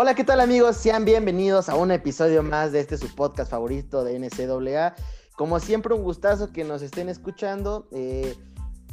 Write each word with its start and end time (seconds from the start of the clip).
Hola, 0.00 0.14
¿qué 0.14 0.22
tal 0.22 0.38
amigos? 0.38 0.76
Sean 0.76 1.04
bienvenidos 1.04 1.68
a 1.68 1.74
un 1.74 1.90
episodio 1.90 2.44
más 2.44 2.70
de 2.70 2.78
este 2.78 2.96
su 2.96 3.12
podcast 3.16 3.50
favorito 3.50 4.04
de 4.04 4.16
NCAA. 4.16 4.94
Como 5.34 5.58
siempre, 5.58 5.92
un 5.92 6.04
gustazo 6.04 6.52
que 6.52 6.62
nos 6.62 6.82
estén 6.82 7.08
escuchando. 7.08 7.88
Eh, 7.90 8.36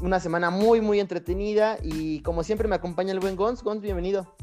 una 0.02 0.20
semana 0.20 0.50
muy, 0.50 0.82
muy 0.82 1.00
entretenida 1.00 1.78
y 1.84 2.22
como 2.22 2.42
siempre 2.42 2.68
me 2.68 2.74
acompaña 2.74 3.12
el 3.12 3.20
buen 3.20 3.36
Gons. 3.36 3.62
Gons, 3.62 3.84
bienvenido. 3.84 4.36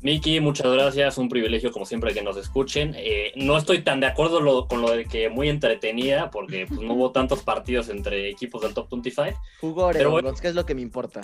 Miki, 0.00 0.40
muchas 0.40 0.72
gracias. 0.72 1.18
Un 1.18 1.28
privilegio, 1.28 1.70
como 1.70 1.86
siempre, 1.86 2.12
que 2.12 2.22
nos 2.22 2.36
escuchen. 2.36 2.96
Eh, 2.96 3.30
no 3.36 3.56
estoy 3.56 3.84
tan 3.84 4.00
de 4.00 4.06
acuerdo 4.06 4.66
con 4.66 4.82
lo 4.82 4.90
de 4.90 5.04
que 5.04 5.28
muy 5.28 5.48
entretenida, 5.48 6.32
porque 6.32 6.66
pues, 6.66 6.80
no 6.80 6.94
hubo 6.94 7.12
tantos 7.12 7.44
partidos 7.44 7.88
entre 7.90 8.28
equipos 8.28 8.62
del 8.62 8.74
Top 8.74 8.90
25. 8.90 9.40
Jugó 9.60 9.84
Oregon, 9.84 10.20
Gons, 10.20 10.40
¿qué 10.40 10.48
es 10.48 10.56
lo 10.56 10.66
que 10.66 10.74
me 10.74 10.82
importa? 10.82 11.20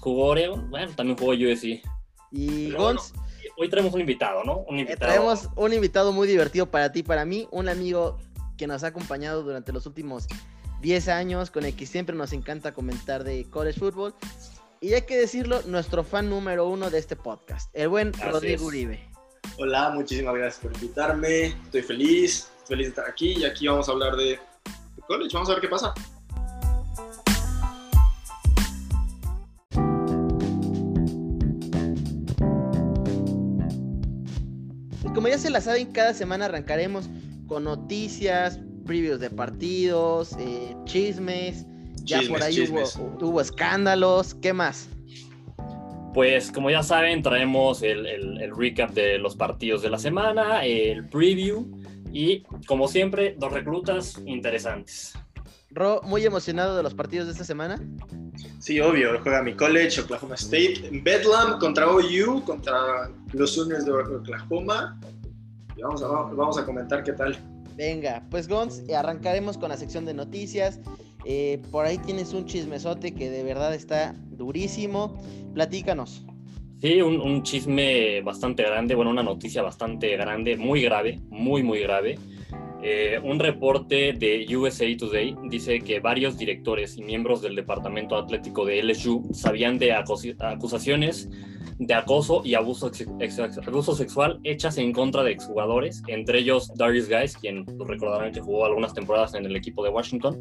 Jugó 0.00 0.28
Oregon, 0.28 0.70
bueno, 0.70 0.90
también 0.96 1.18
jugó 1.18 1.32
USC. 1.32 1.82
Y 2.32 2.70
Gons. 2.70 3.12
Hoy 3.56 3.68
traemos 3.68 3.94
un 3.94 4.00
invitado, 4.00 4.44
¿no? 4.44 4.58
Un 4.68 4.76
eh, 4.76 4.80
invitado. 4.82 5.12
Traemos 5.12 5.48
un 5.56 5.72
invitado 5.72 6.12
muy 6.12 6.28
divertido 6.28 6.66
para 6.66 6.92
ti, 6.92 7.02
para 7.02 7.24
mí, 7.24 7.48
un 7.50 7.68
amigo 7.68 8.18
que 8.56 8.66
nos 8.66 8.84
ha 8.84 8.88
acompañado 8.88 9.42
durante 9.42 9.72
los 9.72 9.86
últimos 9.86 10.26
10 10.80 11.08
años, 11.08 11.50
con 11.50 11.64
el 11.64 11.74
que 11.74 11.86
siempre 11.86 12.14
nos 12.14 12.32
encanta 12.32 12.72
comentar 12.72 13.24
de 13.24 13.44
college 13.50 13.78
football. 13.78 14.14
Y 14.80 14.92
hay 14.94 15.02
que 15.02 15.16
decirlo, 15.16 15.62
nuestro 15.66 16.04
fan 16.04 16.28
número 16.28 16.68
uno 16.68 16.90
de 16.90 16.98
este 16.98 17.16
podcast, 17.16 17.70
el 17.74 17.88
buen 17.88 18.12
Rodrigo 18.12 18.66
Uribe. 18.66 19.00
Hola, 19.58 19.90
muchísimas 19.90 20.34
gracias 20.34 20.62
por 20.62 20.74
invitarme. 20.74 21.46
Estoy 21.46 21.82
feliz, 21.82 22.50
feliz 22.66 22.86
de 22.86 22.90
estar 22.90 23.08
aquí 23.08 23.38
y 23.38 23.44
aquí 23.44 23.66
vamos 23.66 23.88
a 23.88 23.92
hablar 23.92 24.16
de 24.16 24.38
college. 25.06 25.30
Vamos 25.32 25.48
a 25.48 25.52
ver 25.52 25.62
qué 25.62 25.68
pasa. 25.68 25.94
Como 35.26 35.34
ya 35.34 35.42
se 35.42 35.50
la 35.50 35.60
saben, 35.60 35.90
cada 35.90 36.14
semana 36.14 36.44
arrancaremos 36.44 37.10
con 37.48 37.64
noticias, 37.64 38.60
previews 38.84 39.18
de 39.18 39.28
partidos, 39.28 40.36
eh, 40.38 40.76
chismes. 40.84 41.66
Ya 42.04 42.20
por 42.28 42.40
ahí 42.40 42.60
hubo, 43.20 43.40
escándalos. 43.40 44.36
¿Qué 44.36 44.52
más? 44.52 44.88
Pues 46.14 46.52
como 46.52 46.70
ya 46.70 46.84
saben, 46.84 47.24
traemos 47.24 47.82
el, 47.82 48.52
recap 48.56 48.92
de 48.92 49.18
los 49.18 49.34
partidos 49.34 49.82
de 49.82 49.90
la 49.90 49.98
semana, 49.98 50.64
el 50.64 51.08
preview 51.08 51.66
y 52.12 52.44
como 52.68 52.86
siempre, 52.86 53.34
dos 53.36 53.52
reclutas 53.52 54.22
interesantes. 54.26 55.14
Ro, 55.70 56.02
muy 56.04 56.24
emocionado 56.24 56.76
de 56.76 56.84
los 56.84 56.94
partidos 56.94 57.26
de 57.26 57.32
esta 57.32 57.44
semana. 57.44 57.82
Sí, 58.60 58.80
obvio, 58.80 59.20
juega 59.22 59.42
mi 59.42 59.54
college, 59.54 60.00
Oklahoma 60.00 60.36
State, 60.36 60.88
Bedlam 61.02 61.58
contra 61.58 61.90
OU, 61.90 62.44
contra 62.44 63.10
los 63.32 63.54
Sooners 63.54 63.84
de 63.84 63.92
Oklahoma. 63.92 64.98
Y 65.76 65.82
vamos 65.82 66.02
a, 66.02 66.06
vamos 66.06 66.58
a 66.58 66.64
comentar 66.64 67.02
qué 67.02 67.12
tal. 67.12 67.36
Venga, 67.76 68.24
pues 68.30 68.48
Gons, 68.48 68.82
arrancaremos 68.94 69.58
con 69.58 69.68
la 69.68 69.76
sección 69.76 70.04
de 70.04 70.14
noticias. 70.14 70.80
Eh, 71.24 71.60
por 71.70 71.84
ahí 71.84 71.98
tienes 71.98 72.32
un 72.32 72.46
chismesote 72.46 73.14
que 73.14 73.30
de 73.30 73.42
verdad 73.42 73.74
está 73.74 74.14
durísimo. 74.30 75.16
Platícanos. 75.54 76.24
Sí, 76.80 77.00
un, 77.00 77.20
un, 77.20 77.42
chisme 77.42 78.20
bastante 78.20 78.62
grande, 78.62 78.94
bueno, 78.94 79.10
una 79.10 79.22
noticia 79.22 79.62
bastante 79.62 80.14
grande, 80.16 80.56
muy 80.56 80.82
grave, 80.82 81.20
muy, 81.30 81.62
muy 81.62 81.80
grave. 81.80 82.18
Eh, 82.82 83.18
un 83.22 83.40
reporte 83.40 84.12
de 84.12 84.46
USA 84.56 84.84
Today 84.96 85.34
dice 85.48 85.80
que 85.80 85.98
varios 85.98 86.38
directores 86.38 86.96
y 86.96 87.02
miembros 87.02 87.42
del 87.42 87.56
departamento 87.56 88.16
atlético 88.16 88.64
de 88.64 88.82
LSU 88.82 89.28
sabían 89.32 89.78
de 89.78 89.92
acusaciones 89.92 91.28
de 91.78 91.94
acoso 91.94 92.42
y 92.44 92.54
abuso, 92.54 92.90
sexual 92.92 94.40
hechas 94.44 94.78
en 94.78 94.92
contra 94.92 95.22
de 95.22 95.32
exjugadores, 95.32 96.02
entre 96.06 96.38
ellos 96.38 96.72
Darius 96.74 97.08
Guys, 97.08 97.36
quien 97.36 97.66
recordarán 97.86 98.32
que 98.32 98.40
jugó 98.40 98.64
algunas 98.64 98.94
temporadas 98.94 99.34
en 99.34 99.44
el 99.44 99.56
equipo 99.56 99.84
de 99.84 99.90
Washington. 99.90 100.38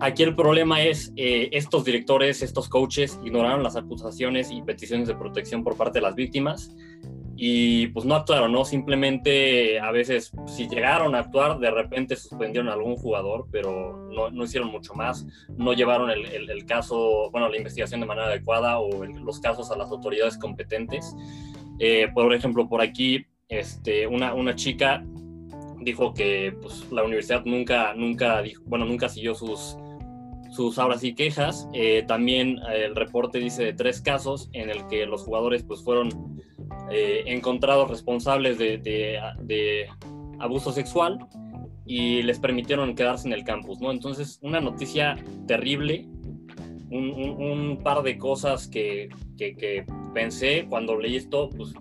Aquí 0.00 0.22
el 0.22 0.34
problema 0.34 0.82
es, 0.82 1.12
eh, 1.16 1.48
estos 1.52 1.84
directores, 1.84 2.42
estos 2.42 2.68
coaches 2.68 3.18
ignoraron 3.24 3.62
las 3.62 3.76
acusaciones 3.76 4.50
y 4.50 4.62
peticiones 4.62 5.08
de 5.08 5.14
protección 5.14 5.62
por 5.62 5.76
parte 5.76 5.98
de 5.98 6.02
las 6.02 6.14
víctimas 6.14 6.74
y 7.38 7.88
pues 7.88 8.06
no 8.06 8.14
actuaron, 8.14 8.50
¿no? 8.50 8.64
Simplemente 8.64 9.78
a 9.78 9.90
veces 9.90 10.32
si 10.46 10.68
llegaron 10.68 11.14
a 11.14 11.20
actuar, 11.20 11.58
de 11.58 11.70
repente 11.70 12.16
suspendieron 12.16 12.70
a 12.70 12.72
algún 12.72 12.96
jugador, 12.96 13.46
pero 13.52 14.08
no, 14.10 14.30
no 14.30 14.44
hicieron 14.44 14.70
mucho 14.70 14.94
más, 14.94 15.26
no 15.56 15.74
llevaron 15.74 16.10
el, 16.10 16.24
el, 16.50 16.64
caso, 16.64 17.30
bueno, 17.30 17.50
la 17.50 17.56
investigación 17.58 18.00
de 18.00 18.06
manera 18.06 18.28
adecuada 18.28 18.78
o 18.78 19.04
los 19.04 19.38
casos 19.40 19.70
a 19.70 19.76
las 19.76 19.90
autoridades 19.90 20.38
competentes. 20.38 21.14
Eh, 21.78 22.08
por 22.14 22.32
ejemplo, 22.32 22.66
por 22.68 22.80
aquí, 22.80 23.26
este, 23.48 24.06
una, 24.06 24.32
una 24.32 24.54
chica 24.54 25.04
dijo 25.80 26.14
que 26.14 26.56
pues, 26.62 26.90
la 26.90 27.04
universidad 27.04 27.44
nunca, 27.44 27.92
nunca, 27.94 28.40
dijo, 28.40 28.62
bueno, 28.66 28.86
nunca 28.86 29.10
siguió 29.10 29.34
sus, 29.34 29.76
sus 30.56 30.78
ahora 30.78 30.98
sí 30.98 31.14
quejas. 31.14 31.68
Eh, 31.74 32.04
también 32.08 32.58
el 32.72 32.96
reporte 32.96 33.38
dice 33.38 33.62
de 33.62 33.72
tres 33.74 34.00
casos 34.00 34.48
en 34.52 34.70
el 34.70 34.86
que 34.88 35.06
los 35.06 35.22
jugadores 35.22 35.62
pues 35.62 35.84
fueron 35.84 36.08
eh, 36.90 37.24
encontrados 37.26 37.90
responsables 37.90 38.58
de, 38.58 39.86
abuso 40.38 40.72
sexual 40.72 41.18
y 41.84 42.22
les 42.22 42.38
permitieron 42.38 42.94
quedarse 42.94 43.28
en 43.28 43.34
el 43.34 43.44
campus, 43.44 43.80
¿no? 43.80 43.90
Entonces, 43.90 44.38
una 44.42 44.60
noticia 44.60 45.16
terrible, 45.46 46.08
un, 46.90 47.80
par 47.82 48.02
de 48.02 48.18
cosas 48.18 48.66
que, 48.68 49.08
pensé 50.14 50.66
cuando 50.68 50.98
leí 50.98 51.16
esto, 51.16 51.50
pues 51.50 51.72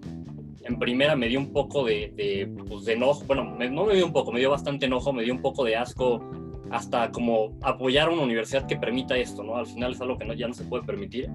en 0.63 0.79
primera 0.79 1.15
me 1.15 1.27
dio 1.27 1.39
un 1.39 1.51
poco 1.51 1.83
de, 1.83 2.49
pues, 2.67 2.85
de 2.85 2.93
enojo, 2.93 3.23
bueno, 3.25 3.43
no 3.43 3.85
me 3.85 3.95
dio 3.95 4.05
un 4.05 4.13
poco, 4.13 4.31
me 4.31 4.39
dio 4.39 4.49
bastante 4.49 4.85
enojo, 4.85 5.13
me 5.13 5.23
dio 5.23 5.33
un 5.33 5.41
poco 5.41 5.63
de 5.63 5.75
asco 5.75 6.21
hasta 6.71 7.11
como 7.11 7.57
apoyar 7.61 8.07
a 8.07 8.11
una 8.11 8.23
universidad 8.23 8.67
que 8.67 8.75
permita 8.75 9.17
esto, 9.17 9.43
¿no? 9.43 9.55
Al 9.57 9.67
final 9.67 9.93
es 9.93 10.01
algo 10.01 10.17
que 10.17 10.25
no, 10.25 10.33
ya 10.33 10.47
no 10.47 10.53
se 10.53 10.63
puede 10.63 10.83
permitir. 10.83 11.29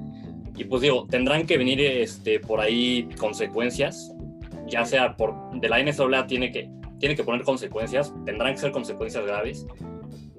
Y 0.57 0.65
pues 0.65 0.83
digo, 0.83 1.07
tendrán 1.09 1.47
que 1.47 1.57
venir 1.57 1.81
este, 1.81 2.41
por 2.41 2.61
ahí 2.61 3.09
consecuencias, 3.19 4.15
ya 4.67 4.85
sea 4.85 5.17
por 5.17 5.35
de 5.53 5.69
la 5.69 5.83
NCAA 5.83 6.27
tiene 6.27 6.53
que, 6.53 6.71
tiene 6.99 7.17
que 7.17 7.25
poner 7.25 7.43
consecuencias, 7.43 8.13
tendrán 8.25 8.53
que 8.53 8.59
ser 8.59 8.73
consecuencias 8.73 9.25
graves. 9.25 9.67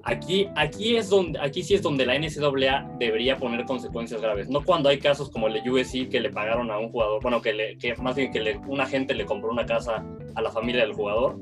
Aquí, 0.04 0.48
aquí, 0.56 0.96
es 0.96 1.10
donde, 1.10 1.38
aquí 1.38 1.62
sí 1.62 1.74
es 1.74 1.82
donde 1.82 2.04
la 2.04 2.18
NCAA 2.18 2.96
debería 2.98 3.36
poner 3.36 3.64
consecuencias 3.64 4.20
graves, 4.20 4.48
no 4.48 4.64
cuando 4.64 4.88
hay 4.88 4.98
casos 4.98 5.30
como 5.30 5.46
el 5.46 5.62
de 5.62 5.70
USC 5.70 6.08
que 6.08 6.20
le 6.20 6.30
pagaron 6.30 6.70
a 6.72 6.78
un 6.78 6.90
jugador, 6.90 7.22
bueno, 7.22 7.40
que, 7.40 7.52
le, 7.52 7.78
que 7.78 7.94
más 7.96 8.16
bien 8.16 8.32
que 8.32 8.40
le, 8.40 8.56
un 8.56 8.80
agente 8.80 9.14
le 9.14 9.24
compró 9.24 9.52
una 9.52 9.64
casa 9.64 10.04
a 10.34 10.42
la 10.42 10.50
familia 10.50 10.82
del 10.82 10.92
jugador. 10.92 11.38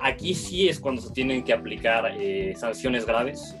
Aquí 0.00 0.34
sí 0.34 0.68
es 0.68 0.78
cuando 0.78 1.00
se 1.00 1.10
tienen 1.10 1.42
que 1.42 1.52
aplicar 1.52 2.12
eh, 2.18 2.54
sanciones 2.56 3.06
graves. 3.06 3.54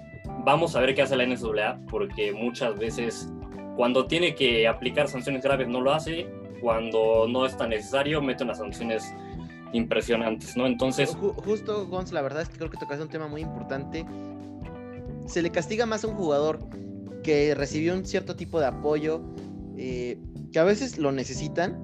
Vamos 0.44 0.76
a 0.76 0.80
ver 0.80 0.94
qué 0.94 1.02
hace 1.02 1.16
la 1.16 1.24
NCAA, 1.24 1.80
porque 1.88 2.32
muchas 2.32 2.78
veces 2.78 3.30
cuando 3.76 4.06
tiene 4.06 4.34
que 4.34 4.66
aplicar 4.66 5.08
sanciones 5.08 5.42
graves 5.42 5.68
no 5.68 5.80
lo 5.80 5.92
hace, 5.92 6.26
cuando 6.60 7.26
no 7.28 7.46
es 7.46 7.56
tan 7.56 7.70
necesario 7.70 8.20
mete 8.22 8.44
unas 8.44 8.58
sanciones 8.58 9.14
impresionantes, 9.72 10.56
¿no? 10.56 10.66
Entonces... 10.66 11.14
Justo, 11.14 11.86
Gonz, 11.86 12.12
la 12.12 12.22
verdad 12.22 12.42
es 12.42 12.48
que 12.48 12.56
creo 12.56 12.70
que 12.70 12.78
tocas 12.78 13.00
un 13.00 13.08
tema 13.08 13.28
muy 13.28 13.42
importante. 13.42 14.06
Se 15.26 15.42
le 15.42 15.50
castiga 15.50 15.86
más 15.86 16.04
a 16.04 16.08
un 16.08 16.14
jugador 16.14 16.60
que 17.22 17.54
recibió 17.54 17.94
un 17.94 18.06
cierto 18.06 18.36
tipo 18.36 18.60
de 18.60 18.66
apoyo, 18.66 19.20
eh, 19.76 20.18
que 20.52 20.58
a 20.58 20.64
veces 20.64 20.98
lo 20.98 21.12
necesitan, 21.12 21.82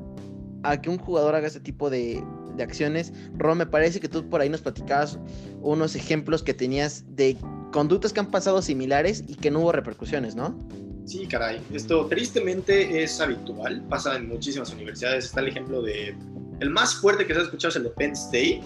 a 0.62 0.80
que 0.80 0.88
un 0.88 0.98
jugador 0.98 1.34
haga 1.34 1.48
ese 1.48 1.60
tipo 1.60 1.90
de, 1.90 2.22
de 2.56 2.62
acciones. 2.62 3.12
Ron, 3.36 3.58
me 3.58 3.66
parece 3.66 4.00
que 4.00 4.08
tú 4.08 4.28
por 4.28 4.40
ahí 4.40 4.48
nos 4.48 4.62
platicabas 4.62 5.18
unos 5.60 5.94
ejemplos 5.94 6.42
que 6.42 6.54
tenías 6.54 7.04
de 7.16 7.36
conductas 7.72 8.12
que 8.12 8.20
han 8.20 8.30
pasado 8.30 8.62
similares 8.62 9.24
y 9.26 9.34
que 9.34 9.50
no 9.50 9.60
hubo 9.60 9.72
repercusiones, 9.72 10.34
¿no? 10.34 10.58
Sí, 11.04 11.26
caray. 11.26 11.60
Esto 11.72 12.06
tristemente 12.06 13.02
es 13.02 13.20
habitual, 13.20 13.82
pasa 13.88 14.16
en 14.16 14.28
muchísimas 14.28 14.72
universidades. 14.72 15.26
Está 15.26 15.40
el 15.40 15.48
ejemplo 15.48 15.82
de. 15.82 16.14
El 16.60 16.70
más 16.70 16.94
fuerte 16.94 17.26
que 17.26 17.34
se 17.34 17.40
ha 17.40 17.42
escuchado 17.42 17.70
es 17.70 17.76
el 17.76 17.82
de 17.84 17.90
Penn 17.90 18.12
State, 18.12 18.62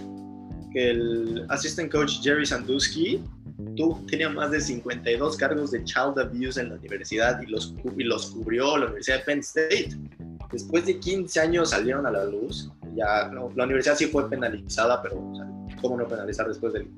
que 0.72 0.90
el 0.90 1.46
assistant 1.48 1.90
coach 1.90 2.20
Jerry 2.22 2.44
Sandusky 2.44 3.22
tú, 3.76 4.04
tenía 4.08 4.28
más 4.28 4.50
de 4.50 4.60
52 4.60 5.36
cargos 5.36 5.70
de 5.70 5.82
child 5.84 6.18
abuse 6.18 6.60
en 6.60 6.70
la 6.70 6.76
universidad 6.76 7.40
y 7.40 7.46
los, 7.46 7.74
y 7.96 8.04
los 8.04 8.26
cubrió 8.26 8.76
la 8.76 8.86
Universidad 8.86 9.18
de 9.18 9.24
Penn 9.24 9.38
State. 9.40 9.90
Después 10.52 10.86
de 10.86 10.98
15 10.98 11.40
años 11.40 11.70
salieron 11.70 12.06
a 12.06 12.10
la 12.10 12.24
luz. 12.24 12.70
Ya, 12.96 13.30
la 13.54 13.64
universidad 13.64 13.96
sí 13.96 14.06
fue 14.06 14.28
penalizada, 14.28 15.02
pero 15.02 15.32
cómo 15.80 15.96
no 15.96 16.08
penalizar 16.08 16.48
después 16.48 16.72
de, 16.72 16.88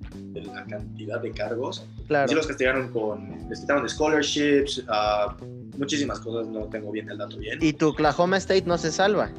la 0.42 0.64
cantidad 0.64 1.20
de 1.20 1.32
cargos. 1.32 1.84
Claro. 2.06 2.28
Sí 2.28 2.34
los 2.34 2.46
castigaron 2.46 2.88
con, 2.92 3.48
les 3.48 3.60
quitaron 3.60 3.82
de 3.82 3.88
scholarships, 3.88 4.84
uh, 4.88 5.32
muchísimas 5.76 6.20
cosas, 6.20 6.46
no 6.48 6.66
tengo 6.66 6.90
bien 6.92 7.10
el 7.10 7.18
dato 7.18 7.36
bien. 7.38 7.58
¿Y 7.60 7.72
tu 7.72 7.88
Oklahoma 7.88 8.36
State 8.36 8.64
no 8.66 8.78
se 8.78 8.92
salva? 8.92 9.30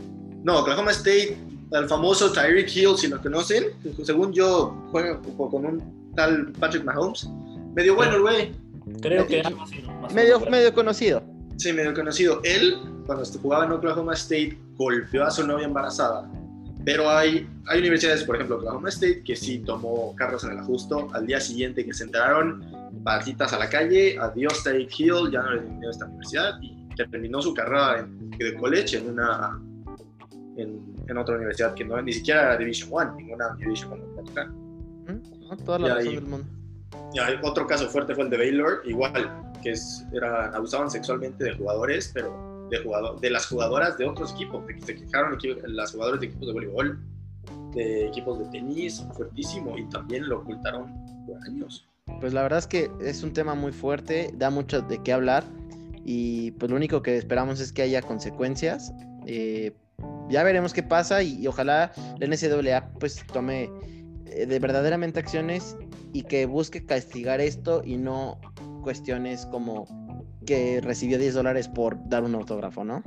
No, 0.44 0.60
Oklahoma 0.60 0.92
State, 0.92 1.38
el 1.72 1.88
famoso 1.88 2.32
Tyreek 2.32 2.76
Hill, 2.76 2.98
si 2.98 3.08
lo 3.08 3.22
conocen, 3.22 3.66
según 4.04 4.34
yo, 4.34 4.76
juega 4.92 5.20
con 5.38 5.66
un 5.66 6.14
tal 6.16 6.52
Patrick 6.60 6.84
Mahomes. 6.84 7.30
Medio 7.76 7.96
bueno 7.96 8.16
el 8.16 8.22
güey. 8.22 8.56
Creo 9.02 9.28
que 9.28 9.44
medio, 10.14 10.40
medio 10.50 10.74
conocido. 10.74 11.22
Sí, 11.58 11.74
medio 11.74 11.94
conocido. 11.94 12.42
Él, 12.44 12.78
cuando 13.06 13.24
jugaba 13.26 13.66
en 13.66 13.74
Oklahoma 13.74 14.14
State, 14.14 14.58
golpeó 14.76 15.26
a 15.26 15.32
su 15.32 15.46
novia 15.46 15.66
embarazada. 15.66 16.30
Pero 16.86 17.10
hay, 17.10 17.48
hay 17.68 17.80
universidades, 17.80 18.24
por 18.24 18.36
ejemplo, 18.36 18.58
Oklahoma 18.58 18.90
State, 18.90 19.24
que 19.24 19.36
sí 19.36 19.60
tomó 19.60 20.16
carros 20.16 20.44
en 20.46 20.52
el 20.52 20.60
ajusto. 20.60 21.10
Al 21.14 21.28
día 21.28 21.40
siguiente 21.40 21.86
que 21.86 21.94
se 21.94 22.06
enteraron, 22.06 22.64
patitas 23.04 23.54
a 23.54 23.60
la 23.60 23.70
calle, 23.70 24.18
adiós 24.18 24.64
Tariq 24.64 25.00
Hill, 25.00 25.31
ya 25.31 25.42
no 25.44 25.52
le 25.56 25.62
dio 25.80 25.90
esta 25.90 26.06
universidad 26.06 26.60
y 26.62 26.80
terminó 26.96 27.42
su 27.42 27.54
carrera 27.54 28.06
de 28.38 28.56
college 28.56 28.98
en 28.98 29.10
una 29.12 29.60
en, 30.58 30.96
en, 31.08 31.18
otra 31.18 31.36
universidad 31.36 31.74
que 31.74 31.86
no 31.86 32.02
ni 32.02 32.12
siquiera 32.12 32.42
era 32.42 32.58
Division 32.58 32.90
One, 32.92 33.12
ninguna 33.16 33.56
Division 33.58 33.94
One. 33.94 34.04
No, 35.08 35.58
toda 35.58 35.80
la 35.80 35.96
razón 35.96 36.16
del 36.16 36.25
mundo. 36.25 36.48
Y 37.14 37.20
otro 37.46 37.66
caso 37.66 37.88
fuerte 37.88 38.14
fue 38.14 38.25
el 38.25 38.30
de 38.30 38.38
Baylor, 38.38 38.82
igual, 38.86 39.52
que 39.64 39.72
es, 39.72 40.06
era, 40.14 40.48
abusaban 40.50 40.92
sexualmente 40.92 41.44
de 41.44 41.56
jugadores, 41.56 42.12
pero 42.14 42.49
de, 42.69 42.83
jugador, 42.83 43.19
de 43.19 43.30
las 43.30 43.48
jugadoras 43.48 43.98
de 43.98 44.06
otros 44.06 44.33
equipos, 44.33 44.63
se 44.86 44.95
quejaron 44.95 45.38
las 45.68 45.92
jugadoras 45.92 46.19
de 46.21 46.27
equipos 46.27 46.48
de 46.48 46.54
voleibol, 46.54 47.00
de 47.74 48.07
equipos 48.07 48.39
de 48.39 48.45
tenis, 48.45 49.06
fuertísimo, 49.16 49.77
y 49.77 49.88
también 49.89 50.27
lo 50.27 50.39
ocultaron 50.39 50.94
por 51.25 51.38
años. 51.44 51.88
Pues 52.19 52.33
la 52.33 52.42
verdad 52.42 52.60
es 52.60 52.68
que 52.68 52.92
es 53.01 53.24
un 53.24 53.33
tema 53.33 53.56
muy 53.56 53.71
fuerte, 53.71 54.31
da 54.36 54.50
mucho 54.50 54.81
de 54.81 55.01
qué 55.04 55.13
hablar, 55.13 55.44
y 56.04 56.51
pues 56.51 56.71
lo 56.71 56.77
único 56.77 57.01
que 57.01 57.18
esperamos 57.18 57.60
es 57.60 57.71
que 57.71 57.83
haya 57.83 58.01
consecuencias. 58.01 58.94
Eh, 59.25 59.74
ya 60.30 60.44
veremos 60.44 60.74
qué 60.74 60.83
pasa 60.83 61.22
y, 61.24 61.45
ojalá 61.48 61.92
la 62.19 62.27
NCAA 62.27 62.94
pues 63.00 63.25
tome 63.33 63.69
eh, 64.25 64.45
de 64.45 64.60
verdaderamente 64.60 65.19
acciones 65.19 65.75
y 66.13 66.24
que 66.24 66.45
busque 66.45 66.86
castigar 66.86 67.42
esto 67.42 67.81
y 67.83 67.98
no 67.98 68.39
cuestiones 68.81 69.45
como 69.48 69.86
que 70.50 70.81
recibió 70.81 71.19
10 71.19 71.36
dólares 71.36 71.68
por 71.68 72.10
dar 72.10 72.24
un 72.24 72.34
autógrafo, 72.34 72.84
¿no? 72.84 73.04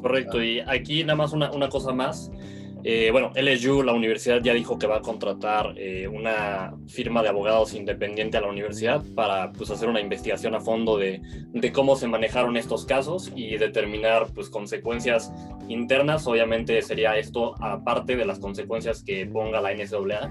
Correcto, 0.00 0.40
y 0.40 0.60
aquí 0.60 1.02
nada 1.02 1.16
más 1.16 1.32
una, 1.32 1.50
una 1.50 1.68
cosa 1.68 1.92
más. 1.92 2.30
Eh, 2.84 3.08
bueno, 3.10 3.32
LSU, 3.34 3.82
la 3.82 3.92
universidad 3.92 4.40
ya 4.40 4.54
dijo 4.54 4.78
que 4.78 4.86
va 4.86 4.98
a 4.98 5.00
contratar 5.00 5.74
eh, 5.76 6.06
una 6.06 6.72
firma 6.86 7.20
de 7.24 7.30
abogados 7.30 7.74
independiente 7.74 8.36
a 8.36 8.42
la 8.42 8.48
universidad 8.48 9.02
para 9.16 9.50
pues, 9.50 9.72
hacer 9.72 9.88
una 9.88 10.00
investigación 10.00 10.54
a 10.54 10.60
fondo 10.60 10.96
de, 10.96 11.20
de, 11.52 11.72
cómo 11.72 11.96
se 11.96 12.06
manejaron 12.06 12.56
estos 12.56 12.86
casos 12.86 13.32
y 13.34 13.56
determinar 13.56 14.28
pues, 14.32 14.48
consecuencias 14.48 15.32
internas. 15.68 16.28
Obviamente 16.28 16.80
sería 16.80 17.16
esto 17.16 17.60
aparte 17.60 18.14
de 18.14 18.24
las 18.24 18.38
consecuencias 18.38 19.02
que 19.02 19.26
ponga 19.26 19.60
la 19.60 19.74
NCAA 19.74 20.30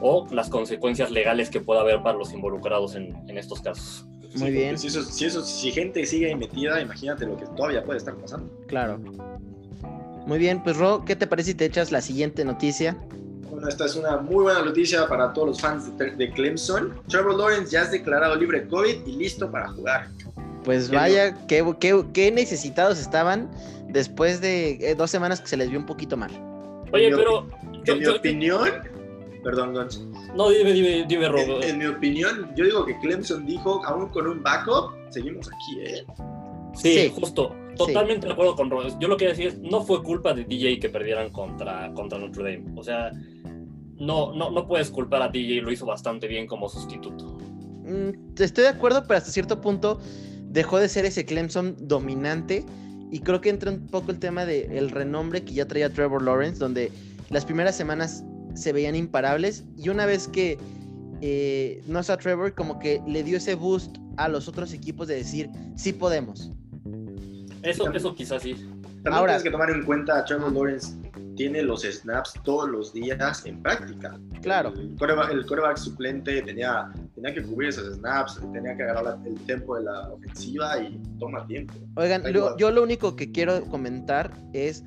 o 0.00 0.28
las 0.30 0.48
consecuencias 0.48 1.10
legales 1.10 1.50
que 1.50 1.58
pueda 1.58 1.80
haber 1.80 2.04
para 2.04 2.16
los 2.16 2.32
involucrados 2.32 2.94
en, 2.94 3.16
en 3.28 3.36
estos 3.36 3.62
casos. 3.62 4.06
Muy 4.34 4.50
bien. 4.50 4.78
Si, 4.78 4.86
eso, 4.86 5.02
si, 5.02 5.24
eso, 5.24 5.42
si 5.42 5.72
gente 5.72 6.04
sigue 6.06 6.26
ahí 6.26 6.36
metida, 6.36 6.80
imagínate 6.80 7.26
lo 7.26 7.36
que 7.36 7.46
todavía 7.56 7.82
puede 7.84 7.98
estar 7.98 8.14
pasando. 8.14 8.48
Claro. 8.66 8.98
Muy 10.26 10.38
bien, 10.38 10.62
pues 10.62 10.76
Ro, 10.76 11.04
¿qué 11.04 11.16
te 11.16 11.26
parece 11.26 11.50
si 11.50 11.54
te 11.56 11.64
echas 11.64 11.90
la 11.90 12.00
siguiente 12.00 12.44
noticia? 12.44 12.96
Bueno, 13.50 13.68
esta 13.68 13.86
es 13.86 13.96
una 13.96 14.18
muy 14.18 14.44
buena 14.44 14.62
noticia 14.62 15.08
para 15.08 15.32
todos 15.32 15.48
los 15.48 15.60
fans 15.60 15.90
de, 15.98 16.30
Clemson. 16.30 16.94
Trevor 17.08 17.36
Lawrence 17.36 17.72
ya 17.72 17.82
es 17.82 17.90
declarado 17.90 18.36
libre 18.36 18.60
de 18.60 18.68
COVID 18.68 19.06
y 19.06 19.12
listo 19.12 19.50
para 19.50 19.68
jugar. 19.68 20.08
Pues 20.64 20.90
vaya, 20.90 21.34
qué, 21.46 21.64
qué, 21.80 22.04
qué, 22.12 22.30
necesitados 22.30 23.00
estaban 23.00 23.50
después 23.88 24.40
de 24.40 24.78
eh, 24.80 24.94
dos 24.94 25.10
semanas 25.10 25.40
que 25.40 25.48
se 25.48 25.56
les 25.56 25.70
vio 25.70 25.78
un 25.78 25.86
poquito 25.86 26.16
mal. 26.16 26.30
Oye, 26.92 27.10
pero... 27.10 27.48
En 27.86 27.98
mi 27.98 28.06
opinión... 28.06 28.68
Perdón, 29.42 29.74
Gonz. 29.74 30.00
No, 30.34 30.50
dime, 30.50 30.72
dime, 30.72 31.04
dime, 31.08 31.28
Robo. 31.28 31.62
En, 31.62 31.70
en, 31.70 31.78
mi 31.78 31.86
opinión, 31.86 32.52
yo 32.56 32.64
digo 32.64 32.84
que 32.84 32.98
Clemson 33.00 33.46
dijo, 33.46 33.84
aún 33.86 34.08
con 34.08 34.26
un 34.26 34.42
backup, 34.42 34.92
seguimos 35.10 35.48
aquí, 35.48 35.80
¿eh? 35.80 36.04
Sí, 36.74 36.94
sí. 36.94 37.12
justo. 37.14 37.54
Totalmente 37.76 38.26
de 38.26 38.32
acuerdo 38.32 38.56
con 38.56 38.68
Robert. 38.70 38.96
Yo 39.00 39.08
lo 39.08 39.16
que 39.16 39.28
decía 39.28 39.48
es, 39.48 39.58
no 39.58 39.82
fue 39.82 40.02
culpa 40.02 40.34
de 40.34 40.44
DJ 40.44 40.80
que 40.80 40.88
perdieran 40.88 41.30
contra, 41.30 41.92
contra 41.94 42.18
Notre 42.18 42.42
Dame. 42.42 42.78
O 42.78 42.82
sea, 42.82 43.10
no, 43.96 44.34
no, 44.34 44.50
no 44.50 44.66
puedes 44.66 44.90
culpar 44.90 45.22
a 45.22 45.28
DJ, 45.28 45.62
lo 45.62 45.72
hizo 45.72 45.86
bastante 45.86 46.26
bien 46.26 46.46
como 46.46 46.68
sustituto. 46.68 47.38
Mm, 47.84 48.10
estoy 48.38 48.64
de 48.64 48.70
acuerdo, 48.70 49.04
pero 49.06 49.18
hasta 49.18 49.30
cierto 49.30 49.60
punto 49.60 49.98
dejó 50.48 50.78
de 50.78 50.88
ser 50.88 51.06
ese 51.06 51.24
Clemson 51.24 51.76
dominante. 51.78 52.64
Y 53.10 53.20
creo 53.20 53.40
que 53.40 53.48
entra 53.50 53.70
un 53.72 53.86
poco 53.86 54.12
el 54.12 54.18
tema 54.18 54.44
del 54.44 54.90
renombre 54.90 55.42
que 55.42 55.52
ya 55.52 55.66
traía 55.66 55.92
Trevor 55.92 56.22
Lawrence, 56.22 56.60
donde 56.60 56.92
las 57.28 57.44
primeras 57.44 57.76
semanas 57.76 58.24
se 58.54 58.72
veían 58.72 58.94
imparables. 58.96 59.64
Y 59.76 59.88
una 59.88 60.06
vez 60.06 60.28
que 60.28 60.58
eh, 61.20 61.82
no 61.86 62.00
está 62.00 62.16
Trevor, 62.16 62.54
como 62.54 62.78
que 62.78 63.02
le 63.06 63.22
dio 63.22 63.36
ese 63.36 63.54
boost 63.54 63.96
a 64.16 64.28
los 64.28 64.48
otros 64.48 64.72
equipos 64.72 65.08
de 65.08 65.16
decir, 65.16 65.50
sí 65.76 65.92
podemos. 65.92 66.50
Eso, 67.62 67.92
eso 67.92 68.14
quizás 68.14 68.42
sí. 68.42 68.54
También 68.54 69.14
Ahora, 69.14 69.32
tienes 69.32 69.42
que 69.44 69.50
tomar 69.50 69.70
en 69.70 69.84
cuenta, 69.84 70.24
Trevor 70.24 70.52
Lawrence 70.52 70.94
tiene 71.40 71.62
los 71.62 71.84
snaps 71.84 72.34
todos 72.44 72.68
los 72.68 72.92
días 72.92 73.46
en 73.46 73.62
práctica. 73.62 74.20
Claro. 74.42 74.74
El 74.76 74.94
coreback, 75.46 75.78
suplente 75.78 76.42
tenía, 76.42 76.92
tenía 77.14 77.32
que 77.32 77.42
cubrir 77.42 77.70
esos 77.70 77.96
snaps, 77.96 78.40
tenía 78.52 78.76
que 78.76 78.82
agarrar 78.82 79.18
el 79.24 79.34
tiempo 79.46 79.76
de 79.76 79.84
la 79.84 80.10
ofensiva 80.10 80.78
y 80.82 81.00
toma 81.18 81.46
tiempo. 81.46 81.72
Oigan, 81.96 82.24
yo 82.58 82.70
lo 82.70 82.82
único 82.82 83.16
que 83.16 83.32
quiero 83.32 83.64
comentar 83.66 84.30
es, 84.52 84.84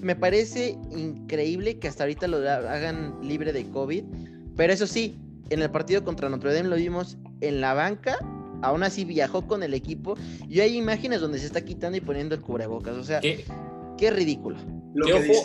me 0.00 0.16
parece 0.16 0.78
increíble 0.90 1.78
que 1.78 1.88
hasta 1.88 2.04
ahorita 2.04 2.28
lo 2.28 2.38
hagan 2.38 3.18
libre 3.22 3.52
de 3.52 3.68
COVID, 3.70 4.04
pero 4.56 4.72
eso 4.72 4.86
sí, 4.86 5.18
en 5.50 5.62
el 5.62 5.70
partido 5.70 6.04
contra 6.04 6.28
Notre 6.28 6.54
Dame 6.54 6.68
lo 6.68 6.76
vimos 6.76 7.18
en 7.40 7.60
la 7.60 7.74
banca 7.74 8.18
aún 8.62 8.82
así 8.82 9.04
viajó 9.04 9.46
con 9.46 9.62
el 9.62 9.74
equipo 9.74 10.16
y 10.48 10.60
hay 10.60 10.76
imágenes 10.76 11.20
donde 11.20 11.38
se 11.38 11.46
está 11.46 11.64
quitando 11.64 11.96
y 11.96 12.00
poniendo 12.00 12.34
el 12.34 12.40
cubrebocas. 12.40 12.96
O 12.96 13.04
sea, 13.04 13.20
qué, 13.20 14.10
ridículo. 14.10 14.58
Lo 14.94 15.06
que, 15.06 15.42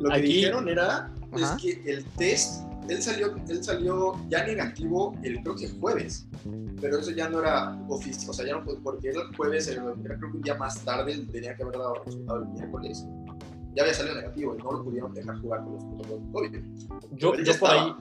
lo 0.00 0.10
que 0.10 0.20
dijeron 0.20 0.68
era 0.68 1.10
es 1.36 1.50
que 1.62 1.82
el 1.90 2.04
test, 2.16 2.64
él 2.88 3.02
salió, 3.02 3.34
él 3.48 3.64
salió 3.64 4.14
ya 4.28 4.44
negativo 4.44 5.16
el 5.22 5.40
creo 5.42 5.56
que 5.56 5.68
jueves, 5.68 6.26
pero 6.80 6.98
eso 6.98 7.10
ya 7.10 7.28
no 7.28 7.40
era 7.40 7.78
oficial, 7.88 8.30
o 8.30 8.32
sea, 8.32 8.46
ya 8.46 8.54
no 8.54 8.64
porque 8.82 9.08
era 9.08 9.22
el 9.22 9.36
jueves, 9.36 9.68
era, 9.68 9.82
creo 10.02 10.18
que 10.18 10.26
un 10.26 10.42
día 10.42 10.54
más 10.54 10.84
tarde 10.84 11.18
tenía 11.30 11.54
que 11.54 11.62
haber 11.62 11.78
dado 11.78 11.94
resultado 12.04 12.42
el 12.42 12.48
miércoles. 12.48 13.06
Ya 13.74 13.82
había 13.82 13.94
salido 13.94 14.16
negativo 14.16 14.56
y 14.58 14.62
no 14.62 14.72
lo 14.72 14.84
pudieron 14.84 15.14
dejar 15.14 15.40
jugar 15.40 15.62
con 15.62 15.74
los 15.74 15.84
protocolos 15.84 16.28
COVID. 16.32 16.58
Yo, 17.12 17.34
yo 17.36 17.58
por 17.58 17.70
ahí 17.70 17.94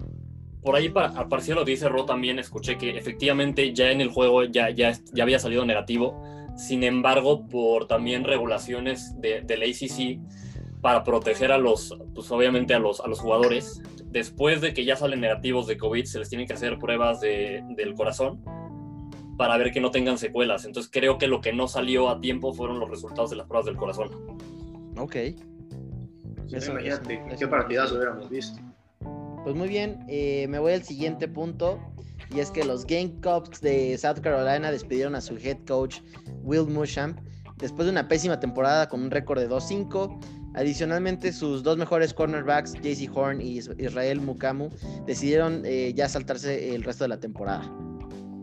por 0.61 0.75
ahí, 0.75 0.91
a 0.93 1.29
partir 1.29 1.49
de 1.49 1.55
lo 1.55 1.65
que 1.65 1.71
dice 1.71 1.87
Ro, 1.87 2.05
también 2.05 2.37
escuché 2.37 2.77
que 2.77 2.97
efectivamente 2.97 3.73
ya 3.73 3.91
en 3.91 4.01
el 4.01 4.09
juego 4.09 4.43
ya, 4.43 4.69
ya, 4.69 4.91
ya 5.13 5.23
había 5.23 5.39
salido 5.39 5.65
negativo. 5.65 6.21
Sin 6.57 6.83
embargo, 6.83 7.47
por 7.47 7.87
también 7.87 8.25
regulaciones 8.25 9.19
de, 9.21 9.41
del 9.41 9.63
ACC 9.63 10.19
para 10.81 11.03
proteger 11.03 11.53
a 11.53 11.57
los, 11.57 11.97
pues 12.13 12.29
obviamente 12.31 12.73
a 12.73 12.79
los, 12.79 12.99
a 12.99 13.07
los 13.07 13.19
jugadores, 13.19 13.81
después 14.11 14.61
de 14.61 14.73
que 14.73 14.85
ya 14.85 14.95
salen 14.95 15.21
negativos 15.21 15.67
de 15.67 15.77
COVID, 15.77 16.05
se 16.05 16.19
les 16.19 16.29
tienen 16.29 16.47
que 16.47 16.53
hacer 16.53 16.77
pruebas 16.79 17.19
de, 17.21 17.63
del 17.75 17.93
corazón 17.93 18.43
para 19.37 19.57
ver 19.57 19.71
que 19.71 19.79
no 19.79 19.91
tengan 19.91 20.17
secuelas. 20.17 20.65
Entonces 20.65 20.91
creo 20.91 21.17
que 21.17 21.27
lo 21.27 21.41
que 21.41 21.53
no 21.53 21.67
salió 21.67 22.09
a 22.09 22.19
tiempo 22.19 22.53
fueron 22.53 22.79
los 22.79 22.89
resultados 22.89 23.29
de 23.29 23.37
las 23.37 23.47
pruebas 23.47 23.65
del 23.65 23.77
corazón. 23.77 24.09
Ok. 24.97 25.15
Eso, 26.51 26.71
imagínate, 26.71 27.23
qué 27.37 27.47
partidas 27.47 27.91
hubiéramos 27.91 28.29
visto. 28.29 28.59
Pues 29.43 29.55
muy 29.55 29.69
bien, 29.69 30.03
eh, 30.07 30.47
me 30.49 30.59
voy 30.59 30.73
al 30.73 30.83
siguiente 30.83 31.27
punto. 31.27 31.79
Y 32.31 32.39
es 32.39 32.51
que 32.51 32.63
los 32.63 32.85
Gamecocks 32.85 33.61
de 33.61 33.97
South 33.97 34.19
Carolina 34.21 34.71
despidieron 34.71 35.15
a 35.15 35.21
su 35.21 35.35
head 35.37 35.57
coach 35.65 35.99
Will 36.43 36.67
Muschamp 36.67 37.19
después 37.57 37.85
de 37.85 37.91
una 37.91 38.07
pésima 38.07 38.39
temporada 38.39 38.87
con 38.87 39.01
un 39.01 39.11
récord 39.11 39.39
de 39.39 39.49
2-5. 39.49 40.19
Adicionalmente, 40.53 41.31
sus 41.31 41.63
dos 41.63 41.77
mejores 41.77 42.13
cornerbacks, 42.13 42.73
JC 42.73 43.09
Horn 43.13 43.41
y 43.41 43.59
Israel 43.77 44.21
Mukamu, 44.21 44.69
decidieron 45.05 45.63
eh, 45.65 45.93
ya 45.95 46.09
saltarse 46.09 46.75
el 46.75 46.83
resto 46.83 47.03
de 47.03 47.09
la 47.09 47.19
temporada 47.19 47.69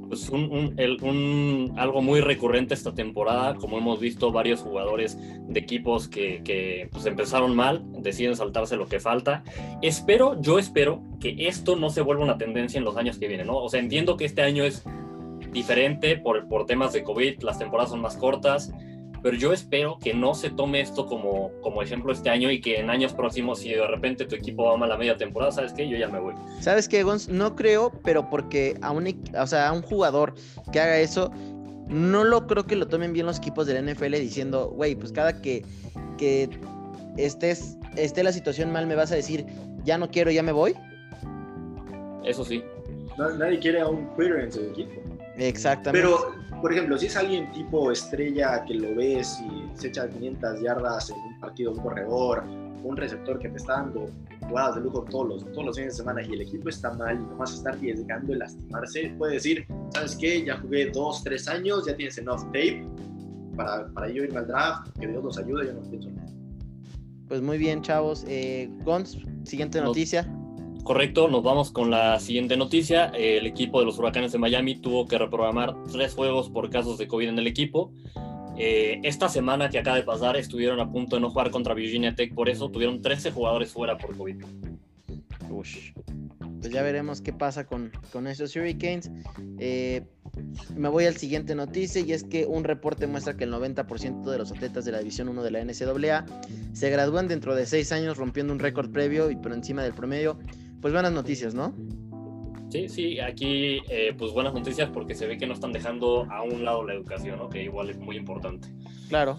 pues 0.08 0.28
un, 0.30 1.74
algo 1.76 2.02
muy 2.02 2.20
recurrente 2.20 2.74
esta 2.74 2.94
temporada, 2.94 3.54
como 3.54 3.78
hemos 3.78 4.00
visto 4.00 4.30
varios 4.32 4.60
jugadores 4.60 5.18
de 5.48 5.58
equipos 5.58 6.08
que, 6.08 6.88
pues 6.92 7.06
empezaron 7.06 7.54
mal, 7.54 7.84
deciden 7.98 8.36
saltarse 8.36 8.76
lo 8.76 8.86
que 8.86 9.00
falta. 9.00 9.42
Espero, 9.82 10.40
yo 10.40 10.58
espero 10.58 11.02
que 11.20 11.48
esto 11.48 11.76
no 11.76 11.90
se 11.90 12.02
vuelva 12.02 12.24
una 12.24 12.38
tendencia 12.38 12.78
en 12.78 12.84
los 12.84 12.96
años 12.96 13.18
que 13.18 13.28
vienen. 13.28 13.48
O 13.50 13.68
sea, 13.68 13.80
entiendo 13.80 14.16
que 14.16 14.24
este 14.24 14.42
año 14.42 14.64
es 14.64 14.84
diferente 15.52 16.16
por, 16.16 16.48
por 16.48 16.66
temas 16.66 16.92
de 16.92 17.02
COVID, 17.02 17.42
las 17.42 17.58
temporadas 17.58 17.90
son 17.90 18.00
más 18.00 18.16
cortas, 18.16 18.72
pero 19.26 19.38
yo 19.38 19.52
espero 19.52 19.98
que 19.98 20.14
no 20.14 20.36
se 20.36 20.50
tome 20.50 20.80
esto 20.80 21.04
como, 21.04 21.50
como 21.60 21.82
ejemplo 21.82 22.12
este 22.12 22.30
año 22.30 22.48
y 22.48 22.60
que 22.60 22.78
en 22.78 22.90
años 22.90 23.12
próximos, 23.12 23.58
si 23.58 23.70
de 23.70 23.84
repente 23.84 24.24
tu 24.24 24.36
equipo 24.36 24.66
va 24.66 24.76
mal 24.76 24.92
a 24.92 24.96
media 24.96 25.16
temporada, 25.16 25.50
¿sabes 25.50 25.72
qué? 25.72 25.88
Yo 25.88 25.96
ya 25.96 26.06
me 26.06 26.20
voy. 26.20 26.32
¿Sabes 26.60 26.88
qué, 26.88 27.02
Gons? 27.02 27.28
No 27.28 27.56
creo, 27.56 27.90
pero 28.04 28.30
porque 28.30 28.78
a 28.82 28.92
un, 28.92 29.20
o 29.36 29.46
sea, 29.48 29.70
a 29.70 29.72
un 29.72 29.82
jugador 29.82 30.34
que 30.70 30.78
haga 30.78 30.98
eso, 30.98 31.32
no 31.88 32.22
lo 32.22 32.46
creo 32.46 32.68
que 32.68 32.76
lo 32.76 32.86
tomen 32.86 33.12
bien 33.12 33.26
los 33.26 33.38
equipos 33.38 33.66
del 33.66 33.84
NFL 33.84 34.12
diciendo, 34.12 34.68
güey, 34.68 34.94
pues 34.94 35.10
cada 35.10 35.42
que, 35.42 35.64
que 36.18 36.48
estés, 37.16 37.78
esté 37.96 38.22
la 38.22 38.30
situación 38.30 38.70
mal, 38.70 38.86
me 38.86 38.94
vas 38.94 39.10
a 39.10 39.16
decir, 39.16 39.44
ya 39.82 39.98
no 39.98 40.08
quiero, 40.08 40.30
ya 40.30 40.44
me 40.44 40.52
voy. 40.52 40.76
Eso 42.24 42.44
sí. 42.44 42.62
Nadie 43.18 43.58
quiere 43.58 43.80
a 43.80 43.88
un 43.88 44.06
quitter 44.10 44.38
en 44.38 44.52
su 44.52 44.60
equipo. 44.60 45.15
Exactamente. 45.36 46.06
Pero, 46.06 46.34
por 46.60 46.72
ejemplo, 46.72 46.96
si 46.98 47.06
es 47.06 47.16
alguien 47.16 47.50
tipo 47.52 47.92
estrella 47.92 48.64
que 48.64 48.74
lo 48.74 48.94
ves 48.94 49.38
y 49.40 49.78
se 49.78 49.88
echa 49.88 50.08
500 50.08 50.62
yardas 50.62 51.10
en 51.10 51.16
un 51.16 51.40
partido, 51.40 51.72
un 51.72 51.78
corredor, 51.78 52.44
un 52.82 52.96
receptor 52.96 53.38
que 53.38 53.48
te 53.48 53.56
está 53.56 53.74
dando 53.74 54.08
jugadas 54.48 54.76
de 54.76 54.82
lujo 54.82 55.02
todos 55.10 55.28
los, 55.28 55.52
todos 55.52 55.66
los 55.66 55.76
fines 55.76 55.94
de 55.94 55.96
semana 55.98 56.22
y 56.22 56.32
el 56.32 56.40
equipo 56.42 56.68
está 56.68 56.92
mal 56.92 57.16
y 57.16 57.24
nomás 57.24 57.52
está 57.52 57.70
arriesgando 57.70 58.32
el 58.32 58.38
lastimarse, 58.38 59.14
puede 59.18 59.34
decir, 59.34 59.66
¿sabes 59.92 60.16
qué? 60.16 60.44
Ya 60.44 60.58
jugué 60.58 60.90
dos, 60.90 61.22
tres 61.24 61.48
años, 61.48 61.86
ya 61.86 61.96
tienes 61.96 62.16
enough 62.18 62.44
tape 62.46 62.86
para, 63.56 63.88
para 63.88 64.08
yo 64.08 64.22
irme 64.22 64.38
al 64.38 64.46
draft, 64.46 64.88
que 64.98 65.08
Dios 65.08 65.22
nos 65.22 65.38
ayude, 65.38 65.66
yo 65.66 65.72
no 65.74 65.80
pienso 65.82 66.10
nada. 66.10 66.32
Pues 67.28 67.42
muy 67.42 67.58
bien, 67.58 67.82
chavos. 67.82 68.24
Eh, 68.28 68.70
Gons, 68.84 69.18
siguiente 69.44 69.80
noticia. 69.80 70.28
Correcto, 70.86 71.26
nos 71.26 71.42
vamos 71.42 71.72
con 71.72 71.90
la 71.90 72.20
siguiente 72.20 72.56
noticia. 72.56 73.06
El 73.06 73.44
equipo 73.44 73.80
de 73.80 73.86
los 73.86 73.98
Huracanes 73.98 74.30
de 74.30 74.38
Miami 74.38 74.76
tuvo 74.76 75.08
que 75.08 75.18
reprogramar 75.18 75.74
tres 75.90 76.14
juegos 76.14 76.48
por 76.48 76.70
casos 76.70 76.96
de 76.96 77.08
COVID 77.08 77.30
en 77.30 77.38
el 77.40 77.48
equipo. 77.48 77.90
Eh, 78.56 79.00
esta 79.02 79.28
semana 79.28 79.68
que 79.68 79.80
acaba 79.80 79.96
de 79.96 80.04
pasar 80.04 80.36
estuvieron 80.36 80.78
a 80.78 80.88
punto 80.88 81.16
de 81.16 81.22
no 81.22 81.30
jugar 81.30 81.50
contra 81.50 81.74
Virginia 81.74 82.14
Tech, 82.14 82.32
por 82.32 82.48
eso 82.48 82.70
tuvieron 82.70 83.02
13 83.02 83.32
jugadores 83.32 83.72
fuera 83.72 83.98
por 83.98 84.16
COVID. 84.16 84.44
Ush. 85.50 85.92
Pues 86.60 86.72
ya 86.72 86.82
veremos 86.82 87.20
qué 87.20 87.32
pasa 87.32 87.66
con, 87.66 87.90
con 88.12 88.28
esos 88.28 88.54
Hurricanes. 88.54 89.10
Eh, 89.58 90.04
me 90.76 90.88
voy 90.88 91.06
al 91.06 91.16
siguiente 91.16 91.56
noticia 91.56 92.00
y 92.00 92.12
es 92.12 92.22
que 92.22 92.46
un 92.46 92.62
reporte 92.62 93.08
muestra 93.08 93.36
que 93.36 93.42
el 93.42 93.52
90% 93.52 94.30
de 94.30 94.38
los 94.38 94.52
atletas 94.52 94.84
de 94.84 94.92
la 94.92 94.98
División 95.00 95.28
1 95.30 95.42
de 95.42 95.50
la 95.50 95.64
NCAA 95.64 96.26
se 96.72 96.90
gradúan 96.90 97.26
dentro 97.26 97.56
de 97.56 97.66
6 97.66 97.90
años 97.90 98.16
rompiendo 98.16 98.52
un 98.52 98.60
récord 98.60 98.92
previo 98.92 99.32
y 99.32 99.36
por 99.36 99.52
encima 99.52 99.82
del 99.82 99.92
promedio. 99.92 100.38
Pues 100.86 100.94
buenas 100.94 101.10
noticias, 101.10 101.52
¿no? 101.52 101.74
Sí, 102.70 102.88
sí, 102.88 103.18
aquí 103.18 103.80
eh, 103.88 104.14
pues 104.16 104.30
buenas 104.30 104.54
noticias 104.54 104.88
porque 104.88 105.16
se 105.16 105.26
ve 105.26 105.36
que 105.36 105.44
no 105.44 105.52
están 105.52 105.72
dejando 105.72 106.30
a 106.30 106.44
un 106.44 106.64
lado 106.64 106.84
la 106.86 106.94
educación, 106.94 107.40
¿no? 107.40 107.48
que 107.48 107.64
igual 107.64 107.90
es 107.90 107.98
muy 107.98 108.16
importante. 108.16 108.68
Claro. 109.08 109.36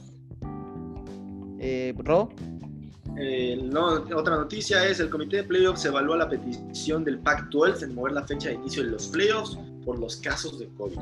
Eh, 1.58 1.94
Ro, 2.00 2.27
Eh, 3.18 3.58
no, 3.63 4.04
otra 4.13 4.36
noticia 4.36 4.86
es 4.86 5.00
el 5.00 5.10
comité 5.10 5.38
de 5.38 5.44
playoffs 5.44 5.86
evalúa 5.86 6.18
la 6.18 6.27
petición 6.27 7.06
del 7.06 7.18
Pac-12 7.20 7.84
en 7.84 7.96
mover 7.96 8.12
la 8.12 8.27
fecha 8.27 8.50
de 8.50 8.56
inicio 8.56 8.84
de 8.84 8.89
los 8.89 9.08
playoffs 9.08 9.58
por 9.86 9.98
los 10.00 10.18
casos 10.18 10.60
de 10.60 10.68
COVID. 10.75 11.00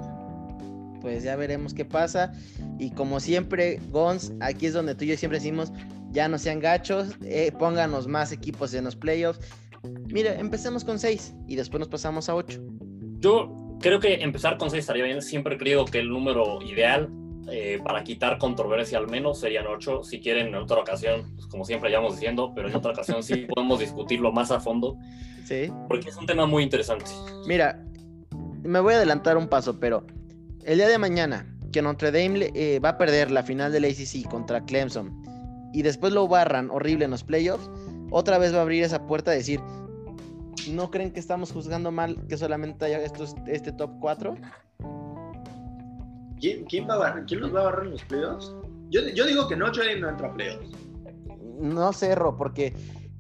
pues 1.02 1.24
ya 1.24 1.36
veremos 1.36 1.74
qué 1.74 1.86
pasa. 1.86 2.34
Y 2.78 2.92
como 2.92 3.20
siempre, 3.20 3.80
Gons, 3.90 4.32
aquí 4.42 4.68
es 4.68 4.74
donde 4.74 4.94
tú 4.94 5.06
y 5.06 5.08
yo 5.08 5.18
siempre 5.18 5.40
decimos, 5.40 5.72
ya 6.16 6.30
no 6.30 6.38
sean 6.38 6.60
gachos, 6.60 7.10
eh, 7.24 7.52
pónganos 7.60 8.08
más 8.08 8.32
equipos 8.32 8.74
en 8.74 8.86
los 8.86 8.96
playoffs. 8.96 9.40
Mira, 10.12 10.36
empecemos 10.40 10.84
con 10.84 11.00
6 11.00 11.34
y 11.48 11.56
después 11.56 11.80
nos 11.80 11.90
pasamos 11.90 12.30
a 12.30 12.36
8. 12.36 12.60
Yo 13.20 13.78
creo 13.82 14.00
que 14.00 14.16
empezar 14.16 14.58
con 14.58 14.70
6 14.70 14.80
estaría 14.82 15.04
bien. 15.06 15.22
Siempre 15.22 15.58
creo 15.58 15.86
que 15.86 16.00
el 16.00 16.10
número 16.10 16.62
ideal 16.62 17.10
eh, 17.52 17.80
para 17.84 18.04
quitar 18.04 18.38
controversia 18.38 18.98
al 18.98 19.08
menos 19.08 19.40
serían 19.40 19.66
8. 19.68 20.04
Si 20.04 20.20
quieren, 20.20 20.48
en 20.48 20.56
otra 20.56 20.78
ocasión, 20.80 21.34
pues, 21.36 21.48
como 21.48 21.64
siempre 21.66 21.92
ya 21.92 22.00
vamos 22.00 22.16
diciendo, 22.16 22.52
pero 22.56 22.68
en 22.70 22.76
otra 22.76 22.92
ocasión 22.92 23.22
sí 23.24 23.46
podemos 23.56 23.80
discutirlo 23.80 24.32
más 24.32 24.52
a 24.52 24.60
fondo 24.60 24.98
Sí. 25.46 25.72
porque 25.88 26.10
es 26.10 26.18
un 26.18 26.26
tema 26.26 26.48
muy 26.48 26.64
interesante. 26.64 27.06
Mira, 27.48 27.84
me 28.64 28.80
voy 28.80 28.94
a 28.96 28.98
adelantar 28.98 29.38
un 29.38 29.48
paso, 29.48 29.80
pero 29.80 30.06
el 30.64 30.78
día 30.78 30.88
de 30.88 30.98
mañana 30.98 31.56
que 31.72 31.84
Notre 31.84 32.12
Dame 32.12 32.52
eh, 32.56 32.80
va 32.80 32.90
a 32.90 32.98
perder 32.98 33.30
la 33.30 33.44
final 33.44 33.72
del 33.72 33.86
ACC 33.86 34.28
contra 34.28 34.66
Clemson 34.66 35.22
y 35.72 35.84
después 35.84 36.14
lo 36.14 36.28
barran 36.28 36.72
horrible 36.72 37.06
en 37.06 37.12
los 37.12 37.24
playoffs, 37.24 37.70
otra 38.12 38.38
vez 38.38 38.54
va 38.54 38.60
a 38.60 38.62
abrir 38.62 38.84
esa 38.84 39.06
puerta 39.08 39.32
a 39.32 39.34
decir, 39.34 39.60
¿no 40.72 40.90
creen 40.92 41.12
que 41.12 41.20
estamos 41.20 41.52
juzgando 41.52 41.92
mal 41.92 42.26
que 42.28 42.38
solamente 42.38 42.86
haya 42.86 43.00
estos, 43.04 43.36
este 43.48 43.72
top 43.72 43.92
4? 44.00 44.36
¿Quién, 46.40 46.66
quién, 46.66 46.88
va 46.88 46.96
a 46.96 46.98
barrer- 47.00 47.26
quién 47.28 47.40
los 47.42 47.54
va 47.56 47.62
a 47.62 47.64
barrer 47.66 47.86
en 47.86 47.92
los 47.92 48.04
playoffs? 48.04 48.54
Yo, 48.90 49.02
yo 49.14 49.26
digo 49.26 49.48
que 49.48 49.56
Notre 49.56 49.86
Dame 49.88 50.00
no 50.02 50.10
entra 50.10 50.28
a 50.28 50.34
playoffs. 50.34 50.70
No 51.60 51.92
cerro, 51.94 52.36
porque 52.38 52.74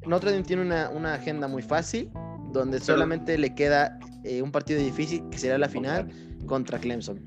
Notre 0.05 0.31
Dame 0.31 0.43
tiene 0.43 0.61
una, 0.61 0.89
una 0.89 1.13
agenda 1.15 1.47
muy 1.47 1.61
fácil, 1.61 2.11
donde 2.51 2.77
Pero- 2.79 2.85
solamente 2.93 3.37
le 3.37 3.55
queda 3.55 3.97
eh, 4.23 4.41
un 4.41 4.51
partido 4.51 4.79
difícil, 4.79 5.23
que 5.29 5.37
será 5.37 5.57
la 5.57 5.69
final, 5.69 6.09
contra 6.45 6.77
Clemson. 6.79 7.21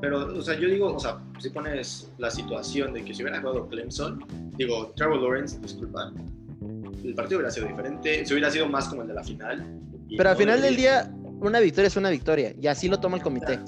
Pero, 0.00 0.36
o 0.36 0.42
sea, 0.42 0.58
yo 0.58 0.68
digo, 0.68 0.94
o 0.94 0.98
sea, 0.98 1.18
si 1.38 1.50
pones 1.50 2.10
la 2.18 2.30
situación 2.30 2.92
de 2.92 3.04
que 3.04 3.14
si 3.14 3.22
hubiera 3.22 3.40
jugado 3.40 3.68
Clemson, 3.68 4.24
digo, 4.56 4.92
Trevor 4.96 5.20
Lawrence, 5.20 5.58
disculpa, 5.60 6.12
el 7.04 7.14
partido 7.14 7.38
hubiera 7.38 7.50
sido 7.50 7.68
diferente, 7.68 8.24
se 8.24 8.32
hubiera 8.32 8.50
sido 8.50 8.68
más 8.68 8.88
como 8.88 9.02
el 9.02 9.08
de 9.08 9.14
la 9.14 9.22
final. 9.22 9.80
Pero 10.16 10.28
al 10.28 10.34
no 10.34 10.40
final 10.40 10.62
del 10.62 10.76
día, 10.76 11.12
una 11.40 11.60
victoria 11.60 11.88
es 11.88 11.96
una 11.96 12.10
victoria, 12.10 12.54
y 12.60 12.66
así 12.66 12.88
lo 12.88 12.98
toma 12.98 13.16
el 13.16 13.22
comité. 13.22 13.58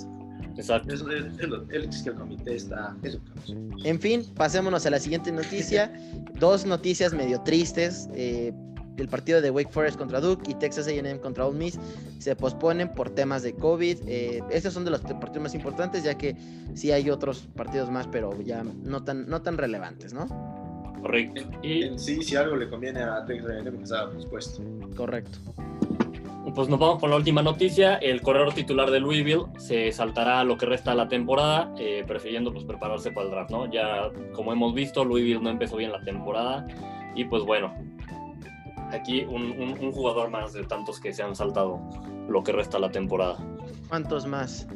Exacto. 0.57 0.95
Eso 0.95 1.11
es, 1.11 2.03
que 2.03 2.09
el 2.11 2.15
comité 2.17 2.57
está. 2.57 2.97
En 3.85 4.01
fin, 4.01 4.25
pasémonos 4.35 4.87
a 4.87 4.91
la 4.91 4.99
siguiente 4.99 5.31
noticia. 5.31 5.93
Dos 6.39 6.65
noticias 6.65 7.13
medio 7.13 7.41
tristes. 7.43 8.09
eh, 8.15 8.53
el 8.97 9.09
partido 9.09 9.41
de 9.41 9.51
Wake 9.51 9.71
Forest 9.71 9.99
contra 9.99 10.21
Duke 10.21 10.51
y 10.51 10.55
Texas 10.55 10.87
A&M 10.87 11.21
contra 11.21 11.47
Ole 11.47 11.59
Miss 11.59 11.79
se 12.19 12.35
posponen 12.35 12.93
por 12.93 13.11
temas 13.11 13.43
de 13.43 13.53
COVID. 13.55 13.99
Eh, 14.07 14.43
estos 14.51 14.73
son 14.73 14.85
de 14.85 14.91
los 14.91 15.01
partidos 15.01 15.41
más 15.43 15.55
importantes, 15.55 16.03
ya 16.03 16.17
que 16.17 16.37
sí 16.75 16.93
hay 16.93 17.11
otros 17.11 17.49
partidos 17.55 17.91
más, 17.91 18.07
pero 18.09 18.41
ya 18.41 18.65
no 18.65 19.05
tan, 19.05 19.29
no 19.29 19.43
tan 19.43 19.59
relevantes, 19.59 20.13
¿no? 20.13 20.27
Correcto. 21.07 21.43
Y 21.63 21.83
En 21.85 21.99
sí, 21.99 22.23
si 22.23 22.37
algo 22.37 22.57
le 22.57 22.69
conviene 22.69 23.01
a 23.03 23.25
Texas 23.25 23.51
A&M, 23.51 23.83
estaba 23.83 24.11
pospuesto. 24.13 24.63
Correcto. 24.97 25.39
pues 26.55 26.69
nos 26.71 26.79
vamos 26.79 27.01
con 27.01 27.11
la 27.11 27.17
última 27.17 27.43
noticia. 27.43 27.97
El 27.97 28.23
corredor 28.23 28.55
titular 28.55 28.91
de 28.91 28.99
Louisville 29.01 29.45
se 29.59 29.93
saltará 29.93 30.43
lo 30.43 30.57
que 30.57 30.65
resta 30.65 30.93
de 30.93 30.97
la 30.97 31.09
temporada, 31.09 31.73
eh, 31.79 32.03
prefiriendo 32.07 32.51
pues 32.53 32.65
prepararse 32.65 33.11
para 33.11 33.27
el 33.27 33.33
draft, 33.33 33.51
¿no? 33.51 33.71
Ya 33.71 34.11
como 34.33 34.53
hemos 34.53 34.73
visto, 34.75 35.05
Louisville 35.05 35.41
no 35.43 35.51
empezó 35.51 35.77
bien 35.77 35.93
la 35.93 36.01
temporada 36.01 36.67
y 37.15 37.25
pues 37.27 37.43
bueno, 37.45 37.75
aquí 38.91 39.23
un, 39.25 39.51
un- 39.61 39.77
un 39.81 39.93
jugador 39.93 40.31
más 40.31 40.53
de 40.55 40.65
tantos 40.65 40.99
que 41.01 41.13
se 41.13 41.23
han 41.23 41.37
saltado 41.37 41.79
lo 42.29 42.43
que 42.43 42.53
resta 42.53 42.79
de 42.79 42.83
la 42.83 42.91
temporada. 42.91 43.37
¿Cuántos 43.89 44.27
más? 44.27 44.67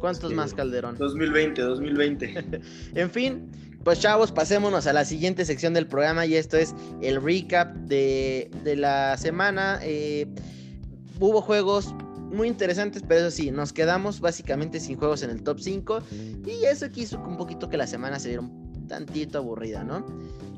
¿Cuántos 0.00 0.28
Sí. 0.30 0.34
más, 0.36 0.52
Calderón? 0.54 0.96
2020, 0.98 1.62
2020. 1.62 2.60
En 2.94 3.10
fin, 3.10 3.50
pues 3.86 4.00
chavos, 4.00 4.32
pasémonos 4.32 4.88
a 4.88 4.92
la 4.92 5.04
siguiente 5.04 5.44
sección 5.44 5.72
del 5.72 5.86
programa 5.86 6.26
y 6.26 6.34
esto 6.34 6.56
es 6.56 6.74
el 7.00 7.22
recap 7.22 7.72
de, 7.72 8.50
de 8.64 8.74
la 8.74 9.16
semana. 9.16 9.78
Eh, 9.80 10.26
hubo 11.20 11.40
juegos 11.40 11.94
muy 12.32 12.48
interesantes, 12.48 13.04
pero 13.06 13.20
eso 13.20 13.30
sí, 13.30 13.52
nos 13.52 13.72
quedamos 13.72 14.18
básicamente 14.18 14.80
sin 14.80 14.96
juegos 14.96 15.22
en 15.22 15.30
el 15.30 15.40
top 15.44 15.60
5 15.60 16.02
y 16.44 16.64
eso 16.64 16.90
quiso 16.90 17.20
un 17.20 17.36
poquito 17.36 17.68
que 17.68 17.76
la 17.76 17.86
semana 17.86 18.18
se 18.18 18.30
viera 18.30 18.42
un 18.42 18.88
tantito 18.88 19.38
aburrida, 19.38 19.84
¿no? 19.84 20.04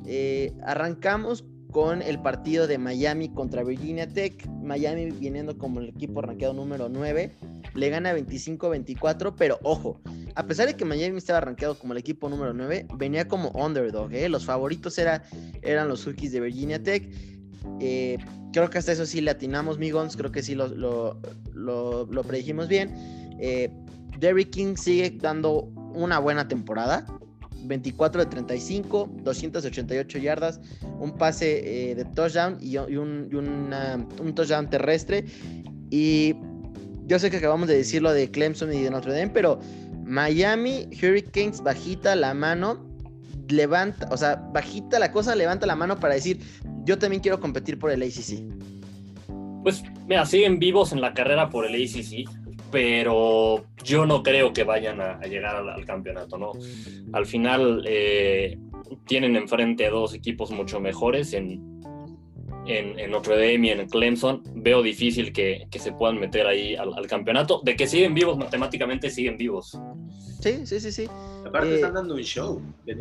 Eh, 0.06 0.54
arrancamos 0.64 1.44
con 1.78 2.02
el 2.02 2.18
partido 2.18 2.66
de 2.66 2.76
Miami 2.76 3.28
contra 3.28 3.62
Virginia 3.62 4.08
Tech. 4.08 4.44
Miami 4.64 5.12
viniendo 5.12 5.56
como 5.56 5.78
el 5.78 5.90
equipo 5.90 6.20
rankeado 6.20 6.52
número 6.52 6.88
9. 6.88 7.36
Le 7.76 7.88
gana 7.88 8.12
25-24, 8.16 9.34
pero 9.38 9.60
ojo, 9.62 10.00
a 10.34 10.44
pesar 10.44 10.66
de 10.66 10.74
que 10.74 10.84
Miami 10.84 11.18
estaba 11.18 11.40
rankeado 11.40 11.78
como 11.78 11.92
el 11.92 12.00
equipo 12.00 12.28
número 12.28 12.52
9, 12.52 12.88
venía 12.96 13.28
como 13.28 13.50
underdog. 13.50 14.12
¿eh? 14.12 14.28
Los 14.28 14.44
favoritos 14.44 14.98
era, 14.98 15.22
eran 15.62 15.86
los 15.88 16.04
Hokies 16.04 16.32
de 16.32 16.40
Virginia 16.40 16.82
Tech. 16.82 17.08
Eh, 17.78 18.18
creo 18.52 18.68
que 18.70 18.78
hasta 18.78 18.90
eso 18.90 19.06
sí 19.06 19.20
le 19.20 19.30
atinamos, 19.30 19.78
Migons. 19.78 20.16
Creo 20.16 20.32
que 20.32 20.42
sí 20.42 20.56
lo- 20.56 20.74
lo 20.74 22.22
predijimos 22.24 22.66
bien. 22.66 22.90
Eh, 23.38 23.70
Derrick 24.18 24.50
King 24.50 24.74
sigue 24.74 25.16
dando 25.16 25.70
una 25.94 26.18
buena 26.18 26.48
temporada. 26.48 27.06
24 27.64 28.24
de 28.24 28.30
35, 28.30 29.10
288 29.22 30.18
yardas, 30.18 30.60
un 31.00 31.12
pase 31.16 31.90
eh, 31.90 31.94
de 31.94 32.04
touchdown 32.04 32.58
y, 32.60 32.76
un 32.76 34.32
touchdown 34.34 34.70
terrestre. 34.70 35.24
Y 35.90 36.34
yo 37.06 37.18
sé 37.18 37.30
que 37.30 37.38
acabamos 37.38 37.68
de 37.68 37.76
decir 37.76 38.02
lo 38.02 38.12
de 38.12 38.30
Clemson 38.30 38.72
y 38.72 38.82
de 38.82 38.90
Notre 38.90 39.12
Dame, 39.12 39.30
pero 39.30 39.58
Miami 40.04 40.88
Hurricanes 41.02 41.62
bajita 41.62 42.14
la 42.16 42.34
mano, 42.34 42.86
levanta, 43.48 44.08
o 44.10 44.16
sea, 44.16 44.36
bajita 44.52 44.98
la 44.98 45.12
cosa, 45.12 45.34
levanta 45.34 45.66
la 45.66 45.76
mano 45.76 45.98
para 45.98 46.14
decir, 46.14 46.40
yo 46.84 46.98
también 46.98 47.20
quiero 47.20 47.40
competir 47.40 47.78
por 47.78 47.90
el 47.90 48.02
ACC. 48.02 48.42
Pues 49.62 49.82
mira, 50.06 50.24
siguen 50.24 50.58
vivos 50.58 50.92
en 50.92 51.00
la 51.00 51.12
carrera 51.12 51.50
por 51.50 51.66
el 51.66 51.74
ACC, 51.74 52.28
pero 52.70 53.64
yo 53.84 54.06
no 54.06 54.22
creo 54.22 54.52
que 54.52 54.64
vayan 54.64 55.00
a, 55.00 55.12
a 55.18 55.26
llegar 55.26 55.56
al, 55.56 55.68
al 55.68 55.84
campeonato, 55.84 56.38
¿no? 56.38 56.52
Al 57.12 57.26
final 57.26 57.84
eh, 57.86 58.58
tienen 59.06 59.36
enfrente 59.36 59.88
dos 59.90 60.14
equipos 60.14 60.50
mucho 60.50 60.80
mejores 60.80 61.32
en, 61.32 61.80
en, 62.66 62.98
en 62.98 63.10
Notre 63.10 63.34
Dame 63.36 63.68
y 63.68 63.70
en 63.70 63.88
Clemson. 63.88 64.42
Veo 64.54 64.82
difícil 64.82 65.32
que, 65.32 65.66
que 65.70 65.78
se 65.78 65.92
puedan 65.92 66.18
meter 66.18 66.46
ahí 66.46 66.76
al, 66.76 66.92
al 66.94 67.06
campeonato. 67.06 67.60
De 67.64 67.76
que 67.76 67.86
siguen 67.86 68.14
vivos, 68.14 68.36
matemáticamente 68.36 69.10
siguen 69.10 69.36
vivos. 69.36 69.78
Sí, 70.40 70.66
sí, 70.66 70.78
sí, 70.80 70.92
sí. 70.92 71.08
Aparte 71.46 71.70
Eh, 71.70 71.74
están 71.76 71.94
dando 71.94 72.14
un 72.14 72.20
show. 72.22 72.60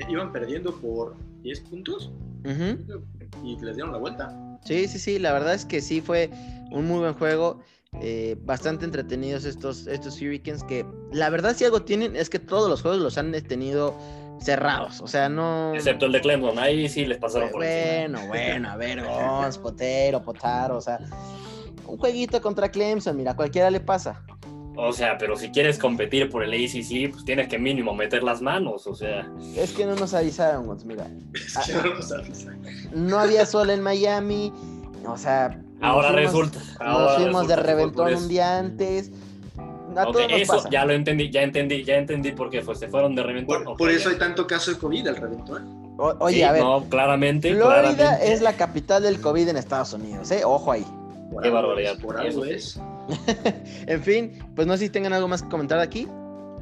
Iban 0.09 0.31
perdiendo 0.31 0.73
por 0.75 1.15
10 1.43 1.59
puntos 1.61 2.11
y 3.43 3.59
les 3.61 3.75
dieron 3.75 3.91
la 3.91 3.97
vuelta. 3.99 4.57
Sí, 4.63 4.87
sí, 4.87 4.97
sí, 4.99 5.19
la 5.19 5.33
verdad 5.33 5.53
es 5.53 5.65
que 5.65 5.81
sí 5.81 6.01
fue 6.01 6.29
un 6.71 6.87
muy 6.87 6.99
buen 6.99 7.13
juego. 7.13 7.59
Eh, 8.01 8.35
bastante 8.43 8.85
entretenidos 8.85 9.45
estos, 9.45 9.87
estos 9.87 10.21
Hurricanes 10.21 10.63
que 10.63 10.85
la 11.11 11.29
verdad 11.29 11.55
si 11.55 11.65
algo 11.65 11.81
tienen 11.81 12.15
es 12.15 12.29
que 12.29 12.39
todos 12.39 12.69
los 12.69 12.81
juegos 12.81 12.99
los 12.99 13.17
han 13.17 13.31
tenido 13.43 13.95
cerrados. 14.39 15.01
O 15.01 15.07
sea, 15.07 15.29
no. 15.29 15.73
Excepto 15.73 16.05
el 16.05 16.11
de 16.11 16.21
Clemson, 16.21 16.59
ahí 16.59 16.87
sí 16.89 17.05
les 17.05 17.17
pasaron 17.17 17.49
por 17.49 17.61
Bueno, 17.61 18.27
bueno, 18.27 18.69
a 18.69 18.75
ver, 18.75 19.03
Gons, 19.03 19.57
Potero, 19.59 20.21
Potaro, 20.21 20.77
o 20.77 20.81
sea, 20.81 20.99
un 21.85 21.97
jueguito 21.97 22.41
contra 22.41 22.69
Clemson, 22.69 23.15
mira, 23.17 23.35
cualquiera 23.35 23.69
le 23.69 23.79
pasa. 23.79 24.23
O 24.79 24.93
sea, 24.93 25.17
pero 25.17 25.35
si 25.35 25.49
quieres 25.49 25.79
competir 25.79 26.29
por 26.29 26.43
el 26.43 26.53
ACC, 26.53 27.11
pues 27.11 27.25
tienes 27.25 27.47
que 27.47 27.57
mínimo 27.57 27.95
meter 27.95 28.21
las 28.21 28.41
manos, 28.41 28.85
o 28.85 28.93
sea. 28.93 29.27
Es 29.55 29.73
que 29.73 29.87
no 29.87 29.95
nos 29.95 30.13
avisaron, 30.13 30.77
mira. 30.85 31.07
Es 31.33 31.57
que 31.65 31.73
no 31.73 31.95
nos 31.95 32.11
avisaron. 32.11 32.61
No 32.93 33.17
había 33.17 33.45
sol 33.45 33.71
en 33.71 33.81
Miami, 33.81 34.53
o 35.05 35.17
sea. 35.17 35.59
Nos 35.79 35.89
Ahora 35.89 36.09
fuimos- 36.09 36.23
resulta. 36.33 36.59
Nos 36.59 36.79
ahora 36.81 37.13
fuimos 37.15 37.47
de 37.47 37.55
resulta 37.55 37.73
reventón 37.73 38.13
un 38.15 38.27
día 38.27 38.59
antes. 38.59 39.11
A 39.95 40.03
Ok, 40.07 40.13
todos 40.13 40.29
nos 40.31 40.41
eso 40.41 40.53
pasa. 40.57 40.69
ya 40.69 40.85
lo 40.85 40.93
entendí, 40.93 41.31
ya 41.31 41.41
entendí, 41.41 41.83
ya 41.83 41.95
entendí 41.95 42.31
por 42.31 42.49
qué 42.51 42.61
fue, 42.61 42.75
se 42.75 42.87
fueron 42.87 43.15
de 43.15 43.23
reventón. 43.23 43.63
Por, 43.63 43.71
Ok, 43.73 43.77
por 43.79 43.89
ya. 43.89 43.97
eso 43.97 44.09
hay 44.09 44.17
tanto 44.17 44.45
caso 44.45 44.71
de 44.71 44.77
COVID, 44.77 45.07
el 45.07 45.15
reventón. 45.15 45.95
O- 45.97 46.15
oye, 46.19 46.35
Sí, 46.37 46.43
a 46.43 46.51
ver, 46.51 46.61
No, 46.63 46.83
claramente. 46.89 47.55
Florida 47.55 47.95
claramente. 47.95 48.31
es 48.33 48.41
la 48.41 48.53
capital 48.53 49.01
del 49.01 49.19
COVID 49.19 49.47
en 49.47 49.57
Estados 49.57 49.93
Unidos, 49.93 50.29
¿eh? 50.31 50.43
Ojo 50.45 50.71
ahí. 50.71 50.85
Por 51.31 51.41
Qué 51.41 51.49
barbaridad. 51.49 51.97
Por 51.99 52.17
algo 52.17 52.27
Eso 52.27 52.43
sí. 52.43 52.51
es. 52.51 52.79
En 53.87 54.03
fin, 54.03 54.37
pues 54.55 54.67
no 54.67 54.73
sé 54.77 54.85
si 54.85 54.89
tengan 54.89 55.13
algo 55.13 55.27
más 55.27 55.41
que 55.41 55.49
comentar 55.49 55.79
aquí. 55.79 56.07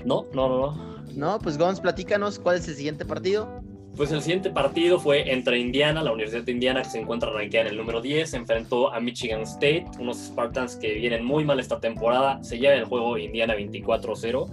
No, 0.05 0.25
no, 0.34 0.48
no, 0.48 0.57
no. 0.72 0.95
No, 1.15 1.39
pues 1.39 1.57
Gons, 1.57 1.79
platícanos 1.81 2.39
cuál 2.39 2.57
es 2.57 2.67
el 2.67 2.75
siguiente 2.75 3.03
partido. 3.05 3.50
Pues 3.96 4.12
el 4.12 4.22
siguiente 4.22 4.50
partido 4.50 5.00
fue 5.00 5.32
entre 5.32 5.58
Indiana, 5.58 6.04
la 6.04 6.12
Universidad 6.12 6.44
de 6.44 6.52
Indiana, 6.52 6.84
que 6.84 6.90
se 6.90 7.00
encuentra 7.00 7.30
rankeada 7.32 7.68
en 7.68 7.72
el 7.72 7.78
número 7.78 8.02
10, 8.02 8.30
se 8.30 8.38
enfrentó 8.38 8.94
a 8.94 9.00
Michigan 9.00 9.42
State, 9.42 9.86
unos 10.00 10.18
Spartans 10.18 10.75
que 10.75 10.96
vienen 10.96 11.24
muy 11.24 11.46
mal 11.46 11.62
esta 11.62 11.80
temporada, 11.80 12.44
se 12.44 12.60
lleva 12.60 12.74
el 12.74 12.86
juego 12.86 13.18
Indiana 13.18 13.56
24-0. 13.56 14.50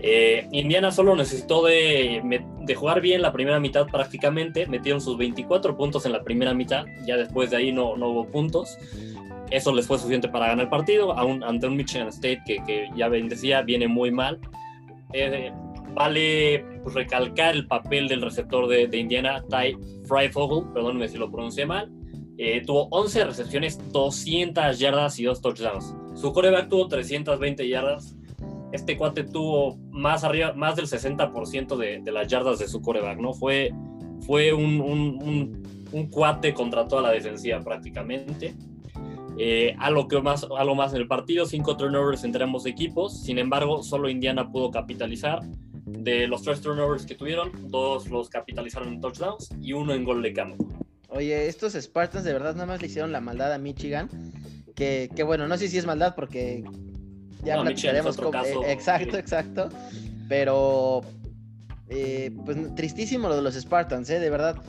Eh, 0.00 0.48
Indiana 0.50 0.90
solo 0.90 1.14
necesitó 1.14 1.64
de, 1.64 2.20
jugar 2.74 3.00
bien 3.00 3.22
la 3.22 3.32
primera 3.32 3.60
mitad 3.60 3.86
prácticamente, 3.86 4.66
metieron 4.66 5.00
sus 5.00 5.16
24 5.16 5.76
puntos 5.76 6.04
en 6.04 6.12
la 6.12 6.24
primera 6.24 6.52
mitad, 6.52 6.84
ya 7.06 7.16
después 7.16 7.50
de 7.50 7.58
ahí 7.58 7.72
no, 7.72 7.96
no 7.96 8.08
hubo 8.08 8.26
puntos. 8.26 8.76
Eso 9.50 9.72
les 9.72 9.86
fue 9.86 9.98
suficiente 9.98 10.28
para 10.28 10.48
ganar 10.48 10.64
el 10.64 10.70
partido 10.70 11.16
ante 11.16 11.66
un 11.68 11.76
Michigan 11.76 12.08
State 12.08 12.42
que, 12.44 12.56
que 12.66 12.88
ya 12.96 13.08
decía 13.08 13.62
viene 13.62 13.86
muy 13.86 14.10
mal. 14.10 14.40
Eh, 15.12 15.52
vale 15.94 16.64
pues, 16.82 16.94
recalcar 16.94 17.54
el 17.54 17.66
papel 17.66 18.08
del 18.08 18.20
receptor 18.22 18.66
de, 18.68 18.86
de 18.88 18.98
Indiana, 18.98 19.42
Ty 19.48 19.76
Freifogel, 20.06 20.70
perdónenme 20.72 21.08
si 21.08 21.16
lo 21.18 21.30
pronuncié 21.30 21.66
mal. 21.66 21.90
Eh, 22.36 22.62
tuvo 22.66 22.88
11 22.90 23.24
recepciones, 23.24 23.78
200 23.92 24.78
yardas 24.78 25.18
y 25.20 25.24
2 25.24 25.40
touchdowns. 25.40 25.94
Su 26.14 26.32
coreback 26.32 26.68
tuvo 26.68 26.88
320 26.88 27.68
yardas. 27.68 28.16
Este 28.72 28.96
cuate 28.96 29.22
tuvo 29.22 29.76
más, 29.90 30.24
arriba, 30.24 30.52
más 30.52 30.74
del 30.74 30.86
60% 30.86 31.76
de, 31.76 32.00
de 32.02 32.12
las 32.12 32.26
yardas 32.26 32.58
de 32.58 32.66
su 32.66 32.82
coreback, 32.82 33.20
¿no? 33.20 33.32
Fue, 33.32 33.70
fue 34.26 34.52
un, 34.52 34.80
un- 34.80 35.22
un- 35.22 35.64
un 35.92 36.10
cuate 36.10 36.52
contra 36.54 36.88
toda 36.88 37.02
la 37.02 37.12
defensiva 37.12 37.60
prácticamente. 37.60 38.54
Eh, 39.38 39.76
que 40.08 40.20
más, 40.20 40.44
algo 40.58 40.74
más 40.74 40.92
en 40.92 41.00
el 41.00 41.06
partido, 41.08 41.46
cinco 41.46 41.76
turnovers 41.76 42.24
entre 42.24 42.42
ambos 42.42 42.66
equipos. 42.66 43.22
Sin 43.22 43.38
embargo, 43.38 43.82
solo 43.84 44.08
Indiana 44.08 44.50
pudo 44.50 44.72
capitalizar. 44.72 45.40
De 45.86 46.26
los 46.26 46.42
tres 46.42 46.60
turnovers 46.60 47.04
que 47.06 47.14
tuvieron, 47.14 47.50
dos 47.70 48.08
los 48.08 48.28
capitalizaron 48.30 48.88
en 48.94 49.00
touchdowns 49.00 49.50
y 49.60 49.72
uno 49.72 49.92
en 49.94 50.04
gol 50.04 50.22
de 50.22 50.32
campo. 50.32 50.66
Oye, 51.08 51.46
estos 51.46 51.74
Spartans 51.74 52.24
de 52.24 52.32
verdad 52.32 52.54
nada 52.54 52.66
más 52.66 52.80
le 52.80 52.86
hicieron 52.88 53.12
la 53.12 53.20
maldad 53.20 53.52
a 53.52 53.58
Michigan. 53.58 54.08
Que, 54.74 55.08
que 55.14 55.22
bueno, 55.22 55.46
no 55.46 55.56
sé 55.56 55.68
si 55.68 55.78
es 55.78 55.86
maldad 55.86 56.14
porque 56.16 56.64
ya 57.44 57.56
No, 57.56 57.62
platicaremos 57.62 58.16
cómo- 58.16 58.30
caso. 58.32 58.64
eh, 58.64 58.72
exacto, 58.72 59.12
Sí. 59.12 59.16
exacto. 59.18 59.68
Pero 60.28 61.02
eh, 61.88 62.34
pues 62.44 62.56
tristísimo 62.74 63.28
lo 63.28 63.36
de 63.36 63.42
los 63.42 63.54
Spartans, 63.54 64.08
¿eh? 64.10 64.18
De 64.18 64.30
verdad. 64.30 64.60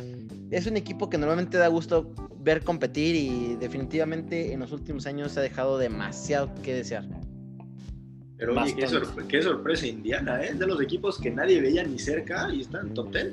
Es 0.52 0.68
un 0.68 0.78
equipo 0.78 1.10
que 1.10 1.18
normalmente 1.18 1.58
da 1.58 1.68
gusto 1.70 2.14
ver 2.38 2.64
competir 2.64 3.16
y 3.16 3.56
definitivamente 3.56 4.54
en 4.54 4.60
los 4.60 4.72
últimos 4.72 5.08
años 5.08 5.32
se 5.32 5.40
ha 5.40 5.44
dejado 5.44 5.80
demasiado 5.80 6.54
que 6.62 6.74
desear. 6.76 7.06
Pero 8.38 8.54
oye, 8.54 8.76
qué, 8.76 8.82
Bastante. 8.82 9.08
sorpre- 9.08 9.28
qué 9.28 9.42
sorpresa 9.42 9.88
Indiana, 9.88 10.44
¿eh? 10.44 10.54
De 10.54 10.68
los 10.68 10.82
equipos 10.82 11.18
que 11.20 11.32
nadie 11.32 11.62
veía 11.62 11.84
ni 11.84 11.98
cerca 12.00 12.50
y 12.54 12.62
están 12.62 12.88
en 12.88 12.94
top 12.94 13.12
10. 13.14 13.28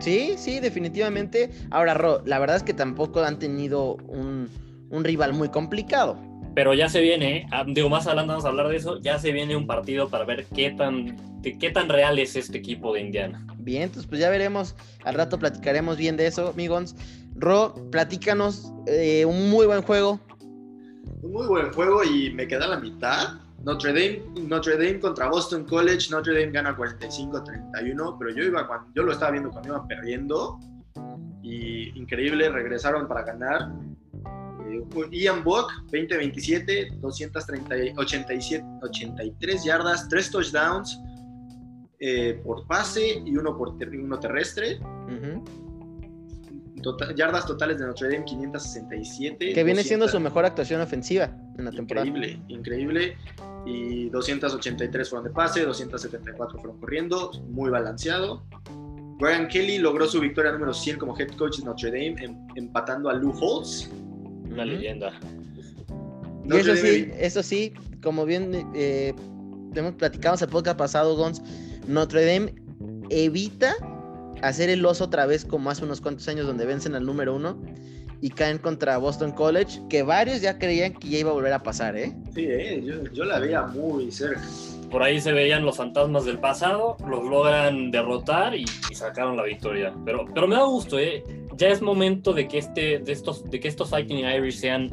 Sí, 0.00 0.34
sí, 0.38 0.60
definitivamente. 0.60 1.50
Ahora, 1.70 1.94
Ro, 1.94 2.22
la 2.24 2.38
verdad 2.38 2.56
es 2.56 2.62
que 2.62 2.72
tampoco 2.72 3.20
han 3.22 3.38
tenido 3.38 3.94
un, 4.08 4.48
un 4.90 5.04
rival 5.04 5.32
muy 5.34 5.48
complicado. 5.48 6.18
Pero 6.54 6.72
ya 6.74 6.88
se 6.88 7.00
viene, 7.00 7.46
ah, 7.52 7.64
digo, 7.66 7.88
más 7.88 8.06
adelante 8.06 8.30
vamos 8.30 8.44
a 8.44 8.48
hablar 8.48 8.68
de 8.68 8.76
eso, 8.76 8.98
ya 9.00 9.18
se 9.18 9.32
viene 9.32 9.54
un 9.54 9.66
partido 9.66 10.08
para 10.08 10.24
ver 10.24 10.46
qué 10.46 10.70
tan, 10.70 11.16
qué 11.42 11.70
tan 11.70 11.88
real 11.88 12.18
es 12.18 12.34
este 12.36 12.58
equipo 12.58 12.94
de 12.94 13.00
Indiana. 13.02 13.44
Bien, 13.58 13.82
entonces 13.82 14.08
pues 14.08 14.20
ya 14.20 14.28
veremos, 14.30 14.74
al 15.04 15.14
rato 15.14 15.38
platicaremos 15.38 15.96
bien 15.98 16.16
de 16.16 16.26
eso, 16.26 16.48
amigos. 16.48 16.96
Ro, 17.36 17.74
platícanos 17.92 18.72
eh, 18.86 19.24
un 19.24 19.50
muy 19.50 19.66
buen 19.66 19.82
juego. 19.82 20.18
Un 21.22 21.32
muy 21.32 21.46
buen 21.46 21.72
juego 21.72 22.02
y 22.02 22.30
me 22.30 22.48
queda 22.48 22.66
la 22.66 22.80
mitad. 22.80 23.34
Notre 23.64 23.92
Dame, 23.92 24.22
Notre 24.46 24.72
Dame 24.76 25.00
contra 25.00 25.28
Boston 25.28 25.64
College. 25.64 26.08
Notre 26.10 26.32
Dame 26.38 26.52
gana 26.52 26.76
45-31, 26.76 28.16
pero 28.18 28.30
yo 28.34 28.44
iba 28.44 28.66
cuando, 28.66 28.88
yo 28.94 29.02
lo 29.02 29.12
estaba 29.12 29.32
viendo 29.32 29.50
cuando 29.50 29.68
iban 29.70 29.86
perdiendo. 29.88 30.58
Y 31.42 31.98
increíble, 31.98 32.48
regresaron 32.50 33.06
para 33.08 33.22
ganar. 33.22 33.72
Eh, 34.70 34.84
Ian 35.12 35.42
Bock, 35.44 35.70
20-27, 35.90 36.98
287, 37.00 38.64
83 38.82 39.64
yardas, 39.64 40.08
3 40.08 40.30
touchdowns 40.30 41.00
eh, 42.00 42.40
por 42.44 42.66
pase 42.66 43.22
y 43.24 43.36
uno, 43.36 43.56
por 43.56 43.76
ter- 43.78 43.90
terrestre. 44.20 44.78
Yardas 47.16 47.46
totales 47.46 47.78
de 47.78 47.86
Notre 47.86 48.08
Dame, 48.10 48.24
567. 48.24 49.52
Que 49.52 49.64
viene 49.64 49.82
siendo 49.82 50.06
200 50.06 50.10
su 50.10 50.20
mejor 50.20 50.44
actuación 50.44 50.80
ofensiva 50.80 51.30
en 51.58 51.64
la 51.64 51.70
temporada. 51.70 52.06
Increíble, 52.06 52.42
increíble. 52.48 53.16
Y 53.66 54.08
283 54.10 55.08
fueron 55.08 55.24
de 55.28 55.30
pase, 55.30 55.64
274 55.64 56.58
fueron 56.58 56.78
corriendo, 56.80 57.30
muy 57.48 57.70
balanceado. 57.70 58.44
Brian 59.18 59.48
Kelly 59.48 59.78
logró 59.78 60.06
su 60.06 60.20
victoria 60.20 60.52
número 60.52 60.72
100 60.72 60.98
como 60.98 61.18
head 61.18 61.28
coach 61.36 61.58
de 61.58 61.64
Notre 61.64 61.90
Dame, 61.90 62.14
em- 62.24 62.38
empatando 62.54 63.10
a 63.10 63.14
Lou 63.14 63.32
Holtz. 63.32 63.90
Una 64.50 64.64
leyenda. 64.64 65.12
Y 66.44 66.56
eso 66.56 66.76
sí, 66.76 67.10
eso 67.18 67.42
sí, 67.42 67.74
como 68.02 68.24
bien 68.24 68.70
eh, 68.74 69.12
hemos 69.74 69.94
platicado 69.94 70.36
en 70.36 70.42
el 70.44 70.48
podcast 70.48 70.78
pasado, 70.78 71.16
Gons, 71.16 71.42
Notre 71.86 72.24
Dame 72.24 72.54
evita 73.10 73.74
hacer 74.42 74.70
el 74.70 74.84
oso 74.84 75.04
otra 75.04 75.26
vez 75.26 75.44
como 75.44 75.70
hace 75.70 75.84
unos 75.84 76.00
cuantos 76.00 76.28
años 76.28 76.46
donde 76.46 76.66
vencen 76.66 76.94
al 76.94 77.04
número 77.04 77.34
uno 77.34 77.60
y 78.20 78.30
caen 78.30 78.58
contra 78.58 78.98
Boston 78.98 79.32
College, 79.32 79.80
que 79.88 80.02
varios 80.02 80.40
ya 80.40 80.58
creían 80.58 80.94
que 80.94 81.08
ya 81.08 81.18
iba 81.18 81.30
a 81.30 81.34
volver 81.34 81.52
a 81.52 81.62
pasar, 81.62 81.96
¿eh? 81.96 82.14
Sí, 82.34 82.46
eh, 82.48 82.82
yo, 82.84 83.04
yo 83.12 83.24
la 83.24 83.38
veía 83.38 83.62
muy 83.62 84.10
cerca. 84.10 84.42
Por 84.90 85.02
ahí 85.02 85.20
se 85.20 85.32
veían 85.32 85.64
los 85.64 85.76
fantasmas 85.76 86.24
del 86.24 86.38
pasado, 86.38 86.96
los 87.06 87.22
logran 87.24 87.90
derrotar 87.90 88.54
y, 88.54 88.64
y 88.90 88.94
sacaron 88.94 89.36
la 89.36 89.44
victoria. 89.44 89.94
Pero, 90.04 90.24
pero 90.34 90.48
me 90.48 90.56
da 90.56 90.64
gusto, 90.64 90.98
¿eh? 90.98 91.22
Ya 91.56 91.68
es 91.68 91.82
momento 91.82 92.32
de 92.32 92.48
que, 92.48 92.58
este, 92.58 92.98
de, 92.98 93.12
estos, 93.12 93.48
de 93.50 93.60
que 93.60 93.68
estos 93.68 93.90
Fighting 93.90 94.18
Irish 94.18 94.58
sean 94.58 94.88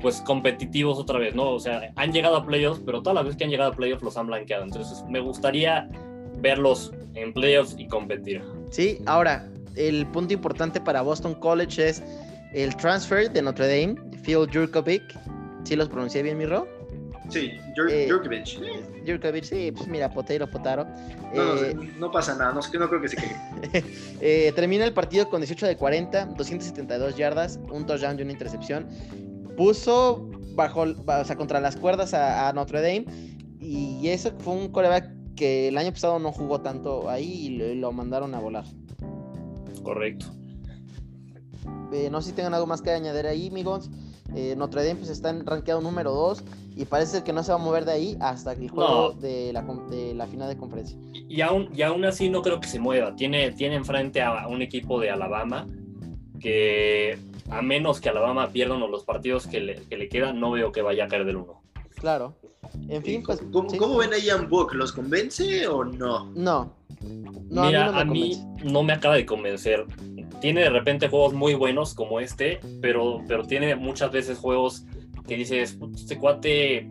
pues 0.00 0.20
competitivos 0.20 0.98
otra 0.98 1.18
vez, 1.18 1.34
¿no? 1.34 1.50
O 1.50 1.60
sea, 1.60 1.92
han 1.96 2.12
llegado 2.12 2.36
a 2.36 2.44
playoffs, 2.44 2.82
pero 2.84 3.02
todas 3.02 3.14
las 3.14 3.24
veces 3.24 3.38
que 3.38 3.44
han 3.44 3.50
llegado 3.50 3.72
a 3.72 3.74
playoffs 3.74 4.02
los 4.02 4.16
han 4.16 4.26
blanqueado. 4.26 4.64
Entonces 4.64 5.04
me 5.08 5.20
gustaría 5.20 5.88
verlos 6.38 6.92
en 7.14 7.32
playoffs 7.32 7.76
y 7.78 7.86
competir. 7.86 8.42
Sí, 8.72 8.98
ahora, 9.06 9.46
el 9.76 10.06
punto 10.06 10.32
importante 10.32 10.80
para 10.80 11.02
Boston 11.02 11.34
College 11.34 11.88
es 11.90 12.02
el 12.54 12.74
transfer 12.76 13.30
de 13.30 13.42
Notre 13.42 13.66
Dame, 13.68 14.00
Phil 14.24 14.48
Jurkovic. 14.52 15.02
¿Sí 15.64 15.76
los 15.76 15.88
pronuncié 15.88 16.22
bien, 16.22 16.38
mi 16.38 16.46
Ro? 16.46 16.66
Sí, 17.28 17.52
Jur- 17.76 17.90
Eh, 17.90 18.08
Jurkovic. 18.10 18.58
Jurkovic, 19.06 19.44
sí, 19.44 19.72
pues 19.72 19.86
mira, 19.88 20.08
Potero, 20.10 20.50
Potaro. 20.50 20.84
No, 21.34 21.54
no, 21.54 21.62
Eh, 21.62 21.74
no 21.98 22.10
pasa 22.10 22.34
nada, 22.34 22.52
no, 22.52 22.60
no 22.60 22.88
creo 22.88 23.00
que 23.00 23.08
se 23.08 23.16
queje. 23.16 23.36
Eh, 24.24 24.52
termina 24.54 24.84
el 24.84 24.92
partido 24.94 25.28
con 25.28 25.40
18 25.40 25.66
de 25.66 25.76
40, 25.76 26.26
272 26.36 27.16
yardas, 27.16 27.58
un 27.70 27.84
touchdown 27.86 28.18
y 28.18 28.22
una 28.22 28.32
intercepción. 28.32 28.86
Puso 29.56 30.30
bajo, 30.54 30.82
o 30.82 31.24
sea, 31.24 31.36
contra 31.36 31.60
las 31.60 31.76
cuerdas 31.76 32.14
a, 32.14 32.48
a 32.48 32.52
Notre 32.52 32.80
Dame 32.80 33.04
y 33.60 34.08
eso 34.08 34.32
fue 34.38 34.54
un 34.54 34.68
coreback 34.70 35.08
que 35.36 35.68
el 35.68 35.78
año 35.78 35.92
pasado 35.92 36.18
no 36.18 36.32
jugó 36.32 36.60
tanto 36.60 37.08
ahí 37.08 37.46
y 37.46 37.56
lo, 37.56 37.74
lo 37.74 37.92
mandaron 37.92 38.34
a 38.34 38.40
volar. 38.40 38.64
Correcto. 39.82 40.26
Eh, 41.92 42.08
no 42.10 42.20
sé 42.22 42.30
si 42.30 42.36
tengan 42.36 42.54
algo 42.54 42.66
más 42.66 42.82
que 42.82 42.90
añadir 42.90 43.26
ahí, 43.26 43.48
amigos. 43.48 43.90
Eh, 44.34 44.54
Notre 44.56 44.82
Dame 44.84 44.96
pues, 45.00 45.10
está 45.10 45.28
en 45.30 45.44
rankeado 45.44 45.80
número 45.82 46.12
2 46.12 46.42
y 46.76 46.86
parece 46.86 47.22
que 47.22 47.34
no 47.34 47.42
se 47.42 47.52
va 47.52 47.56
a 47.58 47.62
mover 47.62 47.84
de 47.84 47.92
ahí 47.92 48.16
hasta 48.20 48.52
el 48.52 48.70
juego 48.70 49.12
No. 49.12 49.20
de, 49.20 49.52
la, 49.52 49.62
de 49.90 50.14
la 50.14 50.26
final 50.26 50.48
de 50.48 50.56
conferencia. 50.56 50.96
Y 51.12 51.42
aún, 51.42 51.68
y 51.74 51.82
aún 51.82 52.04
así 52.06 52.30
no 52.30 52.40
creo 52.40 52.58
que 52.60 52.68
se 52.68 52.78
mueva. 52.78 53.14
Tiene, 53.14 53.52
tiene 53.52 53.74
enfrente 53.76 54.22
a 54.22 54.48
un 54.48 54.62
equipo 54.62 54.98
de 55.00 55.10
Alabama 55.10 55.66
que 56.40 57.18
a 57.50 57.60
menos 57.60 58.00
que 58.00 58.08
Alabama 58.08 58.48
pierda 58.48 58.74
uno 58.74 58.86
de 58.86 58.92
los 58.92 59.04
partidos 59.04 59.46
que 59.46 59.60
le, 59.60 59.74
que 59.82 59.96
le 59.98 60.08
quedan, 60.08 60.40
no 60.40 60.50
veo 60.52 60.72
que 60.72 60.80
vaya 60.82 61.04
a 61.04 61.08
caer 61.08 61.26
del 61.26 61.36
uno. 61.36 61.62
Claro. 61.96 62.34
En 62.88 63.02
fin, 63.02 63.22
pues. 63.24 63.40
¿Cómo, 63.52 63.68
sí. 63.70 63.76
cómo 63.78 63.96
ven 63.98 64.12
a 64.12 64.18
Ian 64.18 64.48
Book? 64.48 64.74
¿Los 64.74 64.92
convence 64.92 65.66
o 65.66 65.84
no? 65.84 66.30
No. 66.34 66.74
No, 67.50 67.64
Mira, 67.66 67.98
a 67.98 68.04
mí 68.04 68.30
no 68.30 68.36
me 68.36 68.44
convence. 68.46 68.72
no 68.72 68.82
me 68.82 68.92
acaba 68.92 69.14
de 69.16 69.26
convencer. 69.26 69.84
Tiene 70.40 70.62
de 70.62 70.70
repente 70.70 71.08
juegos 71.08 71.34
muy 71.34 71.54
buenos 71.54 71.94
como 71.94 72.20
este, 72.20 72.60
pero, 72.80 73.20
pero 73.28 73.44
tiene 73.44 73.76
muchas 73.76 74.10
veces 74.12 74.38
juegos 74.38 74.84
que 75.26 75.36
dices, 75.36 75.74
"Put, 75.74 75.94
este 75.96 76.18
cuate 76.18 76.88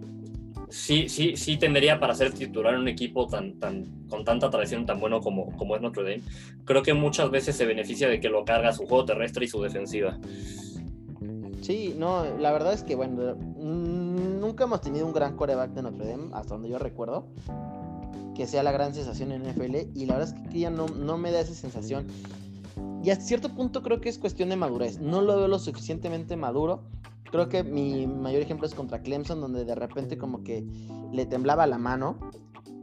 sí, 0.69 1.09
sí, 1.09 1.35
sí 1.35 1.57
tendría 1.57 1.99
para 1.99 2.15
ser 2.15 2.31
titular 2.33 2.73
en 2.75 2.81
un 2.81 2.87
equipo 2.87 3.27
tan, 3.27 3.59
tan, 3.59 3.85
con 4.07 4.23
tanta 4.23 4.49
tradición 4.49 4.85
tan 4.85 4.99
bueno 5.01 5.19
como, 5.19 5.55
como 5.57 5.75
es 5.75 5.81
Notre 5.81 6.03
Dame. 6.03 6.23
Creo 6.65 6.81
que 6.81 6.93
muchas 6.93 7.29
veces 7.29 7.55
se 7.57 7.65
beneficia 7.65 8.07
de 8.07 8.19
que 8.21 8.29
lo 8.29 8.45
carga 8.45 8.71
su 8.71 8.85
juego 8.85 9.03
terrestre 9.05 9.45
y 9.45 9.47
su 9.49 9.61
defensiva. 9.61 10.17
Sí, 11.61 11.93
no, 11.97 12.25
la 12.39 12.51
verdad 12.51 12.73
es 12.73 12.83
que, 12.83 12.95
bueno, 12.95 13.35
nunca 14.41 14.65
hemos 14.65 14.81
tenido 14.81 15.05
un 15.05 15.13
gran 15.13 15.37
coreback 15.37 15.71
de 15.71 15.83
Notre 15.83 16.05
Dame, 16.05 16.29
hasta 16.33 16.55
donde 16.55 16.67
yo 16.67 16.79
recuerdo, 16.79 17.27
que 18.35 18.47
sea 18.47 18.63
la 18.63 18.71
gran 18.71 18.93
sensación 18.93 19.31
en 19.31 19.43
NFL, 19.43 19.75
y 19.95 20.05
la 20.05 20.17
verdad 20.17 20.35
es 20.35 20.49
que 20.49 20.59
ya 20.59 20.69
no, 20.69 20.87
no 20.87 21.17
me 21.17 21.31
da 21.31 21.39
esa 21.39 21.53
sensación. 21.53 22.07
Y 23.03 23.09
a 23.11 23.15
cierto 23.15 23.49
punto 23.49 23.81
creo 23.81 24.01
que 24.01 24.09
es 24.09 24.17
cuestión 24.17 24.49
de 24.49 24.55
madurez. 24.55 24.99
No 24.99 25.21
lo 25.21 25.35
veo 25.37 25.47
lo 25.47 25.59
suficientemente 25.59 26.35
maduro. 26.35 26.83
Creo 27.31 27.49
que 27.49 27.63
mi 27.63 28.05
mayor 28.05 28.41
ejemplo 28.41 28.67
es 28.67 28.75
contra 28.75 29.01
Clemson, 29.01 29.41
donde 29.41 29.65
de 29.65 29.75
repente 29.75 30.17
como 30.17 30.43
que 30.43 30.63
le 31.11 31.25
temblaba 31.25 31.65
la 31.65 31.77
mano. 31.77 32.17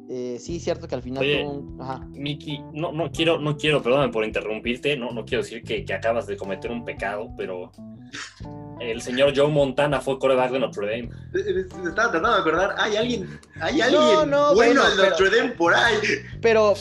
Eh, 0.09 0.39
sí, 0.41 0.59
cierto 0.59 0.89
que 0.89 0.95
al 0.95 1.03
final 1.03 1.23
Oye. 1.23 1.43
tuvo 1.43 1.53
un... 1.53 1.81
Ajá. 1.81 2.09
Miki, 2.15 2.61
no, 2.73 2.93
no 2.93 3.13
quiero, 3.13 3.39
no 3.39 3.57
quiero, 3.57 3.83
perdóname 3.83 4.11
por 4.13 4.25
interrumpirte, 4.25 4.97
no, 4.97 5.13
no 5.13 5.25
quiero 5.25 5.45
decir 5.45 5.63
que, 5.63 5.85
que 5.85 5.93
acabas 5.93 6.27
de 6.27 6.37
cometer 6.37 6.71
un 6.71 6.85
pecado, 6.85 7.31
pero 7.37 7.71
el 8.81 9.01
señor 9.03 9.33
Joe 9.37 9.49
Montana 9.49 10.01
fue 10.01 10.19
coreback 10.19 10.51
de 10.53 10.59
Notre 10.61 10.87
Dame. 10.87 11.11
Eh, 11.35 11.67
Me 11.83 11.89
estaba 11.91 12.11
tratando 12.11 12.33
de 12.35 12.41
acordar. 12.41 12.75
Hay 12.79 12.97
alguien, 12.97 13.41
hay 13.61 13.81
alguien 13.81 14.01
No, 14.01 14.27
no, 14.27 14.55
bueno 14.55 14.81
bueno, 14.83 14.83
en 14.91 15.11
Notre 15.11 15.37
Dame 15.37 15.51
por 15.53 15.75
ahí. 15.75 15.97
Pero, 16.41 16.75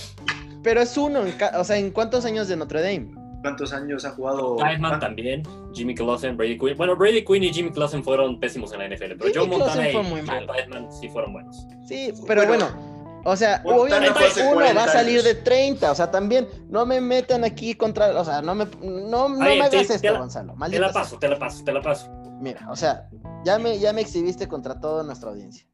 pero 0.63 0.81
es 0.81 0.97
uno, 0.97 1.21
o 1.57 1.63
sea, 1.63 1.77
¿en 1.77 1.91
cuántos 1.91 2.25
años 2.25 2.47
de 2.47 2.55
Notre 2.55 2.81
Dame? 2.81 3.11
¿Cuántos 3.41 3.71
años 3.71 4.03
ha 4.03 4.11
jugado? 4.11 4.57
Tideman 4.57 4.93
Ah, 4.95 4.99
también, 4.99 5.43
Jimmy 5.73 5.93
Clausen, 5.95 6.35
Brady 6.35 6.57
Quinn. 6.57 6.75
Bueno, 6.75 6.95
Brady 6.95 7.23
Quinn 7.23 7.43
y 7.43 7.53
Jimmy 7.53 7.71
Clausen 7.71 8.03
fueron 8.03 8.39
pésimos 8.39 8.73
en 8.73 8.79
la 8.79 8.85
NFL, 8.87 9.13
pero 9.17 9.25
Jimmy 9.25 9.35
Joe 9.35 9.47
Montana 9.47 9.73
Clausen 9.73 9.89
y 9.89 9.93
fue 9.93 10.03
muy 10.03 10.21
Joe. 10.27 10.47
Tideman 10.47 10.91
sí 10.91 11.07
fueron 11.09 11.33
buenos. 11.33 11.67
Sí, 11.87 12.11
pero 12.27 12.45
Bueno, 12.47 12.65
bueno, 12.71 12.96
o 13.29 13.35
sea, 13.35 13.61
Montana 13.65 14.07
obviamente 14.11 14.41
uno 14.43 14.53
40 14.53 14.73
va 14.79 14.83
a 14.85 14.87
salir 14.93 15.21
de 15.21 15.35
30, 15.35 15.91
o 15.91 15.95
sea, 15.95 16.09
también 16.09 16.47
no 16.69 16.85
me 16.85 17.01
metan 17.01 17.43
aquí 17.43 17.75
contra, 17.75 18.19
o 18.19 18.23
sea, 18.23 18.41
no 18.41 18.55
me, 18.55 18.65
no, 18.81 19.27
no 19.29 19.43
Ay, 19.43 19.59
me 19.59 19.69
te- 19.69 19.77
hagas 19.77 19.89
esto, 19.91 20.11
la- 20.13 20.19
Gonzalo, 20.19 20.55
Te 20.69 20.79
la 20.79 20.87
sea. 20.91 21.01
paso, 21.01 21.19
te 21.19 21.27
la 21.27 21.37
paso, 21.37 21.63
te 21.63 21.71
la 21.73 21.81
paso. 21.81 22.09
Mira, 22.39 22.65
o 22.69 22.75
sea, 22.75 23.09
ya 23.43 23.59
me, 23.59 23.77
ya 23.79 23.91
me 23.93 24.01
exhibiste 24.01 24.47
contra 24.47 24.79
toda 24.79 25.03
nuestra 25.03 25.29
audiencia. 25.31 25.65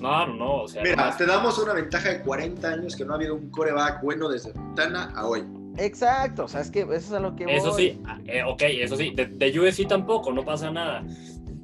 No, 0.00 0.26
no, 0.26 0.34
no, 0.34 0.54
o 0.62 0.68
sea, 0.68 0.82
Mira, 0.82 1.16
te 1.16 1.26
damos 1.26 1.58
una 1.58 1.72
ventaja 1.72 2.10
de 2.10 2.20
40 2.22 2.68
años 2.68 2.94
que 2.94 3.04
no 3.04 3.12
ha 3.14 3.16
habido 3.16 3.34
un 3.34 3.50
coreback 3.50 4.02
bueno 4.02 4.28
desde 4.28 4.52
Montana 4.54 5.12
a 5.16 5.26
hoy. 5.26 5.44
Exacto, 5.76 6.44
o 6.44 6.48
sea, 6.48 6.60
es 6.60 6.70
que 6.70 6.80
eso 6.82 6.92
es 6.94 7.12
a 7.12 7.20
lo 7.20 7.34
que 7.34 7.44
voy. 7.46 7.54
eso 7.54 7.72
sí, 7.72 8.00
eh, 8.26 8.42
ok, 8.44 8.62
eso 8.80 8.96
sí, 8.96 9.12
de, 9.14 9.26
de 9.26 9.58
USC 9.60 9.86
tampoco, 9.88 10.32
no 10.32 10.44
pasa 10.44 10.70
nada. 10.70 11.02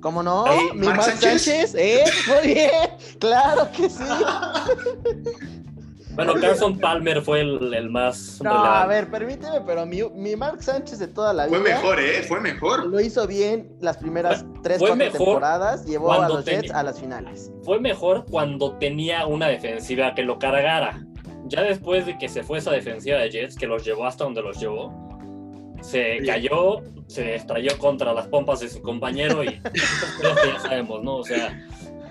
¿Cómo 0.04 0.22
no? 0.22 0.44
Mi 0.74 0.84
Mark 0.84 0.98
Mark 0.98 1.02
Sánchez. 1.02 1.44
Sánchez, 1.44 1.74
¿eh? 1.76 2.04
Muy 2.28 2.52
bien, 2.52 2.70
claro 3.18 3.70
que 3.74 3.88
sí. 3.88 4.04
Bueno, 6.10 6.34
Carson 6.42 6.78
Palmer 6.78 7.22
fue 7.22 7.40
el, 7.40 7.72
el 7.72 7.88
más 7.88 8.38
No, 8.44 8.52
a 8.52 8.84
ver, 8.84 9.10
permíteme, 9.10 9.62
pero 9.62 9.86
mi, 9.86 10.02
mi 10.14 10.36
Mark 10.36 10.62
Sánchez 10.62 10.98
de 10.98 11.06
toda 11.08 11.32
la 11.32 11.46
vida. 11.46 11.58
Fue 11.58 11.70
mejor, 11.70 12.00
¿eh? 12.00 12.22
Fue 12.22 12.38
mejor. 12.38 12.84
Lo 12.84 13.00
hizo 13.00 13.26
bien 13.26 13.74
las 13.80 13.96
primeras 13.96 14.44
tres, 14.62 14.78
fue 14.78 14.88
cuatro 14.90 15.10
temporadas, 15.10 15.86
llevó 15.86 16.12
a 16.12 16.28
los 16.28 16.44
Jets 16.44 16.70
a 16.70 16.82
las 16.82 17.00
finales. 17.00 17.50
Fue 17.62 17.80
mejor 17.80 18.26
cuando 18.30 18.76
tenía 18.76 19.24
una 19.26 19.48
defensiva 19.48 20.14
que 20.14 20.22
lo 20.22 20.38
cargara. 20.38 21.02
Ya 21.46 21.62
después 21.62 22.04
de 22.04 22.18
que 22.18 22.28
se 22.28 22.42
fue 22.42 22.58
esa 22.58 22.72
defensiva 22.72 23.20
de 23.20 23.30
Jets, 23.30 23.56
que 23.56 23.66
los 23.66 23.82
llevó 23.82 24.04
hasta 24.04 24.24
donde 24.24 24.42
los 24.42 24.60
llevó, 24.60 24.92
se 25.84 26.18
cayó, 26.24 26.82
se 27.06 27.34
estrelló 27.36 27.76
contra 27.78 28.12
las 28.12 28.26
pompas 28.28 28.60
de 28.60 28.68
su 28.68 28.80
compañero 28.80 29.44
y 29.44 29.48
que 29.60 30.48
ya 30.48 30.60
sabemos, 30.60 31.02
¿no? 31.02 31.16
O 31.16 31.24
sea, 31.24 31.62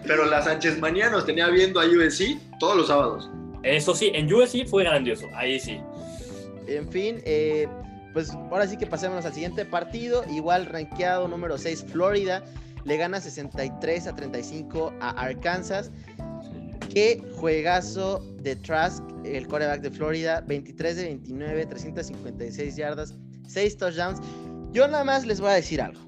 Pero 0.05 0.25
la 0.25 0.41
Sánchez 0.41 0.79
Manía 0.79 1.09
nos 1.09 1.25
tenía 1.25 1.49
viendo 1.49 1.79
a 1.79 1.85
USC 1.85 2.37
todos 2.59 2.77
los 2.77 2.87
sábados. 2.87 3.29
eso 3.63 3.95
sí, 3.95 4.11
en 4.13 4.31
USC 4.31 4.67
fue 4.67 4.83
grandioso, 4.83 5.27
ahí 5.35 5.59
sí. 5.59 5.79
En 6.67 6.87
fin, 6.89 7.21
eh, 7.25 7.67
pues 8.13 8.31
ahora 8.31 8.67
sí 8.67 8.77
que 8.77 8.85
pasemos 8.85 9.25
al 9.25 9.33
siguiente 9.33 9.65
partido. 9.65 10.23
Igual 10.29 10.67
rankeado 10.67 11.27
número 11.27 11.57
6, 11.57 11.85
Florida. 11.91 12.43
Le 12.85 12.97
gana 12.97 13.19
63 13.19 14.07
a 14.07 14.15
35 14.15 14.93
a 15.01 15.09
Arkansas. 15.09 15.91
Qué 16.93 17.23
juegazo 17.35 18.19
de 18.41 18.55
Trask, 18.55 19.03
el 19.25 19.47
quarterback 19.47 19.81
de 19.81 19.91
Florida. 19.91 20.41
23 20.45 20.95
de 20.95 21.03
29, 21.05 21.65
356 21.65 22.75
yardas, 22.75 23.15
6 23.47 23.77
touchdowns. 23.77 24.19
Yo 24.71 24.87
nada 24.87 25.03
más 25.03 25.25
les 25.25 25.39
voy 25.39 25.49
a 25.51 25.53
decir 25.53 25.81
algo. 25.81 25.99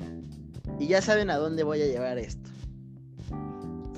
Y 0.80 0.88
ya 0.88 1.02
saben 1.02 1.30
a 1.30 1.38
dónde 1.38 1.63
voy 1.63 1.82
a 1.82 1.86
llevar 1.86 2.17
esto. 2.17 2.50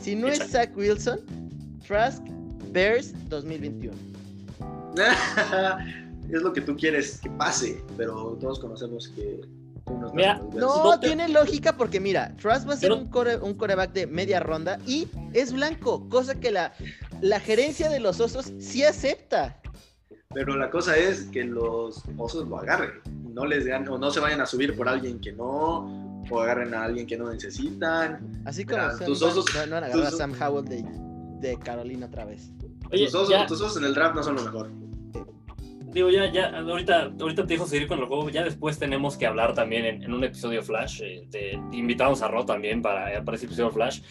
Si 0.02 0.16
no 0.16 0.28
es. 0.28 0.40
Zach 0.52 0.76
Wilson, 0.76 1.20
Trask 1.86 2.22
Bears 2.72 3.14
2021. 3.30 3.94
es 6.32 6.42
lo 6.42 6.54
que 6.54 6.62
tú 6.62 6.76
quieres 6.76 7.20
que 7.20 7.30
pase, 7.32 7.82
pero 7.96 8.38
todos 8.40 8.60
conocemos 8.60 9.08
que 9.10 9.42
unos 9.86 10.14
Mira, 10.14 10.42
No, 10.54 10.84
No 10.84 11.00
te- 11.00 11.08
tiene 11.08 11.30
lógica 11.30 11.78
porque 11.78 12.00
mira, 12.00 12.36
Trask 12.38 12.68
va 12.68 12.74
a 12.74 12.78
ser 12.78 12.90
Pero- 12.90 13.02
un, 13.02 13.08
core- 13.10 13.38
un 13.42 13.54
coreback 13.54 13.94
de 13.94 14.08
media 14.08 14.40
ronda 14.42 14.80
y 14.86 15.08
es 15.34 15.54
blanco, 15.54 16.08
cosa 16.10 16.36
que 16.36 16.52
la, 16.52 16.74
la 17.22 17.40
gerencia 17.40 17.90
de 17.90 18.00
los 18.00 18.20
osos 18.20 18.52
sí 18.60 18.84
acepta. 18.84 19.60
Pero 20.34 20.56
la 20.58 20.70
cosa 20.70 20.98
es 20.98 21.24
que 21.26 21.44
los 21.44 22.04
osos 22.18 22.48
lo 22.48 22.58
agarren. 22.60 22.92
No 23.34 23.46
les 23.46 23.66
ganen, 23.66 23.88
o 23.90 23.98
no 23.98 24.12
se 24.12 24.20
vayan 24.20 24.42
a 24.42 24.46
subir 24.46 24.76
por 24.76 24.90
alguien 24.90 25.20
que 25.20 25.32
no, 25.32 26.24
o 26.30 26.40
agarren 26.42 26.74
a 26.74 26.84
alguien 26.84 27.08
que 27.08 27.18
no 27.18 27.32
necesitan. 27.32 28.42
Así 28.46 28.66
como 28.66 28.82
Mira, 28.82 28.94
Sam- 28.98 29.06
tus 29.06 29.22
osos- 29.22 29.46
no, 29.56 29.66
no 29.68 29.72
van 29.76 29.84
a 29.84 29.88
agarrar 29.88 30.08
a 30.08 30.12
Sam 30.12 30.34
Howell 30.40 30.66
de, 30.66 30.86
de 31.48 31.58
Carolina 31.60 32.08
otra 32.08 32.26
vez. 32.26 32.52
Oye, 32.92 33.06
tus, 33.06 33.16
osos, 33.16 33.30
ya, 33.30 33.46
tus 33.46 33.62
osos 33.62 33.78
en 33.78 33.86
el 33.86 33.94
draft 33.94 34.16
no 34.16 34.24
son 34.24 34.36
lo 34.36 34.44
mejor. 34.44 34.70
digo, 35.94 36.10
ya, 36.10 36.32
ya, 36.32 36.58
ahorita, 36.60 37.12
ahorita 37.20 37.46
te 37.48 37.54
dijo 37.54 37.66
seguir 37.66 37.88
con 37.88 38.00
el 38.00 38.06
juego, 38.06 38.30
ya 38.30 38.44
después 38.44 38.78
tenemos 38.78 39.18
que 39.18 39.26
hablar 39.26 39.54
también 39.56 39.86
en, 39.86 40.04
en 40.04 40.14
un 40.14 40.24
episodio 40.24 40.62
Flash, 40.62 41.02
eh, 41.04 41.26
de- 41.32 41.60
invitamos 41.72 42.22
a 42.22 42.28
Ro 42.28 42.46
también 42.46 42.82
para, 42.82 43.24
para 43.24 43.38
ese 43.38 43.46
episodio 43.46 43.72
Flash, 43.72 44.02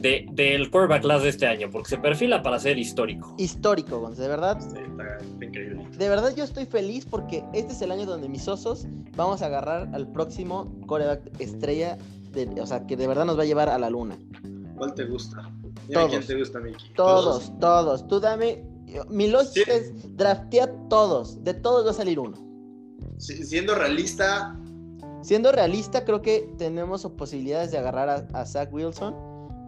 de, 0.00 0.26
del 0.32 0.70
quarterback 0.70 1.02
class 1.02 1.22
de 1.22 1.28
este 1.30 1.46
año, 1.46 1.68
porque 1.70 1.90
se 1.90 1.98
perfila 1.98 2.42
para 2.42 2.58
ser 2.58 2.78
histórico. 2.78 3.34
Histórico, 3.38 4.00
Gonz, 4.00 4.18
de 4.18 4.28
verdad. 4.28 4.58
Sí, 4.60 4.68
está, 4.78 5.16
está 5.18 5.44
increíble. 5.44 5.86
De 5.96 6.08
verdad 6.08 6.34
yo 6.36 6.44
estoy 6.44 6.66
feliz 6.66 7.04
porque 7.06 7.44
este 7.52 7.72
es 7.72 7.82
el 7.82 7.90
año 7.90 8.06
donde 8.06 8.28
mis 8.28 8.46
osos 8.48 8.86
vamos 9.16 9.42
a 9.42 9.46
agarrar 9.46 9.88
al 9.94 10.08
próximo 10.12 10.72
coreback 10.86 11.22
estrella, 11.40 11.98
de- 12.32 12.60
o 12.60 12.66
sea, 12.66 12.86
que 12.86 12.96
de 12.96 13.06
verdad 13.06 13.24
nos 13.24 13.38
va 13.38 13.42
a 13.42 13.46
llevar 13.46 13.68
a 13.68 13.78
la 13.78 13.90
luna. 13.90 14.16
¿Cuál 14.76 14.94
te 14.94 15.04
gusta? 15.06 15.42
Dime 15.88 15.94
Todos. 15.94 16.08
quién 16.10 16.26
te 16.26 16.38
gusta, 16.38 16.60
Miki. 16.60 16.90
Todos, 16.94 17.52
todos. 17.58 18.06
Tú 18.06 18.20
dame. 18.20 18.64
Mi 19.10 19.28
lógica 19.28 19.64
Sí. 19.66 19.70
es 19.70 20.16
draftea 20.16 20.70
todos. 20.88 21.42
De 21.44 21.52
todos 21.54 21.84
va 21.86 21.90
a 21.90 21.94
salir 21.94 22.18
uno. 22.18 22.36
Si- 23.18 23.44
siendo 23.44 23.74
realista, 23.74 24.54
Siendo 25.20 25.50
realista, 25.50 26.04
creo 26.04 26.22
que 26.22 26.48
tenemos 26.58 27.04
posibilidades 27.16 27.72
de 27.72 27.78
agarrar 27.78 28.08
a, 28.08 28.38
a 28.40 28.46
Zach 28.46 28.72
Wilson 28.72 29.14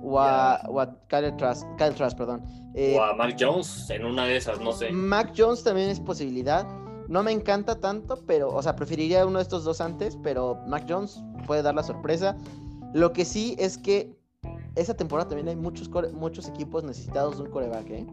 o 0.02 0.18
a, 0.18 0.60
o 0.68 0.80
a 0.80 0.96
Kyle 1.08 1.32
Trask, 1.36 1.66
Kyle 1.76 1.94
Trask, 1.94 2.16
perdón. 2.16 2.42
Eh, 2.74 2.96
O 2.98 3.02
a 3.02 3.14
Mac 3.14 3.36
Jones 3.38 3.90
en 3.90 4.04
una 4.04 4.24
de 4.24 4.36
esas, 4.36 4.60
no 4.60 4.72
sé. 4.72 4.90
Mac 4.92 5.32
Jones 5.36 5.62
también 5.64 5.90
es 5.90 6.00
posibilidad. 6.00 6.66
No 7.08 7.22
me 7.24 7.32
encanta 7.32 7.80
tanto, 7.80 8.22
pero, 8.26 8.48
o 8.54 8.62
sea, 8.62 8.76
preferiría 8.76 9.26
uno 9.26 9.38
de 9.38 9.42
estos 9.42 9.64
dos 9.64 9.80
antes, 9.80 10.16
pero 10.22 10.58
Mac 10.68 10.84
Jones 10.88 11.22
puede 11.46 11.62
dar 11.62 11.74
la 11.74 11.82
sorpresa. 11.82 12.36
Lo 12.94 13.12
que 13.12 13.24
sí 13.24 13.56
es 13.58 13.76
que 13.78 14.12
esa 14.76 14.94
temporada 14.96 15.28
también 15.28 15.48
hay 15.48 15.56
muchos, 15.56 15.90
core- 15.90 16.12
muchos 16.12 16.48
equipos 16.48 16.84
necesitados 16.84 17.36
de 17.38 17.42
un 17.44 17.50
coreback, 17.50 17.90
¿eh? 17.90 18.06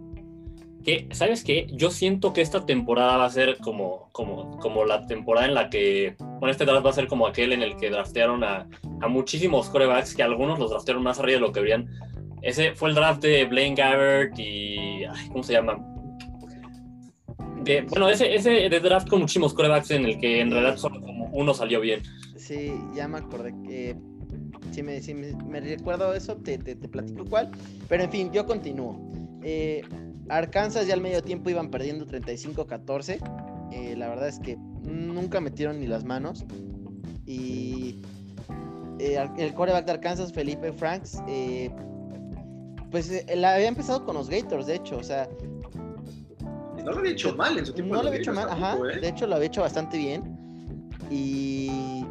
Que, 0.83 1.07
¿Sabes 1.11 1.43
qué? 1.43 1.67
Yo 1.73 1.91
siento 1.91 2.31
que 2.33 2.41
esta 2.41 2.65
temporada 2.65 3.17
va 3.17 3.25
a 3.25 3.29
ser 3.29 3.57
como, 3.57 4.09
como, 4.13 4.57
como 4.57 4.85
la 4.85 5.05
temporada 5.05 5.45
en 5.45 5.53
la 5.53 5.69
que. 5.69 6.15
Bueno, 6.39 6.49
este 6.49 6.65
draft 6.65 6.85
va 6.85 6.89
a 6.91 6.93
ser 6.93 7.07
como 7.07 7.27
aquel 7.27 7.51
en 7.51 7.61
el 7.61 7.75
que 7.75 7.89
draftearon 7.89 8.43
a, 8.43 8.67
a 9.01 9.07
muchísimos 9.07 9.69
corebacks, 9.69 10.15
que 10.15 10.23
algunos 10.23 10.59
los 10.59 10.69
draftearon 10.69 11.03
más 11.03 11.19
arriba 11.19 11.35
de 11.35 11.41
lo 11.41 11.51
que 11.51 11.61
deberían. 11.61 11.89
Ese 12.41 12.75
fue 12.75 12.89
el 12.89 12.95
draft 12.95 13.21
de 13.21 13.45
Blaine 13.45 13.75
Gabbert 13.75 14.37
y. 14.37 15.03
¿Cómo 15.29 15.43
se 15.43 15.53
llama? 15.53 15.77
Bueno, 17.89 18.09
ese, 18.09 18.33
ese 18.33 18.69
draft 18.69 19.09
con 19.09 19.19
muchísimos 19.19 19.53
corebacks 19.53 19.91
en 19.91 20.05
el 20.05 20.19
que 20.19 20.39
en 20.39 20.51
realidad 20.51 20.77
solo 20.77 21.01
como 21.01 21.25
uno 21.33 21.53
salió 21.53 21.81
bien. 21.81 22.01
Sí, 22.37 22.71
ya 22.95 23.07
me 23.07 23.17
acordé. 23.17 23.95
Si 24.71 24.83
me, 24.83 25.01
si 25.01 25.13
me 25.13 25.59
recuerdo 25.59 26.13
eso, 26.13 26.37
te, 26.37 26.57
te, 26.57 26.75
te 26.75 26.87
platico 26.87 27.25
cuál. 27.25 27.49
Pero 27.89 28.03
en 28.03 28.11
fin, 28.11 28.31
yo 28.31 28.45
continúo. 28.45 28.97
Eh, 29.43 29.81
Arkansas 30.29 30.87
ya 30.87 30.93
al 30.93 31.01
medio 31.01 31.21
tiempo 31.21 31.49
iban 31.49 31.69
perdiendo 31.69 32.05
35-14. 32.05 33.19
Eh, 33.71 33.95
la 33.97 34.09
verdad 34.09 34.27
es 34.27 34.39
que 34.39 34.57
nunca 34.83 35.41
metieron 35.41 35.79
ni 35.79 35.87
las 35.87 36.03
manos. 36.03 36.45
Y 37.25 38.01
eh, 38.99 39.29
el 39.37 39.53
quarterback 39.53 39.85
de 39.85 39.91
Arkansas, 39.93 40.31
Felipe 40.33 40.71
Franks, 40.73 41.21
eh, 41.27 41.69
Pues 42.91 43.11
eh, 43.11 43.25
la 43.35 43.55
había 43.55 43.67
empezado 43.67 44.05
con 44.05 44.15
los 44.15 44.29
Gators, 44.29 44.67
de 44.67 44.75
hecho, 44.75 44.97
o 44.97 45.03
sea. 45.03 45.27
No 46.83 46.91
lo 46.91 46.99
había 46.99 47.11
hecho 47.11 47.35
mal 47.35 47.57
en 47.57 47.65
su 47.65 47.73
tiempo. 47.73 47.95
No 47.95 48.01
lo 48.01 48.07
había 48.07 48.21
hecho 48.21 48.33
mal, 48.33 48.49
ajá. 48.49 48.77
¿eh? 48.93 48.99
De 48.99 49.09
hecho, 49.09 49.27
lo 49.27 49.35
había 49.35 49.47
hecho 49.47 49.61
bastante 49.61 49.97
bien. 49.97 50.37
Y, 51.11 52.05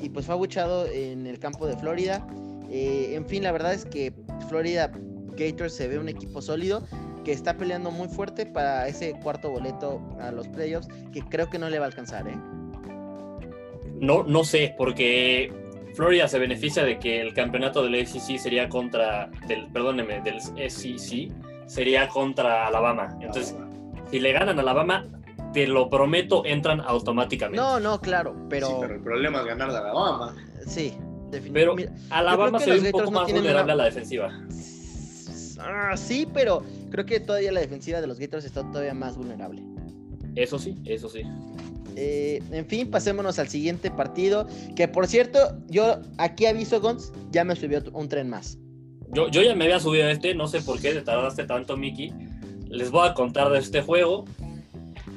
y 0.00 0.08
pues 0.10 0.26
fue 0.26 0.34
abuchado 0.34 0.86
en 0.86 1.26
el 1.26 1.38
campo 1.38 1.66
de 1.66 1.76
Florida. 1.76 2.26
Eh, 2.70 3.14
en 3.14 3.26
fin, 3.26 3.42
la 3.42 3.52
verdad 3.52 3.72
es 3.72 3.84
que 3.84 4.12
Florida 4.48 4.92
Gators 5.36 5.74
se 5.74 5.88
ve 5.88 5.98
un 5.98 6.08
equipo 6.08 6.40
sólido 6.42 6.84
que 7.24 7.32
está 7.32 7.56
peleando 7.56 7.90
muy 7.90 8.08
fuerte 8.08 8.46
para 8.46 8.88
ese 8.88 9.12
cuarto 9.22 9.50
boleto 9.50 10.00
a 10.20 10.30
los 10.30 10.48
playoffs, 10.48 10.88
que 11.12 11.20
creo 11.22 11.50
que 11.50 11.58
no 11.58 11.68
le 11.68 11.78
va 11.78 11.86
a 11.86 11.88
alcanzar, 11.88 12.28
¿eh? 12.28 12.36
No, 14.00 14.22
no 14.22 14.44
sé, 14.44 14.74
porque 14.78 15.52
Florida 16.00 16.26
se 16.28 16.38
beneficia 16.38 16.82
de 16.82 16.98
que 16.98 17.20
el 17.20 17.34
campeonato 17.34 17.82
del 17.82 17.94
ACC 18.00 18.38
sería 18.38 18.70
contra, 18.70 19.30
del, 19.46 19.66
perdóneme, 19.66 20.22
del 20.22 20.40
SEC 20.40 21.30
sería 21.66 22.08
contra 22.08 22.68
Alabama. 22.68 23.18
Entonces, 23.20 23.54
si 24.10 24.18
le 24.18 24.32
ganan 24.32 24.56
a 24.56 24.62
Alabama, 24.62 25.04
te 25.52 25.66
lo 25.66 25.90
prometo, 25.90 26.46
entran 26.46 26.80
automáticamente. 26.80 27.60
No, 27.60 27.78
no, 27.80 28.00
claro, 28.00 28.34
pero... 28.48 28.66
Sí, 28.66 28.74
pero 28.80 28.94
el 28.94 29.02
problema 29.02 29.40
es 29.40 29.44
ganar 29.44 29.72
de 29.72 29.76
Alabama. 29.76 30.34
Sí, 30.66 30.96
pero 31.52 31.76
Alabama 32.08 32.60
se 32.60 32.70
ve 32.70 32.80
un 32.80 32.90
poco 32.92 33.10
más 33.10 33.30
vulnerable 33.30 33.72
a 33.72 33.76
la 33.76 33.84
defensiva. 33.84 34.30
Ah, 35.58 35.98
sí, 35.98 36.26
pero 36.32 36.62
creo 36.90 37.04
que 37.04 37.20
todavía 37.20 37.52
la 37.52 37.60
defensiva 37.60 38.00
de 38.00 38.06
los 38.06 38.18
Gators 38.18 38.46
está 38.46 38.62
todavía 38.62 38.94
más 38.94 39.18
vulnerable. 39.18 39.62
Eso 40.34 40.58
sí, 40.58 40.78
eso 40.86 41.10
sí. 41.10 41.24
Eh, 41.96 42.42
en 42.52 42.66
fin, 42.66 42.90
pasémonos 42.90 43.38
al 43.38 43.48
siguiente 43.48 43.90
partido. 43.90 44.46
Que 44.76 44.88
por 44.88 45.06
cierto, 45.06 45.38
yo 45.68 46.00
aquí 46.18 46.46
aviso, 46.46 46.80
Gons, 46.80 47.12
ya 47.30 47.44
me 47.44 47.56
subió 47.56 47.82
un 47.92 48.08
tren 48.08 48.28
más. 48.28 48.58
Yo, 49.12 49.28
yo 49.28 49.42
ya 49.42 49.54
me 49.54 49.64
había 49.64 49.80
subido 49.80 50.06
a 50.06 50.10
este, 50.10 50.34
no 50.34 50.46
sé 50.46 50.60
por 50.60 50.80
qué 50.80 50.92
te 50.92 51.02
tardaste 51.02 51.44
tanto, 51.44 51.76
Mickey. 51.76 52.12
Les 52.68 52.90
voy 52.90 53.08
a 53.08 53.14
contar 53.14 53.50
de 53.50 53.58
este 53.58 53.82
juego. 53.82 54.24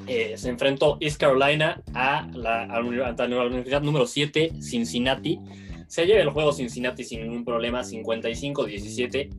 Eh, 0.08 0.34
se 0.36 0.50
enfrentó 0.50 0.98
East 1.00 1.20
Carolina 1.20 1.82
a 1.94 2.28
la, 2.34 2.64
a 2.64 2.82
la 2.82 2.82
Universidad 2.82 3.82
número 3.82 4.06
7, 4.08 4.54
Cincinnati. 4.62 5.40
Se 5.88 6.06
lleva 6.06 6.22
el 6.22 6.30
juego 6.30 6.52
Cincinnati 6.52 7.04
sin 7.04 7.22
ningún 7.22 7.46
problema, 7.46 7.84
55-17. 7.84 9.30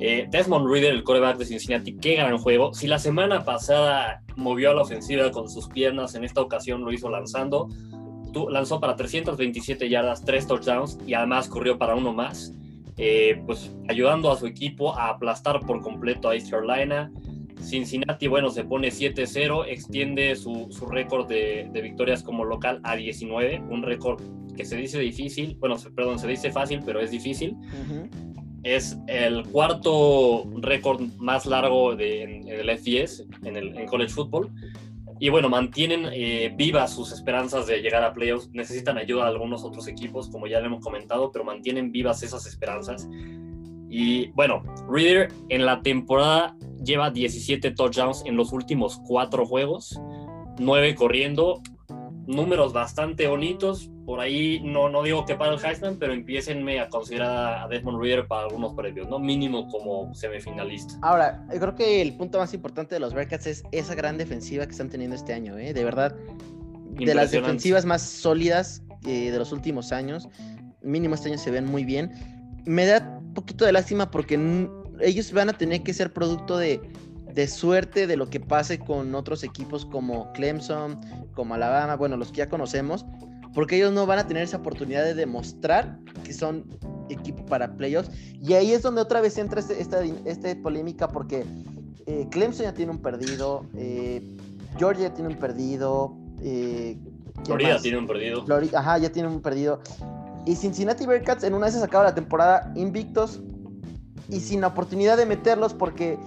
Eh, 0.00 0.26
Desmond 0.30 0.68
Reader, 0.68 0.92
el 0.92 1.04
coreback 1.04 1.38
de 1.38 1.44
Cincinnati, 1.44 1.96
qué 1.96 2.16
gran 2.16 2.38
juego. 2.38 2.74
Si 2.74 2.86
la 2.86 2.98
semana 2.98 3.44
pasada 3.44 4.22
movió 4.36 4.70
a 4.70 4.74
la 4.74 4.82
ofensiva 4.82 5.30
con 5.30 5.48
sus 5.48 5.68
piernas, 5.68 6.14
en 6.14 6.24
esta 6.24 6.40
ocasión 6.40 6.84
lo 6.84 6.92
hizo 6.92 7.10
lanzando. 7.10 7.68
lanzó 8.50 8.80
para 8.80 8.96
327 8.96 9.88
yardas, 9.88 10.24
3 10.24 10.46
touchdowns 10.46 10.98
y 11.06 11.14
además 11.14 11.48
corrió 11.48 11.78
para 11.78 11.94
uno 11.94 12.12
más. 12.12 12.52
Eh, 12.96 13.42
pues 13.44 13.72
ayudando 13.88 14.30
a 14.30 14.36
su 14.36 14.46
equipo 14.46 14.96
a 14.96 15.08
aplastar 15.08 15.60
por 15.60 15.80
completo 15.80 16.28
a 16.28 16.34
East 16.34 16.50
Carolina. 16.50 17.10
Cincinnati, 17.60 18.28
bueno, 18.28 18.50
se 18.50 18.64
pone 18.64 18.88
7-0, 18.88 19.64
extiende 19.68 20.36
su, 20.36 20.68
récord 20.90 21.26
de, 21.26 21.68
victorias 21.82 22.22
como 22.22 22.44
local 22.44 22.80
a 22.84 22.94
19, 22.94 23.62
un 23.70 23.82
récord 23.82 24.20
que 24.54 24.64
se 24.64 24.76
dice 24.76 24.98
difícil, 24.98 25.56
bueno, 25.58 25.76
perdón, 25.96 26.18
se 26.18 26.28
dice 26.28 26.52
fácil, 26.52 26.80
pero 26.84 27.00
es 27.00 27.10
difícil. 27.10 27.56
Es 28.64 28.98
el 29.06 29.44
cuarto 29.44 30.44
récord 30.56 31.00
más 31.18 31.46
largo 31.46 31.94
de, 31.94 32.22
en, 32.22 32.48
el 32.48 32.78
FBS, 32.78 33.26
en 33.44 33.56
el 33.56 33.86
college 33.86 34.12
football. 34.12 34.50
Y 35.20 35.28
bueno, 35.28 35.48
mantienen 35.48 36.08
eh, 36.12 36.52
vivas 36.56 36.92
sus 36.92 37.12
esperanzas 37.12 37.66
de 37.66 37.80
llegar 37.80 38.02
a 38.02 38.12
playoffs. 38.12 38.50
Necesitan 38.52 38.98
ayuda 38.98 39.24
de 39.24 39.30
algunos 39.30 39.64
otros 39.64 39.86
equipos, 39.86 40.28
como 40.28 40.46
ya 40.46 40.60
le 40.60 40.66
hemos 40.66 40.82
comentado, 40.82 41.30
pero 41.30 41.44
mantienen 41.44 41.92
vivas 41.92 42.22
esas 42.22 42.46
esperanzas. 42.46 43.08
Y 43.88 44.28
bueno, 44.32 44.62
Reader 44.88 45.32
en 45.50 45.66
la 45.66 45.80
temporada 45.82 46.56
lleva 46.84 47.10
17 47.10 47.70
touchdowns 47.70 48.24
en 48.26 48.36
los 48.36 48.52
últimos 48.52 49.00
cuatro 49.06 49.46
juegos, 49.46 50.00
9 50.58 50.94
corriendo, 50.96 51.62
números 52.26 52.72
bastante 52.72 53.28
bonitos. 53.28 53.90
Por 54.06 54.20
ahí 54.20 54.60
no, 54.62 54.88
no 54.88 55.02
digo 55.02 55.24
que 55.24 55.34
para 55.34 55.54
el 55.54 55.64
Heisman, 55.64 55.96
pero 55.96 56.12
empiecenme 56.12 56.78
a 56.78 56.88
considerar 56.88 57.64
a 57.64 57.68
Desmond 57.68 58.02
Reader 58.02 58.26
para 58.26 58.42
algunos 58.46 58.74
premios, 58.74 59.08
¿no? 59.08 59.18
Mínimo 59.18 59.68
como 59.68 60.14
semifinalista. 60.14 60.94
Ahora, 61.00 61.46
yo 61.52 61.58
creo 61.58 61.74
que 61.74 62.02
el 62.02 62.14
punto 62.16 62.38
más 62.38 62.52
importante 62.52 62.94
de 62.94 63.00
los 63.00 63.14
Bearcats 63.14 63.46
es 63.46 63.62
esa 63.72 63.94
gran 63.94 64.18
defensiva 64.18 64.66
que 64.66 64.72
están 64.72 64.90
teniendo 64.90 65.16
este 65.16 65.32
año, 65.32 65.56
¿eh? 65.58 65.72
De 65.72 65.84
verdad, 65.84 66.14
de 66.98 67.14
las 67.14 67.30
defensivas 67.30 67.84
más 67.84 68.02
sólidas 68.02 68.82
eh, 69.06 69.30
de 69.30 69.38
los 69.38 69.52
últimos 69.52 69.92
años. 69.92 70.28
Mínimo 70.82 71.14
este 71.14 71.28
año 71.28 71.38
se 71.38 71.50
ven 71.50 71.66
muy 71.66 71.84
bien. 71.84 72.12
Me 72.64 72.86
da 72.86 73.18
un 73.20 73.34
poquito 73.34 73.64
de 73.64 73.72
lástima 73.72 74.10
porque 74.10 74.68
ellos 75.00 75.32
van 75.32 75.48
a 75.48 75.52
tener 75.54 75.82
que 75.82 75.92
ser 75.92 76.12
producto 76.12 76.58
de, 76.58 76.80
suerte 77.48 78.06
de 78.06 78.16
lo 78.16 78.30
que 78.30 78.40
pase 78.40 78.78
con 78.78 79.14
otros 79.14 79.42
equipos 79.44 79.84
como 79.84 80.32
Clemson, 80.32 81.00
como 81.34 81.54
Alabama, 81.54 81.96
bueno, 81.96 82.16
los 82.16 82.30
que 82.30 82.38
ya 82.38 82.48
conocemos, 82.48 83.04
porque 83.54 83.76
ellos 83.76 83.92
no 83.92 84.06
van 84.06 84.18
a 84.18 84.26
tener 84.26 84.42
esa 84.42 84.56
oportunidad 84.58 85.04
de 85.04 85.14
demostrar 85.14 85.98
que 86.24 86.32
son 86.32 86.64
equipo 87.08 87.46
para 87.46 87.76
playoffs. 87.76 88.10
Y 88.40 88.54
ahí 88.54 88.72
es 88.72 88.82
donde 88.82 89.00
otra 89.00 89.20
vez 89.20 89.38
entra 89.38 89.60
este, 89.60 89.80
esta, 89.80 90.02
esta, 90.24 90.54
polémica, 90.62 91.08
porque 91.08 91.44
eh, 92.06 92.26
Clemson 92.30 92.64
ya 92.64 92.74
tiene 92.74 92.92
un 92.92 92.98
perdido, 93.00 93.66
eh, 93.76 94.22
Georgia 94.78 95.12
tiene 95.14 95.30
un 95.30 95.38
perdido. 95.38 96.16
Eh, 96.42 96.98
Florida 97.44 97.78
tiene 97.80 97.98
un 97.98 98.06
perdido. 98.06 98.44
ajá, 98.74 98.98
ya 98.98 99.10
tiene 99.10 99.28
un 99.28 99.40
perdido. 99.40 99.80
Y 100.46 100.56
Cincinnati 100.56 101.06
Bearcats 101.06 101.44
en 101.44 101.54
una 101.54 101.66
vez 101.66 101.74
se 101.74 101.82
acaba 101.82 102.04
la 102.04 102.14
temporada 102.14 102.72
invictos 102.74 103.40
y 104.28 104.40
sin 104.40 104.64
oportunidad 104.64 105.16
de 105.16 105.26
meterlos 105.26 105.74
porque 105.74 106.18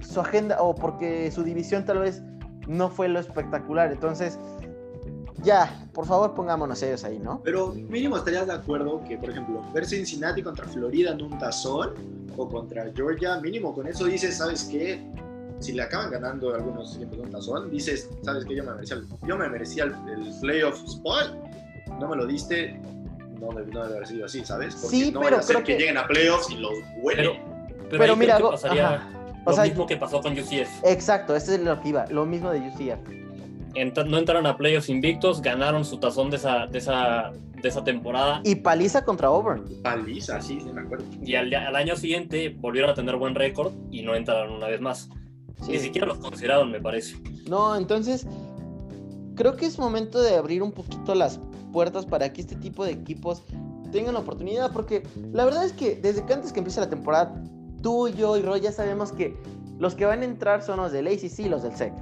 su 0.00 0.20
agenda 0.20 0.60
o 0.60 0.74
porque 0.74 1.30
su 1.30 1.42
división 1.42 1.84
tal 1.84 1.98
vez 1.98 2.22
no 2.66 2.88
fue 2.88 3.08
lo 3.08 3.18
espectacular. 3.18 3.92
Entonces, 3.92 4.38
ya, 5.42 5.86
por 5.92 6.06
favor 6.06 6.34
pongámonos 6.34 6.82
ellos 6.82 7.04
ahí, 7.04 7.18
¿no? 7.18 7.40
Pero 7.44 7.72
mínimo 7.72 8.16
estarías 8.16 8.46
de 8.46 8.54
acuerdo 8.54 9.02
que, 9.06 9.16
por 9.18 9.30
ejemplo, 9.30 9.62
ver 9.72 9.86
Cincinnati 9.86 10.42
contra 10.42 10.66
Florida 10.66 11.12
en 11.12 11.22
un 11.22 11.38
tazón 11.38 11.94
o 12.36 12.48
contra 12.48 12.90
Georgia, 12.94 13.40
mínimo 13.40 13.74
con 13.74 13.86
eso 13.86 14.04
dices, 14.04 14.36
¿sabes 14.38 14.64
qué? 14.64 15.04
Si 15.60 15.72
le 15.72 15.82
acaban 15.82 16.10
ganando 16.10 16.54
algunos 16.54 16.96
equipos 16.96 17.18
un 17.18 17.30
tazón, 17.30 17.70
dices, 17.70 18.08
¿sabes 18.22 18.44
qué? 18.44 18.54
Yo 18.56 18.64
me 18.64 18.74
merecía, 18.74 19.00
yo 19.26 19.36
me 19.36 19.48
merecía 19.48 19.84
el, 19.84 19.92
el 20.08 20.40
playoff 20.40 20.82
spot, 20.84 21.34
no 21.98 22.08
me 22.08 22.16
lo 22.16 22.26
diste, 22.26 22.80
no, 23.40 23.52
debe 23.52 23.80
haber 23.80 24.06
sido 24.06 24.26
así, 24.26 24.44
¿sabes? 24.44 24.74
Porque 24.76 24.96
sí, 24.96 25.12
no 25.12 25.20
pero 25.20 25.36
a 25.36 25.42
ser 25.42 25.62
que... 25.62 25.76
lleguen 25.76 25.96
a 25.96 26.06
playoffs 26.06 26.50
y 26.50 26.56
los 26.56 26.72
huelen. 27.02 27.32
Pero, 27.88 27.98
pero, 27.98 28.16
mira, 28.16 28.38
pasaría 28.38 29.08
lo 29.46 29.56
mismo 29.62 29.86
que 29.86 29.96
pasó 29.96 30.20
con 30.20 30.32
UCF. 30.32 30.84
Exacto, 30.84 31.34
ese 31.34 31.54
es 31.54 31.60
lo 31.60 31.80
que 31.80 31.88
iba, 31.90 32.06
lo 32.06 32.26
mismo 32.26 32.50
de 32.50 32.60
UCF. 32.60 33.27
No 33.74 34.18
entraron 34.18 34.46
a 34.46 34.56
playoffs 34.56 34.88
invictos, 34.88 35.42
ganaron 35.42 35.84
su 35.84 35.98
tazón 35.98 36.30
de 36.30 36.36
esa, 36.36 36.66
de 36.66 36.78
esa, 36.78 37.30
de 37.62 37.68
esa 37.68 37.84
temporada. 37.84 38.40
Y 38.44 38.56
paliza 38.56 39.04
contra 39.04 39.28
Auburn. 39.28 39.64
Paliza, 39.82 40.40
sí, 40.40 40.60
sí 40.60 40.70
me 40.72 40.82
acuerdo. 40.82 41.04
Y 41.22 41.34
al, 41.34 41.52
al 41.54 41.76
año 41.76 41.96
siguiente 41.96 42.54
volvieron 42.58 42.90
a 42.90 42.94
tener 42.94 43.16
buen 43.16 43.34
récord 43.34 43.72
y 43.90 44.02
no 44.02 44.14
entraron 44.14 44.52
una 44.52 44.68
vez 44.68 44.80
más. 44.80 45.08
Ni 45.66 45.78
siquiera 45.78 46.06
los 46.06 46.18
consideraron, 46.18 46.70
me 46.70 46.80
parece. 46.80 47.16
No, 47.48 47.76
entonces 47.76 48.26
creo 49.34 49.56
que 49.56 49.66
es 49.66 49.78
momento 49.78 50.20
de 50.20 50.36
abrir 50.36 50.62
un 50.62 50.72
poquito 50.72 51.14
las 51.14 51.40
puertas 51.72 52.06
para 52.06 52.32
que 52.32 52.40
este 52.40 52.56
tipo 52.56 52.84
de 52.84 52.92
equipos 52.92 53.44
tengan 53.92 54.14
la 54.14 54.20
oportunidad, 54.20 54.72
porque 54.72 55.02
la 55.32 55.44
verdad 55.44 55.64
es 55.64 55.72
que 55.72 55.96
desde 55.96 56.24
que 56.24 56.34
antes 56.34 56.52
que 56.52 56.60
empiece 56.60 56.80
la 56.80 56.90
temporada, 56.90 57.42
tú, 57.82 58.08
yo 58.08 58.36
y 58.36 58.42
Roy 58.42 58.60
ya 58.60 58.72
sabemos 58.72 59.12
que 59.12 59.36
los 59.78 59.94
que 59.94 60.04
van 60.04 60.22
a 60.22 60.24
entrar 60.24 60.62
son 60.62 60.78
los 60.78 60.92
del 60.92 61.06
ACC 61.06 61.38
y 61.40 61.48
los 61.48 61.62
del 61.62 61.74
SEC. 61.76 61.92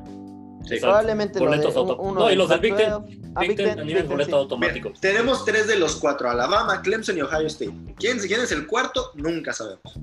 Probablemente 0.80 1.40
los 1.40 1.74
de, 1.74 1.92
uno 1.98 2.20
no, 2.20 2.30
y 2.30 2.36
los 2.36 2.48
del 2.48 2.60
Big 2.60 2.76
Ten. 2.76 2.92
Big 3.40 3.56
Ten, 3.56 4.08
boleto 4.08 4.36
automático. 4.36 4.92
tenemos 5.00 5.44
tres 5.44 5.66
de 5.66 5.78
los 5.78 5.96
cuatro, 5.96 6.30
Alabama, 6.30 6.82
Clemson 6.82 7.18
y 7.18 7.22
Ohio 7.22 7.46
State. 7.46 7.72
¿Quién, 7.98 8.18
¿Quién, 8.18 8.40
es 8.40 8.52
el 8.52 8.66
cuarto? 8.66 9.12
Nunca 9.14 9.52
sabemos. 9.52 9.98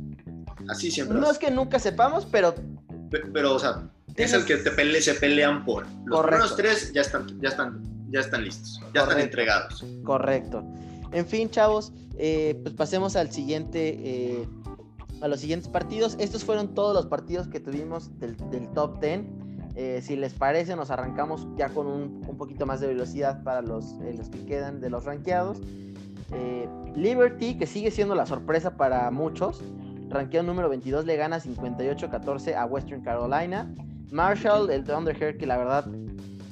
Así 0.70 0.92
siempre. 0.92 1.20
No 1.20 1.30
es 1.30 1.38
que 1.38 1.52
nunca 1.52 1.80
sepamos, 1.80 2.26
pero... 2.32 2.56
Pero, 3.10 3.56
o 3.56 3.60
sea, 3.60 3.84
es 4.16 4.34
el 4.34 4.46
que 4.46 4.58
te 4.58 5.02
se 5.02 5.14
pelean 5.16 5.66
por. 5.66 5.86
Los 6.06 6.22
primeros 6.22 6.56
tres 6.56 6.92
ya 6.94 7.02
están, 7.02 7.40
ya 7.42 7.50
están 7.50 7.94
ya 8.14 8.20
están 8.20 8.44
listos, 8.46 8.80
ya 8.94 9.02
están 9.02 9.20
entregados. 9.20 9.84
Correcto. 10.04 10.64
En 11.12 11.26
fin, 11.26 11.50
chavos, 11.50 11.92
eh, 12.18 12.58
pues 12.62 12.76
pasemos 12.76 13.16
al 13.16 13.32
siguiente, 13.32 13.98
eh, 14.04 14.48
a 15.22 15.28
los 15.28 15.40
siguientes 15.40 15.68
partidos. 15.68 16.16
Estos 16.20 16.44
fueron 16.44 16.76
todos 16.76 16.94
los 16.94 17.08
partidos 17.08 17.48
que 17.48 17.60
tuvimos 17.60 18.12
del, 18.20 18.38
top 18.74 19.02
10. 19.02 19.22
Eh, 19.76 20.02
si 20.04 20.16
les 20.16 20.34
parece, 20.34 20.76
nos 20.76 20.92
arrancamos 20.92 21.48
ya 21.56 21.70
con 21.70 21.88
un, 21.88 22.22
poquito 22.38 22.66
más 22.66 22.80
de 22.80 22.88
velocidad 22.88 23.44
para 23.44 23.62
los, 23.62 23.94
los 24.16 24.30
que 24.30 24.46
quedan 24.46 24.82
de 24.82 24.90
los 24.90 25.06
rankeados. 25.06 25.60
Liberty, 26.96 27.58
que 27.58 27.66
sigue 27.66 27.92
siendo 27.92 28.16
la 28.16 28.26
sorpresa 28.26 28.76
para 28.76 29.10
muchos, 29.12 29.62
rankeado 30.10 30.46
número 30.46 30.70
22, 30.70 31.06
le 31.06 31.16
gana 31.16 31.40
58-14 31.40 32.56
a 32.56 32.66
Western 32.66 33.02
Carolina. 33.02 33.74
Marshall, 34.12 34.70
el 34.70 34.84
Thunderhair, 34.84 35.38
que 35.38 35.46
la 35.46 35.58
verdad, 35.58 35.88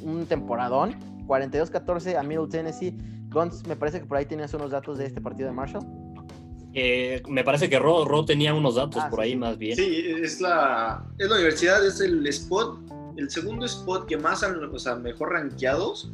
un 0.01 0.25
temporadón. 0.27 0.95
42-14 1.27 2.17
a 2.17 2.23
Middle 2.23 2.47
Tennessee. 2.47 2.97
Guns, 3.29 3.65
me 3.65 3.75
parece 3.75 4.01
que 4.01 4.05
por 4.05 4.17
ahí 4.17 4.25
tenías 4.25 4.53
unos 4.53 4.71
datos 4.71 4.97
de 4.97 5.05
este 5.05 5.21
partido 5.21 5.47
de 5.47 5.55
Marshall. 5.55 5.85
Eh, 6.73 7.21
me 7.27 7.43
parece 7.43 7.69
que 7.69 7.79
Ro, 7.79 8.05
Ro 8.05 8.25
tenía 8.25 8.53
unos 8.53 8.75
datos 8.75 9.01
Ah, 9.03 9.09
por 9.09 9.19
sí, 9.19 9.25
ahí 9.25 9.35
más 9.35 9.57
bien. 9.57 9.75
Sí, 9.75 10.03
es 10.21 10.41
la, 10.41 11.05
es 11.17 11.29
la 11.29 11.35
universidad, 11.35 11.85
es 11.85 12.01
el 12.01 12.25
spot, 12.27 12.79
el 13.17 13.29
segundo 13.29 13.65
spot 13.65 14.07
que 14.07 14.17
más 14.17 14.43
han, 14.43 14.63
o 14.63 14.79
sea, 14.79 14.95
mejor 14.95 15.31
rankeados 15.31 16.11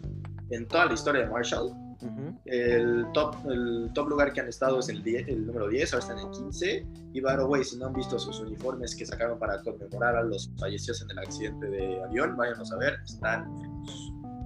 en 0.49 0.67
toda 0.67 0.85
la 0.85 0.93
historia 0.93 1.21
de 1.23 1.29
Marshall. 1.29 1.73
Ujú. 1.99 2.39
El 2.45 3.07
top, 3.13 3.35
el 3.49 3.89
top 3.93 4.09
lugar 4.09 4.31
que 4.31 4.41
han 4.41 4.47
estado 4.47 4.79
es 4.79 4.89
el, 4.89 5.01
10 5.01 5.27
el 5.27 5.47
número 5.47 5.67
10, 5.67 5.93
ahora 5.93 6.05
están 6.05 6.19
en 6.19 6.31
15. 6.31 6.87
Y 7.13 7.21
by 7.21 7.37
the 7.37 7.43
way, 7.43 7.63
si 7.63 7.77
no 7.77 7.87
han 7.87 7.93
visto 7.93 8.19
sus 8.19 8.39
uniformes 8.39 8.95
que 8.95 9.05
sacaron 9.05 9.39
para 9.39 9.61
conmemorar 9.63 10.15
a 10.15 10.23
los 10.23 10.51
fallecidos 10.59 11.01
en 11.01 11.11
el 11.11 11.19
accidente 11.19 11.67
de 11.67 12.03
avión, 12.03 12.37
váyanos 12.37 12.71
a 12.71 12.77
ver, 12.77 12.99
están 13.03 13.51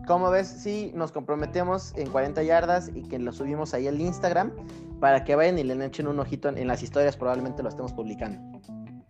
¿Cómo 0.07 0.31
ves? 0.31 0.47
Sí, 0.47 0.91
nos 0.95 1.11
comprometemos 1.11 1.93
en 1.95 2.09
40 2.09 2.43
yardas 2.43 2.89
y 2.93 3.03
que 3.03 3.19
lo 3.19 3.31
subimos 3.31 3.73
ahí 3.73 3.87
al 3.87 4.01
Instagram 4.01 4.51
para 4.99 5.23
que 5.23 5.35
vayan 5.35 5.59
y 5.59 5.63
le 5.63 5.85
echen 5.85 6.07
un 6.07 6.19
ojito 6.19 6.49
en, 6.49 6.57
en 6.57 6.67
las 6.67 6.83
historias, 6.83 7.15
probablemente 7.15 7.61
lo 7.61 7.69
estemos 7.69 7.93
publicando. 7.93 8.59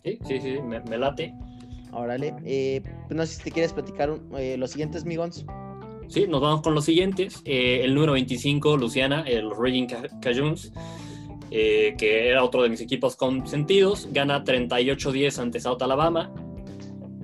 Sí, 0.03 0.19
sí, 0.25 0.41
sí, 0.41 0.61
me, 0.61 0.79
me 0.81 0.97
late. 0.97 1.33
Órale, 1.93 2.33
eh, 2.45 2.81
pues 3.07 3.15
no 3.17 3.25
sé 3.25 3.35
si 3.35 3.43
te 3.43 3.51
quieres 3.51 3.73
platicar 3.73 4.09
un- 4.11 4.21
eh, 4.37 4.55
los 4.57 4.71
siguientes, 4.71 5.05
Migons. 5.05 5.45
Sí, 6.07 6.25
nos 6.27 6.41
vamos 6.41 6.61
con 6.61 6.73
los 6.75 6.85
siguientes. 6.85 7.41
Eh, 7.45 7.81
el 7.83 7.93
número 7.93 8.13
25, 8.13 8.77
Luciana, 8.77 9.21
el 9.27 9.49
Raging 9.49 9.87
Ca- 9.87 10.19
Cajuns, 10.21 10.71
eh, 11.51 11.95
que 11.97 12.29
era 12.29 12.43
otro 12.43 12.63
de 12.63 12.69
mis 12.69 12.81
equipos 12.81 13.15
consentidos, 13.15 14.07
gana 14.11 14.43
38-10 14.43 15.39
ante 15.39 15.59
South 15.59 15.81
Alabama. 15.81 16.31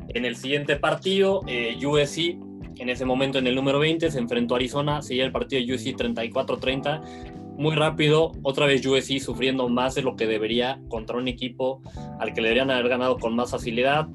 En 0.09 0.25
el 0.25 0.35
siguiente 0.35 0.77
partido, 0.77 1.41
eh, 1.47 1.77
USC, 1.85 2.37
en 2.79 2.89
ese 2.89 3.05
momento 3.05 3.39
en 3.39 3.47
el 3.47 3.55
número 3.55 3.79
20, 3.79 4.09
se 4.11 4.19
enfrentó 4.19 4.55
a 4.55 4.57
Arizona, 4.57 5.01
seguía 5.01 5.25
el 5.25 5.31
partido 5.31 5.65
de 5.65 5.73
USC 5.73 5.95
34-30. 5.95 7.01
Muy 7.57 7.75
rápido, 7.75 8.33
otra 8.43 8.67
vez 8.67 8.85
USC 8.85 9.19
sufriendo 9.19 9.67
más 9.67 9.95
de 9.95 10.03
lo 10.03 10.15
que 10.15 10.27
debería 10.27 10.79
contra 10.89 11.17
un 11.17 11.27
equipo 11.27 11.81
al 12.19 12.33
que 12.33 12.41
le 12.41 12.49
deberían 12.49 12.69
haber 12.69 12.87
ganado 12.87 13.17
con 13.17 13.35
más 13.35 13.51
facilidad. 13.51 14.07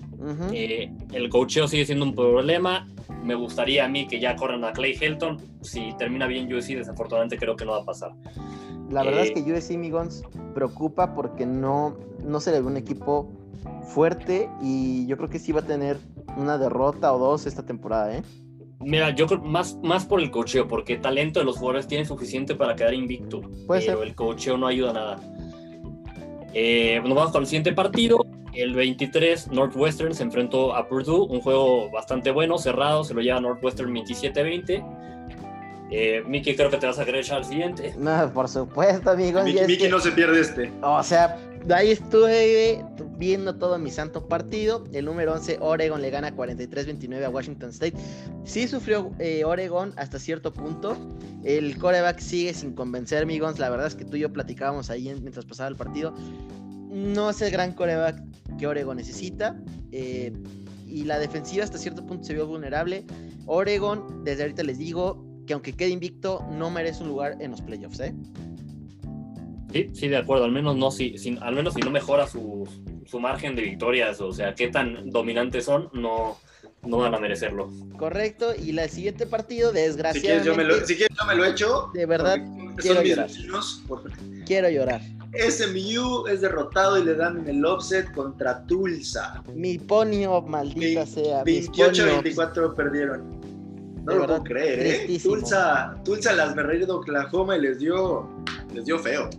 Eh, 0.53 0.93
el 1.13 1.29
cocheo 1.29 1.67
sigue 1.67 1.85
siendo 1.85 2.05
un 2.05 2.15
problema. 2.15 2.89
Me 3.25 3.35
gustaría 3.35 3.85
a 3.85 3.89
mí 3.89 4.07
que 4.07 4.21
ya 4.21 4.37
corran 4.37 4.65
a 4.65 4.73
Clay 4.73 4.97
Helton. 5.01 5.39
Si 5.61 5.93
termina 5.99 6.27
bien 6.29 6.53
USC, 6.53 6.77
desafortunadamente 6.77 7.37
creo 7.37 7.57
que 7.57 7.65
no 7.65 7.73
va 7.73 7.79
a 7.79 7.85
pasar. 7.85 8.13
La 8.91 9.03
verdad 9.03 9.25
eh, 9.25 9.33
es 9.35 9.45
que 9.45 9.53
USC 9.53 9.77
Migons 9.77 10.23
preocupa 10.55 11.15
porque 11.15 11.45
no, 11.45 11.97
no 12.25 12.41
se 12.41 12.53
le 12.53 12.61
ve 12.61 12.67
un 12.67 12.77
equipo 12.77 13.33
fuerte 13.89 14.49
y 14.61 15.07
yo 15.07 15.17
creo 15.17 15.29
que 15.29 15.39
sí 15.39 15.51
va 15.51 15.61
a 15.61 15.67
tener 15.67 15.99
una 16.37 16.59
derrota 16.59 17.13
o 17.13 17.19
dos 17.19 17.47
esta 17.47 17.65
temporada, 17.65 18.17
¿eh? 18.17 18.23
Mira, 18.85 19.11
yo 19.11 19.27
creo 19.27 19.41
más, 19.41 19.77
más 19.83 20.05
por 20.05 20.21
el 20.21 20.31
cocheo, 20.31 20.67
porque 20.69 20.97
talento 20.97 21.41
de 21.41 21.47
los 21.47 21.57
jugadores 21.57 21.87
tiene 21.87 22.05
suficiente 22.05 22.55
para 22.55 22.75
quedar 22.77 22.95
invicto. 22.95 23.41
Puede 23.67 23.83
pero 23.87 23.99
ser. 23.99 24.09
el 24.09 24.15
cocheo 24.15 24.57
no 24.57 24.67
ayuda 24.67 24.93
nada. 24.93 25.21
Eh, 26.55 27.01
nos 27.05 27.15
vamos 27.15 27.33
con 27.33 27.43
el 27.43 27.47
siguiente 27.47 27.73
partido. 27.73 28.25
El 28.53 28.75
23, 28.75 29.51
Northwestern 29.51 30.15
se 30.15 30.23
enfrentó 30.23 30.75
a 30.75 30.87
Purdue, 30.87 31.27
un 31.31 31.41
juego 31.41 31.91
bastante 31.91 32.31
bueno, 32.31 32.59
cerrado, 32.59 33.03
se 33.03 33.15
lo 33.15 33.23
lleva 33.23 33.41
Northwestern 33.41 33.91
27-20. 33.95 34.85
Eh, 35.91 36.23
Miki, 36.27 36.55
creo 36.55 36.71
que 36.71 36.77
te 36.79 36.87
vas 36.87 36.99
a 36.99 37.05
querer 37.05 37.21
echar 37.23 37.39
al 37.39 37.45
siguiente. 37.45 37.95
No, 37.99 38.31
por 38.33 38.49
supuesto, 38.49 39.11
amigos. 39.11 39.45
Miki, 39.45 39.79
que- 39.79 39.89
no 39.89 40.01
se 40.01 40.11
pierde 40.13 40.41
este. 40.41 40.73
O 40.83 41.03
sea, 41.03 41.39
ahí 41.71 41.91
estuve 41.93 42.85
viendo 43.19 43.55
todo 43.57 43.79
mi 43.79 43.91
santo 43.91 44.27
partido. 44.29 44.85
El 44.93 45.05
número 45.07 45.33
11, 45.35 45.59
Oregon, 45.61 46.01
le 46.03 46.11
gana 46.11 46.35
43-29 46.35 47.25
a 47.25 47.31
Washington 47.31 47.71
State. 47.71 47.95
Sí 48.45 48.67
sufrió 48.69 49.11
eh, 49.19 49.45
Oregon 49.45 49.93
hasta 49.97 50.19
cierto 50.19 50.53
punto. 50.53 50.97
El 51.45 51.77
coreback 51.79 52.19
sigue 52.21 52.55
sin 52.55 52.73
convencer, 52.75 53.23
amigos. 53.23 53.59
La 53.59 53.69
verdad 53.71 53.87
es 53.87 53.95
que 53.95 54.05
tú 54.05 54.17
y 54.17 54.21
yo 54.21 54.33
platicábamos 54.33 54.91
ahí 54.91 55.09
en- 55.09 55.23
mientras 55.23 55.45
pasaba 55.45 55.69
el 55.69 55.77
partido. 55.77 56.15
No 56.91 57.31
es 57.31 57.41
el 57.43 57.51
gran 57.51 57.73
coreback 57.73 58.23
que 58.59 58.67
Oregon 58.67 58.97
necesita. 58.97 59.57
eh, 59.93 60.33
y 60.87 61.05
la 61.05 61.19
defensiva 61.19 61.65
hasta 61.65 61.79
cierto 61.79 62.05
punto 62.05 62.25
se 62.25 62.35
vio 62.35 62.47
vulnerable. 62.47 63.05
Oregon, 63.47 64.23
desde 64.25 64.43
ahorita 64.43 64.63
les 64.63 64.77
digo 64.79 65.25
que 65.47 65.55
aunque 65.55 65.73
quede 65.73 65.89
invicto, 65.91 66.47
no 66.53 66.71
merece 66.71 67.03
un 67.03 67.09
lugar 67.09 67.37
en 67.41 67.51
los 67.51 67.63
playoffs, 67.63 67.99
¿eh? 68.01 68.15
Sí, 69.73 69.91
sí, 69.95 70.09
de 70.09 70.17
acuerdo. 70.19 70.45
Al 70.45 70.53
menos 70.53 70.77
no, 70.77 70.91
si, 70.91 71.17
si- 71.19 71.39
al 71.41 71.55
menos 71.55 71.75
si 71.75 71.81
no 71.81 71.91
mejora 71.91 72.27
su, 72.27 72.69
su 73.07 73.21
margen 73.21 73.57
de 73.57 73.63
victorias, 73.63 74.21
o 74.21 74.33
sea, 74.33 74.55
qué 74.55 74.69
tan 74.69 75.11
dominantes 75.11 75.65
son, 75.65 75.89
no, 75.93 76.37
no 76.83 76.99
van 76.99 77.15
a 77.15 77.19
merecerlo. 77.19 77.71
Correcto, 77.97 78.53
y 78.55 78.77
el 78.79 78.89
siguiente 78.91 79.27
partido, 79.27 79.69
Si 79.71 79.75
quieres, 79.75 79.97
desgraciadamente, 79.97 80.47
yo 80.47 80.55
me 80.57 80.65
lo, 80.65 80.87
si 80.87 80.97
quieres, 80.97 81.17
yo 81.19 81.27
me 81.27 81.35
lo 81.35 81.45
echo. 81.45 81.91
De 81.95 82.07
verdad, 82.07 82.39
quiero 82.77 83.03
llorar. 83.03 83.27
vecinos. 83.29 83.83
por- 83.89 84.03
quiero 84.45 84.69
llorar. 84.69 85.01
SMU 85.33 86.27
es 86.27 86.43
derrotado 86.43 86.99
y 86.99 87.05
le 87.05 87.15
dan 87.15 87.39
en 87.39 87.49
el 87.57 87.65
offset 87.65 88.13
contra 88.13 88.67
Tulsa. 88.67 89.43
Mi 89.55 89.79
ponio, 89.79 90.43
maldita 90.43 91.07
sea. 91.07 91.43
mis 91.45 91.71
28-24 91.71 92.75
perdieron. 92.75 93.41
No 94.05 94.13
De 94.13 94.15
lo 94.17 94.21
verdad, 94.23 94.27
puedo 94.41 94.45
creer, 94.45 95.09
¿eh? 95.09 95.19
Tulsa, 95.23 95.95
Tulsa 96.05 96.33
las 96.33 96.55
de 96.57 96.93
Oklahoma 96.93 97.57
y 97.57 97.61
les 97.63 97.79
dio, 97.79 98.29
les 98.75 98.85
dio 98.85 98.99
feo. 98.99 99.31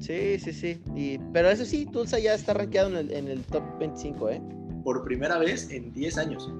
Sí, 0.00 0.38
sí, 0.38 0.52
sí. 0.52 0.80
Y, 0.96 1.18
pero 1.32 1.50
eso 1.50 1.64
sí, 1.64 1.86
Tulsa 1.86 2.18
ya 2.18 2.34
está 2.34 2.54
rankeado 2.54 2.88
en 2.88 2.96
el, 2.96 3.12
en 3.12 3.28
el 3.28 3.42
top 3.44 3.62
25, 3.78 4.30
¿eh? 4.30 4.42
Por 4.82 5.04
primera 5.04 5.38
vez 5.38 5.70
en 5.70 5.92
10 5.92 6.18
años. 6.18 6.50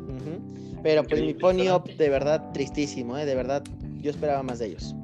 Pero 0.83 1.03
pues 1.05 1.21
mi 1.23 1.35
ponio, 1.35 1.77
impresionante. 1.77 2.03
de 2.05 2.11
verdad, 2.11 2.53
tristísimo, 2.53 3.17
¿eh? 3.19 3.25
De 3.27 3.35
verdad, 3.35 3.63
yo 4.01 4.11
esperaba 4.11 4.43
más 4.43 4.59
de 4.59 4.67
ellos. 4.67 4.95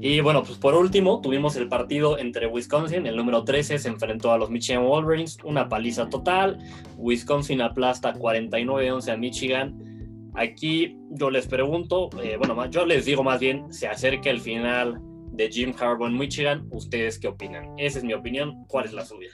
Y 0.00 0.20
bueno, 0.20 0.42
pues 0.42 0.58
por 0.58 0.74
último, 0.74 1.20
tuvimos 1.20 1.56
el 1.56 1.68
partido 1.68 2.18
entre 2.18 2.46
Wisconsin, 2.46 3.06
el 3.06 3.16
número 3.16 3.44
13 3.44 3.78
se 3.78 3.88
enfrentó 3.88 4.32
a 4.32 4.38
los 4.38 4.50
Michigan 4.50 4.84
Wolverines, 4.86 5.38
una 5.44 5.68
paliza 5.68 6.08
total. 6.10 6.58
Wisconsin 6.98 7.60
aplasta 7.62 8.12
49-11 8.14 9.12
a 9.12 9.16
Michigan. 9.16 10.30
Aquí 10.34 10.98
yo 11.10 11.30
les 11.30 11.46
pregunto, 11.46 12.10
eh, 12.22 12.36
bueno, 12.36 12.54
más- 12.54 12.70
yo 12.70 12.84
les 12.84 13.04
digo 13.06 13.22
más 13.22 13.40
bien, 13.40 13.72
se 13.72 13.86
acerca 13.86 14.28
el 14.30 14.40
final 14.40 15.00
de 15.36 15.48
Jim 15.50 15.74
Harbaugh 15.78 16.06
en 16.08 16.16
Michigan, 16.18 16.66
¿ustedes 16.70 17.18
qué 17.18 17.28
opinan? 17.28 17.72
Esa 17.78 17.98
es 17.98 18.04
mi 18.04 18.14
opinión, 18.14 18.64
¿cuál 18.68 18.84
es 18.86 18.92
la 18.92 19.04
suya? 19.04 19.28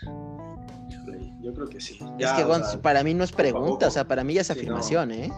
Yo 1.43 1.55
creo 1.55 1.69
que 1.69 1.81
sí. 1.81 1.99
es 2.19 2.31
que, 2.33 2.45
Gonz, 2.45 2.71
sea, 2.73 2.83
para 2.83 3.03
mí 3.03 3.15
no 3.15 3.25
es 3.25 3.33
pregunta, 3.33 3.89
o 3.89 3.91
sea, 3.91 4.07
para 4.07 4.23
mí 4.25 4.35
ya 4.35 4.43
es 4.43 4.47
Sí, 4.49 4.53
no. 4.55 4.59
afirmación, 4.61 5.11
¿eh? 5.13 5.33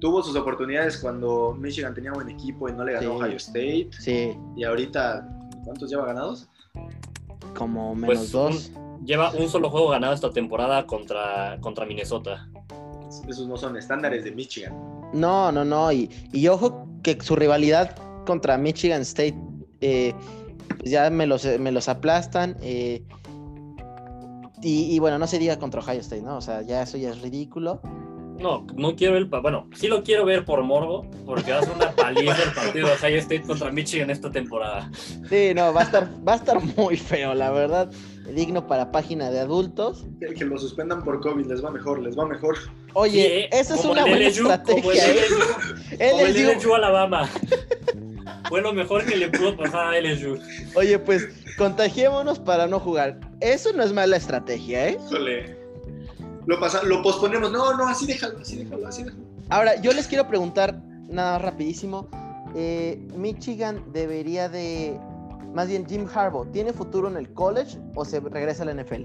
tuvo 0.00 0.22
sus 0.22 0.36
oportunidades 0.36 0.98
cuando 0.98 1.56
Michigan 1.58 1.94
tenía 1.94 2.12
buen 2.12 2.28
equipo 2.28 2.68
y 2.68 2.72
no 2.72 2.84
le 2.84 2.92
ganó 2.92 3.16
Sí. 3.16 3.22
Ohio 3.22 3.36
State. 3.36 3.88
Sí, 3.98 4.36
Y 4.54 4.64
ahorita, 4.64 5.26
¿cuántos 5.64 5.88
lleva 5.90 6.04
ganados? 6.06 6.48
como 7.56 7.94
menos 7.94 8.16
Pues, 8.16 8.32
dos. 8.32 8.72
Lleva 9.04 9.30
un 9.32 9.48
solo 9.48 9.70
juego 9.70 9.88
ganado 9.90 10.12
esta 10.12 10.30
temporada 10.30 10.86
contra, 10.86 11.58
contra 11.60 11.86
Minnesota. 11.86 12.48
Esos 13.28 13.46
no 13.46 13.56
son 13.56 13.76
estándares 13.76 14.24
de 14.24 14.32
Michigan. 14.32 14.74
No, 15.12 15.50
no, 15.52 15.64
no. 15.64 15.90
Y, 15.92 16.10
y 16.32 16.48
ojo 16.48 16.86
que 17.02 17.18
su 17.22 17.36
rivalidad 17.36 17.96
contra 18.24 18.58
Michigan 18.58 19.02
State 19.02 19.36
eh, 19.80 20.14
pues 20.78 20.90
ya 20.90 21.08
me 21.10 21.26
los, 21.26 21.44
me 21.58 21.72
los 21.72 21.88
aplastan. 21.88 22.56
eh, 22.62 23.02
y, 24.62 24.94
y 24.94 24.98
bueno, 24.98 25.18
no 25.18 25.26
se 25.26 25.38
diga 25.38 25.58
contra 25.58 25.80
Ohio 25.80 26.00
State, 26.00 26.22
¿no? 26.22 26.38
O 26.38 26.40
sea, 26.40 26.62
ya 26.62 26.82
eso 26.82 26.96
ya 26.96 27.10
es 27.10 27.20
ridículo. 27.20 27.80
No, 28.40 28.66
no 28.74 28.96
quiero 28.96 29.16
el. 29.16 29.26
Bueno, 29.26 29.68
sí 29.74 29.86
lo 29.88 30.02
quiero 30.02 30.24
ver 30.24 30.44
por 30.44 30.62
morbo, 30.62 31.06
porque 31.24 31.52
va 31.52 31.58
a 31.58 31.62
ser 31.62 31.74
una 31.74 31.90
paliza 31.92 32.42
el 32.42 32.52
partido 32.52 32.88
de 32.88 32.94
Ohio 32.94 33.18
State 33.18 33.42
contra 33.42 33.70
Michigan 33.70 34.10
esta 34.10 34.30
temporada. 34.30 34.90
Sí, 35.28 35.52
no, 35.54 35.72
va 35.72 35.82
a 35.82 35.84
estar, 35.84 36.08
va 36.26 36.32
a 36.32 36.36
estar 36.36 36.58
muy 36.76 36.96
feo, 36.96 37.34
la 37.34 37.50
verdad. 37.50 37.90
Digno 38.34 38.66
para 38.66 38.90
página 38.90 39.30
de 39.30 39.38
adultos. 39.40 40.06
Que, 40.18 40.32
que 40.34 40.44
lo 40.46 40.58
suspendan 40.58 41.04
por 41.04 41.20
COVID, 41.20 41.44
les 41.46 41.62
va 41.64 41.70
mejor, 41.70 42.00
les 42.00 42.18
va 42.18 42.26
mejor. 42.26 42.56
Oye, 42.94 43.48
Sí, 43.52 43.56
esa 43.56 43.74
es 43.74 43.84
una 43.84 44.02
el 44.04 44.10
buena 44.10 44.28
LSU, 44.28 44.42
como 44.44 44.52
el 44.92 44.98
estrategia, 44.98 45.10
¿eh? 45.10 46.10
Como 46.10 46.20
el. 46.20 46.56
LSU 46.56 46.74
Alabama. 46.74 47.28
Fue 48.48 48.60
lo 48.62 48.72
mejor 48.72 49.04
que 49.04 49.16
le 49.16 49.28
pudo 49.28 49.56
pasar 49.56 49.94
a 49.94 50.00
LSU. 50.00 50.38
Oye, 50.74 50.98
pues 50.98 51.28
contagiémonos 51.58 52.38
para 52.38 52.66
no 52.66 52.80
jugar. 52.80 53.18
Eso 53.40 53.72
no 53.72 53.82
es 53.82 53.92
mala 53.92 54.16
estrategia, 54.16 54.88
¿eh? 54.88 54.98
Híjole. 55.06 55.56
Lo, 56.46 56.60
pasa, 56.60 56.82
lo 56.82 57.02
posponemos. 57.02 57.50
No, 57.52 57.76
no, 57.76 57.86
así 57.88 58.06
déjalo, 58.06 58.38
así 58.38 58.56
déjalo, 58.64 58.86
así 58.86 59.02
déjalo. 59.04 59.22
Ahora, 59.50 59.80
yo 59.80 59.92
les 59.92 60.06
quiero 60.06 60.26
preguntar, 60.28 60.80
nada 61.08 61.32
más 61.34 61.42
rapidísimo. 61.42 62.08
eh, 62.54 62.98
Michigan 63.16 63.84
debería 63.92 64.48
de. 64.48 64.98
Más 65.54 65.68
bien, 65.68 65.86
Jim 65.86 66.06
Harbaugh, 66.12 66.50
¿tiene 66.50 66.72
futuro 66.72 67.08
en 67.08 67.16
el 67.16 67.32
college 67.32 67.78
o 67.94 68.04
se 68.04 68.20
regresa 68.20 68.64
a 68.64 68.66
la 68.66 68.74
NFL? 68.82 69.04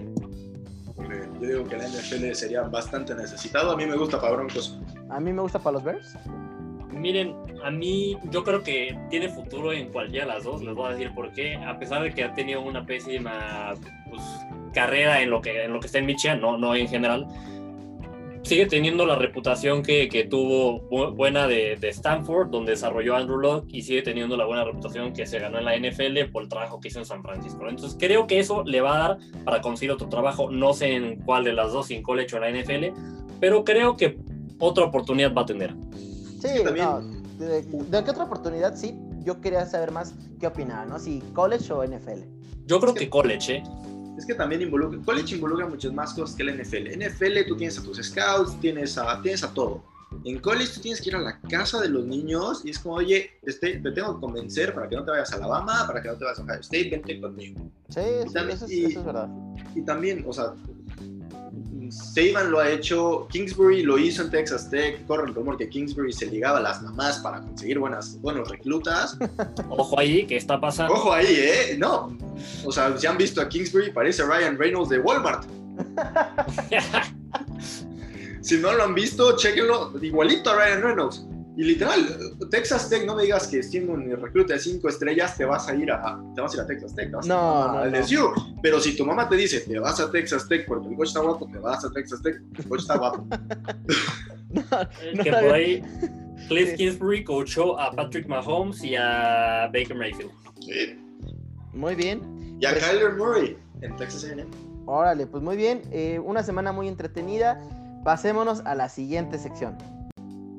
Yo 1.39 1.47
digo 1.47 1.63
que 1.65 1.77
la 1.77 1.87
NFL 1.87 2.33
sería 2.33 2.63
bastante 2.63 3.15
necesitado. 3.15 3.71
A 3.71 3.77
mí 3.77 3.85
me 3.85 3.95
gusta 3.95 4.19
para 4.19 4.33
Broncos. 4.35 4.77
A 5.09 5.19
mí 5.19 5.31
me 5.31 5.41
gusta 5.41 5.59
para 5.59 5.73
los 5.75 5.83
Bears. 5.83 6.15
Miren, 6.91 7.35
a 7.63 7.71
mí 7.71 8.17
yo 8.31 8.43
creo 8.43 8.63
que 8.63 8.97
tiene 9.09 9.29
futuro 9.29 9.71
en 9.73 9.91
cualquiera 9.91 10.25
de 10.25 10.33
las 10.33 10.43
dos, 10.43 10.63
les 10.63 10.73
voy 10.73 10.87
a 10.87 10.95
decir 10.95 11.13
por 11.13 11.31
qué. 11.33 11.55
A 11.55 11.77
pesar 11.77 12.03
de 12.03 12.11
que 12.13 12.23
ha 12.23 12.33
tenido 12.33 12.61
una 12.61 12.85
pésima 12.85 13.73
pues, 14.09 14.21
carrera 14.73 15.21
en 15.21 15.29
lo, 15.29 15.41
que, 15.41 15.65
en 15.65 15.73
lo 15.73 15.79
que 15.79 15.87
está 15.87 15.99
en 15.99 16.05
Michigan, 16.05 16.41
no, 16.41 16.57
no 16.57 16.75
en 16.75 16.87
general. 16.87 17.27
sigue 18.43 18.65
teniendo 18.65 19.05
la 19.05 19.15
reputación 19.15 19.83
que, 19.83 20.09
que 20.09 20.23
tuvo 20.25 20.81
buena 21.11 21.47
de, 21.47 21.75
de, 21.75 21.89
Stanford, 21.89 22.49
donde 22.49 22.71
desarrolló 22.71 23.15
Andrew 23.15 23.37
Locke, 23.37 23.67
y 23.71 23.81
sigue 23.83 24.01
teniendo 24.01 24.35
la 24.35 24.45
buena 24.45 24.63
reputación 24.63 25.13
que 25.13 25.27
se 25.27 25.39
ganó 25.39 25.59
en 25.59 25.65
la 25.65 25.77
NFL 25.77 26.31
por 26.31 26.43
el 26.43 26.49
trabajo 26.49 26.79
que 26.79 26.87
hizo 26.87 26.99
en 26.99 27.05
San 27.05 27.21
Francisco. 27.21 27.67
Entonces 27.69 27.97
creo 27.99 28.25
que 28.25 28.39
eso 28.39 28.63
le 28.63 28.81
va 28.81 28.95
a 28.95 29.07
dar 29.09 29.17
para 29.45 29.61
conseguir 29.61 29.91
otro 29.91 30.09
trabajo. 30.09 30.49
No 30.49 30.73
sé 30.73 30.95
en 30.95 31.19
cuál 31.21 31.43
de 31.43 31.53
las 31.53 31.71
dos, 31.71 31.87
si 31.87 31.95
en 31.95 32.03
college 32.03 32.35
o 32.35 32.43
en 32.43 32.53
la 32.53 32.61
NFL, 32.61 32.85
pero 33.39 33.63
creo 33.63 33.95
que 33.95 34.17
otra 34.59 34.85
oportunidad 34.85 35.33
va 35.33 35.43
a 35.43 35.45
tener. 35.45 35.73
Sí, 36.39 36.47
no, 36.63 37.01
de, 37.37 37.61
de, 37.61 38.03
qué 38.03 38.11
otra 38.11 38.23
oportunidad? 38.23 38.75
Sí, 38.75 38.97
yo 39.23 39.41
quería 39.41 39.65
saber 39.65 39.91
más 39.91 40.13
qué 40.39 40.47
opinaba, 40.47 40.85
¿no? 40.85 40.99
Si 40.99 41.21
college 41.33 41.71
o 41.73 41.83
NFL. 41.83 42.21
Yo 42.65 42.79
creo 42.79 42.93
que 42.93 43.09
college, 43.09 43.57
¿eh? 43.57 43.63
es 44.19 44.25
que 44.25 44.35
también 44.35 44.61
involucra, 44.61 44.99
college 45.03 45.35
involucra 45.35 45.65
muchas 45.65 45.93
más 45.93 46.13
cosas 46.13 46.35
que 46.35 46.43
la 46.43 46.51
NFL. 46.51 46.89
NFL 46.97 47.47
tú 47.47 47.57
tienes 47.57 47.79
a 47.79 47.83
tus 47.83 47.97
scouts, 47.97 48.59
tienes 48.59 48.97
a, 48.97 49.21
tienes 49.21 49.43
a 49.43 49.53
todo. 49.53 49.83
En 50.25 50.39
college 50.39 50.73
tú 50.75 50.81
tienes 50.81 51.01
que 51.01 51.09
ir 51.09 51.15
a 51.15 51.19
la 51.19 51.39
casa 51.41 51.79
de 51.79 51.87
los 51.87 52.05
niños 52.05 52.63
y 52.65 52.71
es 52.71 52.79
como, 52.79 52.95
oye, 52.95 53.31
este, 53.43 53.77
te 53.77 53.91
tengo 53.91 54.15
que 54.15 54.21
convencer 54.21 54.73
para 54.73 54.89
que 54.89 54.95
no 54.95 55.05
te 55.05 55.11
vayas 55.11 55.31
a 55.31 55.35
Alabama, 55.37 55.85
para 55.87 56.01
que 56.01 56.09
no 56.09 56.15
te 56.15 56.25
vayas 56.25 56.39
a 56.39 56.43
Ohio 56.43 56.59
State, 56.59 56.89
vente 56.89 57.21
conmigo. 57.21 57.71
Sí, 57.89 57.99
eso, 57.99 58.65
es, 58.67 59.05
verdad. 59.05 59.29
Y 59.75 59.81
también, 59.83 60.25
o 60.27 60.33
sea, 60.33 60.53
Saban 61.91 62.51
lo 62.51 62.59
ha 62.59 62.69
hecho, 62.69 63.27
Kingsbury 63.29 63.83
lo 63.83 63.97
hizo 63.97 64.23
en 64.23 64.31
Texas 64.31 64.69
Tech, 64.69 65.05
corre 65.05 65.27
el 65.27 65.35
rumor 65.35 65.57
que 65.57 65.69
Kingsbury 65.69 66.13
se 66.13 66.27
ligaba 66.27 66.59
a 66.59 66.61
las 66.61 66.81
mamás 66.81 67.19
para 67.19 67.41
conseguir 67.41 67.79
buenas, 67.79 68.19
buenos 68.21 68.49
reclutas. 68.49 69.17
Ojo 69.69 69.99
ahí, 69.99 70.25
¿qué 70.25 70.37
está 70.37 70.59
pasando? 70.59 70.93
Ojo 70.93 71.13
ahí, 71.13 71.27
¿eh? 71.29 71.75
No, 71.77 72.17
o 72.65 72.71
sea, 72.71 72.97
si 72.97 73.07
han 73.07 73.17
visto 73.17 73.41
a 73.41 73.49
Kingsbury, 73.49 73.91
parece 73.91 74.23
Ryan 74.23 74.57
Reynolds 74.57 74.89
de 74.89 74.99
Walmart. 74.99 75.45
si 78.41 78.57
no 78.57 78.73
lo 78.73 78.83
han 78.83 78.93
visto, 78.93 79.37
chequenlo, 79.37 79.93
igualito 80.01 80.49
a 80.49 80.55
Ryan 80.55 80.81
Reynolds. 80.81 81.25
Y 81.59 81.63
literal, 81.65 82.07
Texas 82.49 82.89
Tech, 82.89 83.05
no 83.05 83.15
me 83.15 83.23
digas 83.23 83.45
que 83.45 83.61
siendo 83.61 83.91
un 83.91 84.09
recluta 84.09 84.53
de 84.53 84.59
cinco 84.59 84.87
estrellas 84.87 85.35
te 85.35 85.43
vas 85.43 85.67
a 85.67 85.75
ir 85.75 85.91
a, 85.91 86.17
te 86.33 86.39
vas 86.39 86.53
a, 86.53 86.55
ir 86.55 86.61
a 86.61 86.65
Texas 86.65 86.95
Tech, 86.95 87.09
no, 87.09 87.19
a, 87.19 87.85
no, 87.85 87.99
LSU. 87.99 88.31
Pero 88.61 88.79
si 88.79 88.95
tu 88.95 89.05
mamá 89.05 89.27
te 89.27 89.35
dice, 89.35 89.59
te 89.59 89.77
vas 89.77 89.99
a 89.99 90.09
Texas 90.09 90.47
Tech 90.47 90.65
porque 90.65 90.87
el 90.87 90.95
coach 90.95 91.09
está 91.09 91.19
guapo, 91.19 91.49
te 91.51 91.57
vas 91.57 91.83
a 91.83 91.91
Texas 91.91 92.21
Tech 92.21 92.41
porque 92.45 92.61
el 92.61 92.69
coach 92.69 92.79
está 92.79 92.97
guapo. 92.97 93.27
no, 94.51 95.21
que 95.21 95.31
por 95.33 95.51
ahí 95.51 95.83
Cliff 96.47 96.77
Kingsbury 96.77 97.25
coachó 97.25 97.77
a 97.77 97.91
Patrick 97.91 98.25
Mahomes 98.27 98.81
y 98.81 98.95
a 98.95 99.69
Baker 99.73 99.97
Mayfield. 99.97 100.31
Sí. 100.61 100.97
Muy 101.73 101.93
bien. 101.93 102.57
Y 102.61 102.65
a 102.67 102.69
pues, 102.69 102.85
Kyler 102.85 103.15
Murray 103.17 103.57
en 103.81 103.97
Texas 103.97 104.23
A&M. 104.23 104.45
Órale, 104.85 105.27
pues 105.27 105.43
muy 105.43 105.57
bien. 105.57 105.81
Eh, 105.91 106.21
una 106.23 106.41
semana 106.41 106.71
muy 106.71 106.87
entretenida. 106.87 107.61
Pasémonos 108.05 108.61
a 108.61 108.75
la 108.75 108.87
siguiente 108.87 109.37
sección. 109.37 109.77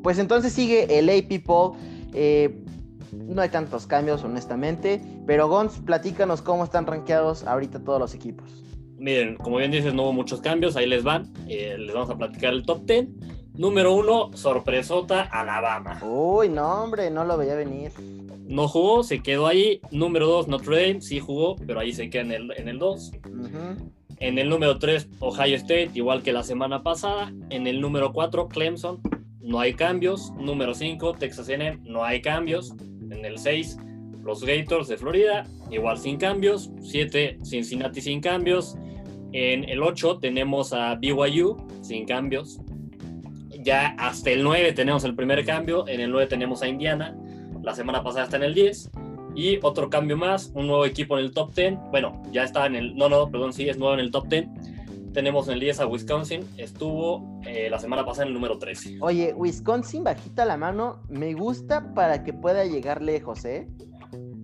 Pues 0.02 0.18
entonces 0.18 0.52
sigue 0.52 0.98
el 0.98 1.08
AP 1.08 1.44
Poll. 1.44 1.76
Eh, 2.12 2.64
no 3.12 3.42
hay 3.42 3.48
tantos 3.48 3.86
cambios, 3.86 4.22
honestamente. 4.24 5.00
Pero 5.26 5.48
Gons, 5.48 5.78
platícanos 5.78 6.42
cómo 6.42 6.64
están 6.64 6.86
rankeados 6.86 7.44
ahorita 7.44 7.80
todos 7.80 8.00
los 8.00 8.14
equipos. 8.14 8.64
Miren, 8.98 9.36
como 9.36 9.56
bien 9.56 9.70
dices, 9.70 9.94
no 9.94 10.02
hubo 10.02 10.12
muchos 10.12 10.40
cambios. 10.40 10.76
Ahí 10.76 10.86
les 10.86 11.02
van. 11.02 11.32
Eh, 11.48 11.76
les 11.78 11.94
vamos 11.94 12.10
a 12.10 12.16
platicar 12.16 12.52
el 12.52 12.64
top 12.64 12.84
10. 12.84 13.08
Número 13.54 13.94
uno, 13.94 14.30
sorpresota, 14.34 15.22
Alabama. 15.22 16.00
Uy, 16.02 16.48
no, 16.48 16.82
hombre, 16.82 17.10
no 17.10 17.24
lo 17.24 17.36
veía 17.36 17.54
venir. 17.56 17.92
No 18.46 18.68
jugó, 18.68 19.02
se 19.02 19.22
quedó 19.22 19.46
ahí. 19.46 19.80
Número 19.90 20.26
dos, 20.26 20.48
Notre 20.48 20.88
Dame, 20.88 21.00
sí 21.02 21.20
jugó, 21.20 21.56
pero 21.66 21.80
ahí 21.80 21.92
se 21.92 22.10
queda 22.10 22.22
en 22.22 22.32
el, 22.32 22.52
en 22.56 22.68
el 22.68 22.78
2. 22.78 23.12
En 24.18 24.38
el 24.38 24.48
número 24.48 24.78
3, 24.78 25.08
Ohio 25.20 25.56
State, 25.56 25.90
igual 25.94 26.22
que 26.22 26.32
la 26.32 26.42
semana 26.42 26.82
pasada. 26.82 27.32
En 27.48 27.66
el 27.66 27.80
número 27.80 28.12
4, 28.12 28.48
Clemson, 28.48 29.00
no 29.42 29.60
hay 29.60 29.74
cambios. 29.74 30.32
Número 30.38 30.74
5, 30.74 31.14
Texas 31.14 31.48
A&M, 31.48 31.78
no 31.84 32.04
hay 32.04 32.20
cambios. 32.20 32.74
En 33.10 33.24
el 33.24 33.38
6, 33.38 33.78
los 34.22 34.44
Gators 34.44 34.88
de 34.88 34.96
Florida, 34.96 35.46
igual 35.70 35.98
sin 35.98 36.16
cambios. 36.16 36.70
7, 36.82 37.38
Cincinnati 37.44 38.00
sin 38.00 38.20
cambios. 38.20 38.76
En 39.32 39.68
el 39.68 39.82
8 39.82 40.18
tenemos 40.18 40.72
a 40.72 40.94
BYU 40.96 41.56
sin 41.82 42.06
cambios. 42.06 42.60
Ya 43.62 43.88
hasta 43.98 44.30
el 44.30 44.42
9 44.42 44.72
tenemos 44.72 45.04
el 45.04 45.14
primer 45.14 45.44
cambio. 45.44 45.86
En 45.88 46.00
el 46.00 46.10
9 46.10 46.26
tenemos 46.26 46.62
a 46.62 46.68
Indiana. 46.68 47.16
La 47.62 47.74
semana 47.74 48.02
pasada 48.02 48.24
está 48.24 48.36
en 48.36 48.44
el 48.44 48.54
10. 48.54 48.90
Y 49.36 49.58
otro 49.62 49.88
cambio 49.88 50.16
más, 50.16 50.50
un 50.54 50.66
nuevo 50.66 50.84
equipo 50.84 51.16
en 51.16 51.24
el 51.24 51.32
top 51.32 51.54
10. 51.54 51.74
Bueno, 51.90 52.20
ya 52.32 52.42
está 52.42 52.66
en 52.66 52.74
el... 52.74 52.96
No, 52.96 53.08
no, 53.08 53.30
perdón, 53.30 53.52
sí, 53.52 53.68
es 53.68 53.78
nuevo 53.78 53.94
en 53.94 54.00
el 54.00 54.10
top 54.10 54.26
10 54.28 54.48
tenemos 55.12 55.48
en 55.48 55.54
el 55.54 55.60
10 55.60 55.80
a 55.80 55.86
Wisconsin, 55.86 56.46
estuvo 56.56 57.40
eh, 57.46 57.68
la 57.70 57.78
semana 57.78 58.04
pasada 58.04 58.24
en 58.24 58.28
el 58.28 58.34
número 58.34 58.58
13. 58.58 58.98
Oye, 59.00 59.34
Wisconsin 59.34 60.04
bajita 60.04 60.44
la 60.44 60.56
mano, 60.56 61.02
me 61.08 61.34
gusta 61.34 61.94
para 61.94 62.22
que 62.24 62.32
pueda 62.32 62.64
llegar 62.64 63.02
lejos, 63.02 63.44
¿eh? 63.44 63.68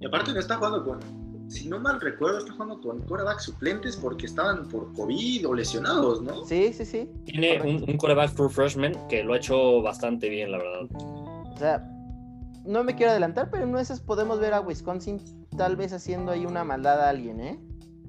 Y 0.00 0.06
aparte 0.06 0.32
no 0.32 0.40
está 0.40 0.56
jugando 0.56 0.84
con, 0.84 1.00
si 1.48 1.68
no 1.68 1.78
mal 1.78 2.00
recuerdo, 2.00 2.38
está 2.38 2.52
jugando 2.52 2.80
con 2.80 3.02
coreback 3.02 3.38
suplentes 3.40 3.96
porque 3.96 4.26
estaban 4.26 4.68
por 4.68 4.92
COVID 4.94 5.48
o 5.48 5.54
lesionados, 5.54 6.22
¿no? 6.22 6.44
Sí, 6.44 6.72
sí, 6.72 6.84
sí. 6.84 7.10
Tiene 7.24 7.60
un, 7.62 7.88
un, 7.88 7.96
coreback 7.96 8.34
true 8.34 8.50
freshman 8.50 8.94
que 9.08 9.22
lo 9.22 9.34
ha 9.34 9.36
hecho 9.38 9.82
bastante 9.82 10.28
bien, 10.28 10.52
la 10.52 10.58
verdad. 10.58 10.88
O 10.92 11.56
sea, 11.56 11.88
no 12.64 12.84
me 12.84 12.94
quiero 12.96 13.12
adelantar, 13.12 13.50
pero 13.50 13.64
en 13.64 13.76
esas 13.76 14.00
podemos 14.00 14.40
ver 14.40 14.52
a 14.54 14.60
Wisconsin 14.60 15.20
tal 15.56 15.76
vez 15.76 15.92
haciendo 15.92 16.32
ahí 16.32 16.44
una 16.44 16.64
maldad 16.64 17.00
a 17.00 17.08
alguien, 17.08 17.40
¿eh? 17.40 17.58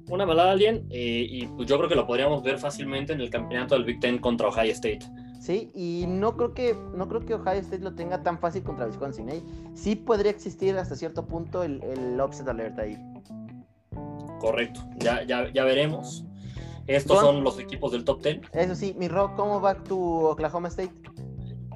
Una 0.08 0.26
maldad 0.26 0.48
a 0.48 0.52
alguien 0.52 0.86
eh, 0.90 1.26
y 1.28 1.46
pues 1.46 1.68
yo 1.68 1.76
creo 1.76 1.88
que 1.88 1.94
lo 1.94 2.06
podríamos 2.06 2.42
ver 2.42 2.58
fácilmente 2.58 3.12
en 3.12 3.20
el 3.20 3.30
campeonato 3.30 3.74
del 3.74 3.84
Big 3.84 4.00
Ten 4.00 4.18
contra 4.18 4.48
Ohio 4.48 4.72
State. 4.72 5.00
Sí, 5.40 5.70
y 5.74 6.04
no 6.06 6.36
creo 6.36 6.52
que 6.52 6.76
no 6.94 7.08
creo 7.08 7.24
que 7.24 7.34
Ohio 7.34 7.60
State 7.60 7.82
lo 7.82 7.94
tenga 7.94 8.22
tan 8.22 8.38
fácil 8.38 8.62
contra 8.62 8.86
Wisconsin. 8.86 9.28
¿eh? 9.30 9.42
Sí 9.74 9.96
podría 9.96 10.30
existir 10.30 10.76
hasta 10.76 10.96
cierto 10.96 11.26
punto 11.26 11.62
el, 11.62 11.82
el 11.82 12.20
upset 12.20 12.48
alert 12.48 12.78
ahí. 12.78 12.96
Correcto, 14.40 14.80
ya, 14.98 15.22
ya, 15.22 15.50
ya 15.52 15.64
veremos. 15.64 16.24
Estos 16.86 17.20
son 17.20 17.44
los 17.44 17.58
equipos 17.58 17.92
del 17.92 18.04
top 18.04 18.22
10. 18.22 18.40
Eso 18.52 18.74
sí, 18.74 18.94
mi 18.98 19.08
Rock, 19.08 19.36
¿cómo 19.36 19.60
va 19.60 19.74
tu 19.74 20.26
Oklahoma 20.26 20.68
State? 20.68 20.92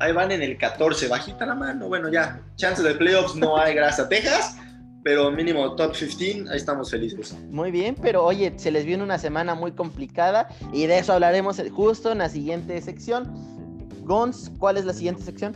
Ahí 0.01 0.13
van 0.13 0.33
en 0.33 0.43
el 0.43 0.57
14, 0.57 1.07
bajita 1.09 1.45
la 1.45 1.55
mano. 1.55 1.87
Bueno, 1.87 2.11
ya, 2.11 2.41
chance 2.57 2.83
de 2.83 2.95
playoffs 2.95 3.37
no 3.37 3.59
hay 3.59 3.75
gracias 3.75 4.07
a 4.07 4.09
Texas, 4.09 4.57
pero 5.03 5.31
mínimo 5.31 5.75
top 5.75 5.93
15, 5.93 6.45
ahí 6.51 6.57
estamos 6.57 6.91
felices. 6.91 7.37
Muy 7.51 7.71
bien, 7.71 7.97
pero 8.01 8.25
oye, 8.25 8.53
se 8.57 8.71
les 8.71 8.85
viene 8.85 9.03
una 9.03 9.19
semana 9.19 9.55
muy 9.55 9.73
complicada 9.73 10.49
y 10.73 10.87
de 10.87 10.99
eso 10.99 11.13
hablaremos 11.13 11.61
justo 11.73 12.13
en 12.13 12.19
la 12.19 12.29
siguiente 12.29 12.81
sección. 12.81 13.33
Gons, 14.05 14.51
¿cuál 14.59 14.77
es 14.77 14.85
la 14.85 14.93
siguiente 14.93 15.23
sección? 15.23 15.55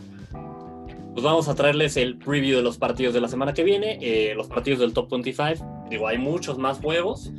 Pues 1.12 1.24
vamos 1.24 1.48
a 1.48 1.54
traerles 1.54 1.96
el 1.96 2.18
preview 2.18 2.56
de 2.56 2.62
los 2.62 2.76
partidos 2.76 3.14
de 3.14 3.20
la 3.20 3.28
semana 3.28 3.54
que 3.54 3.64
viene, 3.64 3.98
eh, 4.02 4.34
los 4.34 4.48
partidos 4.48 4.80
del 4.80 4.92
top 4.92 5.10
25. 5.10 5.86
Digo, 5.88 6.06
hay 6.06 6.18
muchos 6.18 6.58
más 6.58 6.78
juegos, 6.78 7.32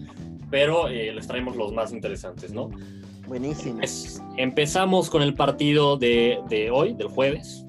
pero 0.49 0.87
eh, 0.87 1.13
les 1.13 1.27
traemos 1.27 1.55
los 1.55 1.73
más 1.73 1.91
interesantes, 1.91 2.51
¿no? 2.53 2.71
Buenísimo. 3.27 3.81
empezamos 4.37 5.09
con 5.09 5.21
el 5.21 5.33
partido 5.33 5.97
de, 5.97 6.39
de 6.49 6.71
hoy, 6.71 6.93
del 6.93 7.07
jueves. 7.07 7.65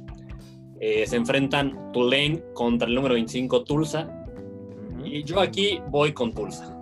Eh, 0.80 1.06
se 1.06 1.16
enfrentan 1.16 1.92
Tulane 1.92 2.42
contra 2.54 2.88
el 2.88 2.94
número 2.94 3.14
25 3.14 3.64
Tulsa. 3.64 4.17
Y 5.10 5.24
yo 5.24 5.40
aquí 5.40 5.80
voy 5.88 6.12
con 6.12 6.32
Tulsa. 6.32 6.74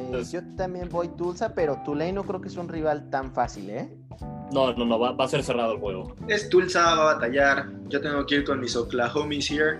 Eh, 0.00 0.22
yo 0.30 0.40
también 0.56 0.88
voy 0.88 1.08
Tulsa, 1.08 1.54
pero 1.54 1.82
Tulane 1.84 2.12
no 2.12 2.24
creo 2.24 2.40
que 2.40 2.48
es 2.48 2.56
un 2.56 2.68
rival 2.68 3.10
tan 3.10 3.32
fácil, 3.32 3.70
¿eh? 3.70 3.88
No, 4.52 4.72
no, 4.72 4.84
no, 4.84 4.98
va, 4.98 5.12
va, 5.12 5.24
a 5.24 5.28
ser 5.28 5.42
cerrado 5.42 5.74
el 5.74 5.80
juego. 5.80 6.14
Es 6.28 6.48
Tulsa, 6.48 6.94
va 6.94 7.10
a 7.10 7.14
batallar. 7.14 7.68
Yo 7.88 8.00
tengo 8.00 8.24
que 8.24 8.36
ir 8.36 8.44
con 8.44 8.60
mis 8.60 8.74
Oklahomis 8.74 9.50
here. 9.50 9.78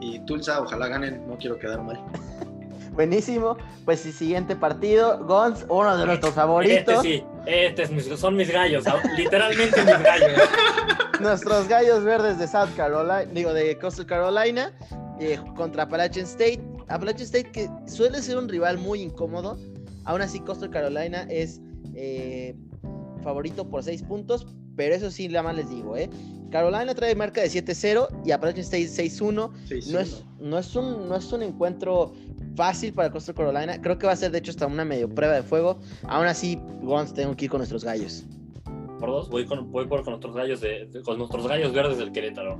Y 0.00 0.20
Tulsa, 0.20 0.60
ojalá 0.62 0.88
ganen, 0.88 1.26
no 1.28 1.36
quiero 1.36 1.58
quedar 1.58 1.82
mal. 1.82 2.00
Buenísimo. 2.92 3.56
Pues 3.84 4.04
el 4.06 4.12
siguiente 4.12 4.56
partido, 4.56 5.24
Gons, 5.24 5.66
uno 5.68 5.96
de 5.96 6.06
nuestros 6.06 6.34
favoritos. 6.34 6.96
Este 6.96 7.00
sí, 7.00 7.24
este 7.46 7.82
es 7.82 7.90
mis, 7.90 8.06
son 8.06 8.34
mis 8.36 8.50
gallos, 8.50 8.84
literalmente 9.16 9.84
mis 9.84 10.02
gallos. 10.02 10.40
Nuestros 11.20 11.68
gallos 11.68 12.02
verdes 12.04 12.38
de 12.38 12.48
South 12.48 12.70
Carolina, 12.76 13.24
digo, 13.32 13.52
de 13.52 13.78
Coastal 13.78 14.06
Carolina, 14.06 14.72
eh, 15.20 15.38
contra 15.56 15.84
Appalachian 15.84 16.26
State. 16.26 16.60
Appalachian 16.88 17.26
State 17.26 17.50
que 17.50 17.68
suele 17.86 18.22
ser 18.22 18.38
un 18.38 18.48
rival 18.48 18.78
muy 18.78 19.02
incómodo. 19.02 19.58
Aún 20.04 20.22
así, 20.22 20.40
Coastal 20.40 20.70
Carolina 20.70 21.26
es 21.28 21.60
eh, 21.94 22.56
favorito 23.22 23.68
por 23.68 23.82
6 23.82 24.02
puntos, 24.04 24.46
pero 24.76 24.94
eso 24.94 25.10
sí, 25.10 25.28
nada 25.28 25.42
más 25.42 25.56
les 25.56 25.68
digo, 25.68 25.96
¿eh? 25.96 26.08
Carolina 26.50 26.94
trae 26.94 27.14
marca 27.14 27.42
de 27.42 27.48
7-0 27.48 28.24
y 28.24 28.30
Appalachian 28.30 28.64
State 28.64 28.88
6-1. 28.88 29.50
No 29.92 29.98
es, 30.00 30.24
no, 30.40 30.58
es 30.58 30.74
un, 30.74 31.08
no 31.08 31.16
es 31.16 31.30
un 31.30 31.42
encuentro 31.42 32.14
fácil 32.56 32.94
para 32.94 33.10
Coastal 33.10 33.34
Carolina. 33.34 33.80
Creo 33.82 33.98
que 33.98 34.06
va 34.06 34.12
a 34.12 34.16
ser, 34.16 34.30
de 34.30 34.38
hecho, 34.38 34.52
hasta 34.52 34.66
una 34.66 34.84
medio 34.84 35.08
prueba 35.08 35.34
de 35.34 35.42
fuego. 35.42 35.78
Aún 36.04 36.26
así, 36.26 36.58
vamos, 36.82 37.12
tengo 37.12 37.36
que 37.36 37.44
ir 37.44 37.50
con 37.50 37.58
nuestros 37.58 37.84
gallos 37.84 38.24
por 38.98 39.10
dos, 39.10 39.28
voy 39.28 39.46
con, 39.46 39.70
voy 39.70 39.86
por 39.86 40.02
con 40.02 40.12
nuestros 40.12 40.34
gallos 40.34 40.60
de, 40.60 40.88
con 41.04 41.18
nuestros 41.18 41.46
gallos 41.46 41.72
verdes 41.72 41.98
del 41.98 42.12
Querétaro. 42.12 42.58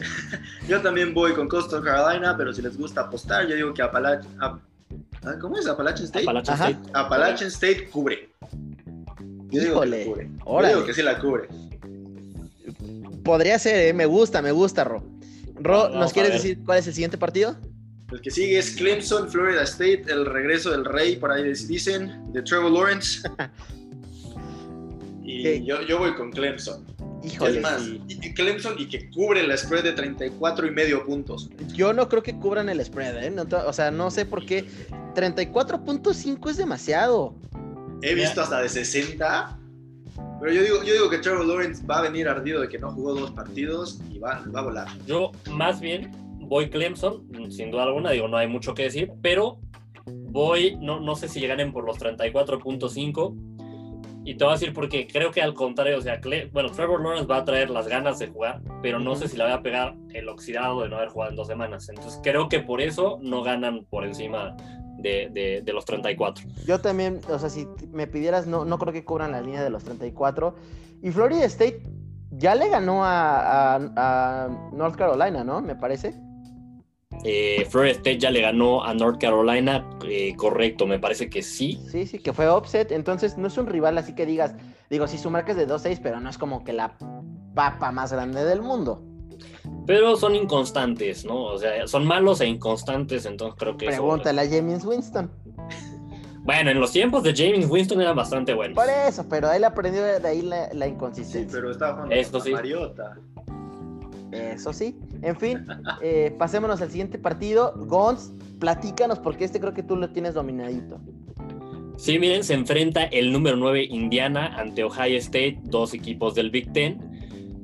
yo, 0.68 0.80
también 0.80 1.12
voy 1.12 1.32
con 1.32 1.48
Coastal 1.48 1.82
Carolina, 1.82 2.36
pero 2.36 2.52
si 2.52 2.62
les 2.62 2.76
gusta 2.76 3.02
apostar, 3.02 3.46
yo 3.46 3.56
digo 3.56 3.74
que 3.74 3.82
Appalachian, 3.82 4.36
ah, 4.40 4.58
¿cómo 5.40 5.58
es? 5.58 5.66
Appalachian 5.66 6.06
State. 6.06 6.24
Appalachian 6.24 6.56
State, 6.56 6.90
Appalachian 6.94 7.48
State 7.48 7.90
cubre. 7.90 8.30
Yo 9.50 9.60
digo 9.60 9.80
que 9.82 10.04
cubre. 10.04 10.30
Yo 10.46 10.68
digo 10.68 10.84
que 10.84 10.94
sí 10.94 11.02
la 11.02 11.18
cubre. 11.18 11.48
Podría 13.24 13.58
ser, 13.58 13.88
¿eh? 13.88 13.92
me 13.92 14.06
gusta, 14.06 14.40
me 14.40 14.52
gusta, 14.52 14.84
Ro. 14.84 15.02
Ro, 15.56 15.84
Vamos 15.84 15.96
¿nos 15.96 16.12
quieres 16.12 16.32
decir 16.32 16.58
cuál 16.64 16.78
es 16.78 16.86
el 16.86 16.94
siguiente 16.94 17.18
partido? 17.18 17.56
El 18.12 18.20
que 18.20 18.30
sigue 18.30 18.58
es 18.58 18.76
Clemson, 18.76 19.28
Florida 19.28 19.62
State, 19.62 20.04
el 20.08 20.26
regreso 20.26 20.70
del 20.70 20.84
rey, 20.84 21.16
por 21.16 21.32
ahí 21.32 21.42
dicen, 21.42 22.32
de 22.32 22.42
Trevor 22.42 22.70
Lawrence. 22.70 23.28
Y 25.26 25.42
¿Qué? 25.42 25.64
yo, 25.64 25.82
yo 25.82 25.98
voy 25.98 26.14
con 26.14 26.30
Clemson. 26.30 26.84
Híjole, 27.24 27.56
es 27.56 27.62
más, 27.62 27.82
sí. 27.82 28.00
y- 28.08 28.32
Clemson 28.34 28.76
y 28.78 28.86
que 28.86 29.10
cubre 29.10 29.44
la 29.46 29.56
spread 29.56 29.82
de 29.82 29.92
34 29.92 30.66
y 30.66 30.70
medio 30.70 31.04
puntos. 31.04 31.50
Yo 31.74 31.92
no 31.92 32.08
creo 32.08 32.22
que 32.22 32.34
cubran 32.36 32.68
el 32.68 32.84
spread, 32.84 33.24
¿eh? 33.24 33.30
No 33.30 33.44
o 33.66 33.72
sea, 33.72 33.90
no 33.90 34.10
sé 34.10 34.24
por 34.24 34.46
qué. 34.46 34.64
34.5 35.14 36.50
es 36.50 36.56
demasiado. 36.56 37.34
He 38.02 38.14
visto 38.14 38.40
hasta 38.42 38.60
de 38.60 38.68
60. 38.68 39.58
Pero 40.40 40.52
yo 40.52 40.62
digo, 40.62 40.84
yo 40.84 40.92
digo 40.92 41.10
que 41.10 41.18
Trevor 41.18 41.46
Lawrence 41.46 41.84
va 41.86 41.98
a 41.98 42.02
venir 42.02 42.28
ardido 42.28 42.60
de 42.60 42.68
que 42.68 42.78
no 42.78 42.90
jugó 42.92 43.14
dos 43.14 43.30
partidos 43.32 44.00
y 44.12 44.18
va, 44.18 44.44
va 44.54 44.60
a 44.60 44.62
volar. 44.62 44.88
Yo 45.06 45.32
más 45.50 45.80
bien 45.80 46.12
voy 46.40 46.68
Clemson, 46.70 47.26
sin 47.50 47.70
duda 47.70 47.84
alguna, 47.84 48.10
digo, 48.10 48.28
no 48.28 48.36
hay 48.36 48.46
mucho 48.46 48.74
que 48.74 48.84
decir, 48.84 49.10
pero 49.22 49.58
voy, 50.04 50.76
no, 50.80 51.00
no 51.00 51.16
sé 51.16 51.28
si 51.28 51.44
ganen 51.46 51.72
por 51.72 51.84
los 51.84 51.98
34.5. 51.98 53.55
Y 54.26 54.34
te 54.34 54.44
voy 54.44 54.52
a 54.52 54.56
decir 54.56 54.74
porque 54.74 55.06
creo 55.06 55.30
que 55.30 55.40
al 55.40 55.54
contrario, 55.54 55.96
o 55.98 56.00
sea, 56.00 56.20
Cle- 56.20 56.50
bueno, 56.52 56.68
Trevor 56.70 57.00
Lawrence 57.00 57.26
va 57.26 57.36
a 57.38 57.44
traer 57.44 57.70
las 57.70 57.86
ganas 57.86 58.18
de 58.18 58.26
jugar, 58.26 58.60
pero 58.82 58.98
no 58.98 59.14
sé 59.14 59.28
si 59.28 59.36
le 59.36 59.44
va 59.44 59.54
a 59.54 59.62
pegar 59.62 59.94
el 60.12 60.28
oxidado 60.28 60.82
de 60.82 60.88
no 60.88 60.96
haber 60.96 61.10
jugado 61.10 61.30
en 61.30 61.36
dos 61.36 61.46
semanas. 61.46 61.88
Entonces 61.88 62.18
creo 62.24 62.48
que 62.48 62.58
por 62.58 62.80
eso 62.80 63.18
no 63.22 63.42
ganan 63.44 63.84
por 63.88 64.04
encima 64.04 64.56
de, 64.98 65.30
de- 65.32 65.62
de 65.64 65.72
los 65.72 65.84
34. 65.84 66.44
Yo 66.66 66.80
también, 66.80 67.20
o 67.30 67.38
sea, 67.38 67.48
si 67.50 67.68
me 67.92 68.08
pidieras, 68.08 68.48
no, 68.48 68.64
no 68.64 68.78
creo 68.78 68.92
que 68.92 69.04
cubran 69.04 69.30
la 69.30 69.40
línea 69.40 69.62
de 69.62 69.70
los 69.70 69.84
34. 69.84 70.56
Y 71.02 71.10
Florida 71.12 71.44
State 71.44 71.82
ya 72.32 72.56
le 72.56 72.68
ganó 72.68 73.04
a, 73.04 73.76
a- 73.76 73.80
a 73.96 74.48
North 74.72 74.96
Carolina, 74.96 75.44
¿no? 75.44 75.60
Me 75.60 75.76
parece. 75.76 76.14
Eh, 77.24 77.66
Florida 77.70 77.92
State 77.92 78.18
ya 78.18 78.30
le 78.30 78.40
ganó 78.40 78.84
a 78.84 78.94
North 78.94 79.20
Carolina, 79.20 79.88
eh, 80.08 80.34
correcto, 80.36 80.86
me 80.86 80.98
parece 80.98 81.28
que 81.28 81.42
sí. 81.42 81.80
Sí, 81.90 82.06
sí, 82.06 82.18
que 82.20 82.32
fue 82.32 82.48
offset. 82.48 82.92
Entonces 82.92 83.36
no 83.36 83.48
es 83.48 83.56
un 83.58 83.66
rival 83.66 83.98
así 83.98 84.14
que 84.14 84.26
digas, 84.26 84.54
digo, 84.90 85.06
sí, 85.08 85.18
su 85.18 85.30
marca 85.30 85.50
es 85.52 85.56
de 85.58 85.66
2-6, 85.66 86.00
pero 86.02 86.20
no 86.20 86.30
es 86.30 86.38
como 86.38 86.62
que 86.64 86.72
la 86.72 86.96
papa 87.54 87.90
más 87.90 88.12
grande 88.12 88.44
del 88.44 88.62
mundo. 88.62 89.02
Pero 89.86 90.16
son 90.16 90.34
inconstantes, 90.34 91.24
¿no? 91.24 91.44
O 91.44 91.58
sea, 91.58 91.86
son 91.88 92.06
malos 92.06 92.40
e 92.40 92.46
inconstantes, 92.46 93.26
entonces 93.26 93.56
creo 93.58 93.76
que 93.76 93.86
eso- 93.86 93.96
Pregúntale 94.02 94.40
a 94.42 94.48
James 94.48 94.84
Winston. 94.84 95.30
Bueno, 96.44 96.70
en 96.70 96.78
los 96.78 96.92
tiempos 96.92 97.24
de 97.24 97.34
James 97.34 97.68
Winston 97.68 98.00
eran 98.00 98.14
bastante 98.14 98.54
buenos. 98.54 98.76
Por 98.76 98.88
eso, 98.88 99.26
pero 99.28 99.50
él 99.50 99.64
aprendió 99.64 100.02
de 100.04 100.28
ahí 100.28 100.42
la, 100.42 100.68
la 100.72 100.86
Sí, 100.86 100.92
inconsistencia. 100.92 101.50
pero 101.52 101.72
estaba 101.72 101.94
jugando 101.94 102.14
Esto 102.14 102.38
con 102.38 102.46
sí. 102.46 102.52
Mariota. 102.52 103.16
Eso 104.32 104.72
sí. 104.72 104.96
En 105.22 105.36
fin, 105.36 105.64
eh, 106.02 106.34
pasémonos 106.38 106.80
al 106.82 106.90
siguiente 106.90 107.18
partido. 107.18 107.72
Gons, 107.86 108.32
platícanos 108.58 109.18
porque 109.18 109.44
este 109.44 109.60
creo 109.60 109.72
que 109.74 109.82
tú 109.82 109.96
lo 109.96 110.10
tienes 110.10 110.34
dominadito. 110.34 111.00
Sí, 111.96 112.18
miren, 112.18 112.44
se 112.44 112.54
enfrenta 112.54 113.04
el 113.04 113.32
número 113.32 113.56
9 113.56 113.84
Indiana 113.84 114.54
ante 114.58 114.84
Ohio 114.84 115.16
State, 115.18 115.60
dos 115.64 115.94
equipos 115.94 116.34
del 116.34 116.50
Big 116.50 116.72
Ten. 116.72 116.98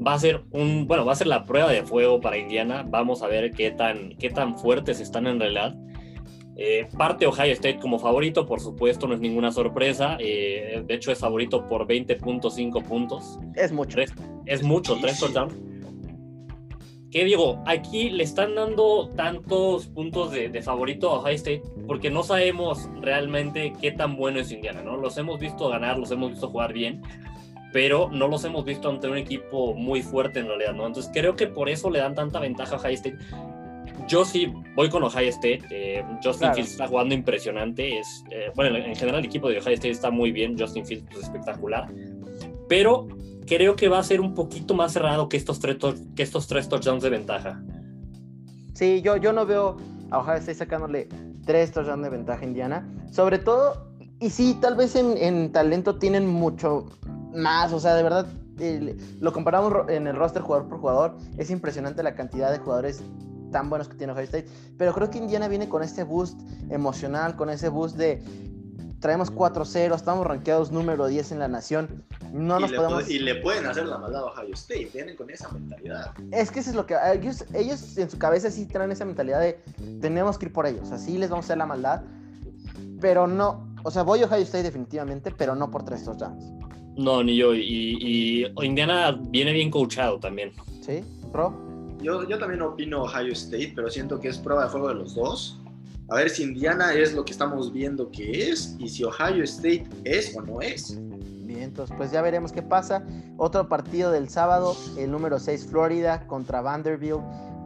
Va 0.05 0.15
a 0.15 0.19
ser 0.19 0.43
un, 0.53 0.87
bueno, 0.89 1.05
va 1.05 1.13
a 1.13 1.17
ser 1.17 1.27
la 1.27 1.45
prueba 1.45 1.71
de 1.71 1.83
fuego 1.83 2.21
para 2.21 2.39
Indiana. 2.39 2.85
Vamos 2.89 3.23
a 3.23 3.27
ver 3.29 3.53
qué 3.53 3.71
tan, 3.73 4.17
qué 4.19 4.31
tan 4.31 4.57
fuertes 4.59 5.01
están 5.01 5.27
en 5.27 5.39
realidad. 5.39 5.75
Eh, 6.57 6.87
parte 6.97 7.27
Ohio 7.27 7.53
State 7.53 7.79
como 7.79 7.99
favorito, 7.99 8.47
por 8.47 8.61
supuesto, 8.61 9.07
no 9.07 9.15
es 9.15 9.21
ninguna 9.21 9.53
sorpresa. 9.53 10.17
Eh, 10.19 10.83
de 10.87 10.95
hecho, 10.95 11.13
es 11.13 11.19
favorito 11.19 11.67
por 11.69 11.87
20.5 11.87 12.83
puntos. 12.85 13.39
Es 13.55 13.71
mucho. 13.73 13.97
Tres- 13.97 14.13
es 14.47 14.63
mucho, 14.63 14.97
tres 15.01 15.19
touchdowns. 15.21 15.55
¿Qué 17.13 17.25
digo? 17.27 17.63
Aquí 17.67 18.09
le 18.09 18.25
están 18.25 18.55
dando 18.55 19.11
tantos 19.15 19.87
puntos 19.87 20.31
de, 20.33 20.49
de 20.49 20.63
favorito 20.63 21.11
a 21.11 21.19
Ohio 21.19 21.35
State 21.35 21.63
porque 21.87 22.11
no 22.11 22.23
sabemos 22.23 22.89
realmente 23.03 23.75
qué 23.81 23.93
tan 23.93 24.17
bueno 24.17 24.41
es 24.41 24.51
Indiana, 24.51 24.83
¿no? 24.83 24.97
Los 24.97 25.19
hemos 25.19 25.39
visto 25.39 25.69
ganar, 25.69 25.99
los 25.99 26.11
hemos 26.11 26.31
visto 26.31 26.49
jugar 26.49 26.73
bien, 26.73 27.03
pero 27.71 28.09
no 28.11 28.29
los 28.29 28.45
hemos 28.47 28.65
visto 28.65 28.89
ante 28.89 29.09
un 29.09 29.19
equipo 29.19 29.75
muy 29.75 30.01
fuerte 30.03 30.41
en 30.41 30.47
realidad, 30.49 30.73
¿no? 30.73 30.87
Entonces 30.87 31.13
creo 31.15 31.37
que 31.37 31.47
por 31.49 31.69
eso 31.69 31.91
le 31.91 31.99
dan 31.99 32.15
tanta 32.15 32.41
ventaja 32.41 32.77
a 32.77 32.79
Ohio 32.79 32.95
State. 32.95 33.19
Yo 34.09 34.25
sí 34.25 34.51
voy 34.75 34.89
con 34.89 35.03
Ohio 35.05 35.29
State. 35.29 35.61
eh, 35.71 36.03
Justin 36.25 36.39
Claro. 36.39 36.55
Fields 36.55 36.73
está 36.73 36.89
jugando 36.89 37.15
impresionante. 37.15 37.99
Es, 37.99 38.25
eh, 38.31 38.51
bueno, 38.57 38.77
en 38.77 38.97
general 38.97 39.21
el 39.21 39.27
equipo 39.27 39.51
de 39.51 39.59
Ohio 39.59 39.75
State 39.75 39.91
está 39.91 40.11
muy 40.11 40.33
bien. 40.33 40.59
Justin 40.59 40.85
Fields 40.87 41.05
es 41.13 41.25
espectacular. 41.25 41.87
Pero 42.69 43.07
creo 43.47 43.76
que 43.76 43.88
va 43.88 43.99
a 43.99 44.03
ser 44.03 44.20
un 44.20 44.34
poquito 44.34 44.74
más 44.74 44.93
cerrado 44.93 45.28
que 45.28 45.36
estos 45.36 45.61
tres, 45.61 45.76
que 46.14 46.22
estos 46.22 46.47
tres 46.47 46.68
touchdowns 46.68 47.03
de 47.03 47.11
ventaja. 47.11 47.62
Sí, 48.74 49.03
yo, 49.03 49.16
yo 49.16 49.32
no 49.32 49.47
veo 49.47 49.76
a 50.11 50.18
Ohio 50.18 50.36
State 50.36 50.55
sacándole 50.55 51.09
tres 51.45 51.72
touchdowns 51.72 52.03
de 52.03 52.11
ventaja 52.11 52.43
a 52.43 52.45
Indiana. 52.45 52.88
Sobre 53.11 53.38
todo, 53.38 53.93
y 54.20 54.30
sí, 54.30 54.59
tal 54.61 54.76
vez 54.76 54.97
en, 54.97 55.16
en 55.16 55.53
talento 55.53 55.97
tienen 55.97 56.26
mucho 56.26 56.86
más. 57.34 57.72
O 57.72 57.80
sea, 57.80 57.95
de 57.95 58.03
verdad, 58.03 58.26
lo 59.20 59.32
comparamos 59.32 59.88
en 59.88 60.07
el 60.07 60.16
roster 60.16 60.43
jugador 60.43 60.68
por 60.68 60.78
jugador. 60.78 61.16
Es 61.38 61.51
impresionante 61.51 62.03
la 62.03 62.14
cantidad 62.14 62.51
de 62.51 62.59
jugadores 62.59 63.03
tan 63.51 63.68
buenos 63.68 63.88
que 63.88 63.97
tiene 63.97 64.12
Ohio 64.12 64.24
State. 64.24 64.49
Pero 64.78 64.95
creo 64.95 65.11
que 65.11 65.18
Indiana 65.18 65.49
viene 65.49 65.68
con 65.68 65.82
este 65.82 66.05
boost 66.05 66.40
emocional, 66.70 67.36
con 67.36 67.51
ese 67.51 67.68
boost 67.68 67.97
de 67.97 68.22
traemos 69.03 69.31
4-0, 69.33 69.95
estamos 69.95 70.27
rankeados 70.27 70.71
número 70.71 71.07
10 71.09 71.33
en 71.33 71.39
la 71.41 71.49
nación. 71.49 72.05
No 72.33 72.59
y, 72.59 72.63
nos 72.63 72.73
podemos... 72.73 73.03
puede- 73.03 73.13
y 73.15 73.19
le 73.19 73.35
pueden 73.35 73.67
hacer 73.67 73.87
la 73.87 73.99
maldad 73.99 74.23
a 74.23 74.27
Ohio 74.27 74.55
State. 74.55 74.91
Vienen 74.95 75.17
con 75.17 75.29
esa 75.29 75.51
mentalidad. 75.51 76.13
Es 76.31 76.51
que 76.51 76.61
eso 76.61 76.71
es 76.71 76.77
lo 76.77 76.87
que 76.87 76.95
ellos, 77.13 77.45
ellos 77.53 77.99
en 77.99 78.09
su 78.09 78.19
cabeza 78.19 78.51
sí 78.51 78.65
traen 78.65 78.93
esa 78.93 79.05
mentalidad 79.05 79.41
de 79.41 79.61
tenemos 80.01 80.39
que 80.39 80.47
ir 80.47 80.53
por 80.53 80.67
ellos, 80.67 80.91
así 80.93 81.19
les 81.19 81.29
vamos 81.29 81.45
a 81.45 81.47
hacer 81.49 81.59
la 81.59 81.67
maldad, 81.67 82.03
pero 83.01 83.27
no, 83.27 83.75
o 83.83 83.91
sea, 83.91 84.05
voy 84.05 84.23
a 84.23 84.27
Ohio 84.27 84.43
State 84.45 84.63
definitivamente, 84.63 85.33
pero 85.37 85.55
no 85.57 85.71
por 85.71 85.85
tres 85.85 86.05
touchdowns. 86.05 86.45
No, 86.97 87.23
ni 87.25 87.37
yo. 87.37 87.55
Y, 87.55 87.61
y 88.01 88.65
Indiana 88.65 89.19
viene 89.29 89.53
bien 89.53 89.71
coachado 89.71 90.21
también. 90.21 90.53
¿Sí? 90.81 91.03
¿Pro? 91.33 91.53
Yo, 92.01 92.29
yo 92.29 92.39
también 92.39 92.63
opino 92.63 93.03
Ohio 93.05 93.33
State, 93.33 93.73
pero 93.75 93.91
siento 93.91 94.21
que 94.21 94.29
es 94.29 94.39
prueba 94.39 94.65
de 94.65 94.71
fuego 94.71 94.89
de 94.89 94.95
los 94.95 95.15
dos. 95.15 95.59
A 96.13 96.17
ver 96.17 96.29
si 96.29 96.43
Indiana 96.43 96.93
es 96.93 97.15
lo 97.15 97.25
que 97.25 97.33
estamos 97.33 97.73
viendo 97.73 98.11
que 98.11 98.51
es 98.51 98.77
y 98.79 98.87
si 98.91 99.03
Ohio 99.03 99.43
State 99.45 99.85
es 100.05 100.37
o 100.37 100.43
no 100.43 100.61
es. 100.61 100.99
Bien, 101.47 101.63
entonces 101.63 101.95
pues 101.97 102.13
ya 102.13 102.21
veremos 102.21 102.53
qué 102.53 102.61
pasa. 102.61 103.03
Otro 103.39 103.67
partido 103.67 104.11
del 104.13 104.29
sábado, 104.29 104.77
el 104.99 105.11
número 105.11 105.39
6 105.39 105.67
Florida 105.71 106.27
contra 106.27 106.61
Vanderbilt. 106.61 107.19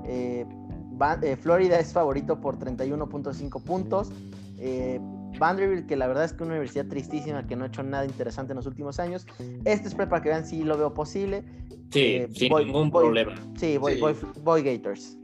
Eh, 0.07 0.47
Van- 0.93 1.25
eh, 1.25 1.37
Florida 1.37 1.81
es 1.81 1.93
favorito 1.93 2.41
por 2.41 2.57
31.5 2.57 3.61
puntos. 3.65 4.11
Eh, 4.59 5.01
Vanderbilt, 5.41 5.87
que 5.89 5.97
la 5.97 6.07
verdad 6.07 6.25
es 6.25 6.31
que 6.31 6.37
es 6.37 6.43
una 6.43 6.53
universidad 6.53 6.87
tristísima 6.87 7.49
que 7.49 7.57
no 7.57 7.65
ha 7.65 7.67
hecho 7.67 7.83
nada 7.83 8.07
interesante 8.07 8.53
en 8.53 8.59
los 8.59 8.67
últimos 8.67 9.01
años. 9.01 9.27
Este 9.65 9.89
es 9.89 9.95
para 9.97 10.23
que 10.23 10.29
vean 10.29 10.47
si 10.47 10.63
lo 10.63 10.79
veo 10.79 10.95
posible. 10.95 11.43
Sí, 11.91 12.01
Eh, 12.01 12.29
sin 12.33 12.49
voy- 12.49 12.65
ningún 12.67 12.91
voy- 12.91 13.03
problema. 13.07 13.35
Sí, 13.59 13.77
voy, 13.77 13.95
Sí. 13.95 14.01
Voy, 14.01 14.15
voy 14.45 14.63
Gators. 14.63 15.19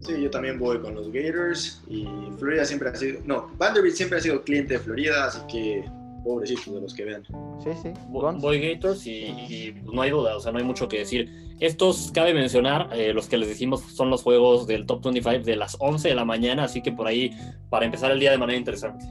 Sí, 0.00 0.20
yo 0.20 0.30
también 0.30 0.58
voy 0.58 0.80
con 0.80 0.94
los 0.94 1.12
Gators 1.12 1.82
y 1.88 2.06
Florida 2.38 2.64
siempre 2.64 2.88
ha 2.88 2.96
sido, 2.96 3.20
no, 3.26 3.50
Vanderbilt 3.58 3.94
siempre 3.94 4.18
ha 4.18 4.20
sido 4.20 4.42
cliente 4.42 4.74
de 4.74 4.80
Florida, 4.80 5.26
así 5.26 5.40
que 5.46 5.84
pobrecitos 6.24 6.74
de 6.74 6.80
los 6.80 6.94
que 6.94 7.04
vean. 7.04 7.22
Sí, 7.62 7.70
sí. 7.82 7.92
Voy 8.08 8.60
Gators 8.60 9.06
y, 9.06 9.26
y, 9.48 9.72
pues, 9.72 9.94
no 9.94 10.02
hay 10.02 10.10
duda, 10.10 10.36
o 10.36 10.40
sea, 10.40 10.52
no 10.52 10.58
hay 10.58 10.64
mucho 10.64 10.88
que 10.88 11.00
decir. 11.00 11.30
Estos, 11.60 12.10
cabe 12.12 12.32
mencionar, 12.32 12.88
eh, 12.92 13.12
los 13.12 13.28
que 13.28 13.36
les 13.36 13.48
decimos 13.48 13.82
son 13.82 14.08
los 14.08 14.22
juegos 14.22 14.66
del 14.66 14.86
Top 14.86 15.02
25 15.04 15.44
de 15.44 15.56
las 15.56 15.76
11 15.78 16.08
de 16.08 16.14
la 16.14 16.24
mañana, 16.24 16.64
así 16.64 16.80
que 16.80 16.92
por 16.92 17.06
ahí, 17.06 17.32
para 17.68 17.84
empezar 17.84 18.10
el 18.10 18.20
día 18.20 18.30
de 18.30 18.38
manera 18.38 18.58
interesante. 18.58 19.04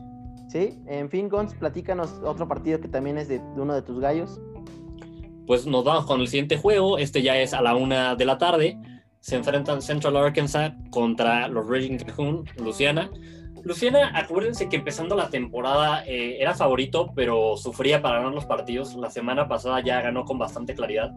Sí, 0.49 0.79
en 0.87 1.11
fin, 1.11 1.29
Gons, 1.29 1.53
platícanos 1.53 2.11
otro 2.23 2.47
partido 2.47 2.81
que 2.81 2.87
también 2.87 3.19
es 3.19 3.27
de, 3.27 3.37
de 3.37 3.61
uno 3.61 3.75
de 3.75 3.83
tus 3.83 3.99
gallos. 3.99 4.39
Pues 5.45 5.67
nos 5.67 5.83
vamos 5.83 6.07
con 6.07 6.21
el 6.21 6.27
siguiente 6.27 6.57
juego, 6.57 6.97
este 6.97 7.21
ya 7.21 7.37
es 7.37 7.53
a 7.53 7.61
la 7.61 7.75
una 7.75 8.15
de 8.15 8.25
la 8.25 8.39
tarde. 8.39 8.79
Se 9.19 9.35
enfrentan 9.35 9.81
Central 9.81 10.15
Arkansas 10.17 10.73
contra 10.89 11.47
los 11.47 11.67
Raging 11.67 11.97
Cajoon, 11.97 12.45
Luciana. 12.57 13.09
Luciana, 13.63 14.11
acuérdense 14.15 14.69
que 14.69 14.77
empezando 14.77 15.15
la 15.15 15.29
temporada 15.29 16.05
eh, 16.05 16.37
era 16.39 16.55
favorito, 16.55 17.11
pero 17.15 17.57
sufría 17.57 18.01
para 18.01 18.19
ganar 18.19 18.33
los 18.33 18.45
partidos. 18.45 18.95
La 18.95 19.09
semana 19.09 19.47
pasada 19.47 19.83
ya 19.83 20.01
ganó 20.01 20.23
con 20.23 20.39
bastante 20.39 20.73
claridad. 20.73 21.11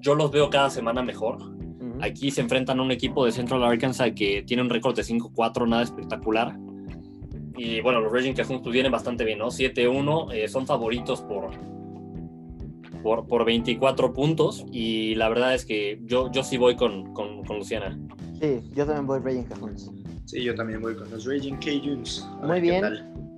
Yo 0.00 0.14
los 0.16 0.30
veo 0.32 0.50
cada 0.50 0.70
semana 0.70 1.02
mejor. 1.02 1.38
Aquí 2.00 2.32
se 2.32 2.40
enfrentan 2.40 2.80
a 2.80 2.82
un 2.82 2.90
equipo 2.90 3.24
de 3.24 3.30
Central 3.30 3.62
Arkansas 3.62 4.10
que 4.16 4.42
tiene 4.42 4.62
un 4.62 4.68
récord 4.68 4.96
de 4.96 5.02
5-4, 5.02 5.68
nada 5.68 5.82
espectacular. 5.82 6.56
Y 7.56 7.80
bueno, 7.80 8.00
los 8.00 8.12
Raging 8.12 8.34
Cajuns 8.34 8.62
pues 8.62 8.72
vienen 8.72 8.90
bastante 8.90 9.24
bien, 9.24 9.38
¿no? 9.38 9.46
7-1, 9.46 10.32
eh, 10.32 10.48
son 10.48 10.66
favoritos 10.66 11.22
por, 11.22 11.50
por, 13.04 13.28
por 13.28 13.44
24 13.44 14.12
puntos. 14.12 14.64
Y 14.72 15.14
la 15.14 15.28
verdad 15.28 15.54
es 15.54 15.64
que 15.64 16.00
yo, 16.06 16.32
yo 16.32 16.42
sí 16.42 16.56
voy 16.56 16.74
con, 16.74 17.12
con, 17.14 17.44
con 17.44 17.58
Luciana. 17.58 17.96
Sí, 18.40 18.60
yo 18.74 18.84
también 18.84 19.06
voy 19.06 19.20
Raging 19.20 19.44
Cajuns. 19.44 19.90
Sí, 20.24 20.42
yo 20.42 20.54
también 20.56 20.80
voy 20.80 20.96
con 20.96 21.08
los 21.10 21.24
Raging 21.26 21.56
Cajuns. 21.56 22.26
Muy 22.42 22.60
bien. 22.60 22.82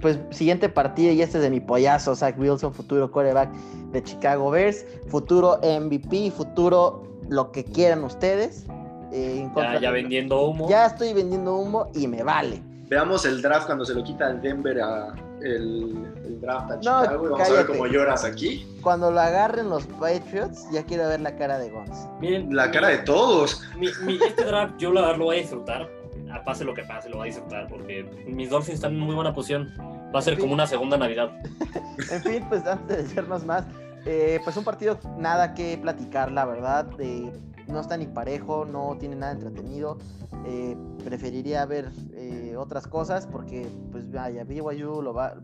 Pues 0.00 0.18
siguiente 0.30 0.68
partido, 0.68 1.12
y 1.12 1.20
este 1.22 1.38
es 1.38 1.42
de 1.42 1.50
mi 1.50 1.58
pollazo, 1.58 2.14
Zach 2.14 2.38
Wilson, 2.38 2.72
futuro 2.72 3.10
quarterback 3.10 3.50
de 3.92 4.02
Chicago 4.02 4.50
Bears, 4.50 4.86
futuro 5.08 5.58
MVP, 5.62 6.30
futuro 6.30 7.02
lo 7.28 7.50
que 7.50 7.64
quieran 7.64 8.04
ustedes. 8.04 8.66
eh, 9.12 9.40
en 9.40 9.54
Ya, 9.54 9.80
ya 9.80 9.90
vendiendo 9.90 10.42
humo. 10.42 10.68
Ya 10.68 10.86
estoy 10.86 11.12
vendiendo 11.14 11.56
humo 11.56 11.90
y 11.94 12.06
me 12.06 12.22
vale. 12.22 12.62
Veamos 12.88 13.24
el 13.24 13.42
draft 13.42 13.66
cuando 13.66 13.84
se 13.84 13.94
lo 13.94 14.04
quita 14.04 14.30
el 14.30 14.40
Denver 14.42 14.80
a 14.80 15.14
el, 15.43 16.07
el 16.24 16.41
draft 16.41 16.70
a 16.70 16.74
No, 16.76 16.80
Chicago. 16.80 17.26
y 17.26 17.28
Vamos 17.30 17.41
a 17.41 17.43
ver 17.53 17.53
cállate. 17.57 17.72
cómo 17.72 17.87
lloras 17.87 18.24
aquí. 18.24 18.66
Cuando 18.82 19.11
lo 19.11 19.20
agarren 19.20 19.68
los 19.68 19.87
Patriots, 19.87 20.66
ya 20.72 20.84
quiero 20.84 21.09
ver 21.09 21.20
la 21.20 21.37
cara 21.37 21.59
de 21.59 21.70
Gons. 21.70 22.07
Miren, 22.20 22.55
La 22.55 22.70
cara 22.70 22.89
de 22.89 22.99
todos. 22.99 23.62
mi, 23.76 23.89
mi- 24.05 24.18
este 24.24 24.45
draft 24.45 24.74
yo 24.78 24.93
la 24.93 25.03
verdad 25.03 25.16
lo 25.18 25.24
voy 25.26 25.37
a 25.37 25.41
disfrutar. 25.41 25.89
A 26.32 26.43
pase 26.45 26.64
lo 26.64 26.74
que 26.74 26.82
pase, 26.82 27.09
lo 27.09 27.16
voy 27.18 27.28
a 27.28 27.32
disfrutar 27.32 27.68
porque 27.68 28.05
mis 28.26 28.51
Dolphins 28.51 28.74
están 28.76 28.93
en 28.93 29.01
muy 29.01 29.14
buena 29.14 29.32
posición. 29.34 29.72
Va 30.14 30.18
a 30.18 30.22
ser 30.22 30.39
como 30.39 30.53
una 30.55 30.66
segunda 30.66 30.97
Navidad. 30.97 31.30
En 32.11 32.22
fin, 32.22 32.45
pues 32.49 32.66
antes 32.66 32.89
de 32.97 33.03
decirnos 33.05 33.45
más, 33.45 33.64
eh, 34.05 34.39
pues 34.45 34.55
un 34.59 34.64
partido 34.64 34.99
nada 35.18 35.55
que 35.55 35.78
platicar, 35.78 36.30
la 36.30 36.45
verdad. 36.45 36.87
eh, 36.99 37.32
no 37.68 37.80
está 37.80 37.96
ni 37.96 38.06
parejo, 38.06 38.64
no 38.64 38.96
tiene 38.98 39.16
nada 39.16 39.32
entretenido. 39.32 39.98
eh, 40.46 40.76
preferiría 41.04 41.64
ver 41.66 41.90
eh, 42.14 42.54
otras 42.58 42.86
cosas 42.86 43.26
porque, 43.26 43.66
pues 43.92 44.10
vaya, 44.10 44.44
BYU 44.44 45.02
lo 45.02 45.12
va. 45.14 45.34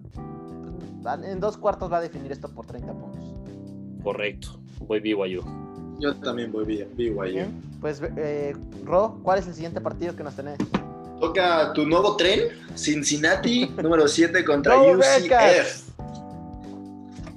en 1.24 1.40
dos 1.40 1.56
cuartos 1.56 1.90
va 1.92 1.98
a 1.98 2.00
definir 2.00 2.30
esto 2.32 2.48
por 2.48 2.66
30 2.66 2.92
puntos. 2.92 3.24
Correcto. 4.02 4.58
Voy 4.86 5.00
BYU. 5.00 5.42
Yo 6.00 6.14
también 6.16 6.50
voy 6.50 6.64
BYU. 6.64 7.20
Bien, 7.22 7.62
pues 7.80 8.02
eh, 8.16 8.56
Ro, 8.84 9.18
¿cuál 9.22 9.38
es 9.38 9.46
el 9.46 9.54
siguiente 9.54 9.80
partido 9.80 10.16
que 10.16 10.24
nos 10.24 10.34
tenés? 10.34 10.58
Toca 11.20 11.72
tu 11.72 11.86
nuevo 11.86 12.16
tren, 12.16 12.48
Cincinnati, 12.76 13.66
número 13.82 14.08
7 14.08 14.44
contra 14.44 14.74
¡Go 14.76 14.92
UCF. 14.94 15.90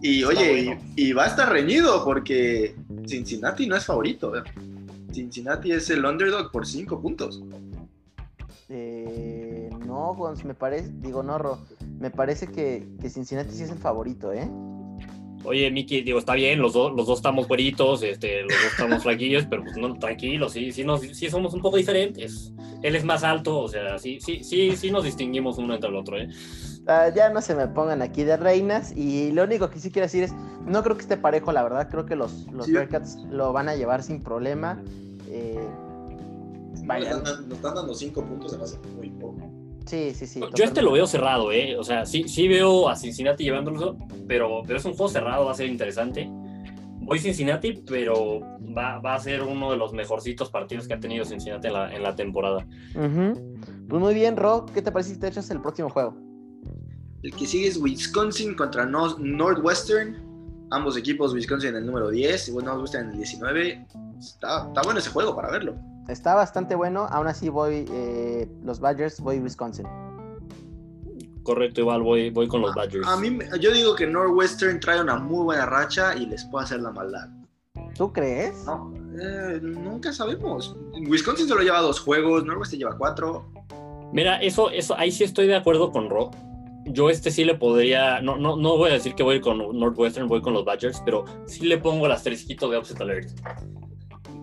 Y 0.02 0.24
oye, 0.24 0.66
bueno. 0.66 0.82
y, 0.96 1.10
y 1.10 1.14
va 1.14 1.24
a 1.26 1.28
estar 1.28 1.50
reñido 1.52 2.04
porque 2.04 2.76
Cincinnati 3.08 3.68
no 3.68 3.76
es 3.76 3.86
favorito. 3.86 4.36
eh. 4.36 4.42
Cincinnati 5.16 5.72
es 5.72 5.90
el 5.90 6.06
underdog 6.06 6.52
por 6.52 6.68
5 6.68 7.02
puntos. 7.02 7.42
Eh, 8.68 9.70
no, 9.86 10.14
Gons, 10.16 10.44
me 10.44 10.54
parece, 10.54 10.92
digo, 10.98 11.24
no, 11.24 11.38
Ro, 11.38 11.60
me 12.00 12.12
parece 12.12 12.48
que, 12.48 12.88
que 13.02 13.10
Cincinnati 13.10 13.52
sí 13.52 13.64
es 13.64 13.72
el 13.72 13.78
favorito, 13.78 14.34
¿eh? 14.34 14.50
Oye, 15.46 15.70
Miki, 15.70 16.02
digo, 16.02 16.18
está 16.18 16.34
bien, 16.34 16.60
los, 16.60 16.74
dos 16.74 16.92
los 16.96 17.06
dos 17.06 17.20
estamos 17.20 17.48
güeritos, 17.48 18.02
este, 18.02 18.42
los 18.42 18.52
dos 18.52 18.72
estamos 18.72 19.04
flaquillos, 19.04 19.46
pero 19.48 19.64
pues 19.64 19.78
no, 19.78 19.94
tranquilos, 20.00 20.54
sí, 20.54 20.72
sí, 20.72 20.84
nos, 20.84 21.02
sí 21.02 21.30
somos 21.30 21.54
un 21.54 21.62
poco 21.62 21.78
diferentes. 21.78 22.52
Él 22.82 22.96
es 22.96 23.06
más 23.06 23.24
alto, 23.24 23.60
o 23.60 23.68
sea, 23.68 24.00
sí, 24.00 24.20
sí, 24.20 24.44
sí, 24.44 24.76
sí 24.76 24.90
nos 24.90 25.04
distinguimos 25.04 25.60
uno 25.60 25.76
entre 25.76 25.90
el 25.90 25.96
otro, 25.96 26.18
¿eh? 26.18 26.28
Ah, 26.88 27.10
ya 27.16 27.30
no 27.30 27.42
se 27.42 27.56
me 27.56 27.68
pongan 27.68 28.02
aquí 28.02 28.24
de 28.24 28.38
reinas. 28.38 28.92
Y 28.96 29.32
lo 29.32 29.44
único 29.44 29.70
que 29.70 29.80
sí 29.80 29.92
quiero 29.92 30.06
decir 30.06 30.24
es, 30.24 30.34
no 30.66 30.84
creo 30.84 30.96
que 30.96 31.02
esté 31.02 31.18
parejo, 31.18 31.52
la 31.52 31.64
verdad. 31.64 31.90
Creo 31.90 32.06
que 32.06 32.16
los, 32.16 32.46
los 32.52 32.66
Sí. 32.68 32.74
Bearcats 32.74 33.18
lo 33.30 33.54
van 33.54 33.70
a 33.70 33.76
llevar 33.76 34.04
sin 34.04 34.22
problema. 34.22 34.82
Eh, 35.30 35.60
Vaya. 36.86 37.12
Nos 37.12 37.18
están, 37.30 37.50
nos 37.50 37.58
están 37.58 37.76
dando 37.76 37.94
5 37.96 38.22
puntos, 38.24 38.52
se 38.52 38.58
me 38.58 38.64
hace 38.64 38.78
muy 38.96 39.10
poco. 39.10 39.50
sí, 39.88 40.12
sí, 40.14 40.28
sí. 40.28 40.40
Yo 40.54 40.64
este 40.66 40.82
lo 40.84 40.92
veo 40.92 41.08
cerrado, 41.08 41.52
¿eh? 41.52 41.76
O 41.78 41.84
sea, 41.84 42.06
sí, 42.06 42.28
sí 42.28 42.48
veo 42.48 42.88
a 42.90 42.96
Cincinnati 42.96 43.44
llevándolo, 43.44 43.98
pero, 44.28 44.62
pero 44.68 44.78
es 44.78 44.86
un 44.86 44.92
juego 44.94 45.10
cerrado, 45.10 45.46
va 45.46 45.52
a 45.52 45.56
ser 45.56 45.68
interesante. 45.68 46.28
Voy 46.30 47.18
Cincinnati, 47.20 47.84
pero 47.88 48.42
va, 48.76 49.00
va 49.00 49.16
a 49.16 49.20
ser 49.20 49.42
uno 49.44 49.72
de 49.72 49.78
los 49.78 49.94
mejorcitos 49.94 50.50
partidos 50.50 50.88
que 50.88 50.94
ha 50.96 51.00
tenido 51.00 51.24
Cincinnati 51.26 51.68
en 51.68 51.74
la, 51.74 51.96
en 51.96 52.04
la 52.04 52.16
temporada. 52.16 52.66
Pues 52.94 54.02
muy 54.02 54.14
bien, 54.14 54.38
Ro. 54.38 54.66
¿Qué 54.74 54.82
te 54.82 54.92
parece 54.92 55.14
si 55.14 55.20
te 55.20 55.28
echas 55.28 55.50
el 55.52 55.62
próximo 55.62 55.90
juego? 55.90 56.16
El 57.24 57.34
que 57.36 57.48
sigue 57.48 57.68
es 57.68 57.78
Wisconsin 57.78 58.56
contra 58.56 58.86
Nor- 58.86 59.18
Northwestern. 59.18 60.16
Ambos 60.72 60.98
equipos, 60.98 61.34
Wisconsin 61.34 61.70
en 61.70 61.76
el 61.78 61.86
número 61.86 62.10
10 62.10 62.50
y 62.50 62.52
Northwestern 62.54 63.06
en 63.06 63.12
el 63.12 63.18
19. 63.18 63.86
Está, 64.20 64.68
está 64.68 64.82
bueno 64.84 65.00
ese 65.00 65.10
juego 65.10 65.36
para 65.36 65.52
verlo. 65.52 65.76
Está 66.08 66.36
bastante 66.36 66.76
bueno. 66.76 67.08
Aún 67.10 67.28
así 67.28 67.50
voy, 67.50 67.86
eh, 67.92 68.48
los 68.64 68.80
Badgers, 68.80 69.20
voy 69.22 69.40
Wisconsin. 69.40 69.86
Correcto, 71.44 71.82
igual 71.82 72.02
voy, 72.02 72.32
voy 72.32 72.48
con 72.48 72.62
los 72.62 72.74
Badgers. 72.74 73.08
A 73.08 73.18
mí, 73.18 73.38
yo 73.60 73.72
digo 73.72 73.96
que 73.96 74.08
Northwestern 74.08 74.80
trae 74.80 75.00
una 75.02 75.18
muy 75.18 75.44
buena 75.44 75.66
racha 75.68 76.16
y 76.16 76.26
les 76.26 76.44
puede 76.46 76.66
hacer 76.66 76.82
la 76.82 76.92
maldad. 76.92 77.30
¿Tú 77.96 78.12
crees? 78.12 78.66
No, 78.66 78.92
eh, 79.22 79.60
nunca 79.62 80.12
sabemos. 80.12 80.76
Wisconsin 81.08 81.48
solo 81.48 81.62
lleva 81.62 81.80
dos 81.82 82.00
juegos, 82.00 82.44
Northwestern 82.46 82.80
lleva 82.80 82.98
cuatro. 82.98 83.46
Mira, 84.12 84.38
eso, 84.42 84.70
eso, 84.72 84.96
ahí 84.98 85.12
sí 85.12 85.24
estoy 85.24 85.46
de 85.48 85.56
acuerdo 85.56 85.92
con 85.92 86.10
Ro. 86.10 86.32
Yo 86.86 87.10
este 87.10 87.32
sí 87.32 87.44
le 87.46 87.56
podría, 87.56 88.22
no, 88.22 88.38
no, 88.38 88.56
no 88.56 88.78
voy 88.78 88.92
a 88.92 88.94
decir 88.94 89.16
que 89.16 89.24
voy 89.24 89.42
con 89.42 89.58
Northwestern, 89.58 90.28
voy 90.28 90.42
con 90.42 90.54
los 90.54 90.64
Badgers, 90.66 91.02
pero 91.04 91.26
sí 91.48 91.66
le 91.66 91.78
pongo 91.80 92.06
el 92.06 92.12
asterisquito 92.12 92.70
de 92.70 92.78
Upset 92.78 93.02
Alert. 93.02 93.30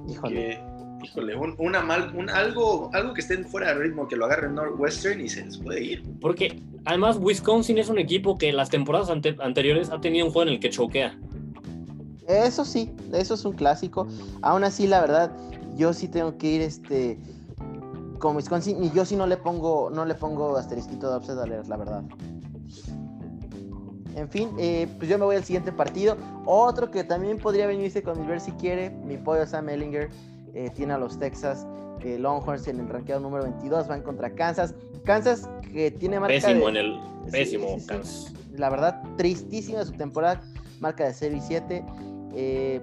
Híjole. 0.08 0.34
Que, 0.34 1.04
híjole, 1.04 1.36
un, 1.36 1.54
una 1.58 1.80
mal, 1.82 2.12
un, 2.16 2.28
algo, 2.28 2.90
algo 2.94 3.14
que 3.14 3.20
estén 3.20 3.44
fuera 3.46 3.68
de 3.68 3.74
ritmo, 3.74 4.08
que 4.08 4.16
lo 4.16 4.24
agarren 4.26 4.56
Northwestern 4.56 5.20
y 5.20 5.28
se 5.28 5.44
les 5.44 5.58
puede 5.58 5.82
ir. 5.84 6.02
Porque 6.20 6.60
además 6.84 7.18
Wisconsin 7.20 7.78
es 7.78 7.88
un 7.88 7.98
equipo 7.98 8.36
que 8.36 8.52
las 8.52 8.70
temporadas 8.70 9.08
ante- 9.08 9.36
anteriores 9.40 9.90
ha 9.90 10.00
tenido 10.00 10.26
un 10.26 10.32
juego 10.32 10.48
en 10.48 10.54
el 10.54 10.60
que 10.60 10.70
choquea. 10.70 11.16
Eso 12.26 12.64
sí, 12.64 12.92
eso 13.12 13.34
es 13.34 13.44
un 13.44 13.52
clásico. 13.52 14.06
Aún 14.42 14.64
así, 14.64 14.86
la 14.86 15.00
verdad, 15.00 15.32
yo 15.76 15.92
sí 15.92 16.08
tengo 16.08 16.36
que 16.38 16.48
ir 16.48 16.60
este 16.62 17.18
con 18.18 18.36
Wisconsin 18.36 18.84
y 18.84 18.90
yo 18.92 19.04
sí 19.04 19.16
no 19.16 19.26
le 19.26 19.36
pongo 19.36 19.90
no 19.90 20.04
le 20.04 20.14
pongo 20.14 20.56
asterisquito 20.56 21.10
de 21.10 21.16
upset 21.16 21.36
alert, 21.38 21.66
la 21.66 21.76
verdad. 21.76 22.02
En 24.14 24.28
fin, 24.28 24.50
eh, 24.58 24.86
pues 24.98 25.08
yo 25.08 25.18
me 25.18 25.24
voy 25.24 25.36
al 25.36 25.44
siguiente 25.44 25.72
partido. 25.72 26.16
Otro 26.44 26.90
que 26.90 27.02
también 27.02 27.38
podría 27.38 27.66
venirse 27.66 28.02
con 28.02 28.20
mi 28.20 28.26
ver 28.26 28.40
si 28.40 28.52
quiere, 28.52 28.90
mi 28.90 29.16
pollo 29.16 29.46
Sam 29.46 29.70
Ellinger 29.70 30.10
eh, 30.54 30.70
tiene 30.74 30.92
a 30.92 30.98
los 30.98 31.18
Texas 31.18 31.66
eh, 32.02 32.18
Longhorns 32.18 32.66
en 32.68 32.80
el 32.80 32.88
ranqueado 32.88 33.22
número 33.22 33.44
22, 33.44 33.88
van 33.88 34.02
contra 34.02 34.34
Kansas. 34.34 34.74
Kansas 35.04 35.48
que 35.72 35.90
tiene 35.90 36.20
marca 36.20 36.34
Pésimo 36.34 36.66
de- 36.66 36.70
en 36.70 36.76
el 36.76 37.00
pésimo 37.30 37.68
sí, 37.74 37.80
sí. 37.80 37.86
Kansas. 37.86 38.32
la 38.52 38.68
verdad, 38.68 39.02
tristísima 39.16 39.82
su 39.84 39.92
temporada, 39.92 40.42
marca 40.80 41.04
de 41.04 41.14
0 41.14 41.34
y 41.36 41.40
7. 41.40 41.84
Eh, 42.34 42.80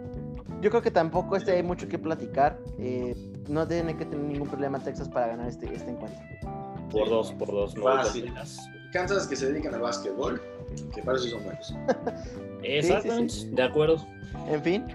yo 0.62 0.70
creo 0.72 0.82
que 0.82 0.92
tampoco 0.92 1.36
este 1.36 1.52
hay 1.52 1.64
mucho 1.64 1.88
que 1.88 2.00
platicar. 2.00 2.60
Eh, 2.80 3.16
no 3.48 3.68
tiene 3.68 3.96
que 3.96 4.06
tener 4.06 4.26
ningún 4.26 4.48
problema 4.48 4.80
Texas 4.80 5.08
para 5.10 5.28
ganar 5.28 5.48
este, 5.48 5.72
este 5.74 5.92
encuentro. 5.92 6.20
Por 6.92 7.08
dos, 7.08 7.32
por 7.34 7.52
dos, 7.52 7.76
no 7.76 7.88
hay 7.88 7.98
Fácil. 7.98 8.34
Kansas 8.92 9.28
que 9.28 9.36
se 9.36 9.52
dedican 9.52 9.74
al 9.76 9.82
básquetbol, 9.82 10.42
que 10.94 11.02
para 11.02 11.18
eso 11.18 11.30
son 11.30 11.44
buenos. 11.44 11.74
Exactamente, 12.64 13.34
de 13.52 13.64
acuerdo. 13.64 14.06
En 14.48 14.64
fin, 14.64 14.86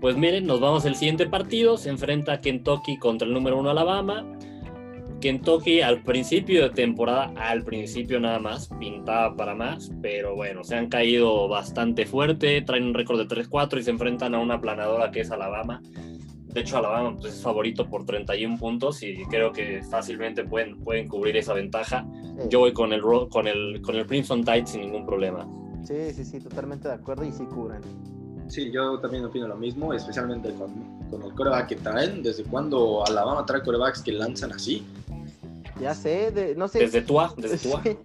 Pues 0.00 0.16
miren, 0.16 0.46
nos 0.46 0.60
vamos 0.60 0.84
al 0.84 0.96
siguiente 0.96 1.26
partido. 1.26 1.76
Se 1.78 1.88
enfrenta 1.88 2.40
Kentucky 2.40 2.98
contra 2.98 3.26
el 3.26 3.34
número 3.34 3.58
uno 3.58 3.70
Alabama. 3.70 4.26
Kentucky 5.20 5.80
al 5.80 6.02
principio 6.02 6.64
de 6.64 6.70
temporada, 6.70 7.32
al 7.36 7.62
principio 7.62 8.18
nada 8.18 8.40
más, 8.40 8.68
pintaba 8.80 9.36
para 9.36 9.54
más, 9.54 9.92
pero 10.02 10.34
bueno, 10.34 10.64
se 10.64 10.74
han 10.74 10.88
caído 10.88 11.46
bastante 11.46 12.06
fuerte, 12.06 12.60
traen 12.62 12.86
un 12.86 12.94
récord 12.94 13.20
de 13.20 13.28
3-4 13.28 13.78
y 13.78 13.82
se 13.84 13.90
enfrentan 13.92 14.34
a 14.34 14.40
una 14.40 14.60
planadora 14.60 15.12
que 15.12 15.20
es 15.20 15.30
Alabama. 15.30 15.80
De 16.52 16.60
hecho, 16.60 16.76
Alabama 16.78 17.16
pues, 17.18 17.34
es 17.34 17.42
favorito 17.42 17.88
por 17.88 18.04
31 18.04 18.58
puntos 18.58 19.02
y 19.02 19.24
creo 19.30 19.52
que 19.52 19.82
fácilmente 19.90 20.44
pueden, 20.44 20.78
pueden 20.80 21.08
cubrir 21.08 21.36
esa 21.36 21.54
ventaja. 21.54 22.06
Yo 22.48 22.60
voy 22.60 22.72
con 22.72 22.92
el, 22.92 23.00
con 23.30 23.46
el, 23.46 23.80
con 23.82 23.96
el 23.96 24.06
Crimson 24.06 24.44
Tide 24.44 24.66
sin 24.66 24.82
ningún 24.82 25.06
problema. 25.06 25.46
sí, 25.84 26.12
sí, 26.12 26.24
sí, 26.24 26.40
totalmente 26.40 26.88
de 26.88 26.94
acuerdo 26.94 27.24
y 27.24 27.32
sí 27.32 27.44
cubren. 27.44 27.80
Sí, 28.48 28.70
yo 28.70 28.98
también 28.98 29.24
opino 29.24 29.48
lo 29.48 29.56
mismo, 29.56 29.94
especialmente 29.94 30.52
con, 30.54 31.08
con 31.08 31.22
el 31.22 31.32
coreback 31.34 31.68
que 31.68 31.76
traen. 31.76 32.22
¿Desde 32.22 32.44
cuándo 32.44 33.02
Alabama 33.06 33.46
trae 33.46 33.62
corebacks 33.62 34.02
que 34.02 34.12
lanzan 34.12 34.52
así? 34.52 34.84
Ya 35.80 35.94
sé, 35.94 36.30
de- 36.32 36.54
no 36.54 36.68
sé. 36.68 36.80
Desde 36.80 37.00
Tua, 37.00 37.32
desde 37.38 37.56
Tua. 37.70 37.82
Sí. 37.82 37.96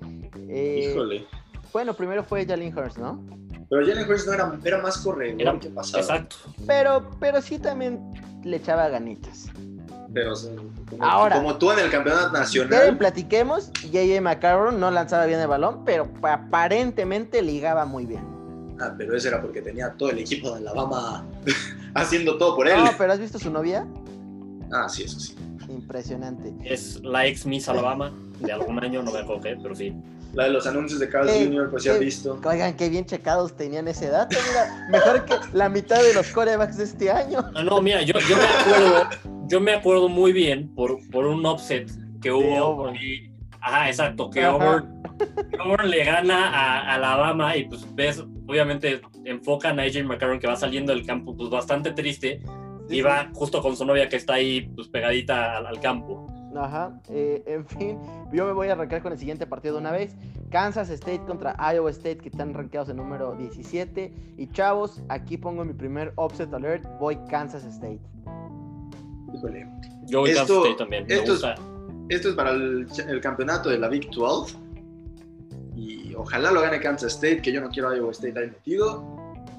Eh, 0.49 0.89
Híjole. 0.93 1.25
bueno, 1.73 1.93
primero 1.93 2.23
fue 2.23 2.45
Jalen 2.45 2.77
Hurst, 2.77 2.97
¿no? 2.97 3.21
Pero 3.69 3.85
Jalen 3.85 4.09
Hurts 4.09 4.25
no 4.27 4.33
era, 4.33 4.59
era 4.63 4.77
más 4.81 4.97
corredor 4.99 5.41
Era- 5.41 5.59
que 5.59 5.69
pasado. 5.69 5.99
Exacto. 5.99 6.35
Pero, 6.65 7.09
pero 7.19 7.41
sí 7.41 7.59
también 7.59 7.99
le 8.43 8.57
echaba 8.57 8.87
ganitas. 8.89 9.45
Pero 10.13 10.33
o 10.33 10.35
sea, 10.35 10.51
como, 10.89 11.03
Ahora. 11.03 11.35
como 11.35 11.57
tú 11.57 11.69
en 11.71 11.79
el 11.79 11.91
campeonato 11.91 12.31
nacional. 12.31 12.97
platiquemos, 12.97 13.71
JJ 13.91 14.21
McCarron 14.21 14.79
no 14.79 14.89
lanzaba 14.89 15.25
bien 15.25 15.39
el 15.41 15.47
balón, 15.47 15.83
pero 15.83 16.07
aparentemente 16.23 17.41
ligaba 17.41 17.85
muy 17.85 18.05
bien. 18.05 18.21
Ah, 18.79 18.93
pero 18.97 19.15
eso 19.17 19.27
era 19.27 19.41
porque 19.41 19.61
tenía 19.61 19.91
todo 19.93 20.11
el 20.11 20.19
equipo 20.19 20.51
de 20.51 20.57
Alabama 20.59 21.25
haciendo 21.93 22.37
todo 22.37 22.55
por 22.55 22.67
él. 22.67 22.77
No, 22.83 22.91
pero 22.97 23.11
¿has 23.13 23.19
visto 23.19 23.37
su 23.37 23.51
novia? 23.51 23.85
Ah, 24.71 24.87
sí, 24.87 25.03
eso 25.03 25.19
sí. 25.19 25.35
Impresionante. 25.69 26.53
Es 26.63 27.01
la 27.03 27.25
ex 27.25 27.45
Miss 27.45 27.67
Alabama 27.67 28.13
de 28.39 28.51
algún 28.53 28.79
año, 28.81 29.03
no 29.03 29.11
me 29.11 29.19
acuerdo 29.19 29.41
qué, 29.41 29.57
pero 29.61 29.75
sí. 29.75 29.93
La 30.37 30.43
de 30.43 30.51
los 30.51 30.67
anuncios 30.67 30.99
de 30.99 31.09
Carl 31.09 31.27
Eh, 31.27 31.45
Jr., 31.47 31.71
pues 31.71 31.83
ya 31.83 31.93
eh, 31.93 31.95
has 31.95 31.99
visto. 31.99 32.39
Oigan, 32.45 32.75
qué 32.77 32.89
bien 32.89 33.07
checados 33.07 33.57
tenían 33.57 33.87
ese 33.87 34.07
dato. 34.07 34.37
Mira, 34.47 34.87
mejor 34.91 35.25
que 35.25 35.33
la 35.51 35.67
mitad 35.67 35.99
de 36.03 36.13
los 36.13 36.27
corebacks 36.27 36.77
de 36.77 36.83
este 36.83 37.09
año. 37.09 37.39
Ah, 37.55 37.63
no, 37.63 37.81
mira, 37.81 38.03
yo, 38.03 38.13
yo 38.29 38.37
me 38.37 38.43
acuerdo, 38.43 39.09
yo 39.47 39.59
me 39.59 39.73
acuerdo 39.73 40.09
muy 40.09 40.33
bien 40.33 40.71
por, 40.75 40.99
por 41.09 41.25
un 41.25 41.43
offset 41.43 41.89
que 42.21 42.31
hubo. 42.31 42.93
Y- 42.93 43.31
ajá, 43.59 43.87
exacto, 43.89 44.29
que 44.29 44.41
Ajá. 44.43 44.51
Auburn, 44.51 45.01
que 45.49 45.57
Auburn 45.57 45.89
le 45.89 46.03
gana 46.05 46.49
a, 46.49 46.81
a 46.81 46.93
Alabama 46.93 47.57
y 47.57 47.65
pues 47.67 47.83
ves, 47.95 48.23
obviamente 48.47 49.01
enfocan 49.25 49.79
a 49.79 49.83
AJ 49.83 50.03
McCarron 50.03 50.39
que 50.39 50.45
va 50.45 50.55
saliendo 50.55 50.93
del 50.93 51.03
campo 51.03 51.35
pues 51.35 51.49
bastante 51.49 51.93
triste 51.93 52.43
y 52.89 53.01
va 53.01 53.31
justo 53.33 53.59
con 53.61 53.75
su 53.75 53.85
novia 53.85 54.07
que 54.07 54.17
está 54.17 54.35
ahí 54.35 54.71
pues, 54.75 54.87
pegadita 54.87 55.57
al, 55.57 55.79
campo. 55.79 56.26
Ajá, 56.63 56.99
eh, 57.09 57.43
en 57.45 57.65
fin, 57.65 57.99
yo 58.31 58.45
me 58.45 58.53
voy 58.53 58.67
a 58.69 58.73
arrancar 58.73 59.01
con 59.01 59.11
el 59.11 59.17
siguiente 59.17 59.45
partido 59.45 59.75
de 59.75 59.81
una 59.81 59.91
vez. 59.91 60.15
Kansas 60.49 60.89
State 60.89 61.21
contra 61.25 61.55
Iowa 61.73 61.89
State, 61.91 62.17
que 62.17 62.29
están 62.29 62.53
rankeados 62.53 62.89
en 62.89 62.97
número 62.97 63.35
17. 63.35 64.13
Y 64.37 64.47
chavos, 64.51 65.01
aquí 65.09 65.37
pongo 65.37 65.65
mi 65.65 65.73
primer 65.73 66.13
offset 66.15 66.53
alert, 66.53 66.85
voy 66.99 67.17
Kansas 67.29 67.65
State. 67.65 67.99
Híjole. 69.33 69.67
Yo 70.05 70.21
voy 70.21 70.33
Kansas 70.33 70.57
State 70.57 70.75
también. 70.77 71.05
esto, 71.09 71.33
Es, 71.33 71.43
esto 72.09 72.29
es 72.29 72.35
para 72.35 72.51
el, 72.51 72.87
el, 73.07 73.21
campeonato 73.21 73.69
de 73.69 73.77
la 73.77 73.89
Big 73.89 74.09
12. 74.11 74.55
Y 75.75 76.15
ojalá 76.15 76.51
lo 76.51 76.61
gane 76.61 76.79
Kansas 76.79 77.13
State, 77.15 77.41
que 77.41 77.51
yo 77.51 77.61
no 77.61 77.69
quiero 77.69 77.89
a 77.89 77.97
Iowa 77.97 78.11
State 78.11 78.39
ahí 78.39 78.47
metido. 78.47 79.03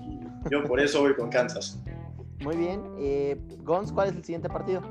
Y 0.02 0.50
yo 0.50 0.64
por 0.64 0.80
eso 0.80 1.00
voy 1.00 1.14
con 1.14 1.28
Kansas. 1.28 1.78
Muy 2.40 2.56
bien. 2.56 2.82
Eh, 2.98 3.36
Gons, 3.62 3.92
¿cuál 3.92 4.08
es 4.08 4.16
el 4.16 4.24
siguiente 4.24 4.48
partido? 4.48 4.82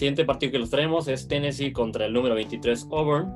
El 0.00 0.04
siguiente 0.04 0.24
partido 0.24 0.52
que 0.52 0.58
los 0.58 0.70
traemos 0.70 1.08
es 1.08 1.28
Tennessee 1.28 1.74
contra 1.74 2.06
el 2.06 2.14
número 2.14 2.34
23 2.34 2.88
Auburn. 2.90 3.34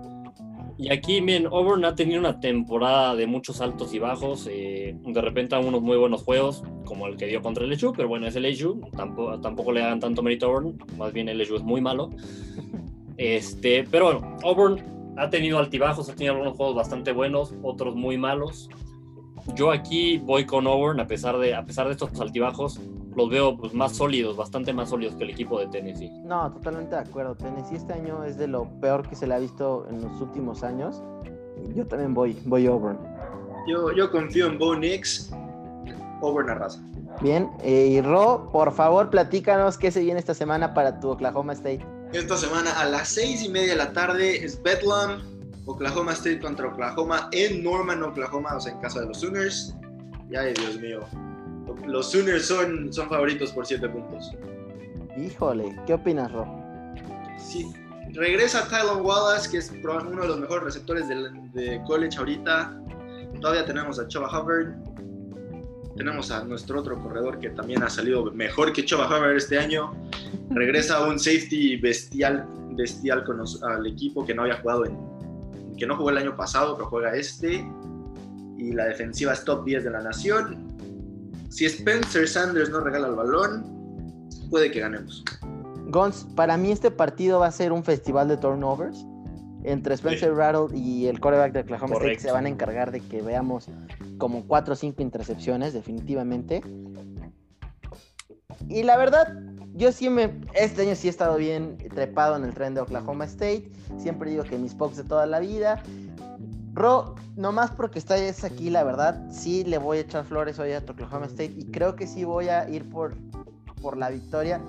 Y 0.79 0.91
aquí, 0.91 1.21
bien, 1.21 1.45
Auburn 1.45 1.85
ha 1.85 1.95
tenido 1.95 2.19
una 2.19 2.41
temporada 2.41 3.15
de 3.15 3.27
muchos 3.27 3.61
altos 3.61 3.93
y 3.93 3.99
bajos. 3.99 4.49
Eh, 4.51 4.97
de 5.05 5.21
repente, 5.21 5.59
unos 5.59 5.83
muy 5.83 5.99
buenos 5.99 6.23
juegos, 6.23 6.63
como 6.87 7.07
el 7.07 7.19
que 7.19 7.27
dio 7.27 7.43
contra 7.43 7.65
el 7.65 7.71
LSU, 7.71 7.93
pero 7.93 8.09
bueno, 8.09 8.27
es 8.27 8.37
el 8.37 8.51
LSU. 8.51 8.81
Tampoco, 8.97 9.39
tampoco 9.43 9.73
le 9.73 9.83
hagan 9.83 10.01
tanto 10.01 10.23
mérito 10.23 10.47
a 10.47 10.49
Auburn. 10.49 10.79
Más 10.97 11.13
bien, 11.13 11.29
el 11.29 11.37
LSU 11.37 11.57
es 11.57 11.63
muy 11.63 11.83
malo. 11.83 12.09
Este, 13.19 13.85
pero 13.91 14.07
bueno, 14.07 14.37
Auburn 14.43 15.15
ha 15.19 15.31
tenido 15.31 15.59
altibajos, 15.59 16.09
ha 16.09 16.15
tenido 16.15 16.33
algunos 16.33 16.57
juegos 16.57 16.75
bastante 16.75 17.13
buenos, 17.13 17.55
otros 17.63 17.95
muy 17.95 18.17
malos. 18.17 18.71
Yo 19.55 19.71
aquí 19.71 20.17
voy 20.17 20.47
con 20.47 20.67
Auburn, 20.67 20.99
a 20.99 21.07
pesar 21.07 21.39
de, 21.39 21.55
a 21.55 21.65
pesar 21.65 21.87
de 21.87 21.93
estos 21.93 22.19
altibajos, 22.21 22.81
los 23.17 23.31
veo 23.31 23.57
pues, 23.57 23.75
más 23.75 23.97
sólidos, 23.97 24.37
bastante 24.37 24.73
más 24.73 24.91
sólidos 24.91 25.15
que 25.17 25.25
el 25.25 25.31
equipo 25.31 25.61
de 25.61 25.67
Tennessee. 25.69 26.11
No, 26.25 26.53
totalmente 26.53 26.95
de 26.95 27.03
acuerdo. 27.03 27.35
Tennessee 27.35 27.77
este 27.77 27.93
año 27.93 28.25
es 28.25 28.37
de 28.37 28.49
lo 28.49 28.69
peor 28.81 29.09
que 29.09 29.17
se 29.17 29.27
le 29.27 29.35
ha 29.35 29.39
visto 29.39 29.87
en 29.89 30.03
los 30.03 30.21
últimos 30.21 30.63
años. 30.63 31.03
Yo 31.75 31.87
también 31.87 32.15
voy, 32.15 32.37
voy 32.45 32.67
Auburn. 32.67 32.99
Yo, 33.67 33.93
yo 33.93 34.11
confío 34.11 34.47
en 34.47 34.59
Bo 34.59 34.77
Nix, 34.77 35.31
Auburn 36.21 36.51
arrasa. 36.51 36.83
Bien, 37.23 37.49
eh, 37.63 37.87
y 37.87 38.01
Ro, 38.01 38.51
por 38.53 38.73
favor, 38.73 39.09
platícanos 39.09 39.79
qué 39.79 39.91
se 39.91 40.01
viene 40.01 40.19
esta 40.19 40.35
semana 40.35 40.75
para 40.75 40.99
tu 41.01 41.11
Oklahoma 41.11 41.53
State. 41.53 41.87
Esta 42.13 42.37
semana 42.37 42.79
a 42.79 42.85
las 42.85 43.09
seis 43.09 43.43
y 43.45 43.49
media 43.49 43.71
de 43.71 43.77
la 43.77 43.93
tarde 43.93 44.45
es 44.45 44.63
Bedlam, 44.63 45.23
Oklahoma 45.67 46.13
State 46.13 46.41
contra 46.41 46.69
Oklahoma 46.69 47.29
en 47.33 47.63
Norman, 47.63 48.03
Oklahoma, 48.03 48.57
o 48.57 48.61
sea, 48.61 48.73
en 48.73 48.81
casa 48.81 49.01
de 49.01 49.07
los 49.07 49.21
Sooners. 49.21 49.75
Y 50.31 50.37
ay, 50.37 50.55
Dios 50.55 50.81
mío, 50.81 51.01
los 51.87 52.11
Sooners 52.11 52.47
son, 52.47 52.93
son 52.93 53.09
favoritos 53.09 53.53
por 53.53 53.67
7 53.67 53.89
puntos. 53.89 54.33
Híjole, 55.17 55.77
¿qué 55.87 55.95
opinas, 55.95 56.33
Ro? 56.33 56.47
Sí, 57.39 57.73
regresa 58.13 58.67
Tylon 58.69 59.05
Wallace, 59.05 59.51
que 59.51 59.59
es 59.59 59.73
uno 59.83 60.23
de 60.23 60.29
los 60.29 60.41
mejores 60.41 60.65
receptores 60.65 61.09
de, 61.09 61.31
de 61.53 61.81
college 61.87 62.19
ahorita. 62.19 62.81
Todavía 63.41 63.65
tenemos 63.65 63.99
a 63.99 64.09
Choba 64.09 64.29
Hubbard. 64.29 64.75
Tenemos 65.97 66.31
a 66.33 66.45
nuestro 66.45 66.81
otro 66.81 67.01
corredor 67.01 67.39
que 67.39 67.51
también 67.51 67.83
ha 67.85 67.89
salido 67.89 68.25
mejor 68.33 68.73
que 68.73 68.85
Choba 68.85 69.07
Hubbard 69.07 69.37
este 69.37 69.59
año. 69.59 69.93
Regresa 70.51 71.07
un 71.07 71.19
safety 71.19 71.77
bestial, 71.77 72.47
bestial 72.71 73.25
con 73.25 73.41
al 73.41 73.87
equipo 73.87 74.27
que 74.27 74.35
no 74.35 74.43
había 74.43 74.57
jugado 74.57 74.87
en, 74.87 74.99
que 75.77 75.87
no 75.87 75.97
jugó 75.97 76.11
el 76.11 76.19
año 76.19 76.37
pasado, 76.37 76.77
pero 76.77 76.89
juega 76.89 77.15
este. 77.15 77.65
Y 78.59 78.73
la 78.73 78.87
defensiva 78.87 79.33
es 79.33 79.45
top 79.45 79.65
10 79.65 79.85
de 79.85 79.91
la 79.91 80.01
nación. 80.01 80.74
Si 81.55 81.67
Spencer 81.67 82.27
Sanders 82.27 82.69
no 82.71 82.81
regala 82.81 83.07
el 83.07 83.15
balón, 83.15 84.29
puede 84.51 84.73
que 84.73 84.81
ganemos. 84.81 85.23
Gons, 85.87 86.27
para 86.35 86.57
mí 86.57 86.73
este 86.73 86.91
partido 86.91 87.39
va 87.39 87.47
a 87.47 87.53
ser 87.53 87.71
un 87.71 87.85
festival 87.85 88.27
de 88.27 88.37
turnovers. 88.37 89.07
Entre 89.63 89.95
Spencer 89.95 90.35
Rattle 90.35 90.77
y 90.77 91.07
el 91.07 91.21
quarterback 91.21 91.53
de 91.53 91.61
Oklahoma 91.61 91.95
State 91.95 92.19
se 92.19 92.33
van 92.33 92.47
a 92.47 92.49
encargar 92.49 92.91
de 92.91 92.99
que 92.99 93.23
veamos 93.23 93.69
como 94.19 94.45
4 94.49 94.73
o 94.73 94.77
5 94.77 95.01
intercepciones, 95.01 95.73
definitivamente. 95.73 96.61
Y 98.69 98.83
la 98.83 98.97
verdad, 98.97 99.39
yo 99.75 99.93
sí 99.93 100.11
me. 100.11 100.41
Este 100.55 100.83
año 100.83 100.97
sí 100.97 101.07
he 101.07 101.11
estado 101.11 101.37
bien 101.37 101.79
trepado 101.95 102.35
en 102.35 102.43
el 102.43 102.53
tren 102.53 102.75
de 102.75 102.81
Oklahoma 102.81 103.27
State. 103.27 103.71
Siempre 103.99 104.31
digo 104.31 104.43
que 104.43 104.59
mis 104.59 104.75
pocos 104.75 104.97
de 104.97 105.05
toda 105.05 105.27
la 105.27 105.39
vida. 105.39 105.81
Ro, 106.75 107.15
nomás 107.37 107.71
porque 107.71 108.01
estás 108.01 108.43
aquí, 108.43 108.69
la 108.69 108.83
verdad, 108.83 109.31
sí 109.31 109.63
le 109.63 109.79
voy 109.79 109.99
a 109.99 110.01
echar 110.01 110.25
flores 110.25 110.59
hoy 110.59 110.73
a 110.73 110.79
Oklahoma 110.79 111.27
State 111.27 111.55
y 111.57 111.71
creo 111.71 111.95
que 111.95 112.09
sí 112.09 112.25
voy 112.25 112.49
a 112.49 112.69
ir 112.69 112.89
por, 112.91 113.15
por 113.81 113.97
la 113.97 114.11
victoria 114.11 114.61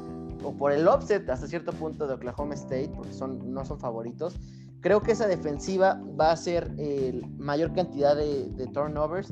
o 0.43 0.55
por 0.55 0.71
el 0.71 0.87
offset 0.87 1.27
hasta 1.27 1.47
cierto 1.47 1.71
punto 1.73 2.05
de 2.05 2.13
Oklahoma 2.13 2.53
State, 2.53 2.91
porque 2.95 3.11
son, 3.11 3.51
no 3.51 3.65
son 3.65 3.79
favoritos. 3.79 4.35
Creo 4.81 5.01
que 5.01 5.13
esa 5.13 5.25
defensiva 5.25 5.99
va 6.19 6.31
a 6.31 6.37
ser 6.37 6.71
el 6.77 7.25
mayor 7.39 7.73
cantidad 7.73 8.15
de, 8.15 8.69
turnovers 8.71 9.31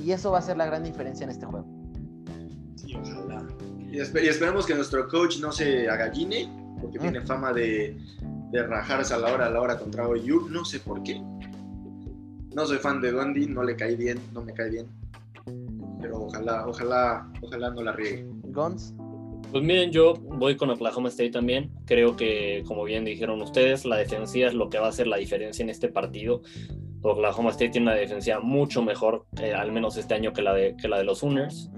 y 0.00 0.12
eso 0.12 0.30
va 0.30 0.38
a 0.38 0.42
ser 0.42 0.56
la 0.56 0.66
gran 0.66 0.84
diferencia 0.84 1.24
en 1.24 1.30
este 1.30 1.44
juego. 1.44 1.66
Sí, 2.76 2.94
ojalá. 2.94 3.44
Y, 3.90 3.98
esperemos 3.98 4.64
que 4.64 4.76
nuestro 4.76 5.08
coach 5.08 5.40
no 5.40 5.50
se 5.50 5.90
agalline, 5.90 6.48
porque 6.80 7.00
tiene 7.00 7.20
fama 7.22 7.52
de, 7.52 7.98
de 8.52 8.62
rajarse 8.62 9.12
a 9.12 9.18
la 9.18 9.34
hora 9.34 9.46
a 9.46 9.50
la 9.50 9.60
hora 9.60 9.76
contra 9.76 10.06
OU, 10.06 10.50
no 10.50 10.64
sé 10.64 10.78
por 10.78 11.02
qué. 11.02 11.20
No 12.56 12.64
soy 12.64 12.78
fan 12.78 13.02
de 13.02 13.12
Dundee, 13.12 13.46
no 13.46 13.62
le 13.62 13.76
cae 13.76 13.96
bien, 13.96 14.18
no 14.32 14.42
me 14.42 14.54
cae 14.54 14.70
bien. 14.70 14.86
Pero 16.00 16.22
ojalá, 16.22 16.66
ojalá, 16.66 17.30
ojalá 17.42 17.70
no 17.70 17.82
la 17.82 17.92
riegue. 17.92 18.24
Gons. 18.44 18.94
Pues 19.52 19.62
miren, 19.62 19.90
yo 19.90 20.14
voy 20.14 20.56
con 20.56 20.70
Oklahoma 20.70 21.10
State 21.10 21.32
también. 21.32 21.70
Creo 21.84 22.16
que, 22.16 22.64
como 22.66 22.84
bien 22.84 23.04
dijeron 23.04 23.42
ustedes, 23.42 23.84
la 23.84 23.96
defensiva 23.96 24.48
es 24.48 24.54
lo 24.54 24.70
que 24.70 24.78
va 24.78 24.86
a 24.86 24.88
hacer 24.88 25.06
la 25.06 25.18
diferencia 25.18 25.62
en 25.62 25.68
este 25.68 25.88
partido. 25.88 26.40
Oklahoma 27.02 27.50
State 27.50 27.72
tiene 27.72 27.88
una 27.88 27.94
defensiva 27.94 28.40
mucho 28.40 28.82
mejor, 28.82 29.26
eh, 29.38 29.52
al 29.52 29.70
menos 29.70 29.98
este 29.98 30.14
año, 30.14 30.32
que 30.32 30.40
la 30.40 30.54
de, 30.54 30.78
que 30.80 30.88
la 30.88 30.96
de 30.96 31.04
los 31.04 31.18
Sooners. 31.18 31.70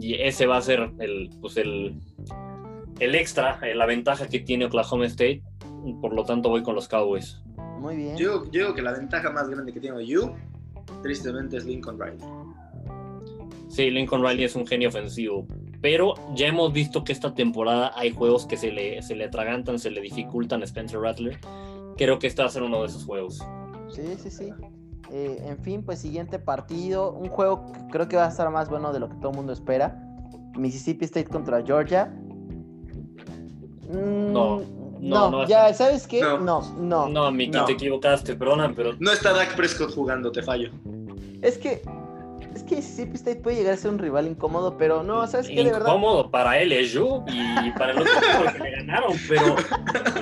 Y 0.00 0.14
ese 0.14 0.46
va 0.46 0.56
a 0.56 0.62
ser 0.62 0.90
el, 0.98 1.30
pues 1.40 1.56
el, 1.56 2.00
el 2.98 3.14
extra, 3.14 3.60
eh, 3.62 3.76
la 3.76 3.86
ventaja 3.86 4.26
que 4.26 4.40
tiene 4.40 4.64
Oklahoma 4.64 5.06
State. 5.06 5.44
Por 6.00 6.14
lo 6.14 6.24
tanto, 6.24 6.48
voy 6.48 6.64
con 6.64 6.74
los 6.74 6.88
Cowboys. 6.88 7.44
Muy 7.78 7.96
bien. 7.96 8.16
Yo, 8.16 8.44
digo 8.44 8.74
que 8.74 8.82
la 8.82 8.92
ventaja 8.92 9.30
más 9.30 9.48
grande 9.48 9.72
que 9.72 9.80
tiene 9.80 10.04
You, 10.06 10.32
tristemente, 11.02 11.56
es 11.56 11.64
Lincoln 11.64 11.98
Riley. 12.00 12.18
Sí, 13.68 13.90
Lincoln 13.90 14.22
Riley 14.22 14.44
es 14.44 14.56
un 14.56 14.66
genio 14.66 14.88
ofensivo. 14.88 15.46
Pero 15.80 16.14
ya 16.34 16.46
hemos 16.46 16.72
visto 16.72 17.04
que 17.04 17.12
esta 17.12 17.34
temporada 17.34 17.92
hay 17.94 18.10
juegos 18.10 18.46
que 18.46 18.56
se 18.56 18.72
le, 18.72 19.02
se 19.02 19.14
le 19.14 19.26
atragantan, 19.26 19.78
se 19.78 19.90
le 19.90 20.00
dificultan 20.00 20.62
a 20.62 20.64
Spencer 20.64 21.00
Rattler. 21.00 21.38
Creo 21.96 22.18
que 22.18 22.26
este 22.26 22.42
va 22.42 22.48
a 22.48 22.50
ser 22.50 22.62
uno 22.62 22.80
de 22.80 22.86
esos 22.86 23.04
juegos. 23.04 23.46
Sí, 23.88 24.02
sí, 24.18 24.30
sí. 24.30 24.52
Eh, 25.10 25.42
en 25.46 25.58
fin, 25.58 25.82
pues 25.82 26.00
siguiente 26.00 26.38
partido. 26.38 27.12
Un 27.12 27.28
juego 27.28 27.72
que 27.72 27.80
creo 27.90 28.08
que 28.08 28.16
va 28.16 28.26
a 28.26 28.28
estar 28.28 28.50
más 28.50 28.68
bueno 28.68 28.92
de 28.92 29.00
lo 29.00 29.08
que 29.08 29.16
todo 29.16 29.30
el 29.30 29.36
mundo 29.36 29.52
espera. 29.52 30.02
Mississippi 30.56 31.04
State 31.04 31.28
contra 31.28 31.62
Georgia. 31.62 32.12
no, 33.92 34.62
no, 35.00 35.30
no, 35.30 35.46
ya, 35.46 35.72
¿sabes 35.74 36.06
qué? 36.06 36.20
No, 36.20 36.60
no. 36.78 37.08
No, 37.08 37.30
Miki, 37.32 37.58
te 37.66 37.72
equivocaste, 37.72 38.34
perdona, 38.36 38.72
pero. 38.74 38.94
No 38.98 39.12
está 39.12 39.32
Dak 39.32 39.56
Prescott 39.56 39.94
jugando, 39.94 40.32
te 40.32 40.42
fallo. 40.42 40.70
Es 41.42 41.58
que 41.58 41.82
es 42.56 42.62
que 42.62 42.76
Mississippi 42.76 43.16
State 43.16 43.40
puede 43.40 43.56
llegar 43.56 43.74
a 43.74 43.76
ser 43.76 43.90
un 43.90 43.98
rival 43.98 44.26
incómodo, 44.26 44.76
pero 44.78 45.02
no, 45.02 45.26
¿sabes 45.26 45.48
qué? 45.48 45.56
De 45.56 45.64
verdad. 45.64 45.88
Incómodo 45.88 46.30
para 46.30 46.58
él 46.58 46.72
es 46.72 46.90
yo 46.90 47.24
y 47.28 47.70
para 47.72 47.92
el 47.92 47.98
otro 47.98 48.12
porque 48.42 48.58
le 48.58 48.70
ganaron, 48.70 49.12
pero 49.28 49.56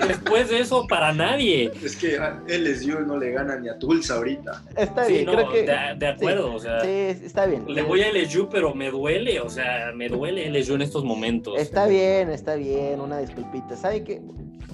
después 0.08 0.50
de 0.50 0.60
eso, 0.60 0.86
para 0.88 1.12
nadie. 1.12 1.70
Es 1.82 1.96
que 1.96 2.18
a 2.18 2.42
LSU 2.48 3.00
no 3.06 3.16
le 3.16 3.30
gana 3.30 3.56
ni 3.56 3.68
a 3.68 3.78
Tulsa 3.78 4.14
ahorita. 4.14 4.64
Está 4.76 5.06
bien, 5.06 5.26
creo 5.26 5.48
que. 5.50 5.62
De, 5.62 6.06
acuerdo, 6.06 6.54
o 6.54 6.58
sea. 6.58 6.80
Sí, 6.80 6.88
está 6.88 7.46
bien. 7.46 7.64
Le 7.68 7.82
voy 7.82 8.02
a 8.02 8.12
LSU, 8.12 8.48
pero 8.50 8.74
me 8.74 8.90
duele, 8.90 9.40
o 9.40 9.48
sea, 9.48 9.92
me 9.94 10.08
duele 10.08 10.50
LSU 10.50 10.74
en 10.74 10.82
estos 10.82 11.04
momentos. 11.04 11.58
Está 11.58 11.86
bien, 11.86 12.30
está 12.30 12.56
bien, 12.56 13.00
una 13.00 13.18
disculpita. 13.18 13.76
¿Sabe 13.76 14.02
qué? 14.02 14.20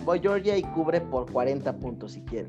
Voy 0.05 0.21
Georgia 0.21 0.57
y 0.57 0.63
cubre 0.63 1.01
por 1.03 1.31
40 1.31 1.77
puntos 1.77 2.13
si 2.13 2.23
quiere. 2.23 2.49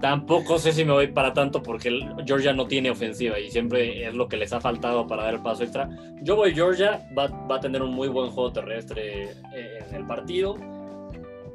Tampoco 0.00 0.58
sé 0.58 0.72
si 0.72 0.84
me 0.84 0.92
voy 0.92 1.08
para 1.08 1.34
tanto 1.34 1.62
porque 1.62 2.00
Georgia 2.24 2.52
no 2.52 2.66
tiene 2.66 2.90
ofensiva 2.90 3.38
y 3.38 3.50
siempre 3.50 4.06
es 4.06 4.14
lo 4.14 4.28
que 4.28 4.36
les 4.36 4.52
ha 4.52 4.60
faltado 4.60 5.06
para 5.06 5.24
dar 5.24 5.34
el 5.34 5.42
paso 5.42 5.62
extra. 5.62 5.88
Yo 6.22 6.36
voy 6.36 6.54
Georgia, 6.54 7.06
va, 7.16 7.54
a 7.54 7.60
tener 7.60 7.82
un 7.82 7.92
muy 7.92 8.08
buen 8.08 8.30
juego 8.30 8.52
terrestre 8.52 9.30
eh, 9.54 9.84
en 9.88 9.94
el 9.94 10.06
partido. 10.06 10.56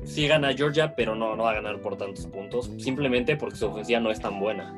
Sí 0.04 0.28
gana 0.28 0.54
Georgia, 0.54 0.96
pero 0.96 1.16
no, 1.16 1.36
no 1.36 1.44
va 1.44 1.52
a 1.52 1.56
ganar 1.56 1.82
por 1.82 1.98
tantos 1.98 2.28
puntos, 2.28 2.72
simplemente 2.78 3.36
porque 3.36 3.58
su 3.58 3.66
ofensiva 3.66 4.00
no 4.00 4.12
es 4.12 4.20
tan 4.20 4.40
buena. 4.40 4.72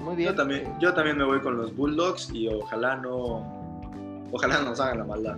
Muy 0.00 0.16
bien. 0.16 0.30
Yo 0.30 0.34
también, 0.34 0.78
yo 0.80 0.94
también 0.94 1.16
me 1.16 1.24
voy 1.24 1.40
con 1.40 1.56
los 1.56 1.74
Bulldogs 1.76 2.32
y 2.32 2.48
ojalá 2.48 2.96
no, 2.96 4.26
ojalá 4.32 4.60
nos 4.62 4.80
hagan 4.80 4.98
la 4.98 5.04
maldad. 5.04 5.36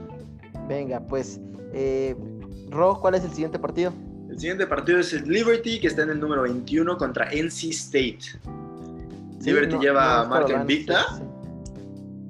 Venga, 0.67 1.01
pues, 1.01 1.41
eh, 1.75 2.17
Ro, 2.71 2.99
¿cuál 3.01 3.17
es 3.17 3.25
el 3.25 3.31
siguiente 3.31 3.59
partido? 3.59 3.93
El 4.35 4.41
siguiente 4.41 4.67
partido 4.67 4.99
es 4.99 5.13
el 5.13 5.29
Liberty, 5.29 5.79
que 5.79 5.87
está 5.87 6.03
en 6.03 6.11
el 6.11 6.19
número 6.19 6.43
21 6.43 6.99
contra 6.99 7.31
NC 7.31 7.71
State. 7.71 8.19
Liberty 9.45 9.79
lleva 9.79 10.23
a 10.23 10.25
Mark 10.27 10.51
Invicta. 10.51 11.07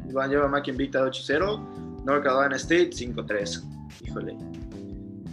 Lleva 0.06 0.44
a 0.44 0.48
Mark 0.48 0.68
Invicta 0.68 1.02
8-0. 1.02 2.04
North 2.04 2.22
Carolina 2.22 2.56
State 2.56 2.90
5-3. 2.90 3.64
Híjole. 4.02 4.36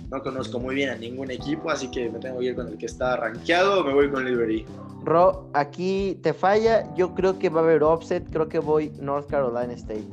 No 0.09 0.23
conozco 0.23 0.61
muy 0.61 0.75
bien 0.75 0.91
a 0.91 0.95
ningún 0.95 1.29
equipo, 1.29 1.69
así 1.69 1.91
que 1.91 2.09
me 2.09 2.19
tengo 2.19 2.39
que 2.39 2.45
ir 2.45 2.55
con 2.55 2.69
el 2.69 2.77
que 2.77 2.85
está 2.85 3.17
rankeado. 3.17 3.83
Me 3.83 3.93
voy 3.93 4.09
con 4.09 4.23
Liberty. 4.23 4.65
Ro, 5.03 5.49
aquí 5.53 6.17
te 6.23 6.33
falla. 6.33 6.87
Yo 6.95 7.13
creo 7.15 7.37
que 7.37 7.49
va 7.49 7.59
a 7.59 7.63
haber 7.65 7.83
offset. 7.83 8.23
Creo 8.31 8.47
que 8.47 8.59
voy 8.59 8.93
North 8.97 9.29
Carolina 9.29 9.73
State. 9.73 10.07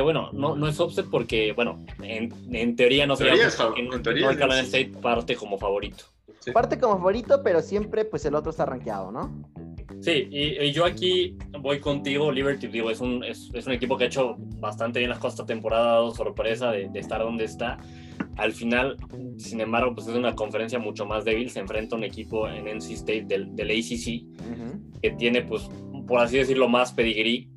Que 0.00 0.02
bueno, 0.02 0.30
no, 0.32 0.56
no 0.56 0.66
es 0.66 0.80
offset 0.80 1.10
porque, 1.10 1.52
bueno, 1.52 1.84
en, 2.02 2.32
en 2.54 2.74
teoría 2.74 3.06
no 3.06 3.16
sería 3.16 3.50
porque 3.58 3.82
en 3.82 4.02
teoría 4.02 4.28
North 4.28 4.38
Carolina 4.38 4.62
sí. 4.64 4.78
State 4.78 4.98
parte 4.98 5.36
como 5.36 5.58
favorito. 5.58 6.04
Sí. 6.38 6.52
Parte 6.52 6.78
como 6.80 6.96
favorito, 6.96 7.42
pero 7.44 7.60
siempre 7.60 8.06
pues 8.06 8.24
el 8.24 8.34
otro 8.34 8.48
está 8.48 8.64
rankeado, 8.64 9.12
¿no? 9.12 9.44
Sí, 10.00 10.26
y, 10.30 10.58
y 10.58 10.72
yo 10.72 10.86
aquí 10.86 11.36
voy 11.60 11.80
contigo, 11.80 12.32
Liberty, 12.32 12.68
digo, 12.68 12.90
es 12.90 13.02
un, 13.02 13.22
es, 13.24 13.50
es 13.52 13.66
un 13.66 13.74
equipo 13.74 13.98
que 13.98 14.04
ha 14.04 14.06
hecho 14.06 14.36
bastante 14.38 15.00
bien 15.00 15.10
las 15.10 15.18
cosas 15.18 15.34
esta 15.34 15.44
temporada, 15.44 15.90
ha 15.90 15.92
dado 15.96 16.14
sorpresa 16.14 16.70
de, 16.70 16.88
de 16.88 16.98
estar 16.98 17.20
donde 17.20 17.44
está. 17.44 17.76
Al 18.36 18.52
final, 18.52 18.96
sin 19.36 19.60
embargo, 19.60 19.94
pues 19.94 20.06
es 20.06 20.14
una 20.14 20.34
conferencia 20.34 20.78
mucho 20.78 21.04
más 21.04 21.26
débil, 21.26 21.50
se 21.50 21.60
enfrenta 21.60 21.94
a 21.94 21.98
un 21.98 22.04
equipo 22.04 22.48
en 22.48 22.66
NC 22.66 22.92
State 22.92 23.24
del, 23.26 23.54
del 23.54 23.70
ACC 23.70 25.02
que 25.02 25.10
tiene, 25.10 25.42
pues, 25.42 25.68
por 26.08 26.20
así 26.20 26.38
decirlo, 26.38 26.70
más 26.70 26.90
pedigrí 26.90 27.50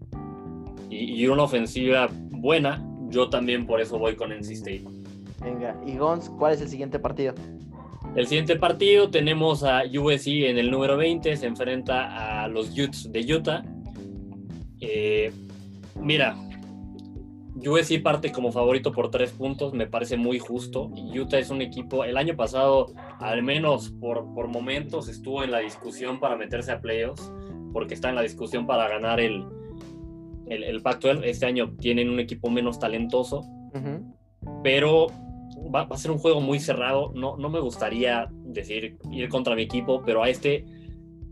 y, 0.89 1.21
y 1.21 1.27
una 1.27 1.43
ofensiva 1.43 2.09
buena. 2.43 2.85
Yo 3.07 3.29
también 3.29 3.65
por 3.65 3.79
eso 3.79 3.97
voy 3.97 4.15
con 4.15 4.31
NC 4.33 4.51
State. 4.51 4.83
Venga, 5.41 5.79
y 5.87 5.97
Gons, 5.97 6.29
¿cuál 6.37 6.53
es 6.53 6.61
el 6.61 6.67
siguiente 6.67 6.99
partido? 6.99 7.33
El 8.15 8.27
siguiente 8.27 8.57
partido 8.57 9.09
tenemos 9.09 9.63
a 9.63 9.83
USC 9.85 10.27
en 10.27 10.57
el 10.57 10.69
número 10.69 10.97
20, 10.97 11.37
se 11.37 11.45
enfrenta 11.47 12.43
a 12.43 12.47
los 12.49 12.77
Utes 12.77 13.11
de 13.11 13.33
Utah. 13.33 13.63
Eh, 14.81 15.31
mira, 15.95 16.35
USC 17.55 18.01
parte 18.03 18.31
como 18.33 18.51
favorito 18.51 18.91
por 18.91 19.09
tres 19.09 19.31
puntos, 19.31 19.73
me 19.73 19.87
parece 19.87 20.17
muy 20.17 20.37
justo. 20.37 20.91
Utah 21.15 21.39
es 21.39 21.49
un 21.49 21.61
equipo, 21.61 22.03
el 22.03 22.17
año 22.17 22.35
pasado, 22.35 22.93
al 23.19 23.41
menos 23.41 23.89
por, 24.01 24.33
por 24.33 24.49
momentos, 24.49 25.07
estuvo 25.07 25.43
en 25.43 25.51
la 25.51 25.59
discusión 25.59 26.19
para 26.19 26.35
meterse 26.35 26.73
a 26.73 26.81
playoffs, 26.81 27.31
porque 27.71 27.93
está 27.93 28.09
en 28.09 28.15
la 28.15 28.21
discusión 28.21 28.67
para 28.67 28.89
ganar 28.89 29.21
el, 29.21 29.45
el, 30.47 30.63
el 30.63 30.81
Pac-12. 30.81 31.21
Este 31.23 31.45
año 31.45 31.75
tienen 31.79 32.09
un 32.09 32.19
equipo 32.19 32.49
menos 32.49 32.79
talentoso, 32.79 33.39
Ujú. 33.73 34.15
pero 34.63 35.07
va, 35.73 35.85
va 35.85 35.95
a 35.95 35.99
ser 35.99 36.11
un 36.11 36.17
juego 36.17 36.41
muy 36.41 36.59
cerrado. 36.59 37.11
No, 37.15 37.37
no 37.37 37.49
me 37.49 37.59
gustaría 37.59 38.29
decir 38.45 38.97
ir 39.11 39.29
contra 39.29 39.55
mi 39.55 39.63
equipo, 39.63 40.03
pero 40.05 40.23
a 40.23 40.29
este 40.29 40.65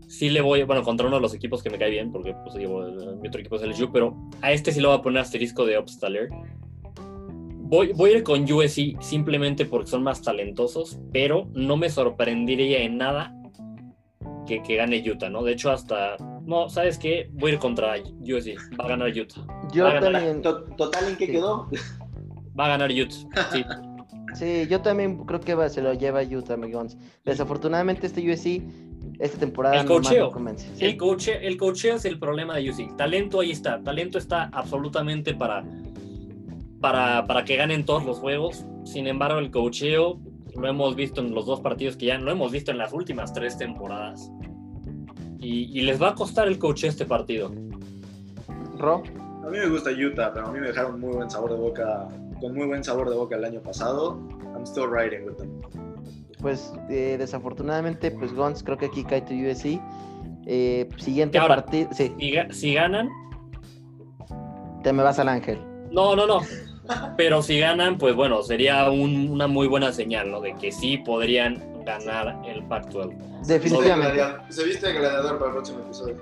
sí 0.08 0.28
le 0.28 0.42
voy, 0.42 0.62
bueno, 0.64 0.82
contra 0.82 1.06
uno 1.06 1.16
de 1.16 1.22
los 1.22 1.34
equipos 1.34 1.62
que 1.62 1.70
me 1.70 1.78
cae 1.78 1.90
bien, 1.90 2.12
porque 2.12 2.34
pues 2.44 2.54
digo, 2.54 2.82
mi 3.20 3.28
otro 3.28 3.40
equipo 3.40 3.56
es 3.56 3.62
el 3.62 3.70
LSU, 3.70 3.90
pero 3.92 4.14
a 4.42 4.52
este 4.52 4.70
sí 4.70 4.80
le 4.80 4.86
voy 4.88 4.98
a 4.98 5.02
poner 5.02 5.22
asterisco 5.22 5.64
de 5.64 5.78
Upstaller. 5.78 6.28
Voy, 7.60 7.92
voy 7.94 8.10
a 8.10 8.16
ir 8.18 8.22
con 8.22 8.42
USC 8.42 9.00
simplemente 9.00 9.64
porque 9.64 9.88
son 9.88 10.02
más 10.02 10.20
talentosos, 10.20 11.00
pero 11.12 11.48
no 11.54 11.78
me 11.78 11.88
sorprendería 11.88 12.82
en 12.82 12.98
nada 12.98 13.34
que, 14.46 14.62
que 14.62 14.76
gane 14.76 15.02
Utah, 15.10 15.30
¿no? 15.30 15.42
De 15.42 15.52
hecho, 15.52 15.70
hasta, 15.70 16.16
no, 16.46 16.68
¿sabes 16.68 16.98
qué? 16.98 17.28
Voy 17.32 17.50
a 17.50 17.54
ir 17.54 17.60
contra 17.60 17.94
USC, 18.20 18.56
va 18.78 18.84
a 18.84 18.88
ganar 18.88 19.08
Utah. 19.10 19.46
Yo 19.72 19.84
ganar. 19.84 20.02
también, 20.12 20.42
To- 20.42 20.62
Total, 20.76 21.08
¿en 21.08 21.16
qué 21.16 21.26
Sí. 21.26 21.32
quedó? 21.32 21.68
Va 22.58 22.66
a 22.66 22.68
ganar 22.68 22.90
Utah, 22.90 23.48
sí. 23.52 23.64
sí, 24.34 24.66
yo 24.68 24.80
también 24.80 25.24
creo 25.24 25.40
que 25.40 25.54
va- 25.54 25.68
se 25.68 25.82
lo 25.82 25.92
lleva 25.94 26.22
Utah, 26.22 26.56
mi 26.56 26.70
Gons. 26.72 26.96
Desafortunadamente 27.24 28.06
este 28.06 28.20
USC 28.30 28.62
esta 29.18 29.38
temporada 29.38 29.80
El 29.80 29.86
cocheo. 29.86 30.32
no. 30.36 30.58
¿sí? 30.58 30.84
El, 30.84 30.96
coche, 30.96 31.46
el 31.46 31.56
cocheo 31.56 31.96
es 31.96 32.04
el 32.04 32.18
problema 32.18 32.56
de 32.56 32.70
UC. 32.70 32.96
Talento 32.96 33.40
ahí 33.40 33.50
está. 33.52 33.80
Talento 33.82 34.18
está 34.18 34.44
absolutamente 34.52 35.34
para, 35.34 35.64
para, 36.80 37.26
para 37.26 37.44
que 37.44 37.56
ganen 37.56 37.84
todos 37.84 38.04
los 38.04 38.18
juegos. 38.18 38.64
Sin 38.84 39.06
embargo, 39.06 39.38
el 39.38 39.50
cocheo 39.50 40.18
lo 40.56 40.68
hemos 40.68 40.96
visto 40.96 41.20
en 41.20 41.34
los 41.34 41.46
dos 41.46 41.60
partidos 41.60 41.96
que 41.96 42.06
ya 42.06 42.18
lo 42.18 42.30
hemos 42.32 42.50
visto 42.52 42.70
en 42.72 42.78
las 42.78 42.92
últimas 42.92 43.32
tres 43.32 43.56
temporadas. 43.56 44.30
Y, 45.42 45.76
y 45.78 45.82
les 45.82 46.00
va 46.00 46.10
a 46.10 46.14
costar 46.14 46.46
el 46.48 46.58
cocheo 46.58 46.88
este 46.88 47.04
partido. 47.04 47.50
Ro, 48.78 49.02
A 49.44 49.50
mí 49.50 49.58
me 49.58 49.68
gusta 49.68 49.90
Utah, 49.90 50.32
pero 50.32 50.46
a 50.46 50.52
mí 50.52 50.60
me 50.60 50.68
dejaron 50.68 51.00
muy 51.00 51.12
buen 51.14 51.28
sabor 51.30 51.50
de 51.52 51.56
boca, 51.58 52.08
con 52.40 52.54
muy 52.54 52.66
buen 52.66 52.82
sabor 52.84 53.10
de 53.10 53.16
boca 53.16 53.36
el 53.36 53.44
año 53.44 53.60
pasado. 53.60 54.18
I'm 54.54 54.62
still 54.64 54.86
riding 54.88 55.24
with 55.26 55.34
them. 55.36 55.50
pues 56.40 56.72
eh, 56.90 57.16
desafortunadamente, 57.18 58.10
pues 58.12 58.32
Gons, 58.32 58.62
creo 58.62 58.76
que 58.78 58.86
aquí 58.86 59.04
cae 59.04 59.22
tu 59.22 59.34
USC. 59.34 59.80
Eh, 60.46 60.88
siguiente 60.98 61.38
partido, 61.38 61.88
sí, 61.92 62.12
Si, 62.18 62.32
ga- 62.32 62.50
si 62.52 62.74
ganan, 62.74 63.08
te 64.82 64.92
me 64.92 65.02
vas 65.02 65.18
al 65.18 65.28
Ángel. 65.28 65.58
no, 65.90 66.16
no, 66.16 66.26
no. 66.26 66.40
Pero 67.16 67.42
si 67.42 67.60
ganan, 67.60 67.96
pues 67.96 68.14
bueno, 68.16 68.42
sería 68.42 68.90
un- 68.90 69.28
una 69.30 69.46
muy 69.46 69.68
buena 69.68 69.92
señal, 69.92 70.30
¿no? 70.32 70.40
De 70.40 70.54
que 70.54 70.72
sí 70.72 70.98
podrían 70.98 71.62
ganar 71.84 72.40
el 72.46 72.62
Pac-12. 72.64 73.46
Definitivamente. 73.46 74.22
Se 74.50 74.64
viste 74.64 74.86
de 74.88 74.94
gladiador 74.94 75.38
para 75.38 75.50
el 75.50 75.56
próximo 75.56 75.80
episodio. 75.80 76.16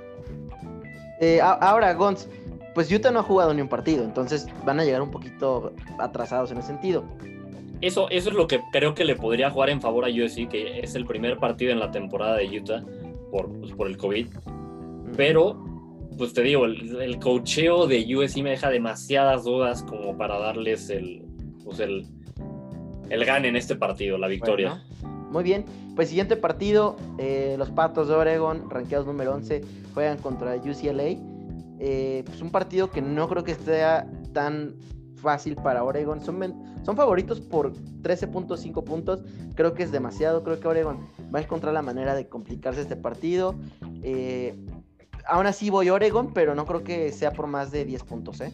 Eh, 1.20 1.40
ahora, 1.42 1.92
Gons, 1.94 2.28
pues 2.74 2.90
Utah 2.90 3.10
no 3.10 3.20
ha 3.20 3.22
jugado 3.22 3.52
ni 3.52 3.60
un 3.60 3.68
partido, 3.68 4.04
entonces 4.04 4.46
van 4.64 4.80
a 4.80 4.84
llegar 4.84 5.02
un 5.02 5.10
poquito 5.10 5.72
atrasados 5.98 6.50
en 6.50 6.58
ese 6.58 6.68
sentido. 6.68 7.04
Eso, 7.80 8.08
eso 8.10 8.30
es 8.30 8.36
lo 8.36 8.46
que 8.46 8.60
creo 8.72 8.94
que 8.94 9.04
le 9.04 9.16
podría 9.16 9.50
jugar 9.50 9.70
en 9.70 9.80
favor 9.80 10.04
a 10.04 10.08
USC, 10.08 10.48
que 10.48 10.80
es 10.80 10.94
el 10.94 11.06
primer 11.06 11.38
partido 11.38 11.72
en 11.72 11.78
la 11.78 11.90
temporada 11.90 12.36
de 12.36 12.60
Utah 12.60 12.82
por, 13.30 13.50
pues, 13.58 13.72
por 13.72 13.86
el 13.86 13.96
COVID. 13.96 14.28
Pero, 15.16 15.62
pues 16.16 16.34
te 16.34 16.42
digo, 16.42 16.66
el, 16.66 17.00
el 17.00 17.18
cocheo 17.18 17.86
de 17.86 18.16
USC 18.16 18.42
me 18.42 18.50
deja 18.50 18.70
demasiadas 18.70 19.44
dudas 19.44 19.82
como 19.82 20.16
para 20.16 20.38
darles 20.38 20.90
el, 20.90 21.24
pues 21.64 21.80
el, 21.80 22.06
el 23.08 23.24
gane 23.24 23.48
en 23.48 23.56
este 23.56 23.76
partido, 23.76 24.18
la 24.18 24.28
victoria. 24.28 24.82
Bueno, 25.02 25.09
muy 25.30 25.44
bien, 25.44 25.64
pues 25.94 26.08
siguiente 26.08 26.36
partido, 26.36 26.96
eh, 27.18 27.54
los 27.58 27.70
Patos 27.70 28.08
de 28.08 28.14
Oregon, 28.14 28.68
rankeados 28.68 29.06
número 29.06 29.34
11, 29.34 29.62
juegan 29.94 30.18
contra 30.18 30.56
UCLA. 30.56 31.16
Eh, 31.82 32.22
pues 32.26 32.42
un 32.42 32.50
partido 32.50 32.90
que 32.90 33.00
no 33.00 33.26
creo 33.28 33.42
que 33.42 33.54
sea 33.54 34.06
tan 34.34 34.74
fácil 35.16 35.56
para 35.56 35.84
Oregon. 35.84 36.20
Son, 36.20 36.56
favoritos 36.96 37.40
por 37.40 37.72
13.5 37.72 38.84
puntos. 38.84 39.22
Creo 39.54 39.74
que 39.74 39.84
es 39.84 39.92
demasiado. 39.92 40.42
Creo 40.42 40.60
que 40.60 40.68
Oregon 40.68 40.98
va 41.34 41.38
a 41.38 41.42
encontrar 41.42 41.72
la 41.72 41.82
manera 41.82 42.14
de 42.14 42.28
complicarse 42.28 42.80
este 42.80 42.96
partido. 42.96 43.54
Eh, 44.02 44.54
aún 45.26 45.46
así 45.46 45.70
voy 45.70 45.90
Oregon, 45.90 46.32
pero 46.32 46.54
no 46.54 46.66
creo 46.66 46.82
que 46.82 47.12
sea 47.12 47.30
por 47.30 47.46
más 47.46 47.70
de 47.70 47.84
10 47.84 48.02
puntos. 48.04 48.40
¿eh? 48.40 48.52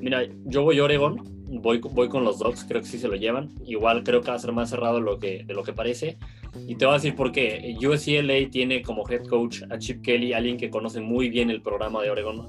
Mira, 0.00 0.22
yo 0.44 0.62
voy 0.62 0.80
Oregon, 0.80 1.22
voy, 1.60 1.78
voy 1.78 2.08
con 2.08 2.24
los 2.24 2.38
Dogs, 2.38 2.64
creo 2.64 2.80
que 2.82 2.86
sí 2.88 2.98
se 2.98 3.08
lo 3.08 3.16
llevan. 3.16 3.50
Igual 3.66 4.02
creo 4.04 4.20
que 4.20 4.30
va 4.30 4.36
a 4.36 4.38
ser 4.38 4.52
más 4.52 4.70
cerrado 4.70 4.96
de 4.96 5.02
lo 5.02 5.18
que, 5.18 5.44
de 5.44 5.54
lo 5.54 5.62
que 5.62 5.72
parece. 5.72 6.18
Y 6.66 6.76
te 6.76 6.84
voy 6.84 6.94
a 6.94 6.98
decir 6.98 7.14
por 7.14 7.32
qué. 7.32 7.76
USCLA 7.78 8.50
tiene 8.50 8.82
como 8.82 9.08
head 9.08 9.26
coach 9.26 9.62
a 9.70 9.78
Chip 9.78 10.02
Kelly, 10.02 10.32
alguien 10.32 10.56
que 10.56 10.70
conoce 10.70 11.00
muy 11.00 11.28
bien 11.28 11.50
el 11.50 11.62
programa 11.62 12.02
de 12.02 12.10
Oregon. 12.10 12.46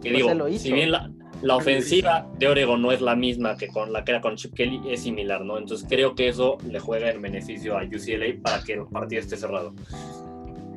Que 0.00 0.10
Pues 0.10 0.14
digo, 0.14 0.34
lo 0.34 0.48
hizo. 0.48 0.62
si 0.64 0.72
bien 0.72 0.90
la, 0.90 1.10
la 1.42 1.56
ofensiva 1.56 2.28
de 2.38 2.48
Oregon 2.48 2.80
no 2.80 2.92
es 2.92 3.00
la 3.00 3.14
misma 3.16 3.56
que 3.56 3.68
con 3.68 3.92
la 3.92 4.04
que 4.04 4.12
era 4.12 4.20
con 4.20 4.36
Chip 4.36 4.54
Kelly, 4.54 4.80
es 4.88 5.02
similar, 5.02 5.44
¿no? 5.44 5.58
Entonces 5.58 5.86
creo 5.88 6.14
que 6.14 6.28
eso 6.28 6.58
le 6.68 6.78
juega 6.80 7.10
en 7.10 7.20
beneficio 7.22 7.76
a 7.76 7.84
UCLA 7.84 8.40
para 8.42 8.62
que 8.62 8.74
el 8.74 8.86
partido 8.86 9.20
esté 9.20 9.36
cerrado. 9.36 9.72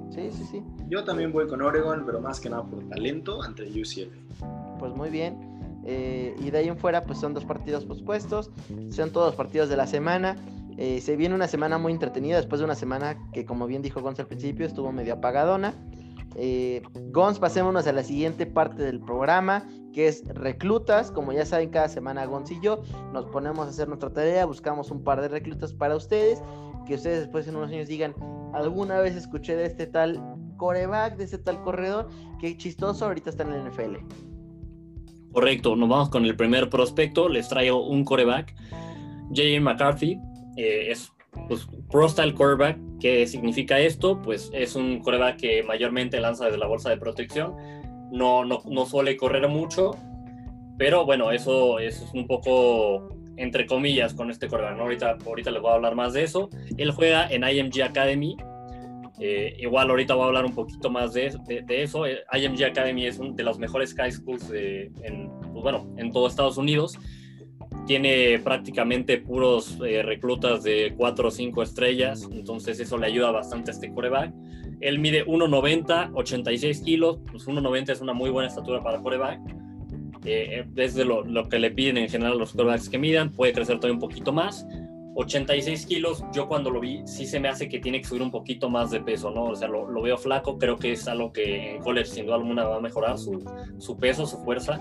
Sí, 0.09 0.29
sí, 0.31 0.43
sí. 0.49 0.63
Yo 0.89 1.03
también 1.03 1.31
voy 1.33 1.45
con 1.47 1.61
Oregon, 1.61 2.03
pero 2.05 2.21
más 2.21 2.39
que 2.39 2.49
nada 2.49 2.63
por 2.63 2.87
talento 2.87 3.41
ante 3.43 3.63
UCLA. 3.63 4.77
Pues 4.79 4.93
muy 4.95 5.09
bien. 5.09 5.54
Eh, 5.85 6.35
y 6.39 6.49
de 6.49 6.57
ahí 6.57 6.67
en 6.67 6.77
fuera, 6.77 7.03
pues 7.03 7.19
son 7.19 7.33
dos 7.33 7.45
partidos 7.45 7.85
pospuestos. 7.85 8.51
Son 8.89 9.11
todos 9.11 9.27
los 9.27 9.35
partidos 9.35 9.69
de 9.69 9.77
la 9.77 9.87
semana. 9.87 10.35
Eh, 10.77 10.99
se 10.99 11.15
viene 11.15 11.33
una 11.35 11.47
semana 11.47 11.77
muy 11.77 11.93
entretenida 11.93 12.37
después 12.37 12.59
de 12.59 12.65
una 12.65 12.75
semana 12.75 13.17
que, 13.31 13.45
como 13.45 13.65
bien 13.67 13.81
dijo 13.81 14.01
Gonz 14.01 14.19
al 14.19 14.27
principio, 14.27 14.65
estuvo 14.65 14.91
medio 14.91 15.13
apagadona. 15.13 15.73
Eh, 16.37 16.81
Gonz, 17.11 17.39
pasémonos 17.39 17.87
a 17.87 17.93
la 17.93 18.03
siguiente 18.03 18.45
parte 18.45 18.83
del 18.83 18.99
programa, 18.99 19.65
que 19.93 20.07
es 20.07 20.23
reclutas. 20.27 21.11
Como 21.11 21.31
ya 21.31 21.45
saben, 21.45 21.69
cada 21.69 21.87
semana 21.87 22.25
Gonz 22.25 22.51
y 22.51 22.59
yo 22.59 22.81
nos 23.13 23.25
ponemos 23.27 23.67
a 23.67 23.69
hacer 23.69 23.87
nuestra 23.87 24.11
tarea, 24.11 24.45
buscamos 24.45 24.91
un 24.91 25.03
par 25.03 25.21
de 25.21 25.29
reclutas 25.29 25.71
para 25.71 25.95
ustedes, 25.95 26.41
que 26.85 26.95
ustedes 26.95 27.19
después 27.21 27.47
en 27.47 27.55
unos 27.55 27.71
años 27.71 27.87
digan, 27.87 28.13
alguna 28.53 28.99
vez 28.99 29.15
escuché 29.15 29.55
de 29.55 29.65
este 29.65 29.87
tal 29.87 30.21
coreback, 30.57 31.15
de 31.15 31.23
este 31.23 31.37
tal 31.37 31.61
corredor, 31.61 32.09
que 32.39 32.57
chistoso, 32.57 33.05
ahorita 33.05 33.29
está 33.29 33.43
en 33.43 33.53
el 33.53 33.69
NFL. 33.69 34.34
Correcto, 35.35 35.75
nos 35.75 35.89
vamos 35.89 36.07
con 36.07 36.23
el 36.23 36.37
primer 36.37 36.69
prospecto. 36.69 37.27
Les 37.27 37.49
traigo 37.49 37.85
un 37.85 38.05
coreback. 38.05 38.55
J.J. 39.31 39.59
McCarthy 39.59 40.17
eh, 40.55 40.91
es 40.91 41.11
pues, 41.49 41.67
Pro 41.91 42.07
Style 42.07 42.33
Quarterback. 42.33 42.77
¿Qué 43.01 43.27
significa 43.27 43.77
esto? 43.77 44.21
Pues 44.21 44.49
es 44.53 44.77
un 44.77 44.99
coreback 44.99 45.35
que 45.35 45.61
mayormente 45.61 46.21
lanza 46.21 46.45
desde 46.45 46.57
la 46.57 46.67
bolsa 46.67 46.89
de 46.89 46.95
protección. 46.95 47.53
No, 48.13 48.45
no, 48.45 48.61
no 48.63 48.85
suele 48.85 49.17
correr 49.17 49.49
mucho, 49.49 49.91
pero 50.77 51.05
bueno, 51.05 51.33
eso, 51.33 51.79
eso 51.79 52.05
es 52.05 52.13
un 52.13 52.27
poco 52.27 53.09
entre 53.35 53.65
comillas 53.65 54.13
con 54.13 54.31
este 54.31 54.47
coreback. 54.47 54.77
¿no? 54.77 54.83
Ahorita, 54.83 55.17
ahorita 55.25 55.51
les 55.51 55.61
voy 55.61 55.71
a 55.71 55.73
hablar 55.73 55.95
más 55.95 56.13
de 56.13 56.23
eso. 56.23 56.49
Él 56.77 56.91
juega 56.91 57.27
en 57.27 57.43
IMG 57.43 57.83
Academy. 57.83 58.37
Eh, 59.19 59.55
igual 59.59 59.89
ahorita 59.89 60.13
voy 60.13 60.23
a 60.23 60.27
hablar 60.27 60.45
un 60.45 60.53
poquito 60.53 60.89
más 60.89 61.13
de, 61.13 61.33
de, 61.47 61.61
de 61.61 61.83
eso. 61.83 62.05
Eh, 62.05 62.23
IMG 62.33 62.65
Academy 62.65 63.05
es 63.05 63.17
una 63.17 63.33
de 63.33 63.43
las 63.43 63.57
mejores 63.57 63.93
high 63.93 64.11
schools 64.11 64.49
de, 64.49 64.91
en, 65.03 65.29
pues 65.53 65.63
bueno, 65.63 65.87
en 65.97 66.11
todo 66.11 66.27
Estados 66.27 66.57
Unidos. 66.57 66.97
tiene 67.87 68.39
prácticamente 68.39 69.17
puros 69.17 69.77
eh, 69.85 70.01
reclutas 70.03 70.63
de 70.63 70.93
4 70.97 71.27
o 71.27 71.31
5 71.31 71.63
estrellas, 71.63 72.27
entonces 72.31 72.79
eso 72.79 72.97
le 72.97 73.07
ayuda 73.07 73.31
bastante 73.31 73.71
a 73.71 73.73
este 73.73 73.93
coreback. 73.93 74.33
Él 74.81 74.99
mide 74.99 75.25
1,90, 75.25 76.11
86 76.13 76.81
kilos, 76.81 77.19
pues 77.31 77.47
1,90 77.47 77.91
es 77.91 78.01
una 78.01 78.13
muy 78.13 78.29
buena 78.29 78.49
estatura 78.49 78.83
para 78.83 78.99
coreback. 78.99 79.39
Eh, 80.25 80.65
desde 80.73 81.05
lo, 81.05 81.23
lo, 81.23 81.47
que 81.47 81.59
le 81.59 81.69
piden 81.69 81.97
en 81.97 82.09
general 82.09 82.37
los 82.37 82.51
corebacks 82.51 82.89
que 82.89 82.97
midan, 82.97 83.31
puede 83.31 83.53
crecer 83.53 83.77
todavía 83.77 83.93
un 83.93 83.99
poquito 83.99 84.33
más. 84.33 84.65
86 85.15 85.85
kilos, 85.85 86.23
yo 86.33 86.47
cuando 86.47 86.69
lo 86.69 86.81
vi, 86.81 87.01
sí 87.05 87.25
se 87.25 87.39
me 87.39 87.47
hace 87.47 87.69
que 87.69 87.79
tiene 87.79 88.01
que 88.01 88.07
subir 88.07 88.21
un 88.21 88.31
poquito 88.31 88.69
más 88.69 88.91
de 88.91 88.99
peso, 88.99 89.31
¿no? 89.31 89.45
O 89.45 89.55
sea, 89.55 89.69
lo, 89.69 89.89
lo 89.89 90.01
veo 90.01 90.17
flaco, 90.17 90.57
creo 90.57 90.77
que 90.77 90.91
es 90.91 91.07
algo 91.07 91.31
que 91.31 91.75
en 91.75 91.81
college 91.81 92.09
sin 92.09 92.25
duda 92.25 92.35
alguna 92.35 92.65
va 92.65 92.77
a 92.77 92.81
mejorar 92.81 93.17
su, 93.17 93.43
su 93.77 93.97
peso, 93.97 94.25
su 94.25 94.37
fuerza. 94.43 94.79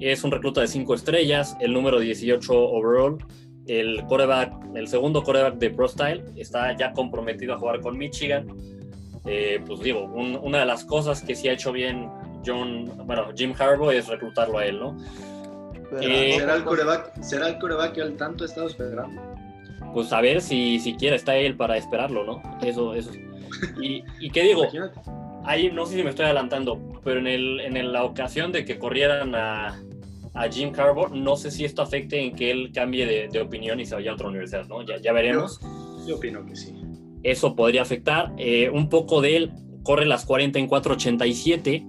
Es 0.00 0.24
un 0.24 0.30
recluta 0.30 0.62
de 0.62 0.68
5 0.68 0.94
estrellas, 0.94 1.56
el 1.60 1.72
número 1.72 2.00
18 2.00 2.52
overall. 2.52 3.18
El 3.66 4.04
coreback, 4.06 4.52
el 4.74 4.88
segundo 4.88 5.22
coreback 5.22 5.56
de 5.56 5.70
Pro 5.70 5.88
Style, 5.88 6.24
está 6.36 6.76
ya 6.76 6.92
comprometido 6.92 7.54
a 7.54 7.58
jugar 7.58 7.80
con 7.80 7.98
Michigan. 7.98 8.46
Eh, 9.26 9.60
pues 9.66 9.80
digo, 9.80 10.04
un, 10.04 10.38
una 10.42 10.60
de 10.60 10.66
las 10.66 10.84
cosas 10.84 11.20
que 11.22 11.34
sí 11.34 11.48
ha 11.48 11.52
hecho 11.52 11.72
bien 11.72 12.08
John, 12.46 12.90
bueno, 13.06 13.28
Jim 13.34 13.52
Harbaugh 13.58 13.90
es 13.90 14.06
reclutarlo 14.06 14.58
a 14.58 14.66
él, 14.66 14.78
¿no? 14.78 14.96
Eh, 16.00 16.36
¿Será, 16.38 16.54
el 16.54 16.64
coreback, 16.64 17.20
¿Será 17.22 17.48
el 17.48 17.58
coreback 17.58 17.94
que 17.94 18.00
él 18.00 18.16
tanto 18.16 18.44
ha 18.44 18.46
estado 18.46 18.68
esperando? 18.68 19.35
Pues 19.96 20.12
a 20.12 20.20
ver 20.20 20.42
si 20.42 20.78
siquiera 20.78 21.16
está 21.16 21.38
él 21.38 21.56
para 21.56 21.78
esperarlo, 21.78 22.22
¿no? 22.22 22.42
Eso, 22.60 22.92
eso. 22.92 23.12
Y, 23.80 24.04
y 24.20 24.28
qué 24.28 24.42
digo, 24.42 24.64
ahí 25.42 25.70
no 25.72 25.86
sé 25.86 25.96
si 25.96 26.02
me 26.02 26.10
estoy 26.10 26.26
adelantando, 26.26 27.00
pero 27.02 27.18
en, 27.18 27.26
el, 27.26 27.60
en 27.60 27.92
la 27.94 28.04
ocasión 28.04 28.52
de 28.52 28.66
que 28.66 28.78
corrieran 28.78 29.34
a, 29.34 29.82
a 30.34 30.48
Jim 30.50 30.70
Carbo, 30.70 31.08
no 31.08 31.38
sé 31.38 31.50
si 31.50 31.64
esto 31.64 31.80
afecte 31.80 32.20
en 32.20 32.36
que 32.36 32.50
él 32.50 32.72
cambie 32.74 33.06
de, 33.06 33.28
de 33.28 33.40
opinión 33.40 33.80
y 33.80 33.86
se 33.86 33.94
vaya 33.94 34.10
a 34.10 34.14
otra 34.16 34.28
universidad, 34.28 34.66
¿no? 34.66 34.82
Ya, 34.82 35.00
ya 35.00 35.14
veremos. 35.14 35.60
Yo, 35.62 36.08
yo 36.08 36.16
opino 36.16 36.44
que 36.44 36.56
sí. 36.56 36.74
Eso 37.22 37.56
podría 37.56 37.80
afectar. 37.80 38.34
Eh, 38.36 38.68
un 38.68 38.90
poco 38.90 39.22
de 39.22 39.36
él, 39.38 39.52
corre 39.82 40.04
las 40.04 40.26
40 40.26 40.58
en 40.58 40.66
487. 40.66 41.86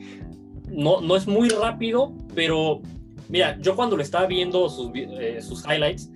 No, 0.70 1.01
no 1.01 1.18
es 1.18 1.28
muy 1.28 1.49
rápido, 1.49 2.14
pero 2.34 2.82
mira, 3.28 3.58
yo 3.60 3.76
cuando 3.76 3.97
le 3.97 4.03
estaba 4.03 4.28
viendo 4.28 4.70
sus, 4.70 4.91
eh, 4.95 5.41
sus 5.41 5.66
highlights, 5.66 6.10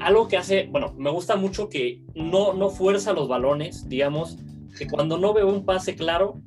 algo 0.00 0.28
que 0.28 0.36
hace, 0.36 0.66
bueno, 0.70 0.94
me 0.96 1.10
gusta 1.10 1.36
mucho 1.36 1.68
que 1.68 2.02
no, 2.14 2.54
no 2.54 2.70
fuerza 2.70 3.12
los 3.12 3.28
balones, 3.28 3.88
digamos, 3.88 4.38
que 4.76 4.86
cuando 4.86 5.18
no 5.18 5.34
veo 5.34 5.48
un 5.48 5.64
pase 5.64 5.94
claro, 5.94 6.40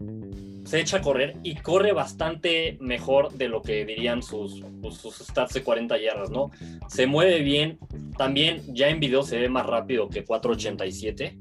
se 0.65 0.79
echa 0.79 0.97
a 0.97 1.01
correr 1.01 1.37
y 1.43 1.55
corre 1.55 1.91
bastante 1.91 2.77
mejor 2.79 3.33
de 3.33 3.49
lo 3.49 3.61
que 3.61 3.85
dirían 3.85 4.23
sus, 4.23 4.63
sus 4.91 5.15
stats 5.15 5.53
de 5.53 5.61
40 5.61 5.99
yardas, 5.99 6.29
¿no? 6.29 6.51
Se 6.87 7.05
mueve 7.05 7.41
bien, 7.41 7.77
también 8.17 8.63
ya 8.73 8.89
en 8.89 8.99
video 8.99 9.23
se 9.23 9.37
ve 9.37 9.49
más 9.49 9.65
rápido 9.65 10.09
que 10.09 10.23
487. 10.23 11.37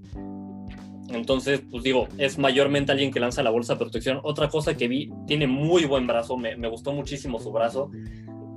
Entonces, 1.11 1.63
pues 1.71 1.83
digo, 1.83 2.09
es 2.19 2.39
mayormente 2.39 2.93
alguien 2.93 3.13
que 3.13 3.21
lanza 3.21 3.43
la 3.43 3.51
bolsa 3.51 3.75
de 3.75 3.81
protección. 3.81 4.21
Otra 4.23 4.49
cosa 4.49 4.77
que 4.77 4.89
vi, 4.89 5.13
tiene 5.27 5.47
muy 5.47 5.85
buen 5.85 6.07
brazo, 6.07 6.37
me, 6.37 6.57
me 6.57 6.69
gustó 6.69 6.93
muchísimo 6.93 7.39
su 7.39 7.53
brazo 7.53 7.91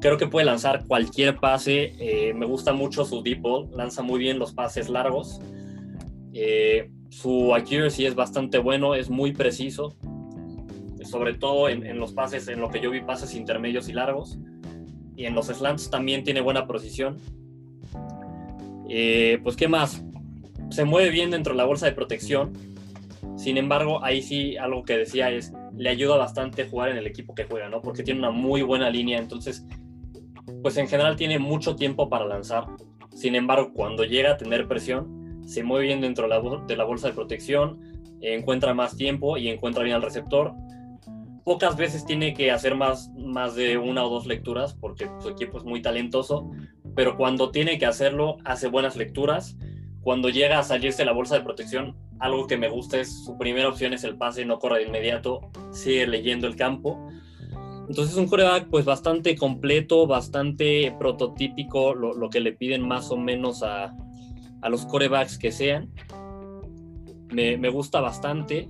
creo 0.02 0.18
que 0.18 0.28
puede 0.28 0.46
lanzar 0.46 0.86
cualquier 0.88 1.38
pase. 1.38 1.94
Eh, 2.00 2.34
me 2.34 2.46
gusta 2.46 2.74
mucho 2.74 3.06
su 3.06 3.22
deep 3.22 3.42
ball, 3.42 3.70
lanza 3.76 4.02
muy 4.02 4.20
bien 4.20 4.40
los 4.40 4.54
pases 4.54 4.90
largos. 4.90 5.42
Eh, 6.34 6.92
su 7.10 7.56
accuracy 7.56 8.06
es 8.06 8.16
bastante 8.16 8.58
bueno, 8.58 8.94
es 8.94 9.10
muy 9.10 9.32
preciso, 9.32 9.96
sobre 11.04 11.34
todo 11.34 11.70
en, 11.70 11.98
los 11.98 12.12
pases, 12.12 12.48
en 12.48 12.60
lo 12.60 12.70
que 12.70 12.82
yo 12.82 12.92
vi, 12.92 13.02
pases 13.02 13.36
intermedios 13.36 13.88
y 13.88 13.94
largos. 13.94 14.38
Y 15.16 15.26
en 15.26 15.34
los 15.34 15.48
slants 15.48 15.90
también 15.90 16.24
tiene 16.24 16.42
buena 16.42 16.68
precisión. 16.68 17.18
Eh, 18.90 19.40
pues, 19.44 19.56
¿qué 19.56 19.68
más? 19.68 20.04
Se 20.70 20.84
mueve 20.84 21.10
bien 21.10 21.32
dentro 21.32 21.54
de 21.54 21.58
la 21.58 21.66
bolsa 21.66 21.86
de 21.86 21.94
protección. 21.94 22.54
Sin 23.38 23.58
embargo, 23.58 24.04
ahí 24.04 24.22
sí 24.22 24.58
algo 24.58 24.84
que 24.84 24.98
decía 24.98 25.32
es, 25.32 25.54
le 25.78 25.90
ayuda 25.90 26.18
bastante 26.18 26.68
jugar 26.68 26.90
en 26.90 26.98
el 26.98 27.08
equipo 27.08 27.34
que 27.34 27.46
juega, 27.46 27.70
¿no? 27.70 27.82
Porque 27.82 28.04
tiene 28.04 28.20
una 28.20 28.32
muy 28.32 28.62
buena 28.62 28.90
línea, 28.90 29.20
entonces 29.20 29.66
pues 30.62 30.78
en 30.78 30.88
general 30.88 31.16
tiene 31.16 31.40
mucho 31.40 31.76
tiempo 31.76 32.10
para 32.10 32.26
lanzar. 32.26 32.66
Sin 33.14 33.36
embargo, 33.36 33.72
cuando 33.74 34.04
llega 34.04 34.32
a 34.32 34.38
tener 34.38 34.68
presión, 34.68 35.42
se 35.46 35.64
mueve 35.64 35.86
bien 35.86 36.02
dentro 36.02 36.28
de 36.28 36.76
la 36.76 36.84
bolsa 36.84 37.08
de 37.08 37.14
protección, 37.14 37.80
encuentra 38.22 38.74
más 38.74 38.96
tiempo 38.98 39.38
y 39.38 39.50
encuentra 39.50 39.84
bien 39.84 39.96
al 39.96 40.02
receptor. 40.02 40.54
Pocas 41.44 41.78
veces 41.78 42.06
tiene 42.06 42.34
que 42.34 42.52
hacer 42.52 42.76
más, 42.76 43.12
más 43.16 43.56
de 43.56 43.78
una 43.78 44.04
o 44.04 44.10
dos 44.10 44.26
lecturas 44.26 44.74
porque 44.74 45.08
su 45.20 45.30
equipo 45.30 45.60
es 45.60 45.64
muy 45.64 45.82
talentoso, 45.82 46.50
pero 46.96 47.18
cuando 47.18 47.52
tiene 47.52 47.78
que 47.78 47.86
hacerlo, 47.86 48.38
hace 48.46 48.68
buenas 48.68 48.96
lecturas. 48.96 49.56
Cuando 50.02 50.30
llega 50.30 50.60
a 50.60 50.64
salirse 50.64 51.00
de 51.00 51.06
la 51.06 51.14
bolsa 51.14 51.36
de 51.36 51.44
protección, 51.44 51.96
algo 52.20 52.48
que 52.48 52.58
me 52.58 52.70
gusta 52.70 53.00
es 53.00 53.26
su 53.26 53.38
primera 53.38 53.70
opción 53.70 53.94
es 53.94 54.04
el 54.04 54.18
pase, 54.18 54.46
no 54.46 54.60
corre 54.60 54.80
de 54.80 54.88
inmediato, 54.88 55.42
sigue 55.72 56.08
leyendo 56.08 56.48
el 56.48 56.56
campo 56.56 57.08
entonces 57.88 58.14
es 58.14 58.18
un 58.18 58.28
coreback 58.28 58.68
pues 58.70 58.86
bastante 58.86 59.36
completo, 59.36 60.08
bastante 60.08 60.96
prototípico, 60.98 61.94
lo, 61.94 62.14
lo 62.14 62.30
que 62.30 62.40
le 62.40 62.54
piden 62.54 62.88
más 62.88 63.12
o 63.12 63.18
menos 63.18 63.64
a, 63.64 63.96
a 64.62 64.70
los 64.70 64.86
corebacks 64.86 65.38
que 65.38 65.52
sean. 65.52 65.92
Me, 67.32 67.58
me, 67.58 67.70
gusta 67.70 68.02
bastante. 68.02 68.70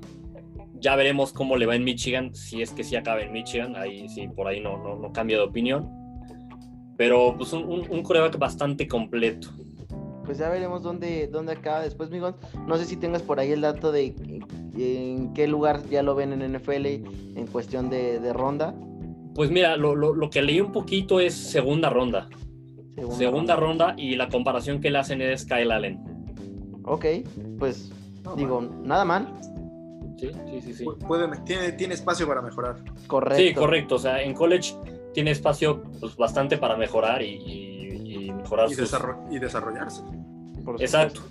Ya 0.79 0.95
veremos 0.95 1.33
cómo 1.33 1.57
le 1.57 1.65
va 1.65 1.75
en 1.75 1.83
Michigan, 1.83 2.33
si 2.35 2.61
es 2.61 2.71
que 2.71 2.83
sí 2.83 2.95
acaba 2.95 3.21
en 3.21 3.31
Michigan, 3.31 3.75
ahí 3.75 4.07
sí, 4.09 4.27
por 4.27 4.47
ahí 4.47 4.59
no, 4.59 4.77
no, 4.77 4.95
no 4.95 5.11
cambia 5.13 5.37
de 5.37 5.43
opinión. 5.43 5.89
Pero 6.97 7.35
pues 7.37 7.53
un, 7.53 7.63
un, 7.63 7.89
un 7.89 8.03
coreback 8.03 8.37
bastante 8.37 8.87
completo 8.87 9.49
pues 10.25 10.39
ya 10.39 10.49
veremos 10.49 10.81
dónde, 10.81 11.27
dónde 11.27 11.53
acaba 11.53 11.81
después, 11.81 12.09
Migón. 12.09 12.35
No 12.67 12.77
sé 12.77 12.85
si 12.85 12.97
tengas 12.97 13.21
por 13.21 13.39
ahí 13.39 13.51
el 13.51 13.61
dato 13.61 13.91
de 13.91 14.15
en 14.77 15.33
qué 15.33 15.47
lugar 15.47 15.87
ya 15.89 16.03
lo 16.03 16.15
ven 16.15 16.33
en 16.33 16.53
NFL 16.53 16.85
en 16.85 17.47
cuestión 17.51 17.89
de, 17.89 18.19
de 18.19 18.33
ronda. 18.33 18.75
Pues 19.35 19.51
mira, 19.51 19.75
lo, 19.75 19.95
lo, 19.95 20.15
lo, 20.15 20.29
que 20.29 20.41
leí 20.41 20.61
un 20.61 20.71
poquito 20.71 21.19
es 21.19 21.33
segunda 21.33 21.89
ronda. 21.89 22.29
Segunda, 22.95 23.17
segunda 23.17 23.55
ronda. 23.57 23.87
ronda. 23.87 24.01
y 24.01 24.15
la 24.15 24.29
comparación 24.29 24.79
que 24.79 24.89
le 24.89 24.97
hacen 24.97 25.21
es 25.21 25.45
Kyle 25.45 25.71
Allen. 25.71 25.99
Ok, 26.85 27.05
pues 27.59 27.91
no, 28.23 28.35
digo, 28.35 28.61
man. 28.61 28.87
nada 28.87 29.05
mal. 29.05 29.27
Sí, 30.17 30.31
sí, 30.49 30.61
sí. 30.61 30.73
sí. 30.73 30.85
Puede, 31.05 31.27
tiene, 31.45 31.73
tiene 31.73 31.93
espacio 31.93 32.25
para 32.25 32.41
mejorar. 32.41 32.77
Correcto. 33.07 33.43
Sí, 33.43 33.53
correcto. 33.53 33.95
O 33.95 33.99
sea, 33.99 34.21
en 34.21 34.33
college 34.33 34.73
tiene 35.13 35.31
espacio 35.31 35.83
pues, 35.99 36.15
bastante 36.15 36.57
para 36.57 36.77
mejorar 36.77 37.21
y, 37.21 37.35
y, 37.35 38.27
y 38.27 38.31
mejorar 38.31 38.67
y, 38.67 38.75
sus... 38.75 38.85
desarroll 38.85 39.17
y 39.29 39.39
desarrollarse. 39.39 40.01
Exacto. 40.79 41.21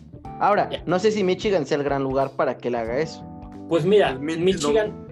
Ahora, 0.40 0.68
no 0.84 0.98
sé 0.98 1.10
si 1.10 1.24
Michigan 1.24 1.64
sea 1.64 1.78
el 1.78 1.84
gran 1.84 2.02
lugar 2.02 2.32
para 2.32 2.58
que 2.58 2.70
le 2.70 2.78
haga 2.78 2.98
eso. 2.98 3.24
Pues 3.68 3.86
mira, 3.86 4.14
Michigan... 4.14 5.03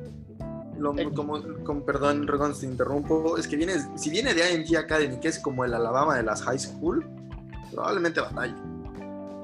Lo, 0.82 0.92
como, 1.14 1.40
como, 1.62 1.84
perdón, 1.84 2.26
Regon, 2.26 2.58
te 2.58 2.66
interrumpo, 2.66 3.38
es 3.38 3.46
que 3.46 3.54
viene, 3.54 3.74
si 3.94 4.10
viene 4.10 4.34
de 4.34 4.52
IMG 4.52 4.76
Academy, 4.76 5.16
que 5.20 5.28
es 5.28 5.38
como 5.38 5.64
el 5.64 5.72
Alabama 5.74 6.16
de 6.16 6.24
las 6.24 6.42
high 6.42 6.58
school, 6.58 7.06
probablemente 7.70 8.20
batalle. 8.20 8.56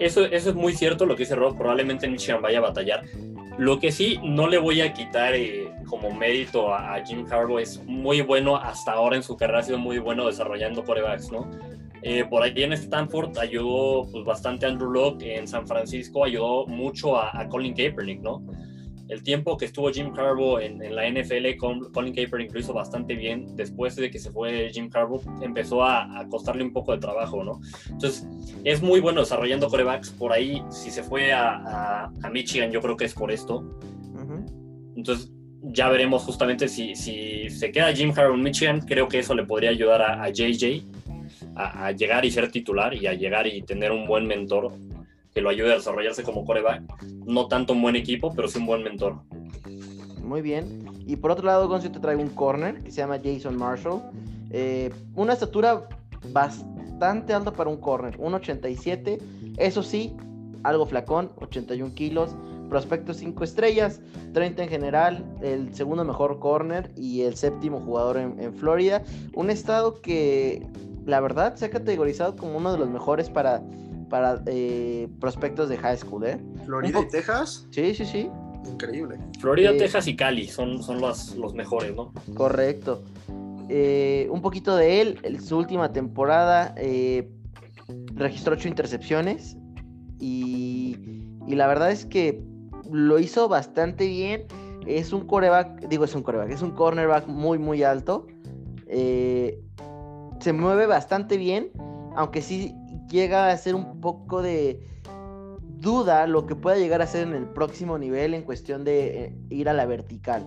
Eso, 0.01 0.25
eso 0.25 0.51
es 0.51 0.57
muy 0.57 0.75
cierto 0.75 1.07
lo 1.07 1.15
que 1.15 1.23
dice 1.23 1.37
Rob, 1.37 1.57
probablemente 1.57 2.09
Michigan 2.09 2.43
vaya 2.43 2.59
a 2.59 2.63
batallar. 2.63 3.05
Lo 3.57 3.79
que 3.79 3.93
sí, 3.93 4.19
no 4.25 4.49
le 4.49 4.59
voy 4.59 4.81
a 4.81 4.93
quitar 4.93 5.35
eh, 5.37 5.73
como 5.87 6.13
mérito 6.13 6.75
a, 6.75 6.97
a, 6.97 7.05
Jim 7.05 7.25
Harbaugh, 7.31 7.61
es 7.61 7.85
muy 7.85 8.21
bueno 8.21 8.57
hasta 8.57 8.93
ahora 8.93 9.15
en 9.15 9.23
su 9.23 9.37
carrera, 9.37 9.61
ha 9.61 9.63
sido 9.63 9.79
muy 9.79 10.01
bueno 10.01 10.27
desarrollando 10.27 10.85
corebacks, 10.85 11.31
¿no? 11.31 11.49
Eh, 12.03 12.25
por 12.29 12.43
ahí 12.43 12.53
en 12.65 12.73
Stanford 12.73 13.39
ayudó 13.39 14.09
pues, 14.11 14.25
bastante 14.25 14.67
a 14.67 14.71
Andrew 14.71 14.91
Locke, 14.91 15.37
en 15.37 15.47
San 15.47 15.69
Francisco 15.69 16.25
ayudó 16.25 16.67
mucho 16.67 17.17
a, 17.17 17.31
a 17.41 17.49
Colin 17.49 17.75
Kaepernick, 17.75 18.23
¿no? 18.23 18.43
El 19.09 19.23
tiempo 19.23 19.57
que 19.57 19.65
estuvo 19.65 19.91
Jim 19.91 20.13
Harbaugh 20.17 20.59
en, 20.59 20.83
en, 20.83 20.95
la 20.95 21.09
NFL, 21.09 21.57
con 21.57 21.93
Colin 21.93 22.15
Kaepernick 22.15 22.53
lo 22.53 22.61
hizo 22.61 22.73
bastante 22.73 23.15
bien. 23.15 23.57
Después 23.57 23.97
de 23.97 24.11
que 24.11 24.19
se 24.19 24.31
fue 24.31 24.71
Jim 24.73 24.91
Harbaugh, 24.93 25.23
empezó 25.43 25.83
a, 25.83 26.19
a, 26.19 26.29
costarle 26.29 26.63
un 26.63 26.73
poco 26.73 26.93
de 26.93 26.99
trabajo, 26.99 27.43
¿no? 27.43 27.61
Entonces, 27.91 28.27
es 28.65 28.83
muy 28.83 29.01
bueno 29.01 29.21
desarrollando 29.21 29.69
corebacks. 29.69 30.11
Por 30.11 30.33
ahí, 30.33 30.63
si 30.71 30.91
se 30.91 31.03
fue 31.03 31.33
a, 31.33 31.57
a, 31.57 32.13
a 32.23 32.31
Michigan, 32.31 32.71
yo 32.71 32.81
creo 32.81 32.97
que 32.97 33.07
es 33.07 33.15
por 33.15 33.31
esto. 33.31 33.59
Uh 33.59 34.21
-huh. 34.21 34.95
Entonces, 34.97 35.33
ya 35.63 35.89
veremos 35.89 36.23
justamente 36.23 36.69
si, 36.69 36.95
si 36.95 37.51
se 37.51 37.73
queda 37.73 37.93
Jim 37.93 38.13
Harbaugh 38.15 38.35
en 38.37 38.43
Michigan, 38.43 38.81
creo 38.81 39.09
que 39.09 39.19
eso 39.21 39.35
le 39.35 39.45
podría 39.45 39.71
ayudar 39.71 40.03
a 40.03 40.29
JJ 40.31 40.85
a, 41.59 41.93
llegar 41.93 42.25
y 42.25 42.31
ser 42.31 42.51
titular 42.51 42.95
y 42.95 43.07
a 43.07 43.15
llegar 43.15 43.47
y 43.47 43.63
tener 43.63 43.93
un 43.93 44.07
buen 44.07 44.27
mentor 44.27 44.73
que 45.39 45.43
lo 45.43 45.51
ayude 45.51 45.71
a 45.71 45.77
desarrollarse 45.77 46.25
como 46.25 46.45
coreback. 46.45 46.83
No 47.25 47.47
tanto 47.47 47.73
un 47.73 47.81
buen 47.81 47.95
equipo, 47.95 48.35
pero 48.35 48.49
sí 48.49 48.59
un 48.59 48.67
buen 48.67 48.83
mentor. 48.83 49.21
Muy 50.21 50.43
bien. 50.43 50.85
Y 51.07 51.15
por 51.15 51.31
otro 51.31 51.47
lado, 51.47 51.69
Gonzo 51.69 51.93
te 51.93 52.01
traigo 52.01 52.21
un 52.21 52.31
corner 52.31 52.83
que 52.83 52.91
se 52.91 52.97
llama 52.97 53.21
Jason 53.23 53.57
Marshall. 53.57 54.03
Eh, 54.51 54.91
una 55.15 55.35
estatura 55.35 55.89
bastante 56.33 57.33
alta 57.35 57.53
para 57.53 57.71
un 57.71 57.77
corner, 57.77 58.19
1,87. 58.19 59.21
Eso 59.59 59.85
sí, 59.85 60.17
algo 60.65 60.87
flacón, 60.87 61.31
81 61.37 61.95
kilos. 61.95 62.35
Prospecto 62.69 63.15
5 63.15 63.45
estrellas, 63.45 64.01
30 64.35 64.65
en 64.65 64.69
general, 64.69 65.25
el 65.41 65.73
segundo 65.73 66.05
mejor 66.05 66.41
corner 66.41 66.91
y 66.97 67.23
el 67.23 67.37
séptimo 67.37 67.81
jugador 67.81 68.19
en 68.19 68.55
Florida. 68.55 69.05
Un 69.35 69.51
estado 69.51 70.03
que 70.03 70.67
la 71.09 71.21
verdad, 71.21 71.57
se 71.57 71.65
ha 71.65 71.71
categorizado 71.71 72.37
como 72.37 72.59
uno 72.59 72.71
de 72.71 72.79
los 72.79 72.91
mejores 72.91 73.31
para, 73.31 73.63
para 74.09 74.43
eh, 74.47 75.09
prospectos 75.21 75.69
de 75.69 75.77
high 75.79 75.97
school, 75.97 76.25
¿eh? 76.25 76.39
Florida 76.65 77.01
y 77.01 77.09
Texas, 77.09 77.67
Sí, 77.71 77.95
sí, 77.95 78.05
sí. 78.05 78.31
increíble. 78.67 79.19
Florida, 79.39 79.71
Eh, 79.71 79.79
Texas 79.79 80.07
y 80.09 80.17
Cali 80.17 80.47
son, 80.49 80.83
son 80.83 81.01
los, 81.01 81.35
los 81.37 81.55
mejores, 81.55 81.95
¿no? 81.95 82.13
Correcto. 82.35 83.03
Eh, 83.69 84.29
un 84.31 84.41
poquito 84.41 84.77
de 84.77 85.01
él, 85.03 85.19
en 85.23 85.41
su 85.43 85.59
última 85.59 85.93
temporada 85.93 86.75
eh, 86.79 87.29
registró 88.15 88.55
ocho 88.55 88.67
intercepciones 88.69 89.57
y, 90.19 90.97
y 91.47 91.55
la 91.55 91.67
verdad 91.67 91.91
es 91.91 92.07
que 92.07 92.43
lo 92.91 93.19
hizo 93.19 93.49
bastante 93.49 94.07
bien. 94.07 94.45
Es 94.87 95.13
un 95.13 95.27
coreback, 95.27 95.87
digo 95.89 96.05
es 96.05 96.15
un 96.15 96.23
coreback, 96.23 96.51
es 96.51 96.63
un 96.63 96.71
cornerback 96.71 97.27
muy 97.27 97.59
muy 97.59 97.83
alto. 97.83 98.27
Eh, 98.87 99.61
se 100.41 100.53
mueve 100.55 100.87
bastante 100.87 101.37
bien, 101.37 101.71
aunque 102.17 102.41
sí 102.41 102.75
llega 103.09 103.51
a 103.51 103.57
ser 103.57 103.75
un 103.75 104.01
poco 104.01 104.43
de 104.43 104.89
duda 105.81 106.27
lo 106.27 106.47
que 106.47 106.55
pueda 106.55 106.77
llegar 106.77 107.03
a 107.03 107.07
ser 107.07 107.27
en 107.29 107.35
el 107.35 107.47
próximo 107.47 107.99
nivel 107.99 108.35
en 108.35 108.43
cuestión 108.43 108.85
de 108.85 109.25
eh, 109.25 109.35
ir 109.51 109.69
a 109.69 109.73
la 109.73 109.87
vertical. 109.87 110.45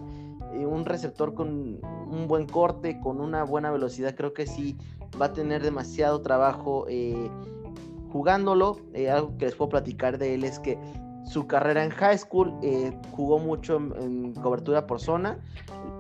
Eh, 0.54 0.66
un 0.66 0.86
receptor 0.86 1.34
con 1.34 1.80
un 2.10 2.28
buen 2.28 2.46
corte, 2.46 3.00
con 3.00 3.22
una 3.22 3.44
buena 3.44 3.72
velocidad, 3.72 4.16
creo 4.16 4.34
que 4.34 4.46
sí 4.46 4.78
va 5.20 5.28
a 5.28 5.34
tener 5.34 5.64
demasiado 5.64 6.22
trabajo 6.22 6.86
eh, 6.90 7.30
jugándolo. 8.12 8.78
Algo 9.10 9.38
que 9.38 9.46
les 9.46 9.56
puedo 9.56 9.70
platicar 9.70 10.18
de 10.18 10.36
él 10.36 10.44
es 10.44 10.60
que 10.60 10.78
su 11.26 11.48
carrera 11.48 11.84
en 11.86 11.92
high 11.92 12.18
school 12.18 12.54
jugó 13.12 13.40
mucho 13.40 13.78
en, 13.78 14.34
cobertura 14.34 14.86
por 14.86 15.00
zona. 15.00 15.40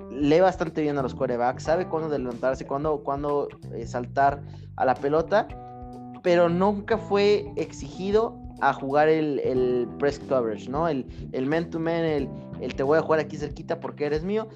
Lee 0.09 0.41
bastante 0.41 0.82
bien 0.82 0.97
a 0.97 1.03
los 1.03 1.16
quarterbacks, 1.16 1.64
sabe 1.64 1.88
cuándo 1.88 2.09
adelantarse, 2.09 2.68
cuándo, 2.68 3.01
cuándo 3.01 3.47
saltar 3.86 4.43
a 4.76 4.84
la 4.84 4.95
pelota, 4.95 5.47
pero 6.22 6.49
nunca 6.49 6.97
fue 6.97 7.51
exigido 7.55 8.38
a 8.61 8.74
jugar 8.74 9.09
el, 9.09 9.39
el 9.39 9.88
press 9.97 10.19
coverage, 10.19 10.69
¿no? 10.69 10.88
El, 10.88 11.05
el 11.32 11.45
man-to-man, 11.47 12.03
el, 12.03 12.30
el 12.61 12.76
te 12.76 12.84
voy 12.84 12.99
a 12.99 13.01
jugar 13.01 13.19
aquí 13.19 13.38
cerquita 13.38 13.80
porque 13.80 14.05
eres 14.05 14.24
mío. 14.24 14.47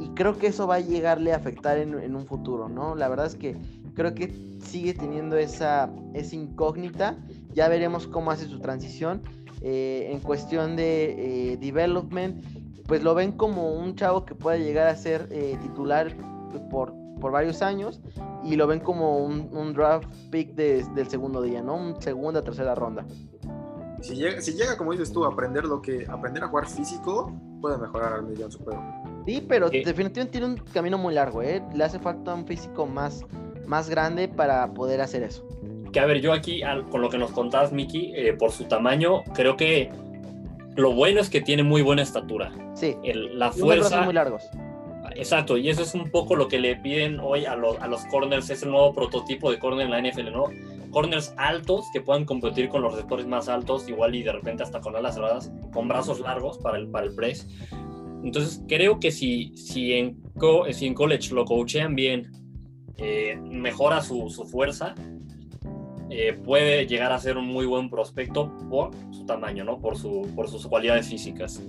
Y 0.00 0.10
creo 0.10 0.38
que 0.38 0.48
eso 0.48 0.66
va 0.66 0.76
a 0.76 0.80
llegarle 0.80 1.32
a 1.32 1.36
afectar 1.36 1.78
en, 1.78 1.98
en 1.98 2.14
un 2.14 2.26
futuro, 2.26 2.68
¿no? 2.68 2.94
La 2.94 3.08
verdad 3.08 3.26
es 3.26 3.34
que 3.34 3.56
creo 3.94 4.14
que 4.14 4.32
sigue 4.62 4.94
teniendo 4.94 5.36
esa, 5.36 5.90
esa 6.14 6.36
incógnita. 6.36 7.16
Ya 7.54 7.68
veremos 7.68 8.06
cómo 8.06 8.30
hace 8.30 8.46
su 8.46 8.60
transición. 8.60 9.22
Eh, 9.60 10.10
en 10.12 10.20
cuestión 10.20 10.76
de 10.76 11.52
eh, 11.52 11.56
development, 11.56 12.44
pues 12.86 13.02
lo 13.02 13.14
ven 13.14 13.32
como 13.32 13.72
un 13.72 13.96
chavo 13.96 14.24
que 14.24 14.36
puede 14.36 14.62
llegar 14.62 14.86
a 14.86 14.94
ser 14.94 15.28
eh, 15.32 15.58
titular 15.60 16.14
por, 16.70 16.92
por 17.20 17.32
varios 17.32 17.62
años 17.62 18.00
y 18.44 18.56
lo 18.56 18.66
ven 18.66 18.80
como 18.80 19.18
un, 19.18 19.48
un 19.56 19.72
draft 19.74 20.08
pick 20.30 20.54
de- 20.54 20.84
del 20.94 21.08
segundo 21.08 21.42
día, 21.42 21.62
¿no? 21.62 21.74
Un 21.76 22.00
segunda, 22.00 22.42
tercera 22.42 22.74
ronda. 22.74 23.04
Si 24.00 24.14
llega, 24.14 24.40
si 24.40 24.52
llega, 24.52 24.76
como 24.76 24.92
dices 24.92 25.12
tú, 25.12 25.24
a 25.24 25.28
aprender 25.28 25.64
lo 25.64 25.82
que 25.82 26.06
aprender 26.08 26.44
a 26.44 26.48
jugar 26.48 26.68
físico, 26.68 27.32
puede 27.60 27.76
mejorar 27.78 28.12
al 28.12 28.22
millón 28.24 28.50
su 28.52 28.60
juego. 28.62 28.80
Sí, 29.26 29.44
pero 29.46 29.68
definitivamente 29.68 30.38
tiene 30.38 30.46
un 30.46 30.56
camino 30.72 30.96
muy 30.98 31.14
largo, 31.14 31.42
¿eh? 31.42 31.62
Le 31.74 31.82
hace 31.84 31.98
falta 31.98 32.32
un 32.32 32.46
físico 32.46 32.86
más, 32.86 33.24
más 33.66 33.90
grande 33.90 34.28
para 34.28 34.72
poder 34.72 35.00
hacer 35.00 35.24
eso. 35.24 35.44
Que 35.92 35.98
a 36.00 36.06
ver, 36.06 36.20
yo 36.20 36.32
aquí, 36.32 36.62
al- 36.62 36.88
con 36.88 37.00
lo 37.00 37.10
que 37.10 37.18
nos 37.18 37.32
contabas, 37.32 37.72
Miki, 37.72 38.12
eh, 38.14 38.34
por 38.34 38.52
su 38.52 38.64
tamaño, 38.64 39.24
creo 39.34 39.56
que 39.56 39.90
lo 40.76 40.94
bueno 40.94 41.20
es 41.20 41.28
que 41.28 41.40
tiene 41.40 41.64
muy 41.64 41.82
buena 41.82 42.02
estatura. 42.02 42.52
Sí, 42.74 42.96
El- 43.02 43.36
la 43.38 43.46
y 43.54 43.60
unos 43.60 43.68
brazos 43.78 43.88
fuerza, 43.88 44.00
muy 44.04 44.14
largos. 44.14 44.44
Exacto, 45.18 45.56
y 45.56 45.68
eso 45.68 45.82
es 45.82 45.94
un 45.94 46.10
poco 46.10 46.36
lo 46.36 46.48
que 46.48 46.58
le 46.58 46.76
piden 46.76 47.20
hoy 47.20 47.44
a 47.44 47.54
los, 47.56 47.76
a 47.80 48.08
corners, 48.10 48.48
es 48.50 48.62
el 48.62 48.70
nuevo 48.70 48.92
prototipo 48.94 49.50
de 49.50 49.58
corner 49.58 49.86
en 49.86 49.90
la 49.90 50.00
NFL, 50.00 50.32
¿no? 50.32 50.44
Corners 50.90 51.34
altos 51.36 51.84
que 51.92 52.00
puedan 52.00 52.24
competir 52.24 52.68
con 52.68 52.80
los 52.82 52.92
receptores 52.94 53.26
más 53.26 53.48
altos, 53.48 53.88
igual 53.88 54.14
y 54.14 54.22
de 54.22 54.32
repente 54.32 54.62
hasta 54.62 54.80
con 54.80 54.96
alas 54.96 55.16
cerradas, 55.16 55.52
con 55.72 55.86
brazos 55.88 56.20
largos 56.20 56.58
para 56.58 56.78
el, 56.78 56.88
para 56.88 57.10
press. 57.14 57.46
Entonces, 58.24 58.62
creo 58.66 58.98
que 58.98 59.10
si, 59.10 59.52
si, 59.56 59.92
en, 59.92 60.16
co- 60.38 60.64
si 60.72 60.86
en 60.86 60.94
college 60.94 61.34
lo 61.34 61.44
coachean 61.44 61.94
bien, 61.94 62.32
eh, 62.96 63.38
mejora 63.42 64.02
su, 64.02 64.30
su 64.30 64.44
fuerza, 64.46 64.94
eh, 66.10 66.32
puede 66.32 66.86
llegar 66.86 67.12
a 67.12 67.18
ser 67.18 67.36
un 67.36 67.46
muy 67.46 67.66
buen 67.66 67.90
prospecto 67.90 68.50
por 68.70 68.90
su 69.12 69.26
tamaño, 69.26 69.62
¿no? 69.64 69.78
Por, 69.78 69.96
su, 69.98 70.30
por 70.34 70.48
sus 70.48 70.66
cualidades 70.66 71.06
físicas. 71.08 71.62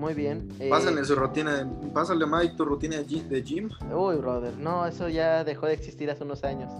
Muy 0.00 0.14
bien. 0.14 0.48
eh, 0.58 0.70
Pásale 0.70 1.04
su 1.04 1.14
rutina, 1.14 1.56
de- 1.62 1.88
pásale 1.90 2.24
Mike 2.26 2.54
tu 2.56 2.64
rutina 2.64 2.96
de 2.96 3.06
gy- 3.06 3.28
de 3.28 3.42
gym. 3.42 3.68
Uy, 3.92 4.16
brother, 4.16 4.56
no, 4.56 4.86
eso 4.86 5.10
ya 5.10 5.44
dejó 5.44 5.66
de 5.66 5.74
existir 5.74 6.10
hace 6.10 6.24
unos 6.24 6.42
años. 6.42 6.72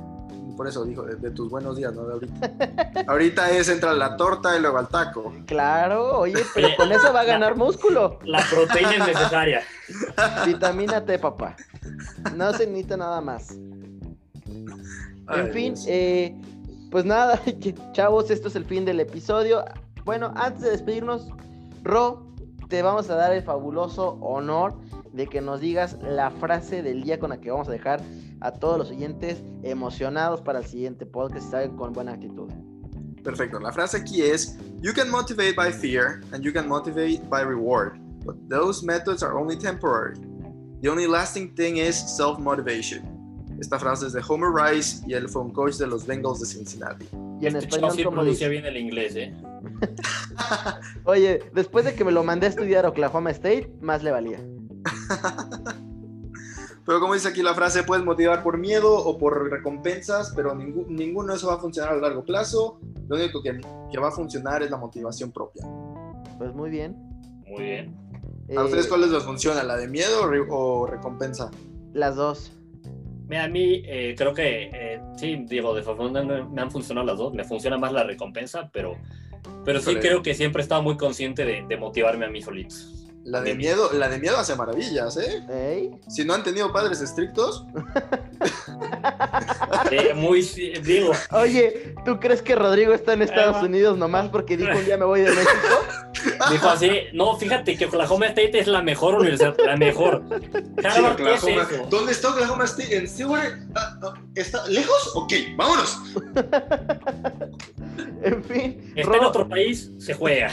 Por 0.57 0.67
eso 0.67 0.85
dijo, 0.85 1.03
de, 1.03 1.17
de 1.17 1.31
tus 1.31 1.51
buenos 1.51 1.77
días, 1.77 1.93
¿no? 1.95 2.07
De 2.07 2.13
ahorita. 2.15 3.05
ahorita 3.09 3.51
es 3.51 3.69
entra 3.69 3.93
la 3.93 4.17
torta 4.17 4.57
y 4.57 4.61
luego 4.63 4.79
al 4.79 4.89
taco. 4.89 5.33
Claro, 5.47 6.19
oye, 6.19 6.43
pero 6.55 6.69
con 6.79 6.91
eso 6.93 7.13
va 7.13 7.21
a 7.21 7.25
ganar 7.25 7.57
músculo. 7.57 8.19
La 8.25 8.43
proteína 8.51 8.93
es 8.97 9.07
necesaria. 9.07 9.61
Vitamina 10.47 11.05
T, 11.05 11.19
papá. 11.19 11.57
No 12.37 12.53
se 12.55 12.67
necesita 12.67 12.97
nada 12.97 13.21
más. 13.21 13.55
Ay, 15.27 15.41
En 15.41 15.53
fin, 15.53 15.75
eh, 15.87 16.35
pues 16.91 17.05
nada, 17.05 17.39
chavos, 17.93 18.31
esto 18.31 18.49
es 18.49 18.57
el 18.57 18.65
fin 18.65 18.85
del 18.87 19.01
episodio. 19.01 19.65
Bueno, 20.05 20.33
antes 20.37 20.63
de 20.63 20.71
despedirnos, 20.71 21.29
Ro, 21.83 22.27
te 22.71 22.83
vamos 22.83 23.11
a 23.11 23.17
dar 23.17 23.33
el 23.35 23.43
fabuloso 23.43 24.17
honor 24.23 24.77
de 25.13 25.27
que 25.27 25.41
nos 25.41 25.61
digas 25.61 25.99
la 26.03 26.31
frase 26.31 26.83
del 26.83 27.03
día 27.03 27.19
con 27.19 27.31
la 27.31 27.41
que 27.41 27.51
vamos 27.51 27.69
a 27.69 27.73
dejar 27.73 28.01
a 28.41 28.53
todos 28.53 28.79
los 28.79 28.91
oyentes 28.91 29.43
emocionados 29.65 30.41
para 30.41 30.61
el 30.61 30.65
siguiente 30.65 31.05
podcast 31.05 31.49
y 31.49 31.51
salgan 31.51 31.77
con 31.77 31.93
buena 31.93 32.13
actitud. 32.13 32.49
Perfecto. 33.25 33.59
La 33.59 33.73
frase 33.73 33.99
aquí 33.99 34.23
es: 34.23 34.57
You 34.81 34.93
can 34.95 35.11
motivate 35.11 35.55
by 35.55 35.73
fear 35.73 36.21
and 36.33 36.43
you 36.43 36.53
can 36.53 36.69
motivate 36.69 37.21
by 37.29 37.43
reward, 37.43 37.99
but 38.25 38.37
those 38.49 38.87
methods 38.87 39.23
are 39.23 39.37
only 39.37 39.59
temporary. 39.59 40.15
The 40.81 40.89
only 40.89 41.09
lasting 41.09 41.55
thing 41.57 41.77
is 41.77 41.97
self-motivation. 41.97 43.20
Esta 43.61 43.79
frase 43.79 44.07
es 44.07 44.13
de 44.15 44.23
Homer 44.27 44.51
Rice 44.53 45.05
y 45.07 45.13
él 45.15 45.29
fue 45.29 45.43
un 45.43 45.53
coach 45.53 45.75
de 45.75 45.87
los 45.87 46.07
Bengals 46.07 46.41
de 46.41 46.47
Cincinnati. 46.47 47.07
Y 47.41 47.47
en 47.47 47.57
Este 47.57 47.69
español, 47.69 47.93
sí 47.95 48.05
como 48.05 48.25
dice? 48.25 48.49
bien 48.49 48.65
el 48.67 48.77
inglés, 48.77 49.15
¿eh? 49.17 49.35
Oye, 51.05 51.41
después 51.55 51.85
de 51.85 51.95
que 51.95 52.05
me 52.05 52.11
lo 52.13 52.25
mandé 52.25 52.47
a 52.47 52.49
estudiar 52.51 52.87
a 52.87 52.89
Oklahoma 52.89 53.31
State, 53.31 53.71
más 53.81 54.03
le 54.03 54.11
valía. 54.11 54.41
Pero 56.87 56.99
como 57.01 57.15
dice 57.15 57.29
aquí 57.29 57.43
la 57.43 57.55
frase, 57.55 57.83
puedes 57.85 58.05
motivar 58.05 58.43
por 58.43 58.59
miedo 58.59 58.93
o 58.97 59.17
por 59.19 59.49
recompensas, 59.51 60.33
pero 60.35 60.55
ninguno 60.57 61.33
de 61.33 61.37
eso 61.39 61.47
va 61.47 61.55
a 61.55 61.59
funcionar 61.59 61.93
a 61.93 61.97
largo 61.97 62.25
plazo. 62.25 62.81
Lo 63.07 63.17
único 63.17 63.43
que, 63.43 63.61
que 63.93 63.99
va 64.01 64.09
a 64.09 64.11
funcionar 64.11 64.63
es 64.63 64.71
la 64.71 64.77
motivación 64.79 65.31
propia. 65.31 65.63
Pues 66.39 66.53
muy 66.55 66.71
bien. 66.71 66.97
Muy 67.47 67.63
bien. 67.63 67.97
¿A 68.57 68.65
ustedes 68.65 68.87
Eh, 68.87 68.89
cuál 68.89 69.03
les 69.13 69.23
funciona? 69.23 69.63
¿La 69.63 69.77
de 69.77 69.87
miedo 69.87 70.23
o, 70.23 70.27
re- 70.27 70.47
o 70.51 70.87
recompensa? 70.87 71.51
Las 71.93 72.17
dos. 72.17 72.51
Mira, 73.31 73.45
a 73.45 73.49
mí 73.49 73.85
eh, 73.87 74.17
creo 74.19 74.35
que 74.35 74.71
eh, 74.75 75.01
sí, 75.17 75.45
digo, 75.47 75.73
desafortunadamente 75.73 76.51
me 76.53 76.63
han 76.63 76.69
funcionado 76.69 77.07
las 77.07 77.17
dos. 77.17 77.33
Me 77.33 77.45
funciona 77.45 77.79
más 77.79 77.93
la 77.93 78.03
recompensa, 78.03 78.69
pero, 78.73 78.97
pero 79.65 79.79
sí 79.79 79.91
Híjole. 79.93 80.01
creo 80.01 80.23
que 80.23 80.35
siempre 80.35 80.63
he 80.63 80.65
estado 80.65 80.83
muy 80.83 80.97
consciente 80.97 81.45
de, 81.45 81.65
de 81.69 81.77
motivarme 81.77 82.27
a 82.27 82.29
mí 82.29 82.43
solito. 82.43 82.75
La 83.23 83.41
de 83.41 83.55
miedo, 83.55 83.93
la 83.93 84.09
de 84.09 84.19
miedo 84.19 84.37
hace 84.37 84.57
maravillas, 84.57 85.17
¿eh? 85.17 85.91
Si 86.09 86.25
no 86.25 86.35
han 86.35 86.43
tenido 86.43 86.73
padres 86.73 87.01
estrictos, 87.01 87.65
Eh, 89.91 90.15
muy, 90.15 90.43
sí, 90.43 90.73
digo, 90.83 91.13
Oye, 91.31 91.95
¿tú 92.05 92.19
crees 92.21 92.43
que 92.43 92.55
Rodrigo 92.55 92.93
está 92.93 93.13
en 93.15 93.23
Estados. 93.23 93.63
Unidos 93.63 93.97
nomás 93.99 94.29
porque 94.29 94.57
dijo 94.57 94.71
un 94.77 94.85
día 94.85 94.97
me 94.97 95.05
voy 95.05 95.21
de 95.23 95.31
México? 95.31 95.53
dijo 96.51 96.69
así, 96.69 96.91
no, 97.13 97.37
fíjate 97.37 97.77
que 97.77 97.87
Oklahoma 97.87 98.27
State 98.27 98.59
es 98.59 98.67
la 98.67 98.83
mejor 98.83 99.15
universidad, 99.15 99.57
la 99.65 99.77
mejor. 99.77 100.23
Sí, 100.31 100.87
Harvard, 100.87 101.17
¿qué 101.17 101.35
es 101.35 101.43
Oklahoma. 101.43 101.69
eso? 101.73 101.87
¿Dónde 101.91 102.13
está 102.13 102.31
Oklahoma 102.31 102.65
State? 102.65 102.97
¿En? 102.97 103.69
Ah, 103.75 103.99
ah, 104.03 104.15
¿Está 104.35 104.67
lejos? 104.69 105.13
Ok, 105.15 105.33
vámonos. 105.57 105.99
En 108.23 108.45
fin, 108.45 108.93
Está 108.97 109.15
en 109.17 109.23
Ro- 109.23 109.29
otro 109.29 109.49
país, 109.49 109.91
se 109.99 110.13
juega. 110.13 110.51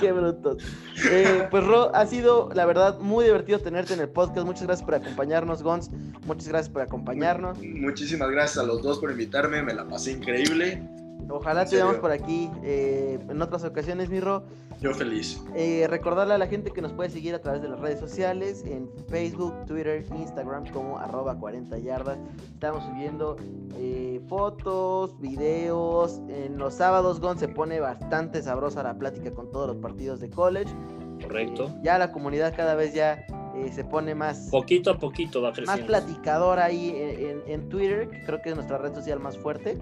qué 0.00 0.12
brutos. 0.12 0.62
Eh, 1.10 1.46
pues 1.50 1.64
Ro, 1.64 1.90
ha 1.94 2.06
sido 2.06 2.50
la 2.54 2.66
verdad 2.66 2.98
muy 3.00 3.24
divertido 3.24 3.58
tenerte 3.58 3.94
en 3.94 4.00
el 4.00 4.08
podcast. 4.08 4.46
Muchas 4.46 4.62
gracias 4.64 4.84
por 4.84 4.94
acompañarnos, 4.94 5.62
Gons. 5.62 5.90
Muchas 6.24 6.46
gracias 6.48 6.68
por 6.72 6.82
acompañarnos. 6.82 7.58
Muchísimas 7.58 8.27
gracias 8.30 8.58
a 8.58 8.66
los 8.66 8.82
dos 8.82 8.98
por 8.98 9.10
invitarme, 9.10 9.62
me 9.62 9.74
la 9.74 9.86
pasé 9.86 10.12
increíble. 10.12 10.82
Ojalá 11.30 11.66
te 11.66 11.76
veamos 11.76 11.96
por 11.96 12.10
aquí 12.10 12.50
eh, 12.62 13.18
en 13.28 13.42
otras 13.42 13.64
ocasiones, 13.64 14.08
mi 14.08 14.20
Ro. 14.20 14.44
Yo 14.80 14.94
feliz. 14.94 15.42
Eh, 15.56 15.86
recordarle 15.88 16.34
a 16.34 16.38
la 16.38 16.46
gente 16.46 16.70
que 16.70 16.80
nos 16.80 16.92
puede 16.92 17.10
seguir 17.10 17.34
a 17.34 17.40
través 17.40 17.60
de 17.60 17.68
las 17.68 17.80
redes 17.80 17.98
sociales, 17.98 18.64
en 18.64 18.88
Facebook, 19.08 19.52
Twitter, 19.66 20.04
Instagram, 20.16 20.70
como 20.70 20.98
arroba 20.98 21.36
40 21.36 21.78
yardas. 21.78 22.18
Estamos 22.54 22.84
subiendo 22.84 23.36
eh, 23.76 24.20
fotos, 24.28 25.18
videos. 25.20 26.20
En 26.28 26.58
los 26.58 26.74
sábados, 26.74 27.20
Gon, 27.20 27.38
se 27.38 27.48
pone 27.48 27.80
bastante 27.80 28.40
sabrosa 28.40 28.84
la 28.84 28.96
plática 28.96 29.32
con 29.32 29.50
todos 29.50 29.66
los 29.66 29.76
partidos 29.78 30.20
de 30.20 30.30
college. 30.30 30.72
Correcto. 31.20 31.64
Eh, 31.64 31.80
ya 31.82 31.98
la 31.98 32.12
comunidad 32.12 32.54
cada 32.56 32.76
vez 32.76 32.94
ya 32.94 33.26
eh, 33.66 33.72
se 33.72 33.84
pone 33.84 34.14
más, 34.14 34.48
Poquito 34.50 34.90
a 34.90 34.98
poquito 34.98 35.40
va 35.42 35.48
más 35.50 35.58
creciendo. 35.58 35.86
platicador 35.86 36.58
ahí 36.58 36.90
en, 36.96 37.26
en- 37.26 37.42
en 37.46 37.68
Twitter, 37.68 38.08
que 38.10 38.22
creo 38.24 38.40
que 38.42 38.50
es 38.50 38.54
nuestra 38.54 38.78
red 38.78 38.94
social 38.94 39.20
más 39.20 39.36
fuerte. 39.38 39.76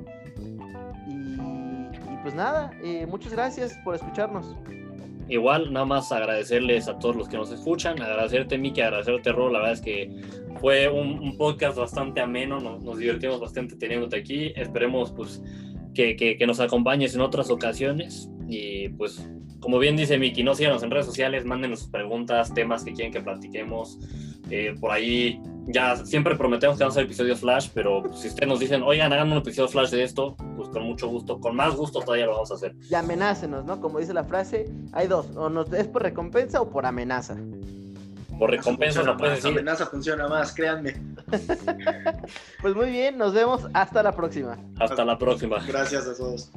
Y, 1.08 1.12
y 1.12 2.16
pues 2.22 2.34
nada, 2.34 2.70
eh, 2.82 3.06
muchas 3.06 3.32
gracias 3.32 3.78
por 3.84 3.94
escucharnos. 3.94 4.54
Igual, 5.28 5.72
nada 5.72 5.84
más 5.86 6.12
agradecerles 6.12 6.86
a 6.88 6.98
todos 7.00 7.16
los 7.16 7.28
que 7.28 7.36
nos 7.36 7.50
escuchan, 7.50 8.00
agradecerte 8.00 8.58
Miki, 8.58 8.80
agradecerte 8.80 9.32
Ro, 9.32 9.50
la 9.50 9.58
verdad 9.58 9.74
es 9.74 9.80
que 9.80 10.22
fue 10.60 10.88
un, 10.88 11.18
un 11.18 11.36
podcast 11.36 11.76
bastante 11.76 12.20
ameno, 12.20 12.60
nos, 12.60 12.82
nos 12.82 12.98
divertimos 12.98 13.40
bastante 13.40 13.74
teniéndote 13.76 14.16
aquí, 14.16 14.52
esperemos 14.54 15.10
pues 15.12 15.42
que, 15.94 16.14
que- 16.14 16.36
que 16.36 16.46
nos 16.46 16.60
acompañes 16.60 17.14
en 17.16 17.22
otras 17.22 17.50
ocasiones 17.50 18.30
y 18.48 18.88
pues 18.90 19.28
como 19.60 19.78
bien 19.78 19.96
dice 19.96 20.18
Miki, 20.18 20.42
no 20.42 20.54
síganos 20.54 20.82
en 20.82 20.90
redes 20.90 21.06
sociales, 21.06 21.44
mándenos 21.44 21.80
sus 21.80 21.88
preguntas, 21.88 22.52
temas 22.54 22.84
que 22.84 22.92
quieren 22.92 23.12
que 23.12 23.20
platiquemos, 23.20 23.98
eh, 24.50 24.74
por 24.80 24.92
ahí 24.92 25.40
ya 25.66 25.96
siempre 25.96 26.36
prometemos 26.36 26.78
que 26.78 26.84
vamos 26.84 26.96
a 26.96 27.00
hacer 27.00 27.06
episodios 27.06 27.40
flash, 27.40 27.68
pero 27.74 28.02
pues, 28.02 28.20
si 28.20 28.28
ustedes 28.28 28.48
nos 28.48 28.60
dicen, 28.60 28.82
oigan, 28.82 29.12
hagan 29.12 29.32
un 29.32 29.38
episodio 29.38 29.68
flash 29.68 29.90
de 29.90 30.04
esto, 30.04 30.36
pues 30.56 30.68
con 30.68 30.84
mucho 30.84 31.08
gusto, 31.08 31.40
con 31.40 31.56
más 31.56 31.74
gusto 31.74 32.00
todavía 32.00 32.26
lo 32.26 32.32
vamos 32.32 32.50
a 32.52 32.54
hacer. 32.54 32.74
Y 32.88 32.94
amenácenos, 32.94 33.64
¿no? 33.64 33.80
Como 33.80 33.98
dice 33.98 34.14
la 34.14 34.24
frase, 34.24 34.66
hay 34.92 35.08
dos, 35.08 35.26
o 35.36 35.50
nos 35.50 35.72
es 35.72 35.88
por 35.88 36.02
recompensa 36.02 36.60
o 36.60 36.70
por 36.70 36.86
amenaza. 36.86 37.36
Por 38.38 38.50
recompensa 38.50 39.02
lo 39.02 39.16
puedes 39.16 39.36
decir. 39.36 39.50
Amenaza 39.50 39.86
funciona 39.86 40.28
más, 40.28 40.54
créanme. 40.54 40.94
Pues 42.60 42.74
muy 42.74 42.90
bien, 42.90 43.16
nos 43.16 43.32
vemos 43.32 43.66
hasta 43.72 44.02
la 44.02 44.12
próxima. 44.12 44.58
Hasta 44.80 45.04
la 45.04 45.16
próxima. 45.16 45.58
Gracias 45.66 46.06
a 46.06 46.16
todos. 46.16 46.50